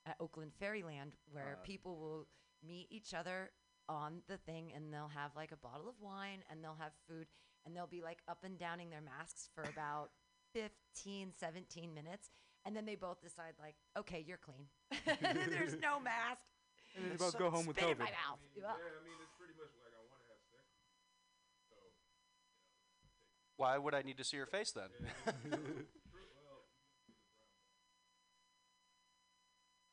at 0.07 0.15
Oakland 0.21 0.53
Fairyland 0.61 1.17
where 1.33 1.59
Uh, 1.61 1.65
people 1.65 1.97
will 1.99 2.29
meet 2.65 2.87
each 2.91 3.13
other 3.13 3.51
on 3.89 4.23
the 4.29 4.37
thing 4.37 4.73
and 4.73 4.93
they'll 4.95 5.09
have 5.09 5.35
like 5.35 5.51
a 5.51 5.57
bottle 5.57 5.89
of 5.89 5.97
wine 6.01 6.45
and 6.49 6.63
they'll 6.63 6.77
have 6.79 6.93
food 7.09 7.27
and 7.67 7.75
they'll 7.77 7.89
be 7.89 8.03
like 8.03 8.23
up 8.29 8.45
and 8.45 8.57
downing 8.57 8.89
their 8.91 9.01
masks 9.01 9.49
for 9.55 9.65
about 9.65 10.11
15, 10.55 11.33
17 11.37 11.93
minutes. 11.93 12.31
And 12.65 12.77
then 12.77 12.87
they 12.87 12.95
both 12.95 13.21
decide 13.21 13.55
like, 13.59 13.75
okay, 13.99 14.23
you're 14.27 14.39
clean. 14.39 14.69
then 15.21 15.49
there's 15.51 15.77
no 15.81 15.99
mask. 15.99 16.43
And 16.97 17.05
then 17.05 17.11
they 17.13 17.17
both 17.17 17.39
go 17.39 17.51
home 17.51 17.67
with 17.67 17.77
Spit 17.77 17.89
in 17.91 17.95
COVID. 17.97 17.99
my 18.01 18.05
mouth. 18.11 18.41
Yeah, 18.57 18.65
I 18.67 19.03
mean, 19.05 19.19
it's 19.23 19.35
pretty 19.39 19.55
much 19.55 19.71
like 19.83 19.93
I 19.95 20.03
want 20.09 20.21
to 20.23 20.29
have 20.33 20.43
sex. 20.51 20.65
So, 21.71 21.77
Why 23.57 23.79
would 23.79 23.95
I 23.95 24.03
need 24.03 24.17
to 24.19 24.25
see 24.25 24.37
your 24.37 24.47
face 24.47 24.73
then? 24.73 24.91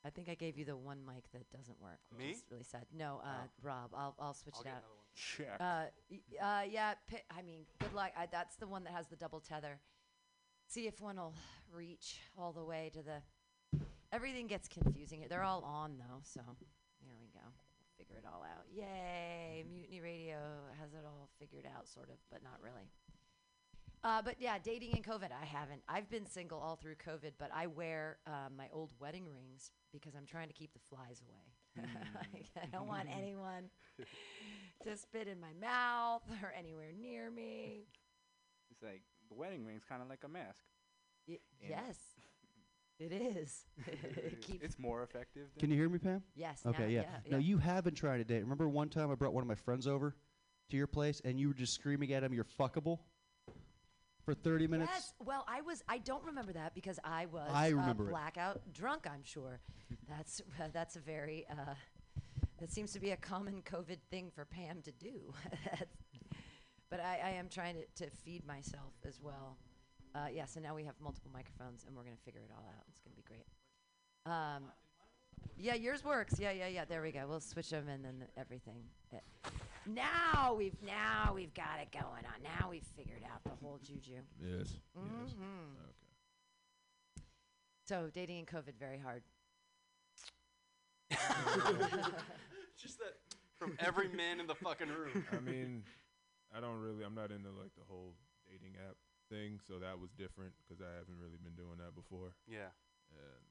I 0.06 0.10
think 0.12 0.30
I 0.30 0.36
gave 0.36 0.58
you 0.58 0.66
the 0.66 0.78
one 0.78 1.00
mic 1.06 1.24
that 1.34 1.50
doesn't 1.56 1.82
work. 1.82 1.98
Which 2.12 2.20
Me? 2.20 2.32
Is 2.32 2.44
really 2.52 2.64
sad. 2.64 2.86
No, 2.96 3.22
uh, 3.24 3.48
Rob. 3.64 3.90
I'll 3.96 4.16
I'll 4.20 4.36
switch 4.36 4.54
I'll 4.58 4.62
it 4.62 4.66
get 4.66 4.74
out. 4.74 4.84
another 4.84 4.94
one. 4.94 5.06
Check. 5.16 5.58
Uh, 5.60 5.86
y- 6.12 6.62
uh, 6.62 6.64
yeah. 6.70 6.94
Pi- 7.10 7.24
I 7.36 7.42
mean, 7.42 7.62
good 7.80 7.94
luck. 7.94 8.12
I, 8.16 8.28
that's 8.32 8.56
the 8.58 8.68
one 8.68 8.84
that 8.84 8.94
has 8.94 9.08
the 9.08 9.16
double 9.16 9.40
tether. 9.40 9.80
See 10.68 10.86
if 10.86 11.02
one 11.02 11.16
will 11.18 11.34
reach 11.74 12.20
all 12.38 12.52
the 12.52 12.64
way 12.64 12.92
to 12.94 13.02
the. 13.02 13.80
Everything 14.12 14.46
gets 14.46 14.68
confusing. 14.68 15.26
They're 15.28 15.44
all 15.44 15.64
on 15.64 15.98
though, 15.98 16.20
so 16.22 16.42
there 17.02 17.16
we 17.20 17.28
go. 17.34 17.40
We'll 17.94 17.94
figure 18.07 18.22
it 18.23 18.26
all 18.27 18.44
out. 18.44 18.65
Yay! 18.73 19.64
Mutiny 19.69 20.02
Radio 20.02 20.38
has 20.80 20.94
it 20.94 21.03
all 21.06 21.30
figured 21.40 21.65
out, 21.65 21.88
sort 21.88 22.10
of, 22.10 22.15
but 22.32 22.44
not 22.44 22.60
really. 22.61 22.90
Uh, 24.03 24.22
but 24.22 24.36
yeah, 24.40 24.57
dating 24.64 24.91
in 24.95 25.02
COVID, 25.02 25.30
I 25.32 25.45
haven't. 25.45 25.82
I've 25.90 26.10
been 26.10 26.27
single 26.27 26.60
all 26.60 26.76
through 26.76 26.95
COVID, 26.95 27.34
but 27.40 27.49
I 27.53 27.65
wear 27.68 28.18
uh, 28.27 28.49
my 28.56 28.68
old 28.72 28.91
wedding 28.99 29.26
rings 29.27 29.72
because 29.91 30.14
I'm 30.15 30.27
trying 30.27 30.48
to 30.48 30.53
keep 30.53 30.73
the 30.73 30.80
flies 30.80 31.22
away. 31.27 31.86
Like, 32.34 32.45
I 32.61 32.68
don't 32.68 32.88
want 32.88 33.10
anyone 33.14 33.69
to 34.84 34.95
spit 34.95 35.27
in 35.27 35.41
my 35.41 35.52
mouth 35.60 36.22
or 36.41 36.53
anywhere 36.57 36.91
near 36.98 37.30
me. 37.30 37.88
It's 38.72 38.82
like 38.82 39.02
the 39.27 39.36
wedding 39.36 39.65
ring's 39.65 39.84
kind 39.84 40.02
of 40.02 40.07
like 40.07 40.23
a 40.23 40.30
mask. 40.30 40.64
Y- 41.27 41.40
yes, 41.68 41.98
it 43.00 43.12
is. 43.12 43.66
Keep- 44.42 44.64
it's 44.64 44.80
more 44.80 45.04
effective. 45.04 45.48
Can 45.60 45.70
you 45.70 45.78
hear 45.78 45.90
me, 45.90 46.00
Pam? 46.00 46.24
Yes, 46.36 46.62
now- 46.64 46.72
Okay, 46.72 46.90
yeah. 46.92 47.02
yeah, 47.02 47.32
No, 47.32 47.38
yeah. 47.38 47.44
you 47.44 47.58
have 47.58 47.84
been 47.84 47.96
trying 47.96 48.20
to 48.20 48.24
date. 48.24 48.42
Remember 48.42 48.68
one 48.70 48.90
time 48.90 49.12
I 49.12 49.16
brought 49.16 49.34
one 49.34 49.42
of 49.42 49.48
my 49.48 49.56
friends 49.56 49.88
over 49.88 50.16
to 50.70 50.78
your 50.78 50.88
place 50.88 51.22
and 51.24 51.40
you 51.40 51.50
were 51.50 51.54
just 51.54 51.74
screaming 51.74 52.14
at 52.14 52.24
him, 52.24 52.34
"You're 52.34 52.46
fuckable," 52.46 53.00
for 54.24 54.34
30 54.34 54.68
minutes. 54.68 54.92
Yes. 54.94 55.14
Well, 55.24 55.46
I 55.48 55.62
was. 55.62 55.84
I 55.88 56.00
don't 56.00 56.24
remember 56.26 56.54
that 56.54 56.74
because 56.74 57.00
I 57.04 57.28
was. 57.28 57.50
I 57.54 57.70
remember 57.70 58.06
uh, 58.06 58.08
it. 58.08 58.10
blackout 58.10 58.62
drunk. 58.74 59.06
I'm 59.06 59.24
sure. 59.24 59.60
That's 60.10 60.42
uh, 60.60 60.70
that's 60.74 60.96
a 60.96 61.00
very. 61.00 61.46
Uh, 61.50 61.76
that 62.58 62.72
seems 62.72 62.94
to 62.94 63.00
be 63.00 63.12
a 63.12 63.18
common 63.18 63.62
COVID 63.64 63.98
thing 64.10 64.32
for 64.34 64.46
Pam 64.46 64.82
to 64.84 64.92
do. 64.92 65.34
But 66.90 67.00
I, 67.00 67.20
I 67.26 67.30
am 67.32 67.50
trying 67.50 67.76
to, 67.76 68.06
to 68.06 68.10
feed 68.12 68.46
myself 68.46 68.94
as 69.06 69.20
well. 69.20 69.58
Uh, 70.16 70.28
yeah. 70.34 70.46
So 70.46 70.60
now 70.62 70.74
we 70.74 70.84
have 70.86 70.96
multiple 71.04 71.30
microphones, 71.34 71.84
and 71.86 71.96
we're 71.96 72.04
gonna 72.04 72.16
figure 72.24 72.42
it 72.42 72.52
all 72.56 72.66
out. 72.66 72.84
It's 72.90 73.02
gonna 73.02 73.16
be 73.16 73.24
great. 73.28 73.46
Um, 74.26 74.64
yeah, 75.58 75.74
yours 75.76 76.04
works. 76.04 76.40
Yeah, 76.40 76.52
yeah, 76.52 76.68
yeah. 76.68 76.86
There 76.86 77.02
we 77.02 77.12
go. 77.12 77.26
We'll 77.28 77.40
switch 77.42 77.70
them 77.70 77.88
and 77.90 78.04
then 78.06 78.24
everything. 78.38 78.84
Uh, 79.14 79.18
now 79.86 80.54
we've 80.58 80.82
now 80.86 81.34
we've 81.36 81.54
got 81.54 81.80
it 81.82 81.92
going 81.92 82.26
on. 82.26 82.42
Now 82.60 82.70
we've 82.70 82.86
figured 82.96 83.22
out 83.32 83.44
the 83.44 83.56
whole 83.62 83.80
juju. 83.84 84.22
Yes. 84.42 84.80
Mhm. 84.98 85.26
Okay. 85.34 87.26
So 87.88 88.10
dating 88.14 88.40
in 88.40 88.46
COVID 88.46 88.76
very 88.80 88.98
hard. 89.00 89.22
Just 92.78 93.00
that 93.00 93.18
from 93.58 93.76
every 93.80 94.08
man 94.10 94.40
in 94.40 94.48
the 94.48 94.56
fucking 94.56 94.90
room. 94.90 95.26
I 95.32 95.40
mean, 95.40 95.84
I 96.56 96.60
don't 96.60 96.80
really. 96.80 97.04
I'm 97.04 97.16
not 97.16 97.32
into 97.32 97.50
like 97.50 97.74
the 97.78 97.84
whole 97.88 98.14
dating 98.50 98.76
app 98.88 98.96
thing, 99.30 99.60
so 99.61 99.80
that 99.80 99.99
was 99.99 100.11
different 100.14 100.53
because 100.61 100.81
I 100.81 100.91
haven't 100.97 101.19
really 101.19 101.39
been 101.41 101.56
doing 101.56 101.77
that 101.81 101.95
before. 101.95 102.35
Yeah. 102.47 102.73
And 103.11 103.45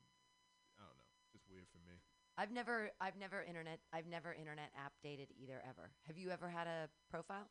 I 0.79 0.87
don't 0.87 0.99
know, 0.99 1.11
just 1.33 1.47
weird 1.51 1.67
for 1.71 1.83
me. 1.87 1.99
I've 2.37 2.51
never 2.51 2.91
I've 3.01 3.17
never 3.17 3.43
internet 3.43 3.79
I've 3.93 4.07
never 4.07 4.35
internet 4.35 4.71
app 4.75 4.93
dated 5.03 5.31
either 5.39 5.63
ever. 5.63 5.91
Have 6.07 6.19
you 6.19 6.31
ever 6.31 6.49
had 6.51 6.67
a 6.67 6.91
profile? 7.11 7.47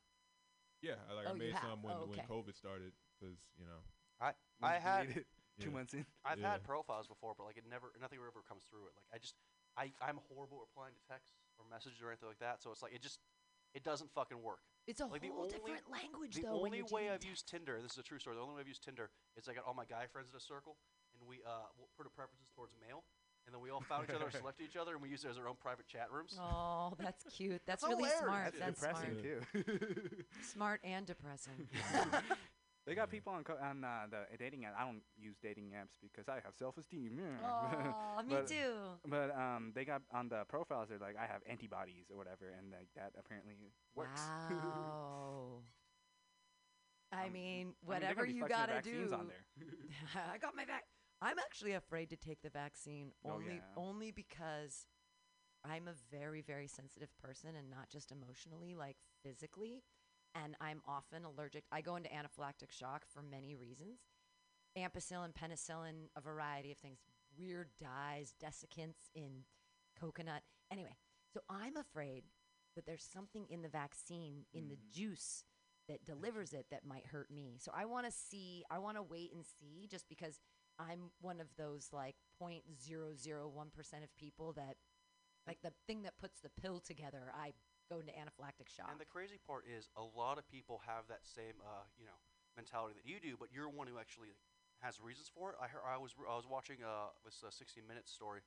Yeah, 0.83 0.99
I, 1.07 1.15
like 1.15 1.27
Oh, 1.27 1.31
I 1.31 1.33
you 1.33 1.39
made 1.39 1.55
have? 1.55 1.63
some 1.63 1.79
when 1.83 1.95
Oh, 1.95 2.11
when 2.11 2.19
okay. 2.19 2.27
COVID 2.27 2.55
started 2.55 2.91
because 3.15 3.39
you 3.55 3.63
know. 3.63 3.79
I 4.19 4.35
I 4.59 4.79
had 4.79 5.07
it, 5.09 5.25
two 5.59 5.71
yeah. 5.71 5.75
months 5.79 5.93
in. 5.93 6.05
I've 6.27 6.39
Yeah. 6.39 6.59
had 6.59 6.63
profiles 6.63 7.07
before, 7.07 7.33
but 7.37 7.47
like 7.47 7.57
it 7.57 7.63
never 7.67 7.95
nothing 7.99 8.19
ever 8.19 8.43
comes 8.43 8.63
through 8.67 8.91
it. 8.91 8.93
Like 8.99 9.07
I 9.15 9.17
just 9.23 9.35
I 9.79 9.91
I'm 10.03 10.19
horrible 10.27 10.59
at 10.59 10.67
replying 10.67 10.95
to 10.95 11.03
texts 11.07 11.39
or 11.59 11.63
messages 11.71 12.03
or 12.03 12.11
anything 12.11 12.27
like 12.27 12.43
that. 12.43 12.59
So 12.61 12.71
it's 12.71 12.83
like 12.83 12.93
it 12.93 13.01
just 13.01 13.19
it 13.73 13.83
doesn't 13.83 14.11
fucking 14.11 14.41
work. 14.43 14.67
It's 14.87 14.99
a 14.99 15.05
like 15.05 15.21
the 15.21 15.29
whole 15.29 15.43
only, 15.47 15.51
different 15.55 15.89
language 15.91 16.35
The 16.35 16.41
though. 16.43 16.47
The 16.49 16.59
only 16.59 16.77
you're 16.79 16.87
way 16.91 17.09
I've 17.09 17.23
used 17.23 17.47
Tinder, 17.47 17.79
this 17.81 17.93
is 17.93 17.97
a 17.99 18.03
true 18.03 18.19
story. 18.19 18.35
The 18.35 18.41
only 18.41 18.55
way 18.55 18.61
I've 18.61 18.67
used 18.67 18.83
Tinder 18.83 19.09
is 19.37 19.47
I 19.47 19.53
got 19.53 19.63
all 19.65 19.73
my 19.73 19.85
guy 19.85 20.05
friends 20.11 20.29
in 20.31 20.37
a 20.37 20.41
circle, 20.43 20.75
and 21.19 21.27
we 21.27 21.37
uh 21.47 21.67
we'll 21.77 21.87
put 21.95 22.05
our 22.05 22.11
preferences 22.11 22.49
towards 22.55 22.73
male, 22.85 23.03
and 23.45 23.53
then 23.55 23.61
we 23.61 23.69
all 23.69 23.81
found 23.81 24.03
each 24.09 24.15
other, 24.15 24.25
and 24.31 24.33
selected 24.35 24.63
each 24.65 24.75
other, 24.75 24.93
and 24.93 25.01
we 25.01 25.07
used 25.09 25.23
it 25.23 25.29
as 25.31 25.37
our 25.37 25.47
own 25.47 25.55
private 25.61 25.87
chat 25.87 26.11
rooms. 26.11 26.35
Oh, 26.39 26.93
that's 26.99 27.23
cute. 27.31 27.61
That's 27.65 27.83
It's 27.83 27.89
really 27.89 28.09
hilarious. 28.11 28.23
smart. 28.27 28.53
That's 28.59 28.81
That's, 28.81 28.81
depressing 28.81 29.15
smart. 29.23 29.65
too. 30.03 30.23
Smart 30.43 30.79
and 30.83 31.05
depressing. 31.05 31.67
They 32.85 32.95
got 32.95 33.09
people 33.09 33.31
on 33.31 33.43
co- 33.45 33.57
on 33.61 33.83
uh, 33.85 34.07
the 34.11 34.37
dating 34.37 34.65
app. 34.65 34.75
I 34.77 34.83
don't 34.83 35.01
use 35.17 35.37
dating 35.41 35.71
apps 35.71 35.95
because 36.01 36.27
I 36.27 36.35
have 36.43 36.53
self-esteem. 36.59 37.17
Yeah. 37.17 37.47
Aw, 37.47 38.21
me 38.23 38.29
But- 38.35 38.47
too. 38.47 38.73
But 39.07 39.31
um, 39.35 39.71
they 39.73 39.85
got 39.85 40.01
on 40.13 40.27
the 40.27 40.43
profiles. 40.49 40.89
They're 40.89 40.99
like, 40.99 41.15
I 41.17 41.25
have 41.25 41.41
antibodies 41.49 42.07
or 42.11 42.17
whatever, 42.17 42.51
and 42.57 42.71
like 42.71 42.89
that 42.95 43.13
apparently 43.17 43.55
works. 43.95 44.19
Wow. 44.21 45.61
I 47.13 47.29
mean, 47.29 47.29
I 47.29 47.29
mean, 47.29 47.73
whatever 47.85 48.21
gonna 48.25 48.33
you 48.33 48.47
gotta 48.47 48.81
do. 48.81 49.13
on 49.13 49.27
there. 49.27 49.67
I 50.33 50.37
got 50.39 50.55
my 50.55 50.65
vac. 50.65 50.83
I'm 51.21 51.37
actually 51.39 51.73
afraid 51.73 52.09
to 52.09 52.17
take 52.17 52.41
the 52.41 52.49
vaccine 52.49 53.11
Oh, 53.23 53.33
only 53.35 53.53
yeah. 53.55 53.61
only 53.77 54.11
because 54.11 54.87
I'm 55.63 55.87
a 55.87 55.93
very 56.11 56.41
very 56.41 56.67
sensitive 56.67 57.15
person 57.21 57.51
and 57.55 57.69
not 57.69 57.89
just 57.89 58.11
emotionally, 58.11 58.75
like 58.75 58.97
physically, 59.23 59.83
and 60.35 60.55
I'm 60.59 60.81
often 60.87 61.25
allergic. 61.25 61.63
I 61.71 61.81
go 61.81 61.95
into 61.95 62.09
anaphylactic 62.09 62.71
shock 62.71 63.03
for 63.07 63.21
many 63.21 63.55
reasons. 63.55 63.99
Ampicillin, 64.77 65.33
penicillin, 65.33 66.09
a 66.15 66.21
variety 66.21 66.71
of 66.71 66.77
things, 66.77 66.99
weird 67.37 67.69
dyes, 67.79 68.33
desiccants 68.43 69.09
in 69.13 69.43
coconut. 69.99 70.41
Anyway, 70.71 70.95
so 71.33 71.41
I'm 71.49 71.77
afraid 71.77 72.23
that 72.75 72.85
there's 72.85 73.03
something 73.03 73.45
in 73.49 73.61
the 73.61 73.69
vaccine 73.69 74.45
in 74.53 74.69
the 74.69 74.75
mm. 74.75 74.91
juice 74.91 75.43
that 75.87 76.05
delivers 76.05 76.53
it 76.53 76.65
that 76.71 76.85
might 76.85 77.05
hurt 77.07 77.29
me. 77.29 77.57
So 77.59 77.71
I 77.75 77.85
want 77.85 78.05
to 78.05 78.11
see, 78.11 78.63
I 78.71 78.79
want 78.79 78.97
to 78.97 79.03
wait 79.03 79.31
and 79.33 79.43
see 79.45 79.87
just 79.89 80.07
because 80.09 80.39
I'm 80.79 81.11
one 81.21 81.39
of 81.39 81.47
those 81.57 81.89
like 81.91 82.15
0.001% 82.41 84.03
of 84.03 84.15
people 84.17 84.53
that 84.53 84.75
like 85.45 85.59
the 85.61 85.73
thing 85.87 86.03
that 86.03 86.17
puts 86.17 86.39
the 86.39 86.49
pill 86.61 86.79
together, 86.79 87.31
I 87.35 87.51
go 87.89 87.99
into 87.99 88.11
anaphylactic 88.13 88.69
shock. 88.71 88.87
And 88.91 88.99
the 88.99 89.05
crazy 89.09 89.37
part 89.39 89.65
is, 89.67 89.89
a 89.97 90.03
lot 90.03 90.37
of 90.37 90.47
people 90.47 90.81
have 90.87 91.07
that 91.09 91.25
same, 91.27 91.59
uh, 91.63 91.83
you 91.99 92.05
know, 92.05 92.17
mentality 92.55 92.95
that 92.95 93.07
you 93.09 93.19
do, 93.19 93.35
but 93.39 93.49
you're 93.51 93.69
one 93.69 93.87
who 93.87 93.97
actually 93.97 94.35
has 94.81 94.99
reasons 95.01 95.29
for 95.31 95.51
it. 95.51 95.57
I 95.61 95.67
heard, 95.67 95.81
I 95.85 95.97
was 95.97 96.13
I 96.27 96.35
was 96.35 96.45
watching 96.47 96.83
uh, 96.83 97.11
this 97.25 97.41
uh, 97.43 97.49
60 97.49 97.81
Minutes 97.87 98.11
story, 98.11 98.41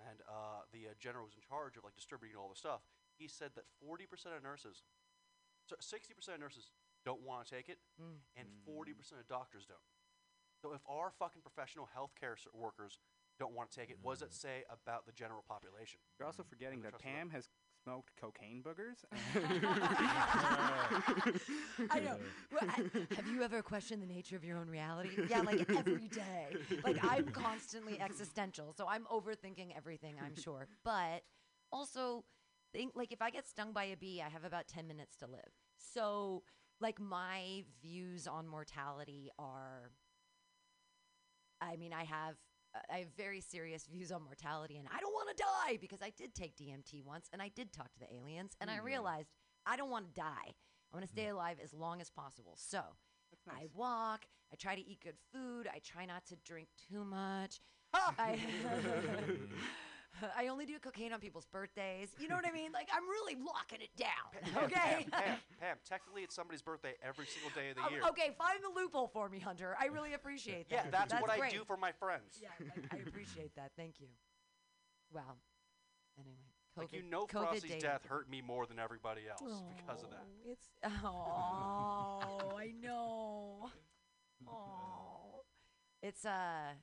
and 0.00 0.20
uh, 0.26 0.64
the 0.72 0.90
uh, 0.90 0.98
general 0.98 1.24
was 1.24 1.34
in 1.36 1.42
charge 1.44 1.76
of 1.76 1.84
like 1.84 1.94
distributing 1.96 2.36
all 2.36 2.48
the 2.48 2.58
stuff. 2.58 2.80
He 3.16 3.28
said 3.28 3.52
that 3.56 3.64
40% 3.80 4.04
of 4.36 4.42
nurses, 4.42 4.84
so 5.68 5.76
60% 5.80 6.12
of 6.34 6.40
nurses 6.40 6.70
don't 7.04 7.22
want 7.22 7.46
to 7.46 7.48
take 7.48 7.68
it, 7.68 7.78
Mm. 8.00 8.18
and 8.36 8.48
40% 8.66 8.92
of 9.20 9.28
doctors 9.28 9.64
don't. 9.64 9.80
So 10.60 10.72
if 10.72 10.80
our 10.88 11.12
fucking 11.18 11.40
professional 11.42 11.88
healthcare 11.96 12.32
s- 12.34 12.46
workers 12.52 12.98
don't 13.38 13.54
want 13.54 13.70
to 13.70 13.78
take 13.78 13.90
it, 13.90 13.98
what 14.02 14.18
does 14.18 14.20
that 14.20 14.34
say 14.34 14.64
about 14.68 15.06
the 15.06 15.12
general 15.12 15.44
population? 15.46 16.00
You're 16.18 16.26
also 16.26 16.42
forgetting 16.42 16.82
that 16.82 16.90
trust. 16.98 17.04
Pam 17.04 17.30
has 17.30 17.48
smoked 17.86 18.12
cocaine 18.20 18.62
boogers. 18.62 19.04
I 21.90 22.00
know. 22.00 22.16
Well, 22.52 22.68
I- 22.68 23.14
have 23.14 23.28
you 23.28 23.42
ever 23.42 23.62
questioned 23.62 24.02
the 24.02 24.06
nature 24.06 24.34
of 24.36 24.44
your 24.44 24.58
own 24.58 24.68
reality? 24.68 25.10
Yeah, 25.30 25.40
like 25.42 25.68
every 25.70 26.08
day. 26.08 26.56
Like 26.84 26.98
I'm 27.02 27.26
constantly 27.28 28.00
existential, 28.00 28.72
so 28.76 28.86
I'm 28.88 29.04
overthinking 29.04 29.76
everything. 29.76 30.16
I'm 30.24 30.34
sure, 30.36 30.66
but 30.84 31.22
also 31.72 32.24
think 32.72 32.92
like 32.94 33.12
if 33.12 33.22
I 33.22 33.30
get 33.30 33.46
stung 33.46 33.72
by 33.72 33.84
a 33.84 33.96
bee, 33.96 34.22
I 34.24 34.28
have 34.28 34.44
about 34.44 34.66
ten 34.68 34.86
minutes 34.86 35.16
to 35.18 35.26
live. 35.26 35.50
So 35.78 36.42
like 36.80 37.00
my 37.00 37.62
views 37.82 38.26
on 38.26 38.46
mortality 38.48 39.30
are 39.38 39.90
I 41.60 41.76
mean, 41.76 41.92
I 41.92 42.04
have 42.04 42.36
I 42.90 42.98
have 42.98 43.08
very 43.16 43.40
serious 43.40 43.86
views 43.86 44.10
on 44.12 44.22
mortality, 44.22 44.76
and 44.78 44.88
I 44.94 45.00
don't 45.00 45.12
want 45.12 45.36
to 45.36 45.42
die 45.42 45.76
because 45.80 46.02
I 46.02 46.10
did 46.10 46.34
take 46.34 46.56
DMT 46.56 47.02
once, 47.04 47.28
and 47.32 47.40
I 47.42 47.48
did 47.48 47.72
talk 47.72 47.92
to 47.92 47.98
the 48.00 48.12
aliens, 48.14 48.56
and 48.60 48.70
I 48.70 48.78
Mhm. 48.78 48.84
realized 48.84 49.30
I 49.64 49.76
don't 49.76 49.90
want 49.90 50.06
to 50.14 50.20
die. 50.20 50.54
I 50.54 50.96
want 50.96 51.04
to 51.04 51.08
stay 51.12 51.28
alive 51.28 51.58
as 51.62 51.72
long 51.74 52.00
as 52.00 52.10
possible. 52.10 52.54
So 52.56 52.82
I 53.48 53.66
walk. 53.74 54.26
I 54.52 54.56
try 54.56 54.74
to 54.76 54.80
eat 54.80 55.00
good 55.00 55.18
food. 55.32 55.66
I 55.66 55.80
try 55.80 56.04
not 56.06 56.24
to 56.26 56.36
drink 56.36 56.68
too 56.88 57.04
much. 57.04 57.60
I, 57.92 58.38
I 60.36 60.48
only 60.48 60.66
do 60.66 60.78
cocaine 60.78 61.12
on 61.12 61.20
people's 61.20 61.46
birthdays. 61.46 62.08
You 62.18 62.28
know 62.28 62.36
what 62.36 62.46
I 62.46 62.52
mean? 62.52 62.72
Like 62.72 62.88
I'm 62.92 63.08
really 63.08 63.34
locking 63.34 63.80
it 63.80 63.90
down. 63.96 64.64
Okay. 64.64 65.06
Pam, 65.10 65.22
Pam, 65.22 65.36
Pam, 65.60 65.76
technically 65.88 66.22
it's 66.22 66.34
somebody's 66.34 66.62
birthday 66.62 66.94
every 67.02 67.26
single 67.26 67.50
day 67.50 67.70
of 67.70 67.76
the 67.76 67.82
Um, 67.84 67.92
year. 67.92 68.02
okay, 68.10 68.34
find 68.38 68.58
the 68.62 68.80
loophole 68.80 69.08
for 69.08 69.28
me, 69.28 69.38
Hunter. 69.40 69.76
I 69.80 69.86
really 69.86 70.14
appreciate 70.14 70.68
that. 70.70 70.84
Yeah, 70.86 70.90
that's, 70.90 71.12
what 71.14 71.30
I 71.30 71.48
do 71.50 71.64
for 71.66 71.76
my 71.76 71.92
friends. 71.92 72.40
Yeah, 72.40 72.48
I, 72.60 72.96
I 72.96 73.00
appreciate 73.06 73.54
that. 73.56 73.72
Thank 73.76 74.00
you. 74.00 74.08
Well, 75.12 75.38
anyway, 76.18 76.36
COVID, 76.76 76.80
Like 76.80 76.92
you 76.92 77.02
know, 77.02 77.26
COVID 77.26 77.30
Frosty's 77.48 77.62
dating. 77.62 77.80
death 77.80 78.04
hurt 78.08 78.28
me 78.28 78.40
more 78.42 78.66
than 78.66 78.78
everybody 78.78 79.22
else 79.30 79.62
because 79.76 80.02
of 80.02 80.10
that. 80.10 80.24
Oh, 80.24 80.50
It's 80.50 80.68
oh, 81.04 82.56
I 82.56 82.72
know. 82.82 83.70
Oh, 84.48 85.42
it's 86.02 86.24
uh, 86.24 86.74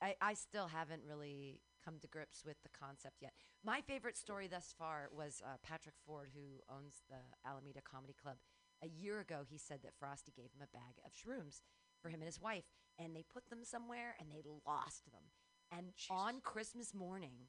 I 0.00 0.14
I 0.20 0.34
still 0.34 0.66
haven't 0.68 1.02
really 1.06 1.60
come 1.84 1.98
to 2.00 2.06
grips 2.06 2.44
with 2.44 2.56
the 2.62 2.68
concept 2.70 3.16
yet. 3.20 3.32
My 3.64 3.80
favorite 3.80 4.16
story 4.16 4.48
thus 4.48 4.74
far 4.76 5.08
was 5.14 5.42
uh, 5.44 5.56
Patrick 5.62 5.96
Ford, 6.06 6.30
who 6.34 6.62
owns 6.72 7.02
the 7.08 7.22
Alameda 7.48 7.80
Comedy 7.82 8.14
Club. 8.20 8.36
A 8.82 8.88
year 8.88 9.20
ago, 9.20 9.42
he 9.48 9.58
said 9.58 9.80
that 9.82 9.94
Frosty 9.98 10.32
gave 10.34 10.50
him 10.50 10.62
a 10.62 10.76
bag 10.76 10.98
of 11.04 11.12
shrooms 11.12 11.60
for 12.00 12.08
him 12.08 12.20
and 12.20 12.26
his 12.26 12.40
wife, 12.40 12.64
and 12.98 13.14
they 13.14 13.24
put 13.32 13.48
them 13.48 13.64
somewhere 13.64 14.16
and 14.18 14.28
they 14.30 14.42
lost 14.66 15.04
them. 15.12 15.22
And 15.70 15.92
on 16.10 16.40
Christmas 16.42 16.92
morning, 16.92 17.48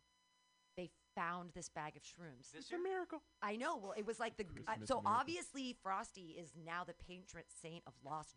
they 0.78 0.90
found 1.16 1.52
this 1.54 1.70
bag 1.70 1.96
of 1.96 2.04
shrooms. 2.04 2.52
This 2.54 2.72
a 2.72 2.82
miracle. 2.82 3.22
I 3.42 3.56
know. 3.56 3.78
Well, 3.78 3.94
it 3.98 4.06
was 4.06 4.20
like 4.20 4.38
the 4.38 4.46
uh, 4.68 4.74
so 4.86 4.96
miracle. 4.96 5.02
obviously 5.06 5.76
Frosty 5.84 6.36
is 6.40 6.54
now 6.66 6.84
the 6.84 6.94
patron 7.08 7.44
saint 7.62 7.84
of 7.86 7.94
lost 8.04 8.36